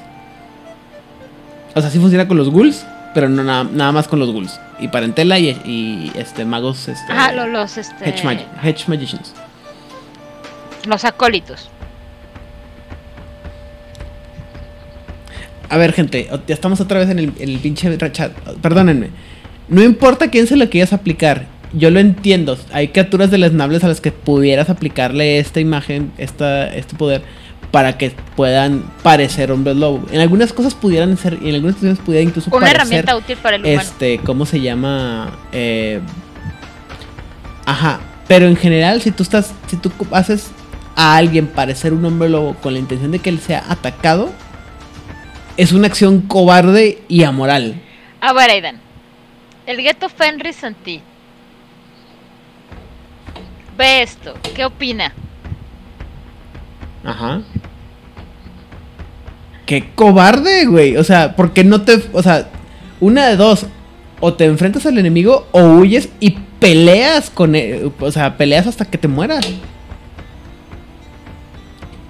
O 1.75 1.83
sea, 1.83 1.91
sí 1.91 1.99
funciona 1.99 2.27
con 2.27 2.39
los 2.39 2.49
ghouls, 2.49 2.83
pero 3.13 3.29
no 3.29 3.45
nada, 3.45 3.65
nada 3.65 3.93
más 3.93 4.09
con 4.09 4.21
los 4.21 4.31
ghouls. 4.33 4.59
Y 4.79 4.89
parentela 4.89 5.39
y, 5.39 5.51
y, 5.67 6.13
este 6.17 6.47
magos 6.47 6.89
este, 6.89 7.13
Ajá, 7.13 7.33
lo- 7.33 7.47
los, 7.47 7.77
este, 7.77 8.09
hedge, 8.09 8.25
magi- 8.25 8.47
hedge 8.63 8.89
magicians. 8.89 9.35
los 10.87 11.05
acólitos. 11.05 11.69
A 15.71 15.77
ver, 15.77 15.93
gente, 15.93 16.29
ya 16.49 16.55
estamos 16.55 16.81
otra 16.81 16.99
vez 16.99 17.09
en 17.11 17.21
el, 17.21 17.59
pinche 17.61 17.97
chat. 18.11 18.33
Perdónenme. 18.61 19.11
No 19.69 19.83
importa 19.85 20.29
quién 20.29 20.49
se 20.49 20.57
lo 20.57 20.69
quieras 20.69 20.93
aplicar. 20.93 21.47
Yo 21.73 21.91
lo 21.91 22.01
entiendo. 22.01 22.59
Hay 22.73 22.89
criaturas 22.89 23.31
deleznables 23.31 23.85
a 23.85 23.89
las 23.89 24.01
que 24.01 24.11
pudieras 24.11 24.69
aplicarle 24.69 25.39
esta 25.39 25.61
imagen, 25.61 26.11
esta, 26.19 26.75
este 26.75 26.97
poder, 26.97 27.23
para 27.71 27.97
que 27.97 28.11
puedan 28.35 28.83
parecer 29.05 29.53
hombres 29.53 29.77
lobo. 29.77 30.05
En 30.11 30.21
algunas 30.21 30.53
cosas 30.53 30.75
pudieran 30.75 31.17
ser, 31.17 31.35
en 31.35 31.55
algunas 31.55 31.77
ocasiones 31.77 32.01
pudiera 32.01 32.25
incluso 32.25 32.51
Una 32.51 32.67
parecer, 32.67 32.77
herramienta 32.77 33.17
útil 33.17 33.37
para 33.37 33.55
el 33.55 33.63
humano. 33.63 33.81
este, 33.81 34.19
¿cómo 34.19 34.47
se 34.47 34.61
llama? 34.61 35.39
Eh, 35.53 36.01
ajá. 37.65 38.01
Pero 38.27 38.49
en 38.49 38.57
general, 38.57 39.03
si 39.03 39.13
tú 39.13 39.23
estás, 39.23 39.55
si 39.69 39.77
tú 39.77 39.93
haces 40.11 40.51
a 40.97 41.17
alguien 41.17 41.47
parecer 41.47 41.93
un 41.93 42.05
hombre 42.05 42.29
lobo 42.29 42.55
con 42.55 42.73
la 42.73 42.81
intención 42.81 43.13
de 43.13 43.21
que 43.21 43.31
él 43.31 43.39
sea 43.39 43.65
atacado, 43.69 44.31
es 45.57 45.73
una 45.73 45.87
acción 45.87 46.21
cobarde 46.23 47.03
y 47.09 47.25
amoral. 47.25 47.81
A 48.21 48.33
ver, 48.33 48.51
Aidan. 48.51 48.81
El 49.67 49.79
gueto 49.79 50.09
Fenris 50.09 50.63
en 50.63 50.75
ti. 50.75 51.01
Ve 53.77 54.03
esto. 54.03 54.35
¿Qué 54.55 54.65
opina? 54.65 55.13
Ajá. 57.05 57.43
Qué 59.67 59.91
cobarde, 59.95 60.67
güey. 60.67 60.97
O 60.97 61.05
sea, 61.05 61.37
porque 61.37 61.65
no 61.65 61.83
te. 61.83 62.03
O 62.13 62.23
sea, 62.23 62.49
una 62.99 63.29
de 63.29 63.37
dos. 63.37 63.67
O 64.21 64.35
te 64.35 64.45
enfrentas 64.45 64.85
al 64.85 64.99
enemigo 64.99 65.47
o 65.53 65.63
huyes 65.63 66.11
y 66.21 66.37
peleas 66.61 67.31
con 67.31 67.55
él, 67.57 67.91
o 67.99 68.13
sea, 68.13 68.37
peleas 68.37 68.67
hasta 68.67 68.85
que 68.85 68.99
te 68.99 69.09
mueras. 69.09 69.49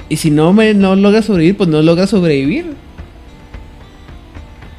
Y 0.08 0.16
si 0.16 0.30
no 0.30 0.52
me 0.52 0.74
no 0.74 0.96
logras 0.96 1.26
sobrevivir, 1.26 1.56
pues 1.56 1.68
no 1.68 1.80
logras 1.82 2.10
sobrevivir. 2.10 2.74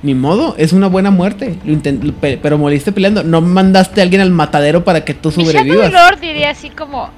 Ni 0.04 0.16
modo, 0.16 0.56
es 0.58 0.74
una 0.74 0.88
buena 0.88 1.12
muerte. 1.12 1.60
Lo 1.64 1.78
pero 2.22 2.58
moriste 2.58 2.92
peleando. 2.92 3.24
No 3.24 3.42
mandaste 3.42 4.02
a 4.02 4.04
alguien 4.04 4.22
al 4.22 4.32
matadero 4.32 4.84
para 4.84 5.06
que 5.06 5.14
tú 5.14 5.32
sobrevivas. 5.32 5.92
Lord 5.92 6.20
diría 6.20 6.50
así 6.50 6.72
como, 6.72 7.12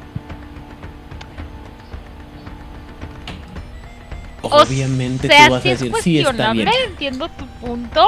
Obviamente 4.41 5.27
o 5.27 5.29
sea, 5.29 5.47
tú 5.47 5.53
vas 5.53 5.63
sí 5.63 5.69
a 5.69 5.71
es 5.71 5.79
decir, 5.79 5.93
sí, 6.01 6.19
está 6.19 6.51
bien. 6.51 6.67
entiendo 6.89 7.29
tu 7.29 7.45
punto. 7.65 8.05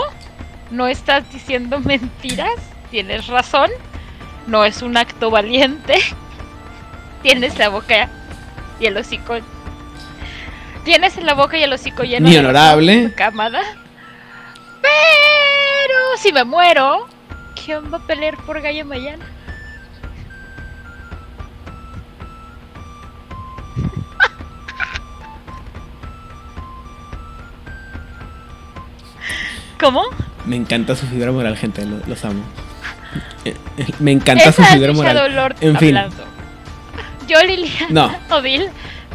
No 0.72 0.88
estás 0.88 1.24
diciendo 1.32 1.80
mentiras, 1.80 2.50
tienes 2.92 3.28
razón. 3.28 3.70
No 4.48 4.66
es 4.66 4.82
un 4.82 4.98
acto 4.98 5.32
valiente. 5.32 5.96
Tienes 7.24 7.58
la 7.58 7.70
boca 7.70 8.10
y 8.80 8.86
el 8.86 8.98
hocico. 8.98 9.36
Tienes 10.84 11.18
la 11.24 11.34
boca 11.34 11.58
y 11.58 11.64
el 11.64 11.74
hocico 11.74 12.04
lleno 12.04 12.28
Ni 12.28 12.34
de 12.34 12.40
honorable. 12.40 13.14
camada. 13.16 13.62
Pero 14.86 16.18
si 16.18 16.32
me 16.32 16.44
muero, 16.44 17.08
¿quién 17.64 17.92
va 17.92 17.98
a 17.98 18.08
pelear 18.08 18.38
por 18.46 18.62
Gallo 18.62 18.86
mañana? 18.86 19.26
¿Cómo? 29.80 30.04
Me 30.46 30.56
encanta 30.56 30.96
su 30.96 31.06
fibra 31.08 31.32
moral, 31.32 31.58
gente. 31.58 31.86
lo- 31.86 32.00
Los 32.08 32.24
amo. 32.26 32.44
Eh, 33.46 33.56
eh, 33.78 33.86
Me 34.00 34.12
encanta 34.12 34.52
su 34.52 34.62
Esa 34.62 34.74
fibra 34.74 34.94
moral. 34.94 35.16
Shadow 35.16 35.30
Lord 35.32 35.56
En 35.62 35.78
fin. 35.78 35.98
hablando. 35.98 36.24
Yo, 37.28 37.42
Liliana 37.44 38.20
No. 38.30 38.36
Odil, 38.38 38.68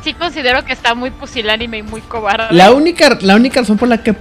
sí 0.03 0.14
considero 0.14 0.64
que 0.64 0.73
está 0.73 0.95
muy 0.95 1.11
pusilánime 1.11 1.79
y 1.79 1.83
muy 1.83 2.01
cobarde. 2.01 2.49
La 2.55 2.73
única, 2.73 3.16
la 3.21 3.37
única 3.37 3.61
razón 3.61 3.79
por 3.79 3.89
la 3.89 4.03
que. 4.03 4.14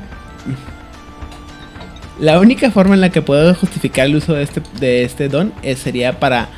La 2.20 2.40
única 2.40 2.70
forma 2.72 2.96
en 2.96 3.02
la 3.02 3.10
que 3.10 3.22
puedo 3.22 3.54
justificar 3.56 4.06
el 4.08 4.16
uso 4.16 4.34
de 4.34 4.44
este, 4.44 4.62
de 4.80 5.04
este 5.04 5.30
don 5.30 5.54
es- 5.64 5.80
sería 5.80 6.20
para 6.20 6.50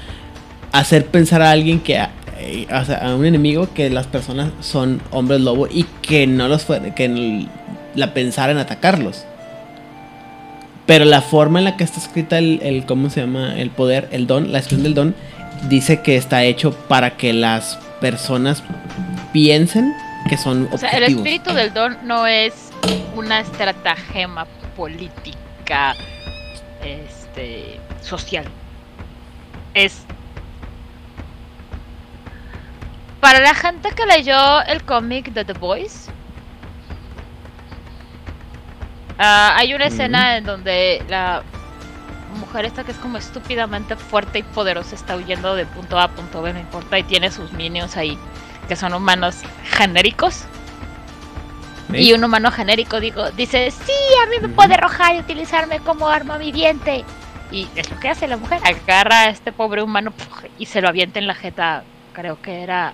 hacer 0.71 1.05
pensar 1.07 1.41
a 1.41 1.51
alguien 1.51 1.79
que. 1.79 1.99
eh, 2.43 2.65
o 2.73 2.85
sea, 2.85 2.97
a 2.97 3.15
un 3.15 3.25
enemigo 3.25 3.69
que 3.75 3.89
las 3.91 4.07
personas 4.07 4.49
son 4.61 4.99
hombres 5.11 5.41
lobo 5.41 5.67
y 5.67 5.83
que 6.01 6.25
no 6.25 6.47
los 6.47 6.63
fue, 6.65 6.93
que 6.95 7.45
la 7.93 8.13
pensara 8.15 8.51
en 8.51 8.57
atacarlos. 8.57 9.25
Pero 10.87 11.05
la 11.05 11.21
forma 11.21 11.59
en 11.59 11.65
la 11.65 11.77
que 11.77 11.83
está 11.83 11.99
escrita 11.99 12.39
el, 12.39 12.59
el- 12.63 12.85
¿cómo 12.87 13.11
se 13.11 13.21
llama? 13.21 13.55
El 13.59 13.69
poder, 13.69 14.09
el 14.11 14.25
don, 14.25 14.51
la 14.51 14.57
expresión 14.57 14.81
del 14.83 14.95
don, 14.95 15.15
dice 15.69 16.01
que 16.01 16.15
está 16.15 16.43
hecho 16.43 16.73
para 16.73 17.11
que 17.17 17.31
las 17.33 17.77
personas 18.01 18.63
piensen 19.31 19.93
que 20.27 20.37
son 20.37 20.67
O 20.71 20.77
sea, 20.79 20.89
el 20.89 21.03
objetivos. 21.03 21.25
espíritu 21.27 21.53
del 21.53 21.73
don 21.73 21.97
no 22.05 22.25
es 22.25 22.53
una 23.15 23.39
estratagema 23.41 24.47
política 24.75 25.37
este, 26.83 27.79
social. 28.01 28.45
Es. 29.73 30.05
Para 33.19 33.39
la 33.39 33.53
gente 33.53 33.89
que 33.91 34.05
leyó 34.05 34.61
el 34.63 34.83
cómic 34.83 35.31
de 35.31 35.45
The 35.45 35.53
Boys, 35.53 36.09
ah, 39.19 39.53
hay 39.55 39.73
una 39.73 39.85
escena 39.85 40.37
en 40.37 40.45
donde 40.45 41.03
la 41.07 41.43
mujer 42.39 42.65
esta 42.65 42.83
que 42.83 42.91
es 42.91 42.97
como 42.97 43.17
estúpidamente 43.17 43.95
fuerte 43.95 44.39
y 44.39 44.43
poderosa 44.43 44.95
está 44.95 45.15
huyendo 45.15 45.55
de 45.55 45.65
punto 45.65 45.99
A 45.99 46.05
a 46.05 46.07
punto 46.09 46.41
B, 46.41 46.53
no 46.53 46.59
importa, 46.59 46.97
y 46.97 47.03
tiene 47.03 47.29
sus 47.31 47.51
minions 47.53 47.95
ahí, 47.95 48.17
que 48.67 48.75
son 48.75 48.93
humanos 48.93 49.37
genéricos. 49.63 50.45
Y 51.93 52.13
un 52.13 52.23
humano 52.23 52.51
genérico 52.51 52.99
digo, 52.99 53.31
dice, 53.31 53.71
sí, 53.71 53.91
a 54.23 54.29
mí 54.29 54.37
me 54.41 54.49
puede 54.49 54.75
arrojar 54.75 55.15
y 55.15 55.19
utilizarme 55.19 55.79
como 55.79 56.07
arma 56.07 56.37
viviente. 56.37 57.03
Y 57.51 57.67
es 57.75 57.89
lo 57.91 57.99
que 57.99 58.09
hace 58.09 58.27
la 58.27 58.37
mujer, 58.37 58.59
agarra 58.63 59.21
a 59.21 59.29
este 59.29 59.51
pobre 59.51 59.83
humano 59.83 60.13
y 60.57 60.65
se 60.67 60.81
lo 60.81 60.87
avienta 60.87 61.19
en 61.19 61.27
la 61.27 61.35
jeta, 61.35 61.83
creo 62.13 62.41
que 62.41 62.63
era 62.63 62.93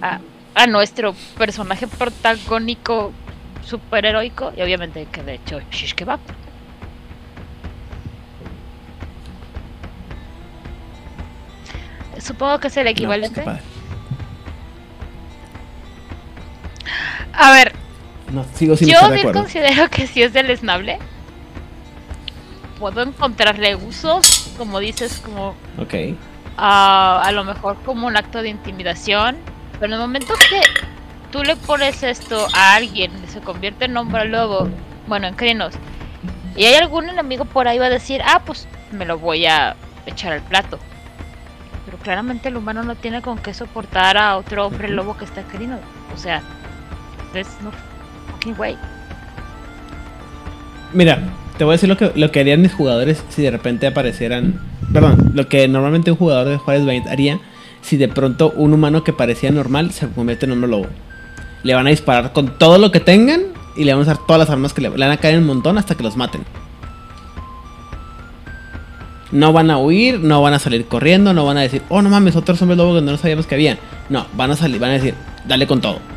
a, 0.00 0.20
a 0.54 0.66
nuestro 0.68 1.14
personaje 1.36 1.88
protagónico 1.88 3.12
superheroico 3.64 4.52
y 4.56 4.62
obviamente 4.62 5.06
que 5.10 5.22
de 5.22 5.34
hecho 5.34 5.60
shish 5.72 5.94
kebab. 5.94 6.20
Supongo 12.20 12.58
que 12.60 12.68
es 12.68 12.76
el 12.76 12.84
No, 12.84 12.90
pues, 12.90 12.96
equivalente. 12.98 13.42
qué 13.42 13.73
a 17.32 17.52
ver, 17.52 17.72
No, 18.32 18.44
sigo 18.54 18.76
sin 18.76 18.88
Yo 18.88 18.94
estar 18.94 19.10
de 19.10 19.14
bien 19.16 19.28
acuerdo. 19.28 19.40
considero 19.42 19.90
que 19.90 20.06
si 20.06 20.22
es 20.22 20.32
deleznable. 20.32 20.98
Puedo 22.78 23.02
encontrarle 23.02 23.76
usos, 23.76 24.50
como 24.58 24.78
dices, 24.80 25.20
como 25.24 25.54
Ok. 25.78 25.94
ah, 26.58 27.22
a 27.24 27.32
lo 27.32 27.44
mejor 27.44 27.76
como 27.84 28.06
un 28.06 28.16
acto 28.16 28.42
de 28.42 28.48
intimidación. 28.48 29.36
Pero 29.74 29.86
en 29.86 29.92
el 29.94 29.98
momento 30.00 30.34
que 30.50 30.60
tú 31.30 31.42
le 31.44 31.56
pones 31.56 32.02
esto 32.02 32.46
a 32.54 32.74
alguien 32.74 33.10
se 33.28 33.40
convierte 33.40 33.84
en 33.86 33.96
hombre 33.96 34.26
lobo, 34.26 34.68
bueno, 35.06 35.26
en 35.26 35.34
crinos, 35.34 35.74
y 36.56 36.64
hay 36.64 36.74
algún 36.74 37.08
enemigo 37.08 37.44
por 37.44 37.66
ahí 37.68 37.78
va 37.78 37.86
a 37.86 37.90
decir, 37.90 38.22
ah, 38.24 38.42
pues 38.44 38.68
me 38.92 39.04
lo 39.04 39.18
voy 39.18 39.46
a 39.46 39.76
echar 40.06 40.32
al 40.32 40.42
plato. 40.42 40.78
Pero 41.84 41.98
claramente 41.98 42.48
el 42.48 42.56
humano 42.56 42.82
no 42.84 42.94
tiene 42.94 43.20
con 43.22 43.38
qué 43.38 43.52
soportar 43.54 44.16
a 44.16 44.36
otro 44.36 44.66
hombre 44.66 44.88
lobo 44.88 45.16
que 45.16 45.24
está 45.24 45.42
crino. 45.42 45.78
O 46.14 46.18
sea, 46.18 46.42
there's 47.34 47.48
no 47.62 47.70
fucking 48.30 48.54
way. 48.58 48.78
Mira, 50.94 51.18
te 51.58 51.64
voy 51.64 51.72
a 51.72 51.74
decir 51.74 51.88
lo 51.88 51.96
que, 51.96 52.12
lo 52.14 52.30
que 52.30 52.40
harían 52.40 52.62
mis 52.62 52.72
jugadores 52.72 53.22
si 53.28 53.42
de 53.42 53.50
repente 53.50 53.86
aparecieran. 53.86 54.60
Perdón, 54.92 55.32
lo 55.34 55.48
que 55.48 55.66
normalmente 55.68 56.12
un 56.12 56.16
jugador 56.16 56.48
de 56.48 56.56
Juárez 56.56 56.86
Bay 56.86 57.02
haría 57.10 57.40
si 57.82 57.96
de 57.96 58.08
pronto 58.08 58.52
un 58.56 58.72
humano 58.72 59.04
que 59.04 59.12
parecía 59.12 59.50
normal 59.50 59.90
se 59.90 60.08
convierte 60.08 60.46
en 60.46 60.52
hombre 60.52 60.70
lobo. 60.70 60.86
Le 61.64 61.74
van 61.74 61.86
a 61.86 61.90
disparar 61.90 62.32
con 62.32 62.58
todo 62.58 62.78
lo 62.78 62.92
que 62.92 63.00
tengan 63.00 63.42
y 63.76 63.84
le 63.84 63.92
van 63.92 64.00
a 64.00 64.02
usar 64.02 64.18
todas 64.26 64.38
las 64.38 64.50
armas 64.50 64.72
que 64.72 64.80
le, 64.80 64.90
le 64.90 64.96
van 64.96 65.10
a 65.10 65.16
caer 65.16 65.38
un 65.38 65.46
montón 65.46 65.76
hasta 65.76 65.96
que 65.96 66.02
los 66.02 66.16
maten. 66.16 66.42
No 69.32 69.52
van 69.52 69.70
a 69.70 69.78
huir, 69.78 70.20
no 70.20 70.40
van 70.42 70.54
a 70.54 70.60
salir 70.60 70.86
corriendo, 70.86 71.34
no 71.34 71.44
van 71.44 71.56
a 71.56 71.62
decir, 71.62 71.82
oh 71.88 72.00
no 72.02 72.08
mames, 72.08 72.36
otros 72.36 72.62
hombres 72.62 72.78
lobos 72.78 73.00
que 73.00 73.10
no 73.10 73.16
sabíamos 73.16 73.46
que 73.46 73.56
había. 73.56 73.78
No, 74.08 74.26
van 74.34 74.52
a 74.52 74.56
salir, 74.56 74.78
van 74.78 74.90
a 74.90 74.94
decir, 74.94 75.14
dale 75.48 75.66
con 75.66 75.80
todo. 75.80 76.13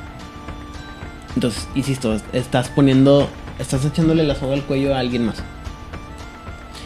Entonces, 1.38 1.68
insisto, 1.76 2.20
estás 2.34 2.70
poniendo, 2.70 3.30
estás 3.60 3.86
echándole 3.86 4.24
la 4.24 4.34
soga 4.34 4.56
al 4.56 4.64
cuello 4.64 4.96
a 4.96 5.00
alguien 5.00 5.24
más. 5.24 5.36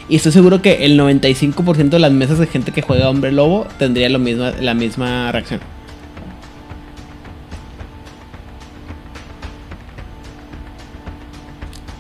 Y 0.10 0.18
estoy 0.18 0.34
seguro 0.34 0.62
que 0.62 0.84
el 0.84 1.00
95% 1.00 1.88
de 1.88 2.00
las 2.00 2.12
mesas 2.12 2.38
de 2.38 2.48
gente 2.48 2.74
que 2.74 2.82
juega 2.82 3.10
hombre 3.10 3.32
lobo 3.32 3.66
tendría 3.80 4.10
lo 4.10 4.20
mismo, 4.20 4.52
la 4.60 4.74
misma 4.74 5.32
reacción. 5.32 5.62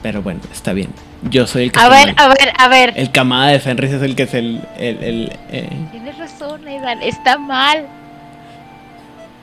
Pero 0.03 0.21
bueno, 0.21 0.41
está 0.51 0.73
bien. 0.73 0.89
Yo 1.29 1.47
soy 1.47 1.63
el 1.63 1.71
que 1.71 1.79
A 1.79 1.87
ver, 1.87 2.07
mal. 2.07 2.15
a 2.17 2.27
ver, 2.27 2.53
a 2.57 2.67
ver. 2.67 2.93
El 2.97 3.13
camada 3.13 3.47
de 3.51 3.61
Fenris 3.61 3.93
es 3.93 4.01
el 4.01 4.13
que 4.17 4.23
es 4.23 4.33
el. 4.33 4.59
el, 4.77 4.97
el, 5.01 5.31
eh, 5.51 5.69
Tienes 5.91 6.17
razón, 6.17 6.67
Aidan. 6.67 7.01
Está 7.01 7.37
mal. 7.37 7.87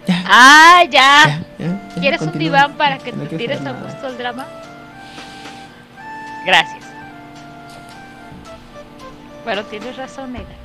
Ya, 0.09 0.25
Ah, 0.27 0.83
ya. 0.85 0.91
ya, 0.91 1.41
ya, 1.59 1.67
ya, 1.95 2.01
¿Quieres 2.01 2.21
un 2.23 2.39
diván 2.39 2.73
para 2.75 2.99
que 2.99 3.13
No 3.13 3.25
te 3.25 3.37
tires 3.37 3.65
a 3.65 3.73
gusto 3.73 4.09
el 4.09 4.19
drama? 4.19 4.47
Gracias. 6.45 6.85
Pero 9.45 9.65
tienes 9.65 9.97
razón, 9.97 10.35
Aidan. 10.35 10.59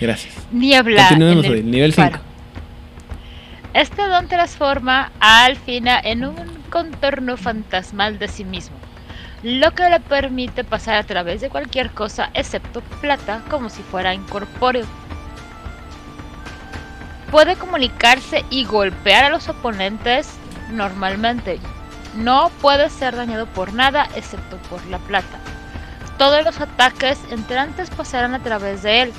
Gracias. 0.00 0.34
Continuemos 0.50 1.44
en 1.44 1.50
el 1.52 1.58
hoy, 1.58 1.62
nivel 1.64 1.92
5. 1.92 2.10
faro. 2.10 2.22
Este 3.74 4.06
don 4.06 4.28
transforma 4.28 5.12
a 5.20 5.44
Alfina 5.44 6.00
en 6.02 6.24
un 6.24 6.36
contorno 6.70 7.36
fantasmal 7.36 8.18
de 8.18 8.28
sí 8.28 8.44
mismo, 8.44 8.76
lo 9.42 9.72
que 9.72 9.88
le 9.88 10.00
permite 10.00 10.64
pasar 10.64 10.96
a 10.96 11.04
través 11.04 11.40
de 11.40 11.50
cualquier 11.50 11.90
cosa 11.92 12.30
excepto 12.34 12.80
plata 13.00 13.42
como 13.48 13.68
si 13.68 13.82
fuera 13.82 14.14
incorpóreo. 14.14 14.86
Puede 17.30 17.56
comunicarse 17.56 18.44
y 18.50 18.64
golpear 18.64 19.24
a 19.24 19.30
los 19.30 19.48
oponentes 19.48 20.30
normalmente. 20.70 21.60
No 22.16 22.50
puede 22.60 22.88
ser 22.90 23.14
dañado 23.14 23.46
por 23.46 23.74
nada 23.74 24.08
excepto 24.16 24.56
por 24.70 24.84
la 24.86 24.98
plata. 24.98 25.38
Todos 26.16 26.44
los 26.44 26.60
ataques 26.60 27.20
entrantes 27.30 27.90
pasarán 27.90 28.34
a 28.34 28.42
través 28.42 28.82
de 28.82 29.02
él. 29.02 29.12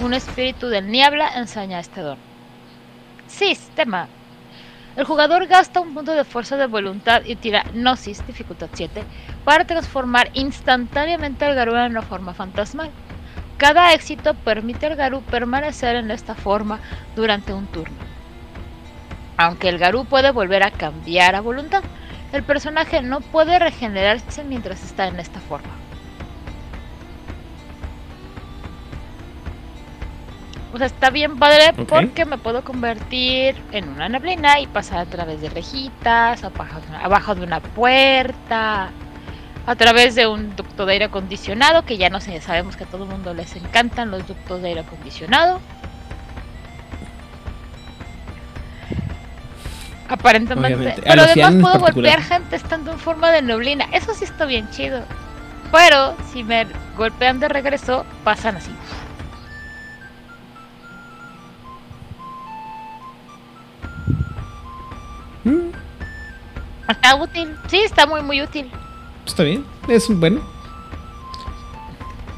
Un 0.00 0.12
espíritu 0.12 0.68
del 0.68 0.90
niebla 0.90 1.30
enseña 1.36 1.80
este 1.80 2.02
don. 2.02 2.18
Sistema. 3.26 4.08
El 4.96 5.04
jugador 5.04 5.46
gasta 5.46 5.80
un 5.80 5.92
punto 5.92 6.12
de 6.12 6.24
fuerza 6.24 6.56
de 6.56 6.66
voluntad 6.66 7.22
y 7.26 7.36
tira 7.36 7.64
Gnosis, 7.74 8.26
dificultad 8.26 8.70
7, 8.72 9.04
para 9.44 9.66
transformar 9.66 10.30
instantáneamente 10.32 11.44
al 11.44 11.54
Garú 11.54 11.76
en 11.76 11.90
una 11.90 12.00
forma 12.00 12.32
fantasmal. 12.32 12.90
Cada 13.58 13.92
éxito 13.92 14.32
permite 14.32 14.86
al 14.86 14.96
Garú 14.96 15.20
permanecer 15.20 15.96
en 15.96 16.10
esta 16.10 16.34
forma 16.34 16.80
durante 17.14 17.52
un 17.52 17.66
turno. 17.66 17.94
Aunque 19.36 19.68
el 19.68 19.76
Garú 19.76 20.06
puede 20.06 20.30
volver 20.30 20.62
a 20.62 20.70
cambiar 20.70 21.34
a 21.34 21.42
voluntad, 21.42 21.82
el 22.32 22.42
personaje 22.42 23.02
no 23.02 23.20
puede 23.20 23.58
regenerarse 23.58 24.44
mientras 24.44 24.82
está 24.82 25.08
en 25.08 25.20
esta 25.20 25.40
forma. 25.40 25.85
O 30.72 30.78
sea, 30.78 30.88
está 30.88 31.10
bien 31.10 31.38
padre 31.38 31.72
porque 31.86 32.24
me 32.24 32.38
puedo 32.38 32.62
convertir 32.62 33.56
en 33.72 33.88
una 33.88 34.08
neblina 34.08 34.60
y 34.60 34.66
pasar 34.66 34.98
a 34.98 35.06
través 35.06 35.40
de 35.40 35.48
rejitas, 35.48 36.42
abajo 36.44 36.80
de 36.80 36.88
una, 36.88 37.00
abajo 37.00 37.34
de 37.34 37.42
una 37.44 37.60
puerta, 37.60 38.90
a 39.66 39.74
través 39.76 40.14
de 40.14 40.26
un 40.26 40.54
ducto 40.54 40.84
de 40.84 40.94
aire 40.94 41.04
acondicionado, 41.06 41.82
que 41.84 41.96
ya 41.96 42.10
no 42.10 42.20
sé, 42.20 42.40
sabemos 42.40 42.76
que 42.76 42.84
a 42.84 42.86
todo 42.86 43.04
el 43.04 43.10
mundo 43.10 43.32
les 43.32 43.54
encantan 43.56 44.10
los 44.10 44.26
ductos 44.26 44.60
de 44.62 44.68
aire 44.68 44.80
acondicionado. 44.80 45.60
Aparentemente. 50.08 50.74
Obviamente. 50.74 51.02
Pero 51.02 51.22
además 51.22 51.54
puedo 51.60 51.78
golpear 51.80 52.22
gente 52.22 52.56
estando 52.56 52.92
en 52.92 52.98
forma 52.98 53.30
de 53.32 53.42
neblina. 53.42 53.86
Eso 53.92 54.14
sí 54.14 54.24
está 54.24 54.44
bien 54.44 54.70
chido. 54.70 55.02
Pero 55.72 56.16
si 56.32 56.44
me 56.44 56.66
golpean 56.96 57.40
de 57.40 57.48
regreso, 57.48 58.06
pasan 58.22 58.56
así. 58.56 58.70
Está 66.88 67.16
útil. 67.16 67.54
Sí, 67.68 67.78
está 67.78 68.06
muy, 68.06 68.22
muy 68.22 68.40
útil. 68.42 68.70
está 69.26 69.42
bien. 69.42 69.64
Es 69.88 70.06
bueno. 70.08 70.40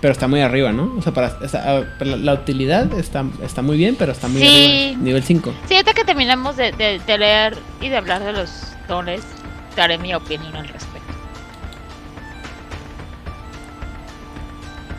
Pero 0.01 0.12
está 0.12 0.28
muy 0.28 0.40
arriba, 0.40 0.70
¿no? 0.72 0.94
O 0.96 1.03
sea, 1.03 1.12
para, 1.12 1.36
está- 1.42 1.64
ah, 1.66 1.82
la, 2.05 2.16
la 2.16 2.34
utilidad 2.34 2.92
está, 2.94 3.24
está 3.42 3.62
muy 3.62 3.76
bien, 3.76 3.96
pero 3.99 4.12
está 4.12 4.28
muy 4.28 4.40
Sí. 4.40 4.84
arriba. 4.92 5.03
Nivel 5.03 5.22
5. 5.24 5.53
Sí, 5.68 5.74
ahorita 5.74 5.92
que 5.92 6.05
terminamos 6.05 6.57
de, 6.57 6.70
de- 6.72 7.01
de 7.05 7.18
leer 7.18 7.59
y 7.80 7.88
de 7.88 7.96
hablar 7.96 8.22
de 8.22 8.32
los 8.32 8.51
dones, 8.88 9.22
daré 9.76 9.99
mi 9.99 10.14
opinión 10.14 10.55
al 10.55 10.68
respecto. 10.68 11.12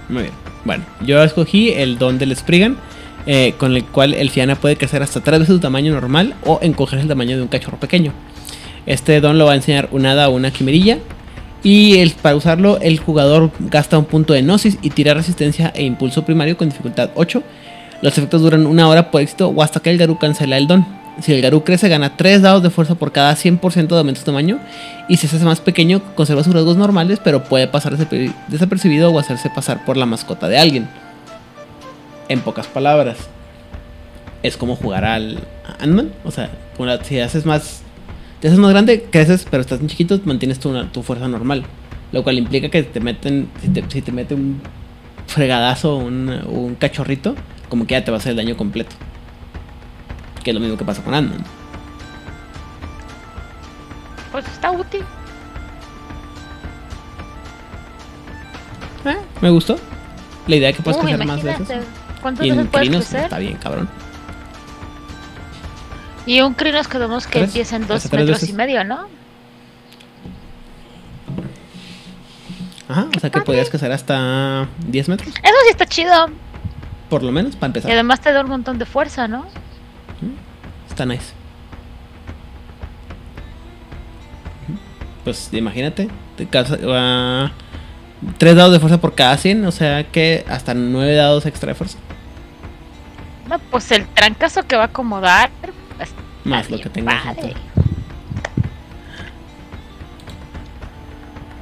Muy 0.09 0.23
bien. 0.23 0.33
Bueno, 0.65 0.83
yo 1.01 1.23
escogí 1.23 1.71
el 1.71 1.97
don 1.97 2.17
del 2.17 2.35
Spriggan, 2.35 2.77
eh, 3.25 3.53
con 3.57 3.75
el 3.75 3.85
cual 3.85 4.13
el 4.13 4.29
Fiana 4.29 4.55
puede 4.55 4.75
crecer 4.75 5.01
hasta 5.01 5.21
tres 5.21 5.39
veces 5.39 5.55
su 5.55 5.59
tamaño 5.61 5.93
normal 5.93 6.35
o 6.45 6.59
encogerse 6.61 7.03
el 7.03 7.07
tamaño 7.07 7.37
de 7.37 7.43
un 7.43 7.47
cachorro 7.47 7.77
pequeño. 7.79 8.11
Este 8.89 9.21
don 9.21 9.37
lo 9.37 9.45
va 9.45 9.53
a 9.53 9.55
enseñar 9.55 9.87
un 9.91 10.05
hada 10.05 10.27
o 10.27 10.33
una 10.35 10.51
quimerilla. 10.51 10.97
Y 11.63 11.97
el- 11.99 12.11
para 12.11 12.35
usarlo, 12.35 12.77
el 12.81 12.99
jugador 12.99 13.51
gasta 13.59 13.97
un 13.97 14.05
punto 14.05 14.33
de 14.33 14.41
Gnosis 14.41 14.77
y 14.81 14.89
tira 14.89 15.13
resistencia 15.13 15.71
e 15.75 15.83
impulso 15.83 16.25
primario 16.25 16.57
con 16.57 16.67
dificultad 16.69 17.11
8. 17.15 17.41
Los 18.01 18.17
efectos 18.17 18.41
duran 18.41 18.65
una 18.65 18.87
hora 18.87 19.11
por 19.11 19.21
éxito 19.21 19.49
o 19.49 19.61
hasta 19.61 19.79
que 19.79 19.89
el 19.89 19.97
Garú 19.97 20.17
cancela 20.17 20.57
el 20.57 20.67
don. 20.67 20.85
Si 21.21 21.33
el 21.33 21.41
Garú 21.41 21.65
crece, 21.65 21.89
gana 21.89 22.15
3 22.15 22.41
dados 22.41 22.63
de 22.63 22.69
fuerza 22.69 22.95
por 22.95 23.11
cada 23.11 23.35
100% 23.35 23.95
de 23.95 23.99
aumento 23.99 24.21
de 24.21 24.25
tamaño. 24.25 24.57
Y 25.09 25.17
si 25.17 25.27
se 25.27 25.35
hace 25.35 25.43
más 25.43 25.59
pequeño, 25.59 26.01
conserva 26.15 26.43
sus 26.45 26.53
rasgos 26.53 26.77
normales, 26.77 27.19
pero 27.21 27.43
puede 27.43 27.67
pasar 27.67 27.97
desaper- 27.97 28.33
desapercibido 28.47 29.11
o 29.11 29.19
hacerse 29.19 29.49
pasar 29.49 29.83
por 29.83 29.97
la 29.97 30.05
mascota 30.05 30.47
de 30.47 30.57
alguien. 30.57 30.87
En 32.29 32.39
pocas 32.39 32.67
palabras, 32.67 33.17
es 34.43 34.55
como 34.55 34.77
jugar 34.77 35.03
al 35.03 35.39
Ant-Man. 35.79 36.11
O 36.23 36.31
sea, 36.31 36.49
si 37.03 37.19
haces 37.19 37.45
más. 37.45 37.81
Te 38.41 38.47
haces 38.47 38.59
más 38.59 38.71
grande, 38.71 39.03
creces, 39.11 39.45
pero 39.49 39.61
estás 39.61 39.81
en 39.81 39.87
chiquito, 39.87 40.19
mantienes 40.23 40.59
tu, 40.59 40.73
tu 40.85 41.03
fuerza 41.03 41.27
normal. 41.27 41.63
Lo 42.11 42.23
cual 42.23 42.37
implica 42.37 42.69
que 42.69 42.83
te 42.83 42.99
meten. 42.99 43.49
Si 43.61 43.67
te, 43.69 43.83
si 43.89 44.01
te 44.01 44.11
mete 44.11 44.33
un 44.33 44.61
fregadazo, 45.27 45.97
un, 45.97 46.29
un 46.47 46.75
cachorrito, 46.75 47.35
como 47.67 47.85
que 47.85 47.93
ya 47.93 48.03
te 48.03 48.11
va 48.11 48.17
a 48.17 48.19
hacer 48.19 48.31
el 48.31 48.37
daño 48.37 48.55
completo. 48.57 48.95
Que 50.43 50.51
es 50.51 50.53
lo 50.53 50.59
mismo 50.61 50.77
que 50.77 50.85
pasa 50.85 51.03
con 51.03 51.13
Ant-Man. 51.13 51.43
Pues 54.31 54.45
está 54.47 54.71
útil. 54.71 55.01
Eh, 59.05 59.17
me 59.41 59.49
gustó. 59.49 59.77
La 60.47 60.55
idea 60.55 60.67
de 60.69 60.73
que 60.73 60.81
puedes 60.83 60.99
Uy, 60.99 61.07
crecer 61.07 61.25
más 61.27 61.43
veces. 61.43 61.67
¿Cuántas 62.21 62.45
Y 62.45 62.49
en 62.49 62.55
veces 62.57 62.71
puedes 62.71 62.89
crecer? 62.89 63.23
está 63.23 63.37
bien, 63.39 63.57
cabrón. 63.57 63.89
Y 66.29 66.41
un 66.41 66.53
crinos 66.53 66.87
que 66.87 66.99
vemos 66.99 67.25
que 67.25 67.39
¿Tres? 67.39 67.45
empieza 67.49 67.75
en 67.75 67.87
dos 67.87 67.97
¿Hasta 67.97 68.09
tres 68.09 68.21
metros 68.21 68.41
veces? 68.41 68.49
y 68.49 68.53
medio, 68.53 68.83
¿no? 68.83 69.07
Ajá, 72.87 73.07
o 73.15 73.19
sea 73.19 73.31
que 73.31 73.41
podrías 73.41 73.67
crecer 73.69 73.91
hasta 73.91 74.67
10 74.87 75.09
metros, 75.09 75.29
Eso 75.29 75.53
sí 75.63 75.69
está 75.71 75.85
chido. 75.87 76.27
por 77.09 77.23
lo 77.23 77.31
menos, 77.31 77.55
para 77.55 77.67
Y 77.67 77.71
empezar. 77.71 77.91
además 77.91 78.21
te 78.21 78.31
da 78.31 78.41
un 78.41 78.49
montón 78.49 78.77
de 78.77 78.85
fuerza, 78.85 79.27
¿no? 79.27 79.45
Está 80.87 81.03
nice. 81.07 81.33
Pues 85.23 85.49
imagínate, 85.51 86.09
te 86.37 86.45
casa, 86.47 86.77
ah, 86.87 87.51
3 88.37 88.55
dados 88.55 88.73
de 88.73 88.79
fuerza 88.79 88.99
por 89.01 89.15
cada 89.15 89.35
100, 89.37 89.65
o 89.65 89.71
sea 89.71 90.03
que 90.11 90.45
hasta 90.47 90.73
9 90.75 91.15
dados 91.15 91.45
extra 91.47 91.69
de 91.69 91.75
fuerza. 91.75 91.97
No, 93.47 93.57
pues 93.57 93.91
el 93.91 94.07
trancazo 94.07 94.63
que 94.67 94.75
va 94.75 94.83
a 94.83 94.85
acomodar. 94.87 95.49
Más 96.43 96.69
lo 96.69 96.79
que 96.79 96.89
tengas. 96.89 97.23
padre. 97.23 97.53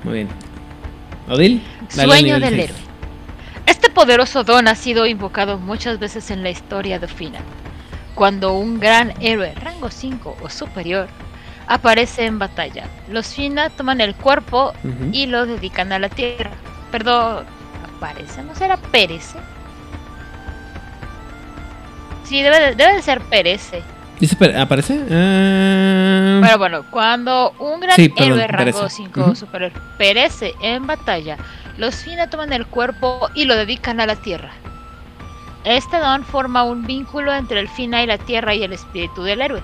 Muy 0.03 0.13
bien. 0.13 0.29
Odil, 1.29 1.61
Sueño 1.89 2.39
del 2.39 2.59
héroe. 2.59 2.77
Este 3.65 3.89
poderoso 3.89 4.43
don 4.43 4.67
ha 4.67 4.75
sido 4.75 5.05
invocado 5.05 5.57
muchas 5.57 5.99
veces 5.99 6.31
en 6.31 6.41
la 6.43 6.49
historia 6.49 6.99
de 6.99 7.07
Fina. 7.07 7.39
Cuando 8.15 8.53
un 8.53 8.79
gran 8.79 9.13
héroe 9.21 9.53
rango 9.55 9.89
5 9.89 10.37
o 10.41 10.49
superior 10.49 11.07
aparece 11.67 12.25
en 12.25 12.39
batalla, 12.39 12.85
los 13.09 13.27
Fina 13.27 13.69
toman 13.69 13.99
el 13.99 14.15
cuerpo 14.15 14.73
y 15.11 15.25
lo 15.25 15.45
dedican 15.45 15.91
a 15.91 15.99
la 15.99 16.07
tierra. 16.07 16.51
Perdón, 16.91 17.45
aparece, 17.97 18.41
¿no 18.43 18.55
será 18.55 18.77
perece? 18.77 19.37
Sí, 22.23 22.41
debe 22.41 22.59
de, 22.59 22.75
debe 22.75 22.93
de 22.95 23.01
ser 23.01 23.21
perece. 23.21 23.83
Dice, 24.19 24.35
¿aparece? 24.57 24.99
Ah, 25.11 26.39
Pero 26.43 26.57
bueno, 26.57 26.83
cuando 26.89 27.51
un 27.59 27.79
gran 27.79 27.95
Sí, 27.95 28.09
perdón, 28.09 28.31
héroe 28.39 28.47
rango 28.47 28.63
perece. 28.79 28.89
5 28.95 29.21
Ujú. 29.21 29.35
superior 29.35 29.71
perece 29.97 30.55
en 30.61 30.87
batalla, 30.87 31.37
los 31.77 31.95
Fina 31.95 32.27
toman 32.29 32.51
el 32.51 32.65
cuerpo 32.65 33.29
y 33.35 33.45
lo 33.45 33.55
dedican 33.55 33.99
a 33.99 34.07
la 34.07 34.15
tierra. 34.15 34.49
Este 35.65 35.97
don 35.97 36.23
forma 36.23 36.63
un 36.63 36.85
vínculo 36.87 37.33
entre 37.33 37.59
el 37.59 37.67
Fina 37.69 38.01
y 38.01 38.07
la 38.07 38.17
tierra 38.17 38.55
y 38.55 38.63
el 38.63 38.73
espíritu 38.73 39.21
del 39.23 39.41
héroe. 39.41 39.61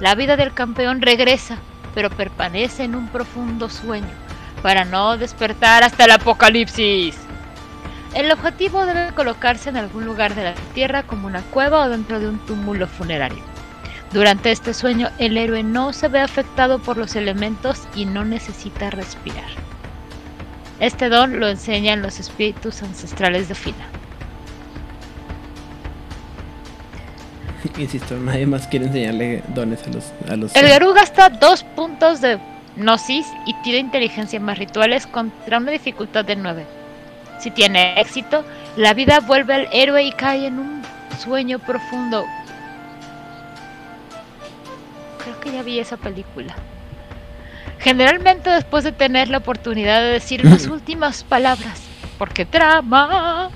La 0.00 0.14
vida 0.14 0.36
del 0.36 0.52
campeón 0.52 1.00
regresa, 1.00 1.56
pero 1.94 2.10
permanece 2.10 2.84
en 2.84 2.94
un 2.94 3.08
profundo 3.08 3.70
sueño, 3.70 4.10
para 4.62 4.84
no 4.84 5.16
despertar 5.16 5.82
hasta 5.82 6.04
el 6.04 6.10
apocalipsis. 6.10 7.16
El 8.14 8.30
objetivo 8.30 8.84
debe 8.84 9.12
colocarse 9.14 9.70
en 9.70 9.76
algún 9.78 10.04
lugar 10.04 10.34
de 10.34 10.44
la 10.44 10.54
tierra 10.74 11.04
como 11.04 11.26
una 11.26 11.40
cueva 11.40 11.84
o 11.84 11.88
dentro 11.88 12.20
de 12.20 12.28
un 12.28 12.38
túmulo 12.40 12.86
funerario. 12.86 13.42
Durante 14.12 14.50
este 14.50 14.74
sueño, 14.74 15.10
el 15.18 15.38
héroe 15.38 15.62
no 15.62 15.92
se 15.94 16.08
ve 16.08 16.20
afectado 16.20 16.78
por 16.78 16.98
los 16.98 17.16
elementos 17.16 17.88
y 17.94 18.04
no 18.04 18.24
necesita 18.24 18.90
respirar. 18.90 19.48
Este 20.80 21.08
don 21.08 21.40
lo 21.40 21.48
enseñan 21.48 22.02
los 22.02 22.20
espíritus 22.20 22.82
ancestrales 22.82 23.48
de 23.48 23.54
Fina. 23.54 23.86
Insisto, 27.78 28.16
nadie 28.16 28.46
más 28.46 28.66
quiere 28.66 28.86
enseñarle 28.86 29.42
dones 29.54 29.82
a 29.86 29.90
los... 29.90 30.12
A 30.28 30.36
los 30.36 30.54
El 30.56 30.68
Garú 30.68 30.92
gasta 30.92 31.30
dos 31.30 31.64
puntos 31.64 32.20
de 32.20 32.38
Gnosis 32.76 33.26
y 33.46 33.54
tira 33.62 33.78
inteligencia 33.78 34.40
más 34.40 34.58
rituales 34.58 35.06
contra 35.06 35.58
una 35.58 35.70
dificultad 35.70 36.24
de 36.24 36.36
9. 36.36 36.66
Si 37.38 37.50
tiene 37.50 38.00
éxito, 38.00 38.44
la 38.76 38.92
vida 38.92 39.20
vuelve 39.20 39.54
al 39.54 39.68
héroe 39.72 40.02
y 40.02 40.12
cae 40.12 40.46
en 40.46 40.58
un 40.58 40.82
sueño 41.18 41.58
profundo. 41.58 42.24
Creo 45.22 45.40
que 45.40 45.52
ya 45.52 45.62
vi 45.62 45.78
esa 45.78 45.96
película. 45.96 46.54
Generalmente 47.78 48.50
después 48.50 48.84
de 48.84 48.92
tener 48.92 49.28
la 49.28 49.38
oportunidad 49.38 50.00
de 50.00 50.08
decir 50.08 50.44
las 50.48 50.66
últimas 50.66 51.24
palabras, 51.24 51.82
porque 52.18 52.44
trama. 52.44 53.50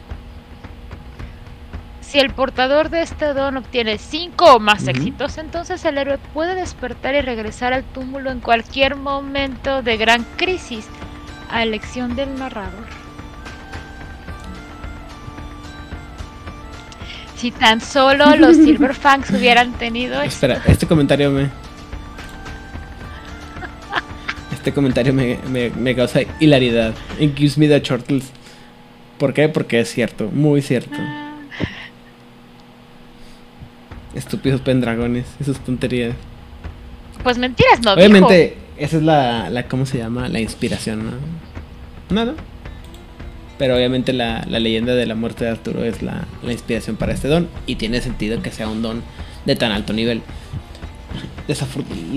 Si 2.00 2.20
el 2.20 2.30
portador 2.30 2.88
de 2.88 3.02
este 3.02 3.34
don 3.34 3.56
obtiene 3.56 3.98
5 3.98 4.54
o 4.54 4.60
más 4.60 4.86
éxitos, 4.86 5.38
entonces 5.38 5.84
el 5.84 5.98
héroe 5.98 6.18
puede 6.32 6.54
despertar 6.54 7.16
y 7.16 7.20
regresar 7.20 7.72
al 7.72 7.82
túmulo 7.82 8.30
en 8.30 8.40
cualquier 8.40 8.94
momento 8.94 9.82
de 9.82 9.96
gran 9.96 10.24
crisis, 10.36 10.86
a 11.50 11.64
elección 11.64 12.14
del 12.14 12.36
narrador. 12.38 13.05
Si 17.36 17.50
tan 17.50 17.80
solo 17.80 18.36
los 18.36 18.56
Silverfangs 18.64 19.30
hubieran 19.30 19.72
tenido. 19.74 20.22
Espera, 20.22 20.62
este 20.66 20.86
comentario 20.86 21.30
me. 21.30 21.50
Este 24.52 24.72
comentario 24.72 25.12
me, 25.12 25.38
me, 25.76 25.94
causa 25.94 26.20
hilaridad. 26.40 26.94
It 27.20 27.56
me 27.56 27.68
the 27.68 27.80
chortles. 27.80 28.24
¿Por 29.18 29.32
qué? 29.32 29.48
Porque 29.48 29.80
es 29.80 29.92
cierto, 29.92 30.28
muy 30.32 30.60
cierto. 30.60 30.96
Ah. 30.98 31.34
Estúpidos 34.14 34.60
pendragones 34.62 35.26
y 35.38 35.44
sus 35.44 35.58
tonterías. 35.60 36.14
Pues 37.22 37.38
mentiras, 37.38 37.80
no. 37.84 37.92
Obviamente, 37.92 38.56
esa 38.76 38.96
es 38.96 39.02
la, 39.02 39.50
la, 39.50 39.68
¿cómo 39.68 39.86
se 39.86 39.98
llama? 39.98 40.28
La 40.28 40.40
inspiración, 40.40 41.04
¿no? 41.06 42.14
Nada. 42.14 42.34
Pero 43.58 43.76
obviamente 43.76 44.12
la, 44.12 44.44
la, 44.48 44.58
leyenda 44.58 44.94
de 44.94 45.06
la 45.06 45.14
muerte 45.14 45.44
de 45.44 45.50
Arturo 45.50 45.82
es 45.82 46.02
la, 46.02 46.26
la, 46.42 46.52
inspiración 46.52 46.96
para 46.96 47.12
este 47.12 47.28
don. 47.28 47.48
Y 47.66 47.76
tiene 47.76 48.00
sentido 48.00 48.42
que 48.42 48.50
sea 48.50 48.68
un 48.68 48.82
don 48.82 49.02
de 49.46 49.56
tan 49.56 49.72
alto 49.72 49.92
nivel. 49.92 50.22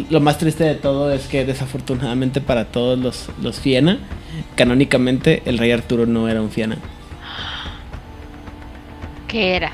Lo 0.10 0.20
más 0.20 0.38
triste 0.38 0.64
de 0.64 0.76
todo 0.76 1.14
es 1.14 1.28
que 1.28 1.45
desafortunadamente 1.45 2.41
para 2.41 2.66
todos 2.66 2.98
los, 2.98 3.30
los 3.41 3.60
Fiena, 3.60 3.99
canónicamente 4.56 5.44
el 5.45 5.57
rey 5.57 5.72
Arturo 5.72 6.06
no 6.06 6.28
era 6.28 6.41
un 6.41 6.49
Fiena. 6.49 6.78
¿Qué 9.28 9.56
era? 9.56 9.72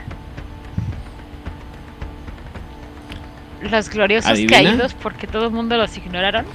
Los 3.62 3.90
gloriosos 3.90 4.30
¿Adivina? 4.30 4.58
caídos 4.58 4.94
porque 4.94 5.28
todo 5.28 5.46
el 5.46 5.52
mundo 5.52 5.78
los 5.78 5.96
ignoraron. 5.98 6.46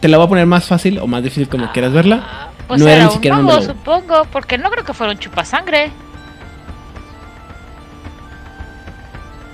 Te 0.00 0.08
la 0.08 0.16
voy 0.16 0.26
a 0.26 0.28
poner 0.28 0.46
más 0.46 0.64
fácil 0.64 0.98
o 0.98 1.06
más 1.06 1.22
difícil 1.22 1.48
como 1.48 1.66
ah, 1.66 1.72
quieras 1.72 1.92
verla. 1.92 2.50
Pues 2.68 2.80
no 2.80 2.86
era, 2.88 3.06
ni 3.06 3.10
siquiera 3.10 3.38
un 3.38 3.46
mago, 3.46 3.62
supongo, 3.62 4.24
porque 4.30 4.58
no 4.58 4.70
creo 4.70 4.84
que 4.84 4.92
fuera 4.92 5.12
un 5.12 5.18
chupasangre. 5.18 5.90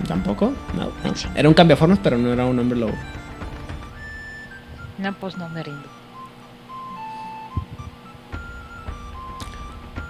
Tampoco, 0.07 0.53
no, 0.75 0.85
no. 0.85 1.15
Era 1.35 1.49
un 1.49 1.55
cambiaformas, 1.55 1.99
pero 2.03 2.19
no 2.19 2.33
era 2.33 2.45
un 2.45 2.59
hombre 2.59 2.79
lobo. 2.79 2.95
No, 4.99 5.13
pues 5.15 5.37
no 5.39 5.49
me 5.49 5.63
rindo. 5.63 5.89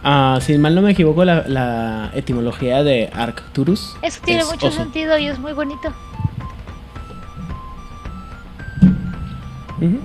Ah, 0.03 0.39
si 0.43 0.59
mal 0.59 0.75
no 0.75 0.83
me 0.83 0.91
equivoco, 0.91 1.25
la, 1.25 1.45
la 1.47 2.11
etimología 2.15 2.83
de 2.83 3.11
Arcturus. 3.15 3.97
Eso 4.03 4.21
tiene 4.25 4.43
es 4.43 4.51
mucho 4.51 4.67
oso. 4.67 4.77
sentido 4.77 5.17
y 5.17 5.29
es 5.29 5.39
muy 5.39 5.53
bonito. 5.53 5.93
Uh 9.81 9.85
-huh. 9.85 10.01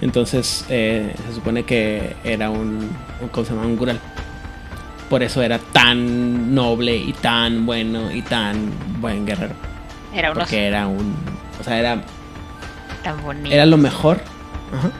Entonces, 0.00 0.64
eh, 0.68 1.14
se 1.26 1.34
supone 1.34 1.64
que 1.64 2.14
era 2.24 2.50
un, 2.50 2.90
¿cómo 3.32 3.44
se 3.44 3.52
llama? 3.54 3.66
Un 3.66 3.76
gural. 3.76 4.00
Por 5.10 5.22
eso 5.22 5.42
era 5.42 5.58
tan 5.58 6.54
noble 6.54 6.96
y 6.96 7.12
tan 7.14 7.66
bueno 7.66 8.10
y 8.12 8.22
tan 8.22 8.70
buen 9.00 9.26
guerrero. 9.26 9.54
Era 10.14 10.30
un 10.30 10.34
Porque 10.38 10.56
oso. 10.56 10.66
era 10.66 10.86
un. 10.86 11.14
O 11.60 11.64
sea, 11.64 11.78
era. 11.78 12.02
Tan 13.02 13.22
bonito. 13.22 13.54
Era 13.54 13.66
lo 13.66 13.76
mejor. 13.76 14.20
Ajá. 14.72 14.90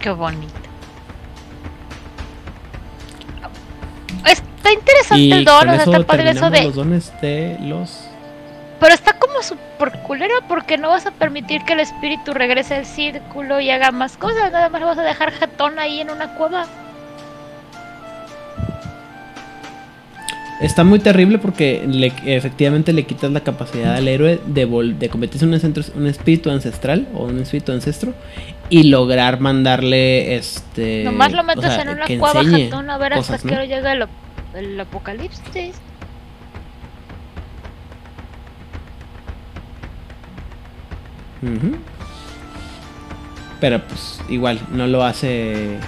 Qué 0.00 0.10
bonito. 0.10 0.52
Está 4.26 4.72
interesante 4.72 5.22
y 5.22 5.32
el 5.32 5.44
don, 5.44 5.68
o 5.68 5.72
sea, 5.74 5.82
está 5.84 6.06
padre 6.06 6.30
eso 6.30 6.50
de. 6.50 6.62
los 6.64 6.74
dones 6.74 7.12
de 7.20 7.56
los. 7.60 8.06
Pero 8.84 8.94
está 8.96 9.14
como 9.14 9.40
súper 9.42 9.92
culero 10.02 10.34
porque 10.46 10.76
no 10.76 10.90
vas 10.90 11.06
a 11.06 11.10
permitir 11.10 11.64
que 11.64 11.72
el 11.72 11.80
espíritu 11.80 12.34
regrese 12.34 12.74
al 12.74 12.84
círculo 12.84 13.58
y 13.58 13.70
haga 13.70 13.92
más 13.92 14.18
cosas. 14.18 14.52
Nada 14.52 14.68
más 14.68 14.78
lo 14.82 14.86
vas 14.88 14.98
a 14.98 15.02
dejar 15.02 15.32
jetón 15.32 15.78
ahí 15.78 16.00
en 16.02 16.10
una 16.10 16.34
cueva. 16.34 16.66
Está 20.60 20.84
muy 20.84 20.98
terrible 20.98 21.38
porque 21.38 21.82
le- 21.86 22.12
efectivamente 22.26 22.92
le 22.92 23.04
quitas 23.04 23.30
la 23.32 23.40
capacidad 23.40 23.94
al 23.94 24.06
héroe 24.06 24.38
de, 24.44 24.68
vol- 24.68 24.98
de 24.98 25.08
convertirse 25.08 25.46
en 25.46 25.54
un, 25.54 25.60
centro- 25.60 25.82
un 25.96 26.06
espíritu 26.06 26.50
ancestral 26.50 27.08
o 27.14 27.24
un 27.24 27.38
espíritu 27.40 27.72
ancestro 27.72 28.12
y 28.68 28.82
lograr 28.84 29.40
mandarle 29.40 30.36
este. 30.36 31.04
Nomás 31.04 31.32
lo 31.32 31.40
o 31.40 31.44
metes 31.44 31.64
sea, 31.72 31.80
en 31.80 31.88
una 31.88 32.04
que 32.04 32.18
cueva 32.18 32.44
jetón 32.44 32.90
a 32.90 32.98
ver 32.98 33.14
hasta 33.14 33.32
cosas, 33.38 33.42
que 33.44 33.48
¿no? 33.48 33.54
hora 33.54 33.64
llega 33.64 34.08
el 34.58 34.78
apocalipsis. 34.80 35.74
Ujú. 41.44 41.76
Pero 43.60 43.80
pues 43.86 44.20
igual, 44.28 44.60
no 44.72 44.86
lo 44.86 45.04
hace. 45.04 45.78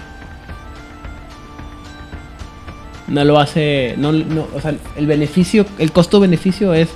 No 3.08 3.24
lo 3.24 3.38
hace. 3.38 3.94
No, 3.98 4.12
no, 4.12 4.46
o 4.54 4.60
sea, 4.60 4.74
el 4.96 5.06
beneficio, 5.06 5.66
el 5.78 5.92
costo-beneficio 5.92 6.74
es. 6.74 6.88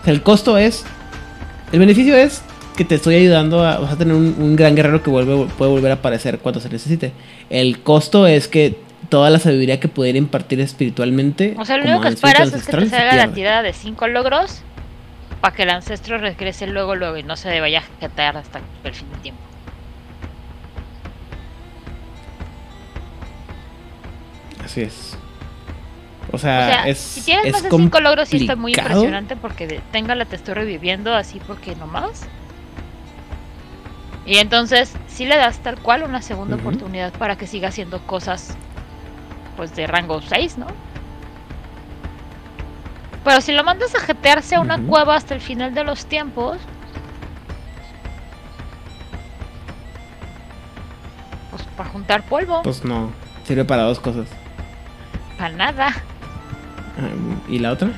O 0.00 0.04
sea, 0.04 0.12
el 0.12 0.22
costo 0.22 0.58
es. 0.58 0.84
El 1.72 1.78
beneficio 1.78 2.16
es 2.16 2.42
que 2.76 2.84
te 2.84 2.96
estoy 2.96 3.16
ayudando 3.16 3.64
a. 3.64 3.78
Vas 3.78 3.92
a 3.92 3.96
tener 3.96 4.14
un, 4.14 4.34
un 4.38 4.56
gran 4.56 4.74
guerrero 4.74 5.02
que 5.02 5.10
vuelve, 5.10 5.46
puede 5.58 5.70
volver 5.70 5.90
a 5.90 5.94
aparecer 5.94 6.38
cuando 6.38 6.60
se 6.60 6.68
necesite. 6.68 7.12
El 7.50 7.80
costo 7.80 8.26
es 8.26 8.48
que 8.48 8.76
toda 9.08 9.28
la 9.30 9.38
sabiduría 9.38 9.80
que 9.80 9.88
pudiera 9.88 10.18
impartir 10.18 10.60
espiritualmente. 10.60 11.54
O 11.58 11.64
sea, 11.64 11.76
lo 11.76 11.84
único 11.84 12.00
que 12.00 12.08
esperas 12.08 12.52
es 12.52 12.64
que 12.64 12.76
te 12.76 12.88
salga 12.88 13.16
la 13.16 13.28
tirada 13.32 13.62
de 13.62 13.72
cinco 13.72 14.08
logros 14.08 14.62
para 15.42 15.56
que 15.56 15.64
el 15.64 15.70
ancestro 15.70 16.18
regrese 16.18 16.68
luego, 16.68 16.94
luego 16.94 17.16
y 17.16 17.24
no 17.24 17.36
se 17.36 17.60
vaya 17.60 17.80
a 17.80 18.00
jetear 18.00 18.36
hasta 18.36 18.60
el 18.84 18.94
fin 18.94 19.10
del 19.10 19.20
tiempo. 19.20 19.42
Así 24.64 24.82
es. 24.82 25.18
O 26.30 26.36
O 26.36 26.38
sea, 26.38 26.86
es. 26.86 26.98
si 26.98 27.22
tienes 27.22 27.46
es 27.46 27.52
más 27.54 27.64
de 27.64 27.70
cinco 27.70 27.98
logros, 27.98 28.28
sí 28.28 28.36
está 28.36 28.54
muy 28.54 28.72
impresionante 28.72 29.34
porque 29.34 29.66
de, 29.66 29.80
téngala, 29.90 30.26
te 30.26 30.36
estoy 30.36 30.54
reviviendo 30.54 31.12
así 31.12 31.40
porque 31.44 31.74
nomás. 31.74 32.22
Y 34.24 34.36
entonces, 34.36 34.94
si 35.08 35.26
le 35.26 35.36
das 35.36 35.58
tal 35.58 35.76
cual 35.80 36.04
una 36.04 36.22
segunda 36.22 36.54
oportunidad 36.54 37.12
para 37.14 37.36
que 37.36 37.48
siga 37.48 37.68
haciendo 37.70 38.00
cosas, 38.06 38.56
pues 39.56 39.74
de 39.74 39.88
rango 39.88 40.22
6, 40.22 40.58
¿no? 40.58 40.68
Pero 43.24 43.40
si 43.40 43.52
lo 43.52 43.62
mandas 43.62 43.94
a 43.94 44.00
jetearse 44.00 44.56
a 44.56 44.60
una 44.60 44.78
cueva 44.78 45.14
hasta 45.16 45.34
el 45.34 45.40
final 45.40 45.74
de 45.74 45.84
los 45.84 46.06
tiempos, 46.06 46.58
pues 51.50 51.62
para 51.76 51.88
juntar 51.90 52.22
polvo, 52.24 52.62
Pues 52.62 52.84
no. 52.84 53.10
Sirve 53.44 53.64
para 53.64 53.82
dos 53.82 53.98
cosas. 54.00 54.26
para 55.38 55.54
nada. 55.54 55.92
¿Y 57.48 57.58
la 57.58 57.72
otra? 57.72 57.88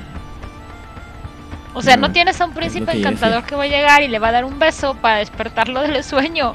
O 1.74 1.82
sea, 1.82 1.96
no 1.96 2.08
No, 2.08 2.12
tienes 2.12 2.40
a 2.40 2.46
un 2.46 2.52
príncipe 2.54 2.92
que 2.92 2.98
encantador 2.98 3.44
que 3.44 3.56
va 3.56 3.64
a 3.64 3.66
llegar 3.66 4.02
y 4.02 4.08
le 4.08 4.18
va 4.18 4.28
a 4.28 4.32
dar 4.32 4.44
un 4.44 4.58
beso 4.58 4.94
para 4.94 5.16
despertarlo 5.16 5.80
del 5.82 6.02
sueño. 6.04 6.54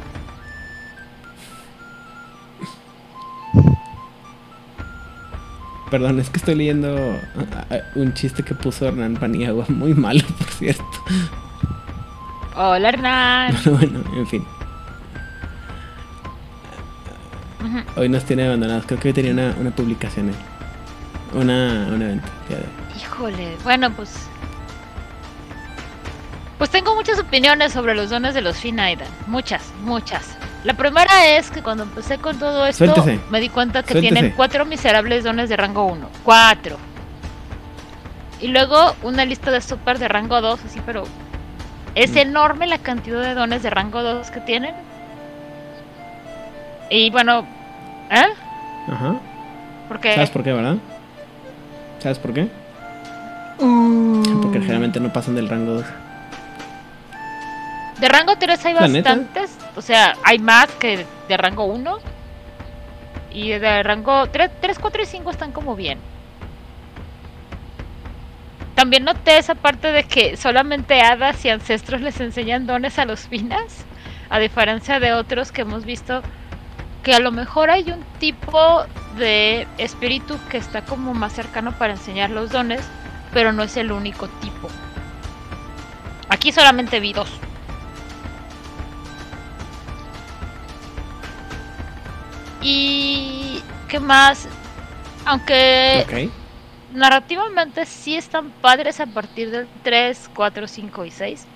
Perdón, 5.89 6.19
es 6.19 6.29
que 6.29 6.37
estoy 6.37 6.55
leyendo 6.55 7.19
ah, 7.55 7.65
ah, 7.71 7.77
un 7.95 8.13
chiste 8.13 8.43
que 8.43 8.53
puso 8.53 8.87
Hernán 8.87 9.15
Paniagua. 9.15 9.65
Muy 9.69 9.93
malo, 9.93 10.21
por 10.37 10.47
cierto. 10.49 10.83
Hola, 12.55 12.89
Hernán. 12.89 13.55
Pero 13.63 13.75
bueno, 13.77 14.03
en 14.15 14.27
fin. 14.27 14.45
Hoy 17.95 18.07
nos 18.09 18.23
tiene 18.23 18.45
abandonados. 18.45 18.85
Creo 18.85 18.99
que 18.99 19.09
hoy 19.09 19.13
tenía 19.13 19.31
una, 19.31 19.55
una 19.59 19.71
publicación. 19.71 20.29
eh. 20.29 20.33
Una, 21.33 21.87
un 21.93 22.01
evento. 22.01 22.27
Híjole, 22.97 23.55
bueno, 23.63 23.91
pues. 23.91 24.27
Pues 26.57 26.69
tengo 26.69 26.93
muchas 26.95 27.19
opiniones 27.19 27.71
sobre 27.73 27.95
los 27.95 28.09
dones 28.09 28.33
de 28.33 28.41
los 28.41 28.57
Finaidan. 28.57 29.07
Muchas, 29.27 29.71
muchas. 29.83 30.38
La 30.63 30.73
primera 30.73 31.25
es 31.37 31.51
que 31.51 31.61
cuando 31.63 31.83
empecé 31.83 32.17
con 32.17 32.37
todo 32.37 32.65
esto, 32.65 32.85
Suéltese. 32.85 33.19
me 33.29 33.39
di 33.39 33.47
cuenta 33.49 33.81
que 33.83 33.93
Suéltese. 33.93 34.13
tienen 34.13 34.33
cuatro 34.35 34.65
miserables 34.65 35.23
dones 35.23 35.47
de 35.49 35.55
rango 35.55 35.85
1. 35.85 36.09
Cuatro. 36.23 36.77
Y 38.41 38.47
luego 38.49 38.95
una 39.03 39.23
lista 39.25 39.51
de 39.51 39.61
super 39.61 39.99
de 39.99 40.07
rango 40.09 40.41
2, 40.41 40.59
así, 40.65 40.81
pero. 40.85 41.03
Es 41.95 42.11
Mm. 42.11 42.17
enorme 42.19 42.67
la 42.67 42.77
cantidad 42.77 43.21
de 43.21 43.33
dones 43.33 43.63
de 43.63 43.69
rango 43.69 44.03
2 44.03 44.31
que 44.31 44.41
tienen. 44.41 44.75
Y 46.89 47.09
bueno. 47.09 47.45
¿Eh? 48.11 48.25
Ajá. 48.91 49.15
Porque. 49.87 50.13
¿Sabes 50.15 50.29
por 50.29 50.43
qué, 50.43 50.51
verdad? 50.53 50.75
¿Sabes 51.99 52.19
por 52.19 52.33
qué? 52.33 52.47
Porque 53.57 54.59
generalmente 54.59 54.99
no 54.99 55.11
pasan 55.11 55.35
del 55.35 55.49
rango 55.49 55.73
2. 55.73 55.85
De 57.99 58.07
rango 58.07 58.35
3 58.37 58.65
hay 58.65 58.73
bastantes. 58.73 59.51
O 59.75 59.81
sea, 59.81 60.15
hay 60.23 60.39
más 60.39 60.67
que 60.71 61.05
de 61.27 61.37
rango 61.37 61.65
1. 61.65 61.99
Y 63.31 63.49
de 63.51 63.83
rango 63.83 64.27
3, 64.27 64.49
3, 64.59 64.79
4 64.79 65.03
y 65.03 65.05
5 65.05 65.29
están 65.29 65.51
como 65.51 65.75
bien. 65.75 65.99
También 68.75 69.03
noté 69.03 69.37
esa 69.37 69.55
parte 69.55 69.91
de 69.91 70.03
que 70.03 70.37
solamente 70.37 71.01
hadas 71.01 71.43
y 71.43 71.49
ancestros 71.49 72.01
les 72.01 72.19
enseñan 72.21 72.65
dones 72.65 72.97
a 72.97 73.05
los 73.05 73.27
finas. 73.27 73.85
A 74.29 74.39
diferencia 74.39 74.99
de 74.99 75.13
otros 75.13 75.51
que 75.51 75.61
hemos 75.61 75.85
visto 75.85 76.21
que 77.03 77.13
a 77.13 77.19
lo 77.19 77.31
mejor 77.31 77.69
hay 77.69 77.91
un 77.91 78.03
tipo 78.19 78.85
de 79.17 79.67
espíritu 79.77 80.37
que 80.49 80.57
está 80.57 80.85
como 80.85 81.13
más 81.13 81.33
cercano 81.33 81.71
para 81.73 81.93
enseñar 81.93 82.29
los 82.29 82.51
dones. 82.51 82.81
pero 83.33 83.53
no 83.53 83.61
es 83.61 83.77
el 83.77 83.91
único 83.91 84.27
tipo. 84.27 84.69
Aquí 86.29 86.51
solamente 86.51 86.99
vi 86.99 87.13
dos. 87.13 87.29
Y 92.59 93.65
qué 93.87 93.99
más, 93.99 94.49
aunque 95.25 96.03
Ok. 96.03 96.13
narrativamente 96.89 97.85
sí 97.85 98.15
están 98.15 98.51
padres 98.61 98.99
a 98.99 99.07
partir 99.07 99.51
del 99.51 99.69
3, 99.81 100.29
4, 100.29 100.67
5 100.67 101.05
y 101.05 101.11
6. 101.11 101.49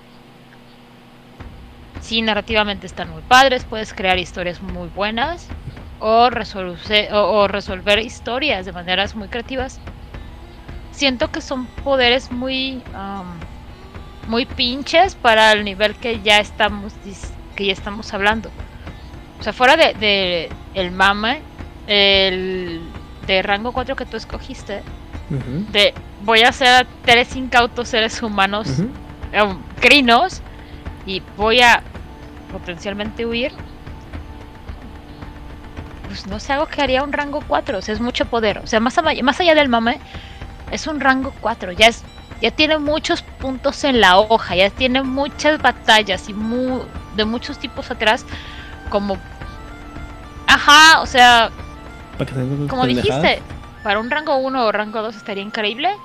Sí, 2.00 2.22
narrativamente 2.22 2.86
están 2.88 3.10
muy 3.10 3.22
padres, 3.24 3.66
puedes 3.66 3.94
crear 3.94 4.18
historias 4.20 4.62
muy 4.62 4.90
buenas 4.90 5.56
o, 6.00 6.30
resolver, 6.30 7.14
o, 7.14 7.42
o 7.42 7.48
resolver 7.48 8.00
historias 8.00 8.66
de 8.66 8.74
maneras 8.74 9.16
muy 9.16 9.30
creativas. 9.30 9.82
Siento 10.92 11.32
que 11.32 11.42
son 11.42 11.68
poderes 11.84 12.32
muy 12.32 12.88
am, 12.94 13.50
muy 14.26 14.46
pinches 14.46 15.16
para 15.16 15.52
el 15.54 15.64
nivel 15.66 15.98
que 16.00 16.22
ya 16.22 16.40
estamos 16.40 16.94
que 17.56 17.66
ya 17.66 17.74
estamos 17.74 18.14
hablando. 18.14 18.54
O 19.40 19.44
sea, 19.44 19.54
fuera 19.54 19.76
de, 19.78 19.94
de 19.96 20.58
el 20.74 20.92
mame, 20.92 21.42
el 21.88 22.82
de 23.28 23.42
rango 23.42 23.72
4 23.72 23.96
que 23.96 24.06
tú 24.06 24.18
escogiste, 24.18 24.82
de 25.72 25.94
voy 26.24 26.42
a 26.42 26.50
hacer 26.50 26.68
a 26.68 26.86
tres 27.06 27.36
incautos 27.36 27.90
seres 27.90 28.22
humanos 28.22 28.68
eh, 29.32 29.56
crinos 29.80 30.42
y 31.06 31.22
voy 31.38 31.62
a 31.62 31.82
potencialmente 32.52 33.26
huir. 33.26 33.52
Pues 36.08 36.28
no 36.28 36.40
sé, 36.40 36.54
algo 36.54 36.68
que 36.68 36.82
haría 36.82 37.04
un 37.04 37.14
rango 37.14 37.42
4, 37.48 37.80
o 37.80 37.82
sea, 37.82 37.94
es 37.94 38.02
mucho 38.02 38.26
poder. 38.26 38.60
O 38.60 38.68
sea, 38.68 38.80
más, 38.80 38.98
ama- 38.98 39.12
más 39.24 39.40
allá 39.40 39.56
del 39.56 39.70
mame, 39.70 40.00
es 40.72 40.86
un 40.88 41.00
rango 41.00 41.34
4, 41.42 41.72
ya 41.72 41.88
es 41.88 42.04
ya 42.42 42.52
tiene 42.52 42.78
muchos 42.78 43.22
puntos 43.22 43.86
en 43.86 44.02
la 44.02 44.18
hoja, 44.20 44.56
ya 44.58 44.70
tiene 44.70 45.02
muchas 45.02 45.62
batallas 45.62 46.28
y 46.28 46.34
mu- 46.34 46.82
de 47.16 47.24
muchos 47.24 47.58
tipos 47.58 47.90
atrás 47.90 48.26
como 48.90 49.18
ajá, 50.54 51.02
o 51.02 51.06
sea, 51.06 51.50
Para 52.18 52.26
que 52.30 52.68
como 52.68 52.84
pendejadas. 52.84 53.22
dijiste, 53.22 53.42
para 53.84 54.00
un 54.00 54.10
rango 54.10 54.36
1 54.38 54.66
o 54.66 54.72
rango 54.72 55.02
2 55.02 55.16
estaría 55.16 55.44
increíble. 55.44 55.96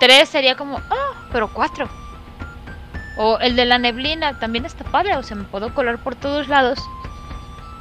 3 0.00 0.28
sería 0.28 0.56
como, 0.56 0.78
ah, 0.78 1.12
pero 1.32 1.48
4. 1.48 1.88
O 3.18 3.38
el 3.38 3.56
de 3.56 3.64
la 3.64 3.78
neblina 3.78 4.38
también 4.38 4.66
está 4.66 4.84
padre, 4.84 5.16
o 5.16 5.22
sea, 5.22 5.36
me 5.36 5.44
puedo 5.44 5.72
colar 5.74 5.98
por 5.98 6.14
todos 6.14 6.48
lados. 6.48 6.78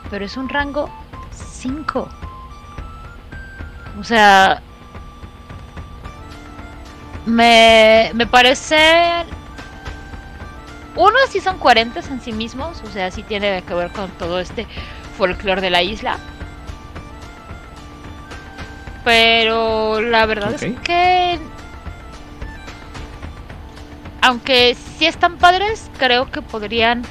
Pero 0.10 0.24
es 0.24 0.38
un 0.38 0.48
rango 0.48 0.90
5. 1.32 2.10
O 4.00 4.04
sea, 4.04 4.62
me, 7.26 8.12
me 8.14 8.26
parece... 8.28 9.26
Uno, 10.96 11.18
sí 11.30 11.42
son 11.42 11.58
coherentes 11.58 12.08
en 12.08 12.22
sí 12.22 12.32
mismos, 12.32 12.82
o 12.82 12.90
sea, 12.90 13.12
sí 13.12 13.22
tiene 13.24 13.62
que 13.64 13.74
ver 13.74 13.92
con 13.92 14.10
todo 14.12 14.40
este 14.40 14.66
folclore 15.18 15.62
de 15.62 15.70
la 15.70 15.82
isla. 15.82 16.18
Pero 19.04 20.02
la 20.02 20.26
verdad 20.26 20.54
es 20.54 20.80
que. 20.80 21.40
Aunque 24.22 24.76
sí 24.76 25.06
están 25.06 25.38
padres, 25.38 25.92
creo 26.00 26.32
que 26.32 26.42
podrían 26.42 27.04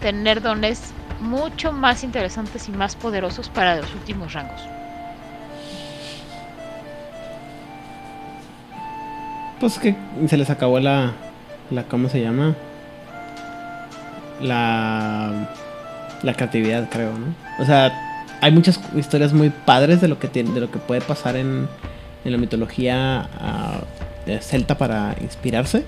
tener 0.00 0.40
dones 0.40 0.94
mucho 1.20 1.72
más 1.72 2.02
interesantes 2.02 2.66
y 2.68 2.72
más 2.72 2.96
poderosos 2.96 3.50
para 3.50 3.76
los 3.76 3.94
últimos 3.94 4.32
rangos. 4.32 4.62
Pues 9.60 9.78
que 9.78 9.94
se 10.26 10.38
les 10.38 10.48
acabó 10.48 10.80
la, 10.80 11.12
la 11.70 11.82
¿cómo 11.84 12.08
se 12.08 12.22
llama? 12.22 12.54
La 14.40 15.50
la 16.22 16.34
creatividad, 16.34 16.88
creo, 16.90 17.12
¿no? 17.12 17.34
O 17.62 17.66
sea, 17.66 17.92
hay 18.40 18.52
muchas 18.52 18.80
historias 18.96 19.32
muy 19.32 19.50
padres 19.50 20.00
de 20.00 20.08
lo 20.08 20.18
que 20.18 20.28
de 20.28 20.60
lo 20.60 20.70
que 20.70 20.78
puede 20.78 21.00
pasar 21.00 21.36
en, 21.36 21.68
en 22.24 22.32
la 22.32 22.38
mitología 22.38 23.28
de 24.26 24.40
celta 24.40 24.76
para 24.78 25.14
inspirarse, 25.20 25.84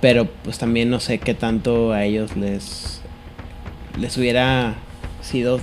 pero 0.00 0.26
pues 0.44 0.58
también 0.58 0.90
no 0.90 1.00
sé 1.00 1.18
qué 1.18 1.34
tanto 1.34 1.92
a 1.92 2.04
ellos 2.04 2.36
les 2.36 3.00
les 3.98 4.16
hubiera 4.16 4.74
sido 5.22 5.60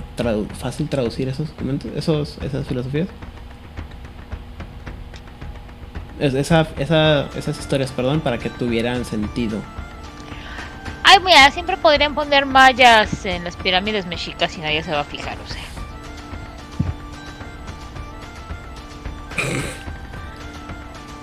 fácil 0.58 0.88
traducir 0.88 1.28
esos 1.28 1.48
esos 1.96 2.38
esas 2.42 2.66
filosofías. 2.66 3.08
Es- 6.18 6.34
esa, 6.34 6.66
esa- 6.78 7.28
esas 7.36 7.58
historias, 7.58 7.90
perdón, 7.92 8.20
para 8.20 8.38
que 8.38 8.48
tuvieran 8.50 9.04
sentido. 9.04 9.58
Ay, 11.16 11.22
mira, 11.24 11.50
siempre 11.50 11.78
podrían 11.78 12.14
poner 12.14 12.44
mayas 12.44 13.24
en 13.24 13.42
las 13.44 13.56
pirámides 13.56 14.04
mexicas 14.04 14.54
y 14.58 14.60
nadie 14.60 14.82
se 14.82 14.92
va 14.92 15.00
a 15.00 15.04
fijar, 15.04 15.38
o 15.42 15.46
sea. 15.46 15.62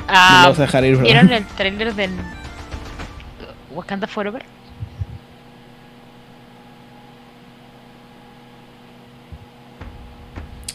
Ah, 0.07 0.51
a. 0.51 0.81
¿Vieron 0.81 1.31
el 1.31 1.45
trailer 1.45 1.93
de 1.93 2.09
Wakanda 3.71 4.07
Forever? 4.07 4.43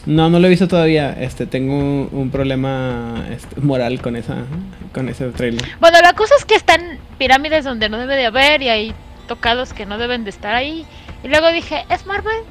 No, 0.05 0.29
no 0.29 0.39
lo 0.39 0.47
he 0.47 0.49
visto 0.49 0.69
todavía. 0.69 1.11
Este, 1.19 1.45
tengo 1.45 1.75
un, 1.77 2.09
un 2.13 2.29
problema 2.31 3.25
este, 3.29 3.59
moral 3.59 4.01
con 4.01 4.15
esa, 4.15 4.45
con 4.93 5.09
ese 5.09 5.27
trailer. 5.31 5.61
Bueno, 5.81 5.99
la 6.01 6.13
cosa 6.13 6.35
es 6.37 6.45
que 6.45 6.55
están 6.55 6.99
pirámides 7.17 7.65
donde 7.65 7.89
no 7.89 7.97
debe 7.97 8.15
de 8.15 8.25
haber 8.25 8.61
y 8.61 8.69
hay 8.69 8.95
tocados 9.29 9.71
que 9.71 9.85
no 9.85 9.97
deben 9.97 10.25
de 10.25 10.31
estar 10.31 10.53
ahí. 10.53 10.85
Y 11.23 11.29
luego 11.29 11.49
dije, 11.53 11.85
¿es 11.87 12.05
Marvel? 12.05 12.43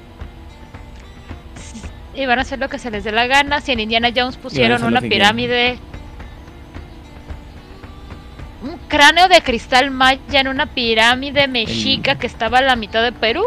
Y 2.15 2.25
van 2.25 2.39
a 2.39 2.43
hacer 2.43 2.59
lo 2.59 2.71
que 2.71 2.79
se 2.79 2.91
les 2.91 3.05
dé 3.05 3.13
la 3.13 3.27
gana. 3.27 3.61
Si 3.61 3.73
en 3.73 3.81
Indiana 3.81 4.09
Jones 4.17 4.39
pusieron 4.39 4.83
una 4.85 5.03
pirámide... 5.03 5.79
Un 8.63 8.77
cráneo 8.89 9.29
de 9.29 9.41
cristal 9.43 9.91
maya 9.91 10.41
en 10.41 10.49
una 10.49 10.67
pirámide 10.67 11.47
mexica 11.47 12.13
En- 12.13 12.19
que 12.19 12.27
estaba 12.27 12.59
a 12.59 12.63
la 12.63 12.77
mitad 12.77 13.03
de 13.03 13.13
Perú. 13.13 13.45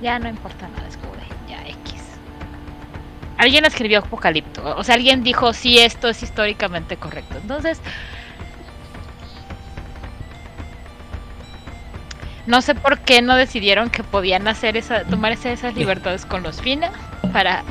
Ya 0.00 0.18
no 0.18 0.28
importa 0.28 0.68
nada, 0.68 0.86
es 0.86 0.96
ya 1.48 1.60
X. 1.66 2.02
Alguien 3.36 3.64
escribió 3.64 3.98
Apocalipto, 3.98 4.76
o 4.76 4.84
sea, 4.84 4.94
alguien 4.94 5.24
dijo, 5.24 5.52
sí, 5.52 5.78
esto 5.78 6.08
es 6.08 6.22
históricamente 6.22 6.96
correcto. 6.96 7.38
Entonces, 7.42 7.80
no 12.48 12.62
sé 12.62 12.74
por 12.74 12.98
qué 13.00 13.22
no 13.22 13.36
decidieron 13.36 13.90
que 13.90 14.02
podían 14.02 14.48
hacer 14.48 14.76
esa, 14.76 15.04
tomar 15.04 15.32
esa- 15.32 15.52
esas 15.52 15.74
libertades 15.74 16.24
con 16.26 16.42
los 16.42 16.60
Fina 16.60 16.90
para 17.32 17.62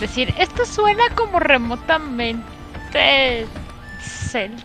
decir, 0.00 0.32
esto 0.38 0.64
suena 0.64 1.02
como 1.14 1.38
remotamente 1.40 3.46
celta. 4.00 4.62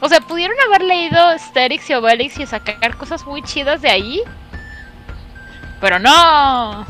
O 0.00 0.08
sea, 0.08 0.20
pudieron 0.20 0.56
haber 0.68 0.82
leído 0.82 1.18
Asterix 1.18 1.88
y 1.90 1.94
Obelix 1.94 2.38
y 2.38 2.46
sacar 2.46 2.96
cosas 2.96 3.26
muy 3.26 3.42
chidas 3.42 3.82
de 3.82 3.90
ahí. 3.90 4.22
Pero 5.80 5.98
no. 5.98 6.86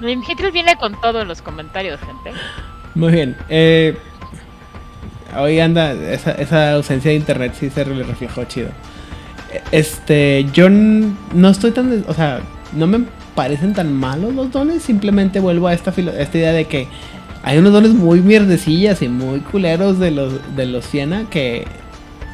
Lim 0.00 0.22
viene 0.52 0.76
con 0.76 1.00
todo 1.00 1.22
en 1.22 1.28
los 1.28 1.40
comentarios, 1.40 1.98
gente. 2.00 2.32
Muy 2.94 3.12
bien. 3.12 3.36
Eh, 3.48 3.98
hoy 5.40 5.60
anda, 5.60 5.92
esa, 5.92 6.32
esa 6.32 6.72
ausencia 6.72 7.10
de 7.10 7.16
internet 7.16 7.54
sí 7.58 7.70
se 7.70 7.84
le 7.84 8.02
reflejó 8.02 8.44
chido. 8.44 8.68
Este, 9.70 10.46
yo 10.52 10.68
no 10.68 11.48
estoy 11.48 11.70
tan, 11.70 12.04
o 12.08 12.14
sea, 12.14 12.40
no 12.72 12.86
me 12.86 13.04
parecen 13.34 13.72
tan 13.72 13.92
malos 13.92 14.34
los 14.34 14.50
dones, 14.50 14.82
simplemente 14.82 15.40
vuelvo 15.40 15.68
a 15.68 15.74
esta, 15.74 15.92
filo- 15.92 16.12
esta 16.12 16.38
idea 16.38 16.52
de 16.52 16.64
que 16.66 16.88
hay 17.42 17.58
unos 17.58 17.72
dones 17.72 17.92
muy 17.92 18.20
mierdecillas 18.20 19.02
y 19.02 19.08
muy 19.08 19.40
culeros 19.40 19.98
de 19.98 20.10
los, 20.10 20.56
de 20.56 20.66
los 20.66 20.84
Siena 20.84 21.24
que 21.30 21.66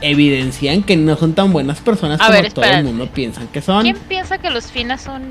evidencian 0.02 0.82
que 0.82 0.96
no 0.96 1.16
son 1.16 1.34
tan 1.34 1.52
buenas 1.52 1.80
personas 1.80 2.20
A 2.20 2.26
como 2.28 2.40
ver, 2.40 2.52
todo 2.52 2.64
el 2.64 2.84
mundo 2.84 3.06
piensan 3.08 3.48
que 3.48 3.60
son. 3.60 3.82
¿Quién 3.82 3.96
piensa 4.08 4.38
que 4.38 4.50
los 4.50 4.66
finas 4.72 5.02
son.? 5.02 5.22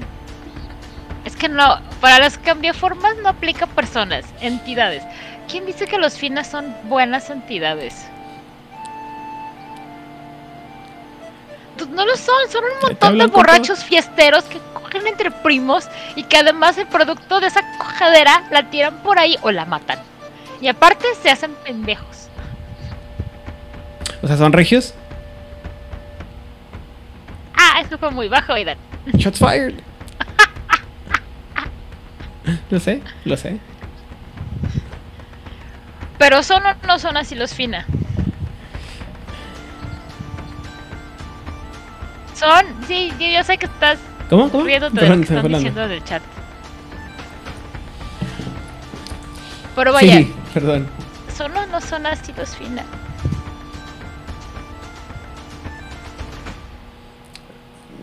Es 1.26 1.36
que 1.36 1.50
no. 1.50 1.80
Para 2.02 2.20
las 2.20 2.38
cambiaformas 2.38 3.14
no 3.24 3.30
aplica 3.30 3.66
personas, 3.68 4.26
entidades. 4.42 5.02
¿Quién 5.50 5.66
dice 5.66 5.88
que 5.88 5.98
los 5.98 6.16
finas 6.18 6.48
son 6.48 6.76
buenas 6.84 7.30
entidades? 7.30 8.06
No 11.90 12.06
lo 12.06 12.16
son, 12.18 12.36
son 12.52 12.64
un 12.66 12.82
montón 12.82 13.18
de 13.18 13.28
borrachos 13.28 13.84
fiesteros 13.84 14.44
que 14.44 14.60
cogen 14.74 15.08
entre 15.08 15.32
primos 15.32 15.88
y 16.16 16.24
que 16.24 16.38
además 16.38 16.78
el 16.78 16.88
producto 16.88 17.40
de 17.40 17.48
esa 17.48 17.62
cojadera 17.78 18.44
la 18.52 18.70
tiran 18.70 18.98
por 19.02 19.18
ahí 19.18 19.38
o 19.42 19.50
la 19.52 19.66
matan. 19.66 20.00
Y 20.62 20.68
aparte 20.68 21.06
se 21.22 21.30
hacen 21.30 21.56
pendejos. 21.64 22.28
O 24.22 24.28
sea, 24.28 24.38
son 24.38 24.52
regios. 24.52 24.94
Ah, 27.56 27.82
eso 27.82 27.98
fue 27.98 28.12
muy 28.12 28.28
bajo, 28.28 28.54
Aidan. 28.54 28.78
Shots 29.14 29.40
fired. 29.40 29.76
Lo 32.70 32.80
sé, 32.80 33.02
lo 33.26 33.38
sé. 33.38 33.60
Pero 36.20 36.44
son 36.44 36.64
o 36.66 36.76
no 36.86 37.00
son 37.00 37.18
así 37.18 37.34
los 37.34 37.54
fina. 37.54 37.86
Son, 42.36 42.66
sí, 42.88 43.12
yo, 43.20 43.28
yo 43.28 43.44
sé 43.44 43.58
que 43.58 43.66
estás 43.66 43.98
¿Cómo? 44.30 44.50
¿Cómo? 44.50 44.64
riéndote 44.66 45.00
de 45.02 45.10
lo 45.10 45.16
que 45.16 45.22
están 45.24 45.48
diciendo 45.48 45.88
del 45.88 46.04
chat. 46.04 46.22
Pero 49.76 49.94
vaya, 49.94 50.18
Sí, 50.18 50.34
perdón. 50.54 50.88
son 51.36 51.56
o 51.58 51.66
no 51.68 51.82
son 51.82 52.06
así 52.06 52.34
los 52.38 52.56
fina. 52.56 52.84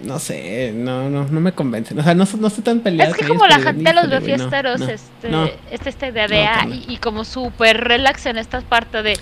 No 0.07 0.19
sé, 0.19 0.73
no, 0.75 1.11
no, 1.11 1.25
no 1.25 1.41
me 1.41 1.53
convencen. 1.53 1.99
O 1.99 2.03
sea, 2.03 2.15
no, 2.15 2.27
no 2.39 2.47
estoy 2.47 2.63
tan 2.63 2.81
peleado. 2.81 3.13
Es 3.13 3.19
que 3.19 3.27
como 3.27 3.47
la 3.47 3.59
gente 3.59 3.93
los 3.93 4.05
híjole, 4.05 4.21
ve 4.21 4.37
no, 4.39 4.51
no, 4.51 4.87
este, 4.87 5.29
no. 5.29 5.45
este, 5.71 5.89
este 5.89 6.09
idea 6.09 6.29
de, 6.29 6.45
ah, 6.45 6.67
y, 6.71 6.85
y 6.89 6.97
como 6.99 7.25
súper 7.25 7.83
relax 7.83 8.27
en 8.27 8.39
esta 8.39 8.61
parte 8.61 9.03
de 9.03 9.19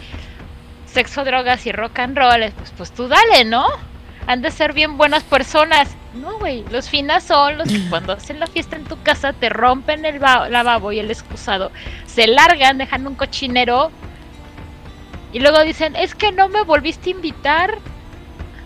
sexo, 0.87 1.25
drogas 1.25 1.67
y 1.67 1.73
rock 1.73 1.99
and 1.99 2.17
roll, 2.17 2.43
es, 2.43 2.53
pues, 2.55 2.73
pues 2.77 2.93
tú 2.93 3.09
dale, 3.09 3.45
¿no? 3.45 3.67
Han 4.27 4.43
de 4.43 4.51
ser 4.51 4.73
bien 4.73 4.97
buenas 4.97 5.23
personas. 5.23 5.89
No, 6.15 6.39
güey, 6.39 6.65
los 6.71 6.89
finas 6.89 7.25
son 7.25 7.59
los 7.59 7.69
que 7.69 7.81
cuando 7.91 8.13
hacen 8.13 8.39
la 8.39 8.47
fiesta 8.47 8.77
en 8.77 8.85
tu 8.85 9.01
casa 9.03 9.33
te 9.33 9.49
rompen 9.49 10.05
el 10.05 10.21
lavabo 10.21 10.93
y 10.93 10.99
el 10.99 11.11
excusado, 11.11 11.73
se 12.07 12.27
largan, 12.27 12.79
dejan 12.79 13.07
un 13.07 13.15
cochinero 13.15 13.91
y 15.33 15.41
luego 15.41 15.63
dicen, 15.65 15.97
es 15.97 16.15
que 16.15 16.31
no 16.31 16.49
me 16.49 16.63
volviste 16.63 17.11
a 17.11 17.13
invitar. 17.13 17.79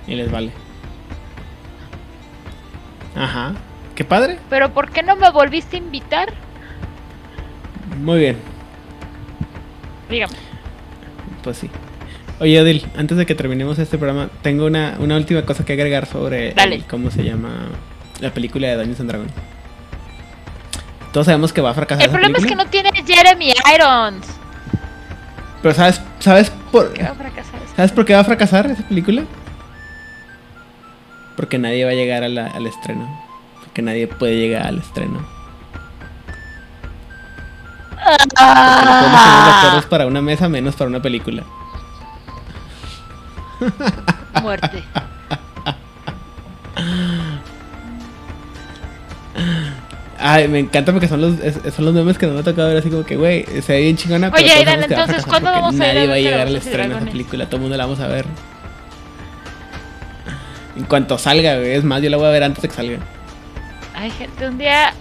Y 0.07 0.15
les 0.15 0.31
vale. 0.31 0.53
Ajá. 3.19 3.53
Qué 3.95 4.05
padre. 4.05 4.39
Pero 4.49 4.73
¿por 4.73 4.91
qué 4.91 5.03
no 5.03 5.17
me 5.17 5.31
volviste 5.31 5.77
a 5.77 5.81
invitar? 5.81 6.33
Muy 8.01 8.21
bien. 8.21 8.37
Dígame. 10.09 10.35
Pues 11.43 11.59
sí. 11.59 11.71
Oye, 12.41 12.61
Odil, 12.61 12.87
antes 12.97 13.17
de 13.19 13.27
que 13.27 13.35
terminemos 13.35 13.79
este 13.81 13.99
programa, 13.99 14.29
tengo 14.43 14.67
una, 14.67 14.95
una 15.01 15.17
última 15.17 15.43
cosa 15.43 15.65
que 15.65 15.73
agregar 15.73 16.07
sobre 16.07 16.51
el- 16.53 16.85
cómo 16.85 17.11
se 17.11 17.25
llama 17.25 17.51
la 18.21 18.31
película 18.33 18.69
de 18.69 18.77
Dungeons 18.77 19.01
and 19.01 19.09
Dragons. 19.11 19.33
Todos 21.13 21.27
sabemos 21.27 21.53
que 21.53 21.61
va 21.61 21.71
a 21.71 21.75
fracasar. 21.75 22.05
El 22.05 22.11
problema 22.11 22.39
es 22.39 22.47
que 22.47 22.55
no 22.55 22.67
tiene 22.67 22.91
Jeremy 23.05 23.53
Irons. 23.75 24.27
Pero 25.63 25.75
¿sabes, 25.75 26.01
sabes, 26.21 26.51
por, 26.71 26.93
¿Qué 26.93 27.03
va 27.03 27.11
a 27.11 27.15
fracasar? 27.15 27.61
¿sabes 27.75 27.91
por 27.93 28.05
qué 28.05 28.15
va 28.15 28.21
a 28.21 28.25
fracasar 28.25 28.67
esa 28.71 28.83
película? 28.85 29.25
Porque 31.39 31.57
nadie 31.57 31.85
va 31.85 31.93
a 31.93 31.95
llegar 31.95 32.25
a 32.25 32.29
la- 32.29 32.49
al 32.49 32.67
estreno. 32.67 33.09
Porque 33.61 33.81
nadie 33.81 34.09
puede 34.09 34.35
llegar 34.37 34.67
al 34.67 34.79
estreno. 34.79 35.25
No 38.35 39.61
tener 39.61 39.75
los 39.77 39.87
para 39.87 40.07
una 40.09 40.21
mesa, 40.21 40.49
menos 40.49 40.75
para 40.75 40.89
una 40.89 41.01
película. 41.01 41.45
Muerte. 44.43 44.83
Ay, 50.21 50.49
me 50.49 50.59
encanta 50.59 50.91
porque 50.93 51.07
son 51.07 51.21
los, 51.21 51.39
es- 51.39 51.61
son 51.75 51.85
los 51.85 51.95
memes 51.95 52.19
que 52.19 52.27
no 52.27 52.33
me 52.35 52.41
ha 52.41 52.43
tocado 52.43 52.67
ver 52.69 52.79
así 52.79 52.91
como 52.91 53.05
que, 53.05 53.17
güey, 53.17 53.45
se 53.63 53.73
ve 53.75 53.83
bien 53.83 53.97
chingona. 53.97 54.33
pero 54.33 54.43
Oye, 54.45 54.53
a 54.69 54.73
entonces, 54.75 55.25
¿cuándo 55.25 55.51
vamos 55.53 55.75
a 55.75 55.77
ir 55.77 55.83
a 55.83 55.95
Nadie 55.95 56.09
va 56.09 56.15
a 56.15 56.19
llegar 56.19 56.47
al 56.49 56.57
estreno 56.57 56.95
de 56.97 57.01
esa 57.03 57.11
película, 57.11 57.47
todo 57.47 57.57
el 57.57 57.63
mundo 57.63 57.77
la 57.77 57.85
vamos 57.87 58.01
a 58.01 58.09
ver. 58.09 58.27
En 60.79 60.85
cuanto 60.85 61.19
salga, 61.19 61.57
güey, 61.57 61.73
es 61.73 61.83
más, 61.83 62.01
yo 62.01 62.09
la 62.09 62.17
voy 62.17 62.27
a 62.27 62.31
ver 62.31 62.45
antes 62.45 62.63
de 62.63 62.69
que 62.69 62.75
salga. 62.75 62.99
Ay, 63.95 64.13
gente, 64.13 64.47
un 64.47 64.59
día 64.59 64.93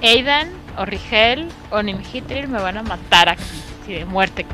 Aidan 0.00 0.48
o 0.76 0.84
Rigel 0.84 1.48
o 1.70 1.82
Nimhitril 1.82 2.46
me 2.46 2.60
van 2.60 2.78
a 2.78 2.84
matar 2.84 3.28
aquí. 3.28 3.42
Sí, 3.84 3.94
de 3.94 4.04
muerte. 4.04 4.46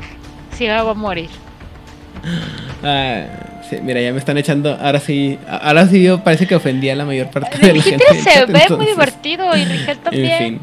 Sí, 0.57 0.65
me 0.65 0.81
voy 0.81 0.91
a 0.91 0.93
morir. 0.95 1.29
Ah, 2.83 3.23
sí, 3.67 3.77
mira, 3.81 3.99
ya 3.99 4.11
me 4.11 4.19
están 4.19 4.37
echando, 4.37 4.77
ahora 4.79 4.99
sí, 4.99 5.39
ahora 5.47 5.87
sí 5.87 6.03
yo 6.03 6.23
parece 6.23 6.45
que 6.45 6.55
ofendí 6.55 6.87
a 6.89 6.95
la 6.95 7.05
mayor 7.05 7.31
parte 7.31 7.57
de 7.57 7.73
la 7.73 7.81
gente. 7.81 8.05
Se 8.21 8.23
chat, 8.23 8.49
ve 8.49 8.75
muy 8.75 8.85
divertido 8.85 9.55
y 9.55 9.65
Rigel 9.65 9.97
también. 10.03 10.43
En 10.43 10.59
fin, 10.59 10.61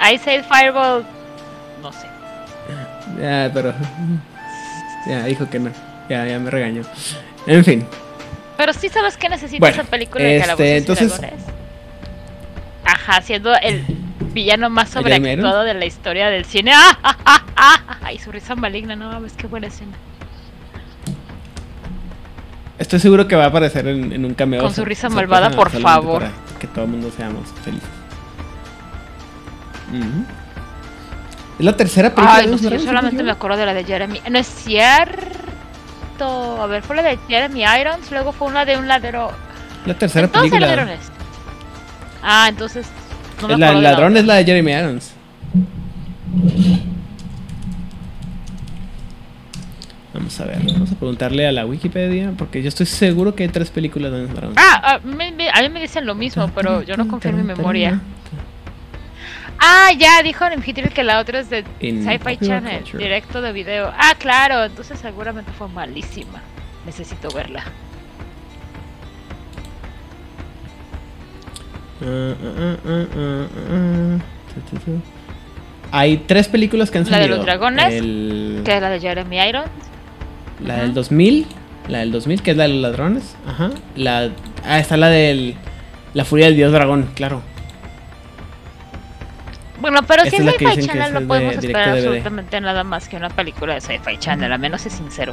I 0.00 0.18
said 0.18 0.44
Fireball. 0.44 1.04
No 1.80 1.92
sé. 1.92 2.08
ya, 3.20 3.50
pero, 3.52 3.72
ya, 5.06 5.24
dijo 5.26 5.48
que 5.48 5.60
no, 5.60 5.70
ya, 6.08 6.26
ya 6.26 6.38
me 6.40 6.50
regañó. 6.50 6.82
En 7.46 7.64
fin, 7.64 7.86
Pero 8.60 8.74
sí 8.74 8.90
sabes 8.90 9.16
que 9.16 9.30
necesita 9.30 9.58
Bueno, 9.58 9.80
esa 9.80 9.90
película 9.90 10.22
de 10.22 10.36
este, 10.36 10.40
Calabozos 10.42 10.66
y 10.66 10.76
entonces- 10.76 11.18
Dragones. 11.18 11.44
Ajá, 12.84 13.22
siendo 13.22 13.54
el 13.54 13.86
villano 14.34 14.68
más 14.68 14.94
¿A 14.94 15.02
Jeremy 15.02 15.28
sobreactuado 15.30 15.62
de 15.62 15.72
la 15.72 15.86
historia 15.86 16.28
del 16.28 16.44
cine. 16.44 16.72
¡Ah, 16.74 16.98
ah, 17.02 17.42
ah! 17.56 17.96
Ay, 18.02 18.18
su 18.18 18.30
risa 18.30 18.54
maligna, 18.56 18.94
no 18.96 19.08
mames, 19.08 19.32
qué 19.32 19.46
buena 19.46 19.68
escena. 19.68 19.92
estoy 22.78 23.00
seguro 23.00 23.26
que 23.26 23.34
va 23.34 23.44
a 23.44 23.46
aparecer 23.46 23.88
en, 23.88 24.12
en 24.12 24.26
un 24.26 24.34
cameo. 24.34 24.60
Con 24.60 24.74
su 24.74 24.84
risa 24.84 25.08
malvada, 25.08 25.50
por 25.52 25.70
favor. 25.70 26.24
Que 26.58 26.66
todo 26.66 26.84
el 26.84 26.90
mundo 26.90 27.10
seamos 27.16 27.48
felices. 27.64 27.88
Es 31.58 31.64
la 31.64 31.74
tercera 31.74 32.14
película 32.14 32.36
Ay, 32.40 32.44
de 32.44 32.50
no 32.52 32.58
sé, 32.58 32.68
yo 32.68 32.78
solamente 32.78 33.22
me 33.22 33.30
acuerdo 33.30 33.56
de 33.56 33.64
la 33.64 33.72
de 33.72 33.84
Jeremy. 33.84 34.20
No 34.30 34.38
es 34.38 34.46
cierto. 34.46 35.40
A 36.26 36.66
ver, 36.66 36.82
fue 36.82 36.96
la 36.96 37.02
de 37.02 37.18
Jeremy 37.28 37.62
Irons, 37.80 38.10
luego 38.10 38.32
fue 38.32 38.48
una 38.48 38.64
de 38.64 38.76
un 38.76 38.86
ladero. 38.88 39.30
La 39.86 39.94
tercera 39.94 40.26
Entonces 40.26 40.50
película. 40.50 40.76
ladrones. 40.76 41.00
Ah, 42.22 42.46
entonces. 42.48 42.86
No 43.40 43.48
me 43.48 43.56
la, 43.56 43.70
el 43.70 43.82
la 43.82 43.90
ladrón 43.92 44.16
es 44.16 44.24
la 44.26 44.34
de 44.34 44.44
Jeremy 44.44 44.72
Irons. 44.72 45.12
Vamos 50.12 50.40
a 50.40 50.44
ver, 50.44 50.58
vamos 50.64 50.90
a 50.90 50.94
preguntarle 50.96 51.46
a 51.46 51.52
la 51.52 51.64
Wikipedia, 51.66 52.32
porque 52.36 52.62
yo 52.62 52.68
estoy 52.68 52.86
seguro 52.86 53.34
que 53.36 53.44
hay 53.44 53.48
tres 53.48 53.70
películas 53.70 54.10
de 54.10 54.26
Dragons. 54.26 54.56
Ah, 54.58 54.80
ah, 54.82 55.00
me- 55.04 55.30
me- 55.30 55.48
a 55.50 55.62
mí 55.62 55.68
me 55.68 55.80
dicen 55.80 56.04
lo 56.04 56.16
mismo, 56.16 56.50
pero 56.54 56.82
yo 56.82 56.96
no 56.96 57.06
confío 57.06 57.30
en 57.30 57.36
mi 57.38 57.42
memoria. 57.44 58.00
Ah, 59.60 59.90
ya, 59.98 60.22
dijo 60.22 60.48
Nemhitril 60.48 60.88
que 60.90 61.04
la 61.04 61.20
otra 61.20 61.40
es 61.40 61.50
de 61.50 61.64
Sci-Fi 61.80 62.38
Channel, 62.38 62.80
culture. 62.80 63.02
directo 63.04 63.42
de 63.42 63.52
video. 63.52 63.92
Ah, 63.96 64.14
claro, 64.18 64.64
entonces 64.64 64.98
seguramente 64.98 65.52
fue 65.52 65.68
malísima. 65.68 66.40
Necesito 66.86 67.28
verla. 67.30 67.62
Tu, 74.54 74.60
tu, 74.70 74.84
tu. 74.84 75.00
Hay 75.92 76.18
tres 76.18 76.48
películas 76.48 76.90
que 76.90 76.98
han 76.98 77.04
La 77.04 77.16
de 77.18 77.22
salido. 77.24 77.36
los 77.38 77.46
dragones, 77.46 77.92
El- 77.94 78.62
Que 78.64 78.76
es 78.76 78.80
la 78.82 78.90
de 78.90 79.00
Jeremy 79.00 79.38
Irons. 79.48 79.68
La 80.64 80.74
Ajá. 80.74 80.82
del 80.82 80.94
2000, 80.94 81.46
la 81.88 81.98
del 81.98 82.12
2000, 82.12 82.42
que 82.42 82.50
es 82.52 82.56
la 82.56 82.64
de 82.64 82.68
los 82.70 82.82
ladrones. 82.82 83.34
Ajá. 83.46 83.70
La, 83.96 84.30
ah, 84.64 84.78
está 84.78 84.96
la 84.96 85.08
del. 85.08 85.56
La 86.14 86.24
furia 86.24 86.46
del 86.46 86.56
dios 86.56 86.72
dragón, 86.72 87.08
claro. 87.14 87.42
Bueno, 89.80 90.00
pero 90.06 90.24
si 90.24 90.36
es 90.36 90.44
Sci-Fi 90.44 90.86
Channel 90.86 91.14
no 91.14 91.20
de 91.20 91.26
podemos 91.26 91.54
esperar 91.54 91.88
absolutamente 91.90 92.60
nada 92.60 92.84
más 92.84 93.08
que 93.08 93.16
una 93.16 93.30
película 93.30 93.74
de 93.74 93.80
Sci-Fi 93.80 94.18
Channel, 94.18 94.52
a 94.52 94.58
menos 94.58 94.84
es 94.84 94.92
sincero. 94.92 95.32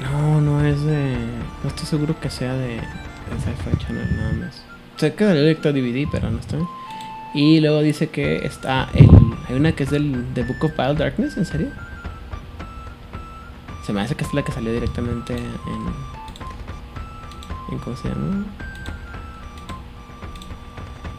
No, 0.00 0.40
no 0.40 0.64
es 0.64 0.82
de. 0.84 1.16
No 1.62 1.68
estoy 1.68 1.86
seguro 1.86 2.18
que 2.20 2.30
sea 2.30 2.52
de, 2.54 2.76
de 2.76 2.80
Sci-Fi 2.80 3.76
Channel, 3.84 4.16
nada 4.16 4.32
más. 4.34 4.62
Sé 4.96 5.14
que 5.14 5.24
salió 5.24 5.42
directo 5.42 5.68
a 5.70 5.72
DVD, 5.72 6.06
pero 6.10 6.30
no 6.30 6.38
estoy. 6.38 6.62
Y 7.34 7.60
luego 7.60 7.80
dice 7.80 8.08
que 8.08 8.44
está 8.46 8.88
el. 8.94 9.08
Hay 9.48 9.56
una 9.56 9.72
que 9.72 9.82
es 9.82 9.90
del 9.90 10.26
The 10.34 10.44
Book 10.44 10.64
of 10.64 10.76
Vile 10.76 10.94
Darkness, 10.94 11.36
¿en 11.36 11.44
serio? 11.44 11.68
Se 13.84 13.92
me 13.92 14.00
hace 14.00 14.14
que 14.14 14.24
es 14.24 14.32
la 14.32 14.42
que 14.42 14.52
salió 14.52 14.72
directamente 14.72 15.32
en. 15.36 15.44
en 17.72 17.78
¿Cómo 17.78 17.96
se 17.96 18.08
llama? 18.08 18.44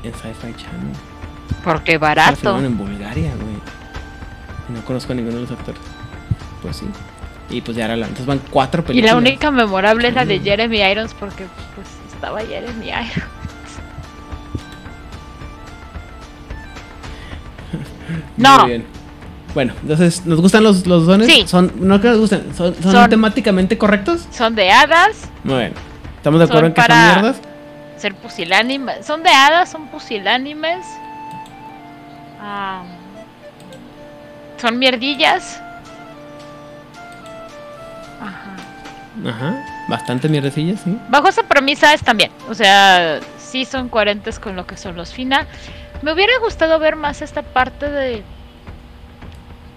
En 0.03 0.13
Sci-Fi 0.13 0.53
Channel. 0.55 0.95
Porque 1.63 1.97
barato. 1.97 2.57
en 2.59 2.77
Bulgaria, 2.77 3.31
güey. 3.35 3.55
Y 4.69 4.73
no 4.73 4.81
conozco 4.85 5.11
a 5.13 5.15
ninguno 5.15 5.35
de 5.37 5.41
los 5.43 5.51
actores. 5.51 5.81
Pues 6.61 6.77
sí. 6.77 6.85
Y 7.49 7.61
pues 7.61 7.75
ya 7.77 7.85
era 7.85 7.95
la. 7.95 8.05
Entonces 8.07 8.25
van 8.25 8.39
cuatro 8.49 8.81
Y 8.81 8.85
películas. 8.85 9.11
la 9.11 9.17
única 9.17 9.51
memorable 9.51 10.07
es 10.07 10.13
la 10.13 10.25
de 10.25 10.39
Mm. 10.39 10.43
Jeremy 10.43 10.81
Irons 10.81 11.13
porque 11.13 11.45
pues 11.75 11.87
estaba 12.13 12.39
Jeremy 12.41 12.87
Irons. 12.87 13.11
No. 18.37 18.59
Muy 18.59 18.69
bien. 18.69 18.85
Bueno, 19.53 19.73
entonces, 19.81 20.25
¿nos 20.25 20.39
gustan 20.41 20.63
los, 20.63 20.87
los 20.87 21.05
dones? 21.05 21.27
Sí. 21.27 21.43
Son, 21.45 21.71
no 21.79 21.99
que 21.99 22.07
nos 22.07 22.19
gusten, 22.19 22.53
¿son, 22.55 22.73
son, 22.81 22.91
Son- 22.93 23.09
temáticamente 23.09 23.77
correctos? 23.77 24.25
Son 24.31 24.55
de 24.55 24.71
hadas, 24.71 25.29
Muy 25.43 25.55
bien. 25.59 25.73
¿Estamos 26.17 26.39
de 26.39 26.45
acuerdo 26.45 26.67
en 26.67 26.73
que 26.73 26.81
para- 26.81 27.13
son 27.13 27.21
mierdas? 27.23 27.41
Ser 28.01 28.15
pusilánimes. 28.15 29.05
Son 29.05 29.23
de 29.23 29.29
hadas, 29.29 29.69
son 29.69 29.87
pusilánimes. 29.87 30.85
Ah, 32.39 32.83
son 34.57 34.79
mierdillas. 34.79 35.61
Ajá. 38.19 39.29
Ajá. 39.29 39.65
Bastante 39.87 40.27
mierdecillas, 40.27 40.81
sí. 40.81 40.97
Bajo 41.09 41.27
esa 41.27 41.43
premisa 41.43 41.93
es 41.93 42.03
también. 42.03 42.31
O 42.49 42.53
sea, 42.53 43.19
sí 43.37 43.65
son 43.65 43.89
coherentes 43.89 44.39
con 44.39 44.55
lo 44.55 44.65
que 44.65 44.77
son 44.77 44.95
los 44.95 45.13
FINA. 45.13 45.45
Me 46.01 46.13
hubiera 46.13 46.33
gustado 46.39 46.79
ver 46.79 46.95
más 46.95 47.21
esta 47.21 47.43
parte 47.43 47.89
de 47.89 48.23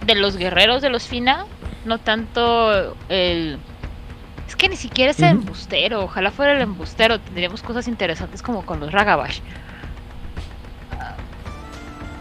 de 0.05 0.15
los 0.15 0.37
guerreros 0.37 0.81
de 0.81 0.89
los 0.89 1.07
FINA, 1.07 1.45
no 1.83 1.97
tanto 1.97 2.95
el 3.09 3.59
es 4.55 4.57
que 4.57 4.69
ni 4.69 4.77
siquiera 4.77 5.11
es 5.11 5.19
el 5.19 5.31
embustero, 5.31 6.03
ojalá 6.03 6.31
fuera 6.31 6.53
el 6.53 6.61
embustero, 6.61 7.19
tendríamos 7.19 7.61
cosas 7.61 7.89
interesantes 7.89 8.41
como 8.41 8.65
con 8.65 8.79
los 8.79 8.91
Ragabash. 8.91 9.39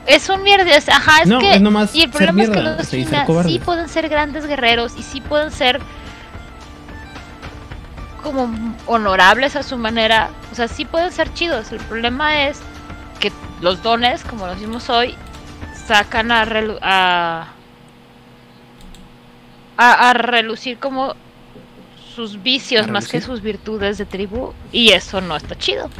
Es 0.06 0.28
un 0.28 0.42
mierda, 0.42 0.64
ajá, 0.76 1.22
es 1.22 1.28
que 1.28 1.96
y 1.96 2.02
el 2.02 2.10
problema 2.10 2.42
es 2.42 2.50
que 2.50 2.60
los 2.60 2.88
FINA 2.88 3.26
sí 3.44 3.58
pueden 3.60 3.88
ser 3.88 4.08
grandes 4.08 4.46
guerreros 4.46 4.94
y 4.98 5.02
sí 5.02 5.20
pueden 5.20 5.50
ser 5.52 5.80
como 8.22 8.52
honorables 8.86 9.54
a 9.54 9.62
su 9.62 9.78
manera, 9.78 10.30
o 10.50 10.54
sea, 10.56 10.66
sí 10.66 10.84
pueden 10.84 11.12
ser 11.12 11.32
chidos. 11.34 11.70
El 11.70 11.78
problema 11.78 12.48
es 12.48 12.58
que 13.20 13.30
los 13.60 13.82
dones, 13.82 14.24
como 14.24 14.46
lo 14.46 14.56
vimos 14.56 14.90
hoy, 14.90 15.14
sacan 15.86 16.32
a, 16.32 16.42
a, 16.82 17.46
a, 19.76 20.12
relucir 20.14 20.78
como 20.78 21.14
sus 22.14 22.42
vicios 22.42 22.88
más 22.88 23.08
que 23.08 23.20
sus 23.20 23.40
virtudes 23.40 23.98
de 23.98 24.06
tribu 24.06 24.52
y 24.72 24.90
eso 24.92 25.20
no 25.20 25.36
está 25.36 25.56
chido. 25.56 25.90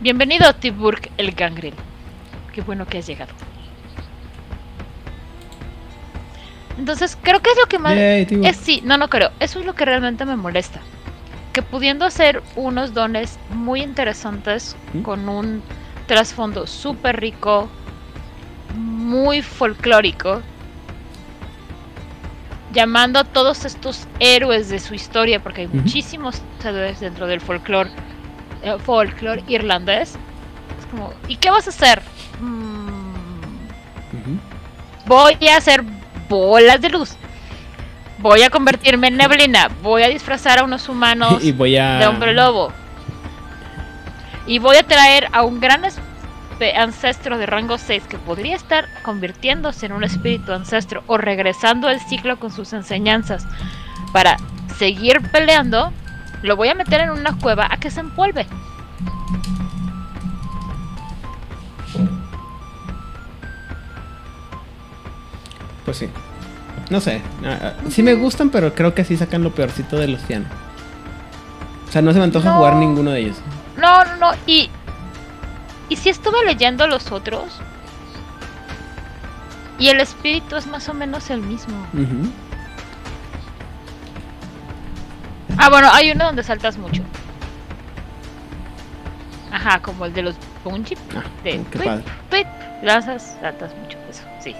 Bienvenido 0.00 0.52
Tiburg 0.54 1.10
el 1.16 1.32
Gangrel. 1.32 1.74
Qué 2.52 2.60
bueno 2.60 2.86
que 2.86 2.98
has 2.98 3.06
llegado. 3.06 3.32
Entonces, 6.78 7.16
creo 7.22 7.40
que 7.40 7.50
es 7.50 7.56
lo 7.56 7.66
que 7.66 7.78
más... 7.78 7.94
es, 7.94 8.56
sí, 8.56 8.82
no, 8.84 8.96
no 8.96 9.08
creo. 9.08 9.30
Eso 9.38 9.60
es 9.60 9.66
lo 9.66 9.74
que 9.74 9.84
realmente 9.84 10.24
me 10.24 10.36
molesta 10.36 10.80
que 11.52 11.62
pudiendo 11.62 12.06
hacer 12.06 12.42
unos 12.56 12.94
dones 12.94 13.38
muy 13.50 13.82
interesantes 13.82 14.74
con 15.02 15.28
un 15.28 15.62
trasfondo 16.06 16.66
súper 16.66 17.20
rico, 17.20 17.68
muy 18.74 19.42
folclórico, 19.42 20.40
llamando 22.72 23.18
a 23.18 23.24
todos 23.24 23.64
estos 23.64 24.06
héroes 24.18 24.68
de 24.68 24.78
su 24.78 24.94
historia, 24.94 25.42
porque 25.42 25.62
hay 25.62 25.68
muchísimos 25.68 26.42
héroes 26.64 27.00
dentro 27.00 27.26
del 27.26 27.40
folclore 27.40 27.90
eh, 28.62 29.44
irlandés. 29.48 30.16
Es 30.78 30.86
como, 30.90 31.12
¿y 31.28 31.36
qué 31.36 31.50
vas 31.50 31.66
a 31.66 31.70
hacer? 31.70 32.02
Mm, 32.40 33.12
voy 35.06 35.36
a 35.48 35.56
hacer 35.56 35.82
bolas 36.28 36.80
de 36.80 36.88
luz 36.88 37.16
voy 38.22 38.42
a 38.42 38.50
convertirme 38.50 39.08
en 39.08 39.16
neblina, 39.16 39.68
voy 39.82 40.04
a 40.04 40.08
disfrazar 40.08 40.60
a 40.60 40.64
unos 40.64 40.88
humanos 40.88 41.42
de 41.42 42.06
hombre 42.06 42.32
lobo. 42.32 42.72
Y 44.46 44.58
voy 44.58 44.76
a 44.76 44.82
traer 44.82 45.28
a 45.32 45.42
un 45.42 45.60
gran 45.60 45.84
ancestro 46.70 47.36
de 47.36 47.46
rango 47.46 47.76
6 47.76 48.04
que 48.08 48.18
podría 48.18 48.54
estar 48.54 48.86
convirtiéndose 49.02 49.86
en 49.86 49.92
un 49.92 50.04
espíritu 50.04 50.52
ancestro 50.52 51.02
o 51.08 51.18
regresando 51.18 51.88
al 51.88 52.00
ciclo 52.00 52.38
con 52.38 52.52
sus 52.52 52.72
enseñanzas 52.72 53.46
para 54.12 54.36
seguir 54.78 55.20
peleando. 55.30 55.92
Lo 56.42 56.56
voy 56.56 56.68
a 56.68 56.74
meter 56.74 57.00
en 57.00 57.10
una 57.10 57.36
cueva 57.38 57.68
a 57.70 57.76
que 57.76 57.90
se 57.90 58.00
empolve. 58.00 58.46
Pues 65.84 65.96
sí. 65.96 66.08
No 66.90 67.00
sé. 67.00 67.20
Sí 67.90 68.02
me 68.02 68.14
gustan, 68.14 68.50
pero 68.50 68.74
creo 68.74 68.94
que 68.94 69.04
sí 69.04 69.16
sacan 69.16 69.42
lo 69.42 69.50
peorcito 69.52 69.96
de 69.96 70.08
los 70.08 70.20
pianos. 70.22 70.48
O 71.88 71.92
sea, 71.92 72.02
no 72.02 72.12
se 72.12 72.18
me 72.18 72.24
antoja 72.24 72.54
jugar 72.54 72.76
ninguno 72.76 73.10
de 73.10 73.20
ellos. 73.20 73.36
No, 73.76 74.04
no, 74.04 74.16
no. 74.16 74.30
Y. 74.46 74.70
Y 75.88 75.96
si 75.96 76.08
estuve 76.10 76.44
leyendo 76.44 76.86
los 76.86 77.10
otros. 77.12 77.60
Y 79.78 79.88
el 79.88 80.00
espíritu 80.00 80.56
es 80.56 80.66
más 80.66 80.88
o 80.88 80.94
menos 80.94 81.30
el 81.30 81.40
mismo. 81.40 81.74
Ah, 85.58 85.68
bueno, 85.68 85.88
hay 85.92 86.10
uno 86.10 86.26
donde 86.26 86.42
saltas 86.42 86.78
mucho. 86.78 87.02
Ajá, 89.50 89.80
como 89.80 90.06
el 90.06 90.14
de 90.14 90.22
los 90.22 90.36
Bungie. 90.64 90.96
Ah, 91.14 91.24
de 91.44 91.64
qué 91.70 92.46
lanzas, 92.82 93.36
saltas 93.40 93.74
mucho. 93.76 93.98
Eso, 94.08 94.22
sí. 94.40 94.54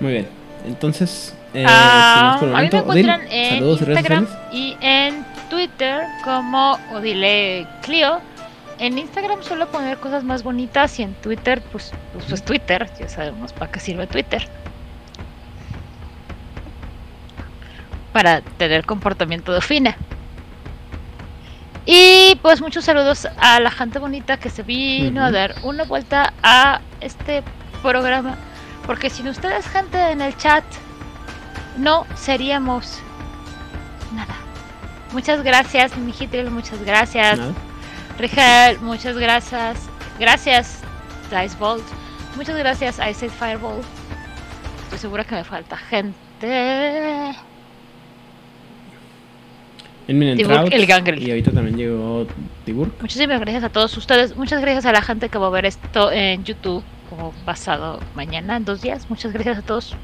Muy 0.00 0.12
bien. 0.12 0.28
Entonces, 0.66 1.34
eh, 1.54 1.64
ah, 1.68 2.38
a 2.40 2.44
mí 2.44 2.68
me 2.70 2.78
encuentran 2.78 3.22
en 3.30 3.64
Instagram 3.64 4.26
y 4.52 4.76
en 4.80 5.24
Twitter 5.52 6.06
como 6.24 6.78
Odile 6.94 7.66
Clio. 7.82 8.22
En 8.78 8.96
Instagram 8.96 9.42
suelo 9.42 9.68
poner 9.68 9.98
cosas 9.98 10.24
más 10.24 10.42
bonitas 10.42 10.98
y 10.98 11.02
en 11.02 11.12
Twitter, 11.12 11.62
pues, 11.70 11.92
pues, 12.14 12.24
pues 12.24 12.42
Twitter, 12.42 12.90
ya 12.98 13.06
sabemos 13.06 13.52
para 13.52 13.70
qué 13.70 13.78
sirve 13.78 14.06
Twitter. 14.06 14.48
Para 18.14 18.40
tener 18.40 18.86
comportamiento 18.86 19.52
de 19.52 19.60
fina. 19.60 19.94
Y 21.84 22.38
pues 22.40 22.62
muchos 22.62 22.86
saludos 22.86 23.28
a 23.36 23.60
la 23.60 23.70
gente 23.70 23.98
bonita 23.98 24.38
que 24.38 24.48
se 24.48 24.62
vino 24.62 25.22
a 25.22 25.30
dar 25.30 25.56
una 25.64 25.84
vuelta 25.84 26.32
a 26.42 26.80
este 27.02 27.42
programa 27.82 28.38
porque 28.86 29.10
sin 29.10 29.28
ustedes, 29.28 29.68
gente 29.68 29.98
en 30.12 30.22
el 30.22 30.34
chat, 30.38 30.64
no 31.76 32.06
seríamos 32.14 33.00
nada. 34.14 34.41
Muchas 35.12 35.42
gracias, 35.42 35.96
Mijitril, 35.96 36.50
muchas 36.50 36.82
gracias. 36.84 37.38
Rigel, 38.18 38.80
muchas 38.80 39.16
gracias. 39.16 39.88
Gracias, 40.18 40.80
Dice 41.30 41.58
Bolt. 41.58 41.84
Muchas 42.36 42.56
gracias, 42.56 42.98
Ice 43.10 43.28
Fireball. 43.28 43.80
Estoy 44.84 44.98
segura 44.98 45.24
que 45.24 45.34
me 45.34 45.44
falta 45.44 45.76
gente. 45.76 47.36
En 50.08 50.36
Tiburk, 50.36 50.72
el 50.72 50.86
Gangrel. 50.86 51.22
Y 51.22 51.30
ahorita 51.30 51.52
también 51.52 51.76
llegó 51.76 52.26
Tiburk. 52.64 53.00
Muchísimas 53.00 53.40
gracias 53.40 53.64
a 53.64 53.68
todos 53.68 53.96
ustedes. 53.96 54.36
Muchas 54.36 54.60
gracias 54.60 54.86
a 54.86 54.92
la 54.92 55.02
gente 55.02 55.28
que 55.28 55.38
va 55.38 55.46
a 55.46 55.50
ver 55.50 55.66
esto 55.66 56.10
en 56.10 56.44
YouTube 56.44 56.82
como 57.08 57.32
pasado 57.44 58.00
mañana, 58.14 58.56
en 58.56 58.64
dos 58.64 58.82
días. 58.82 59.08
Muchas 59.10 59.32
gracias 59.32 59.58
a 59.58 59.62
todos. 59.62 59.94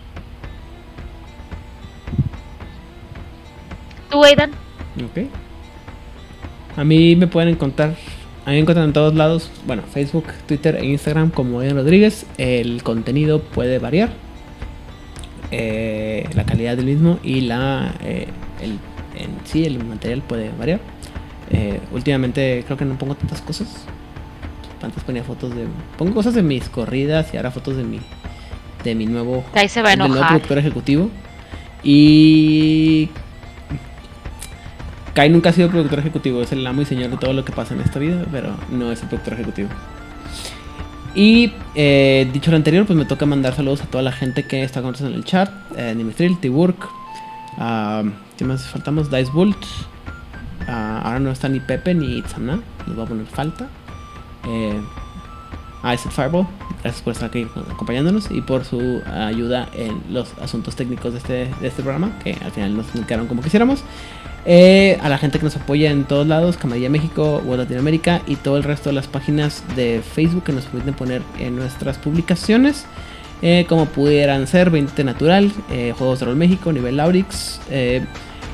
¿Tú, 4.11 4.25
Aidan? 4.25 4.68
Ok. 5.07 5.27
A 6.77 6.85
mí 6.85 7.17
me 7.17 7.27
pueden 7.27 7.49
encontrar, 7.49 7.97
a 8.45 8.51
mí 8.51 8.57
me 8.57 8.59
encuentran 8.61 8.87
en 8.87 8.93
todos 8.93 9.15
lados, 9.15 9.51
bueno, 9.67 9.83
Facebook, 9.83 10.27
Twitter 10.47 10.77
e 10.77 10.85
Instagram 10.87 11.31
como 11.31 11.61
Aidan 11.61 11.77
Rodríguez. 11.77 12.25
El 12.39 12.83
contenido 12.83 13.41
puede 13.41 13.79
variar, 13.79 14.11
eh, 15.51 16.29
la 16.35 16.45
calidad 16.45 16.77
del 16.77 16.87
mismo 16.87 17.19
y 17.23 17.41
la, 17.41 17.95
eh, 18.05 18.29
el, 18.61 18.79
en 19.21 19.31
sí 19.45 19.65
el 19.65 19.83
material 19.85 20.23
puede 20.23 20.51
variar. 20.57 20.81
Eh, 21.51 21.81
últimamente 21.93 22.63
creo 22.67 22.77
que 22.77 22.85
no 22.85 22.97
pongo 22.97 23.15
tantas 23.17 23.41
cosas, 23.41 23.87
antes 24.83 25.03
ponía 25.03 25.25
fotos 25.25 25.55
de. 25.55 25.67
Pongo 25.97 26.15
cosas 26.15 26.35
de 26.35 26.43
mis 26.43 26.69
corridas 26.69 27.33
y 27.33 27.37
ahora 27.37 27.51
fotos 27.51 27.77
de 27.77 27.85
mi. 27.85 28.01
De 28.85 28.95
mi 28.95 29.07
nuevo. 29.07 29.45
Ahí 29.55 29.69
se 29.69 29.83
va 29.83 29.91
a 29.91 29.93
enojar. 29.95 30.11
nuevo 30.11 30.29
productor 30.29 30.59
ejecutivo. 30.59 31.11
Y. 31.83 33.09
Kai 35.19 35.31
nunca 35.31 35.51
ha 35.51 35.53
sido 35.53 35.69
productor 35.69 35.99
ejecutivo, 35.99 36.43
es 36.43 36.53
el 36.53 36.65
amo 36.65 36.83
y 36.83 36.85
señor 36.85 37.11
de 37.11 37.17
todo 37.17 37.33
lo 37.33 37.45
que 37.45 37.51
pasa 37.51 37.75
en 37.75 37.81
esta 37.81 37.99
vida, 37.99 38.25
pero 38.31 38.55
no 38.71 38.93
es 38.93 39.03
el 39.03 39.09
productor 39.09 39.33
ejecutivo. 39.33 39.69
Y 41.13 41.53
eh, 41.75 42.31
dicho 42.33 42.53
lo 42.53 42.57
anterior, 42.57 42.87
pues 42.87 42.97
me 42.97 43.05
toca 43.05 43.27
mandar 43.27 43.57
saludos 43.57 43.83
a 43.83 43.87
toda 43.87 44.05
la 44.05 44.13
gente 44.13 44.45
que 44.45 44.63
está 44.63 44.81
con 44.81 44.93
nosotros 44.93 45.13
en 45.13 45.19
el 45.19 45.25
chat: 45.25 45.51
eh, 45.77 45.93
Nimistril, 45.97 46.39
T-Work, 46.39 46.85
uh, 46.85 48.09
¿qué 48.37 48.45
más 48.45 48.65
faltamos? 48.69 49.11
Dice 49.11 49.33
Bolt. 49.33 49.57
Uh, 50.69 50.71
ahora 50.71 51.19
no 51.19 51.33
está 51.33 51.49
ni 51.49 51.59
Pepe 51.59 51.95
ni 51.95 52.19
Itzana, 52.19 52.61
nos 52.87 52.97
va 52.97 53.03
a 53.03 53.07
poner 53.07 53.27
falta 53.27 53.67
eh, 54.47 54.81
a 55.83 55.97
Fireball. 55.97 56.47
Gracias 56.85 57.03
por 57.03 57.15
estar 57.15 57.31
aquí 57.31 57.45
acompañándonos 57.73 58.31
y 58.31 58.41
por 58.41 58.65
su 58.65 59.03
ayuda 59.05 59.69
en 59.75 60.01
los 60.11 60.33
asuntos 60.41 60.77
técnicos 60.77 61.15
de 61.15 61.19
este, 61.19 61.51
de 61.61 61.67
este 61.67 61.83
programa, 61.83 62.17
que 62.23 62.39
al 62.41 62.53
final 62.53 62.77
nos 62.77 62.87
quedaron 63.05 63.27
como 63.27 63.43
quisiéramos. 63.43 63.83
Eh, 64.45 64.99
a 65.03 65.09
la 65.09 65.19
gente 65.19 65.39
que 65.39 65.45
nos 65.45 65.57
apoya 65.57 65.91
en 65.91 66.05
todos 66.05 66.27
lados, 66.27 66.57
Camarilla 66.57 66.89
México, 66.89 67.43
World 67.45 67.65
Latinoamérica 67.65 68.23
y 68.27 68.37
todo 68.37 68.57
el 68.57 68.63
resto 68.63 68.89
de 68.89 68.95
las 68.95 69.07
páginas 69.07 69.63
de 69.77 70.03
Facebook 70.03 70.45
que 70.45 70.53
nos 70.53 70.65
permiten 70.65 70.95
poner 70.95 71.23
en 71.39 71.57
nuestras 71.57 71.99
publicaciones. 71.99 72.87
Eh, 73.41 73.67
como 73.69 73.87
pudieran 73.87 74.47
ser 74.47 74.71
20 74.71 75.05
Natural, 75.05 75.53
eh, 75.71 75.95
Juegos 75.97 76.21
de 76.21 76.27
Rol 76.27 76.37
México, 76.37 76.73
Nivel 76.73 76.97
Laurix, 76.97 77.61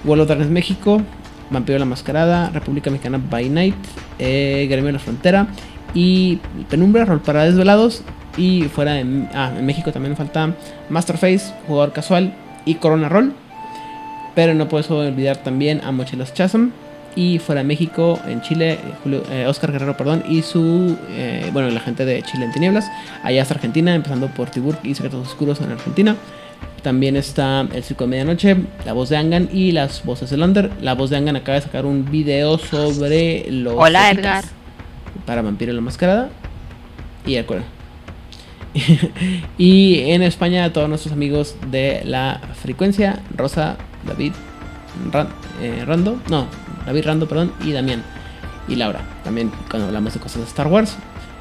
World 0.05 0.23
of 0.23 0.29
Darkness 0.29 0.51
México, 0.51 1.01
Vampiro 1.51 1.79
la 1.79 1.85
Mascarada, 1.85 2.51
República 2.51 2.91
Mexicana 2.91 3.19
by 3.31 3.49
Night, 3.49 3.77
Gremio 4.19 4.87
de 4.87 4.93
la 4.93 4.99
Frontera 4.99 5.47
y 5.95 6.41
Penumbra, 6.69 7.05
rol 7.05 7.21
para 7.21 7.45
desvelados. 7.45 8.03
Y 8.37 8.65
fuera 8.65 8.95
de 8.95 9.29
ah, 9.33 9.53
en 9.57 9.65
México 9.65 9.93
también 9.93 10.17
falta 10.17 10.55
Masterface, 10.89 11.55
jugador 11.69 11.93
casual 11.93 12.35
y 12.65 12.75
Corona 12.75 13.09
Roll. 13.09 13.33
Pero 14.35 14.55
no 14.55 14.69
puedo 14.69 14.99
olvidar 14.99 15.39
también 15.39 15.81
a 15.85 15.93
Mochilas 15.93 16.35
Chasm. 16.35 16.71
Y 17.17 17.39
fuera 17.39 17.61
de 17.61 17.69
México, 17.69 18.19
en 18.27 18.43
Chile, 18.43 18.77
Julio, 19.05 19.23
eh, 19.31 19.47
Oscar 19.47 19.71
Guerrero, 19.71 19.97
perdón, 19.97 20.25
y 20.29 20.43
su, 20.43 20.99
eh, 21.11 21.49
bueno, 21.53 21.71
la 21.71 21.79
gente 21.79 22.05
de 22.05 22.21
Chile 22.23 22.47
en 22.47 22.53
Tinieblas. 22.53 22.91
Allá 23.23 23.43
hasta 23.43 23.55
Argentina, 23.55 23.95
empezando 23.95 24.27
por 24.27 24.51
Tiburk 24.51 24.81
y 24.85 24.97
Secretos 24.97 25.29
Oscuros 25.29 25.61
en 25.61 25.71
Argentina. 25.71 26.17
También 26.83 27.17
está 27.17 27.67
El 27.73 27.85
Circo 27.85 28.05
de 28.05 28.11
Medianoche, 28.11 28.57
La 28.85 28.93
Voz 28.93 29.11
de 29.11 29.17
Angan 29.17 29.49
y 29.53 29.71
las 29.71 30.05
voces 30.05 30.29
de 30.29 30.37
Lander. 30.37 30.71
La 30.83 30.95
Voz 30.95 31.09
de 31.11 31.17
Angan 31.17 31.37
acaba 31.37 31.55
de 31.55 31.63
sacar 31.63 31.87
un 31.87 32.11
video 32.11 32.59
sobre 32.59 33.47
los... 33.49 33.75
Hola, 33.77 34.11
Edgar. 34.11 34.45
Para 35.25 35.41
Vampiro 35.41 35.73
la 35.73 35.81
Mascarada. 35.81 36.31
Y 37.25 37.37
el 37.37 37.47
y 39.59 40.01
en 40.11 40.23
España, 40.23 40.65
a 40.65 40.73
todos 40.73 40.89
nuestros 40.89 41.13
amigos 41.13 41.57
de 41.71 42.03
la 42.05 42.41
frecuencia, 42.61 43.21
Rosa, 43.37 43.77
David, 44.07 44.33
eh, 45.61 45.85
Rando, 45.87 46.19
no, 46.29 46.47
David 46.87 47.05
Rando, 47.05 47.29
perdón, 47.29 47.53
y 47.65 47.73
Damián 47.73 48.03
y 48.69 48.77
Laura. 48.77 49.01
También 49.23 49.51
cuando 49.71 49.89
hablamos 49.89 50.15
de 50.15 50.21
cosas 50.21 50.39
de 50.39 50.45
Star 50.45 50.67
Wars. 50.67 50.97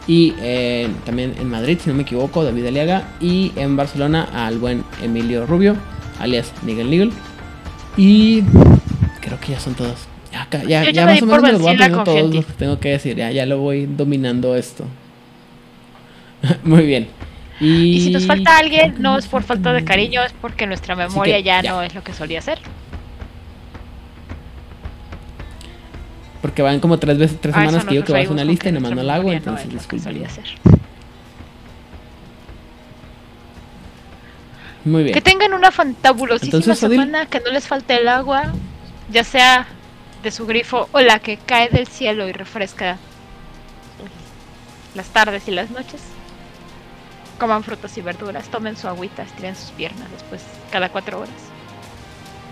Y 0.06 0.34
eh, 0.40 0.90
también 1.06 1.34
en 1.40 1.50
Madrid, 1.50 1.78
si 1.82 1.90
no 1.90 1.96
me 1.96 2.04
equivoco, 2.04 2.44
David 2.44 2.68
Aliaga. 2.68 3.08
Y 3.22 3.54
en 3.56 3.76
Barcelona 3.76 4.28
al 4.34 4.58
buen 4.58 4.84
Emilio 5.02 5.46
Rubio, 5.46 5.76
alias 6.20 6.52
Miguel 6.64 6.90
Nigel. 6.90 7.12
Y 7.96 8.42
creo 9.22 9.40
que 9.40 9.54
ya 9.54 9.60
son 9.60 9.76
todos. 9.76 10.08
Ya, 10.68 10.92
ya, 10.92 11.06
más 11.06 11.22
o 11.22 11.26
menos 11.28 11.44
me 11.44 11.52
los 11.52 11.62
voy 11.62 11.78
a 11.80 12.04
todos 12.04 12.34
los 12.34 12.46
que 12.46 12.54
tengo 12.54 12.80
que 12.80 12.90
decir. 12.90 13.16
Ya, 13.16 13.32
ya 13.32 13.46
lo 13.46 13.60
voy 13.60 13.86
dominando 13.86 14.56
esto. 14.56 14.86
Muy 16.64 16.86
bien. 16.86 17.08
Y... 17.64 18.02
si 18.02 18.12
nos 18.12 18.26
falta 18.26 18.58
alguien, 18.58 18.96
no 19.00 19.18
es 19.18 19.26
por 19.28 19.44
falta 19.44 19.72
de 19.72 19.86
cariño, 19.86 20.22
es 20.22 20.34
porque 20.34 20.68
nuestra 20.68 20.96
memoria 20.96 21.40
ya, 21.40 21.62
no 21.62 21.82
es 21.82 21.96
lo 21.96 22.04
que 22.04 22.14
solía 22.14 22.42
ser. 22.42 22.60
Porque 26.42 26.62
van 26.62 26.82
como 26.82 27.00
tres 27.00 27.18
veces, 27.18 27.40
tres 27.40 27.56
ah, 27.56 27.60
semanas 27.60 27.86
que 27.86 27.96
yo 27.96 28.04
que 28.04 28.14
a 28.14 28.18
hacer 28.18 28.32
una 28.32 28.44
lista 28.44 28.68
y 28.68 28.74
no 28.74 28.82
mando 28.82 29.02
el 29.02 29.10
agua, 29.10 29.34
entonces 29.34 29.68
no 29.72 29.80
Muy 34.84 35.04
bien. 35.04 35.14
Que 35.14 35.22
tengan 35.22 35.54
una 35.54 35.72
fantabulosísima 35.72 36.76
semana, 36.76 37.28
que 37.28 37.40
no 37.40 37.50
les 37.50 37.66
falte 37.66 37.96
el 37.96 38.10
agua, 38.10 38.52
ya 39.10 39.24
sea 39.24 39.68
de 40.22 40.32
su 40.32 40.46
grifo 40.46 40.90
o 40.92 41.00
la 41.00 41.20
que 41.20 41.38
cae 41.38 41.70
del 41.70 41.88
cielo 41.88 42.28
y 42.28 42.34
refresca 42.34 42.98
las 44.96 45.08
tardes 45.08 45.48
y 45.48 45.52
las 45.52 45.72
noches. 45.72 46.02
Coman 47.40 47.64
frutas 47.64 47.98
y 47.98 48.02
verduras, 48.02 48.48
tomen 48.50 48.78
su 48.78 48.88
agüita, 48.88 49.24
estiren 49.24 49.56
sus 49.56 49.72
piernas 49.72 50.10
después 50.12 50.44
cada 50.72 50.90
cuatro 50.90 51.20
horas. 51.20 51.34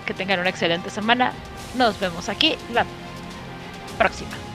Que 0.05 0.13
tengan 0.13 0.39
una 0.39 0.49
excelente 0.49 0.89
semana. 0.89 1.33
Nos 1.75 1.99
vemos 1.99 2.27
aquí 2.29 2.55
la 2.73 2.85
próxima. 3.97 4.50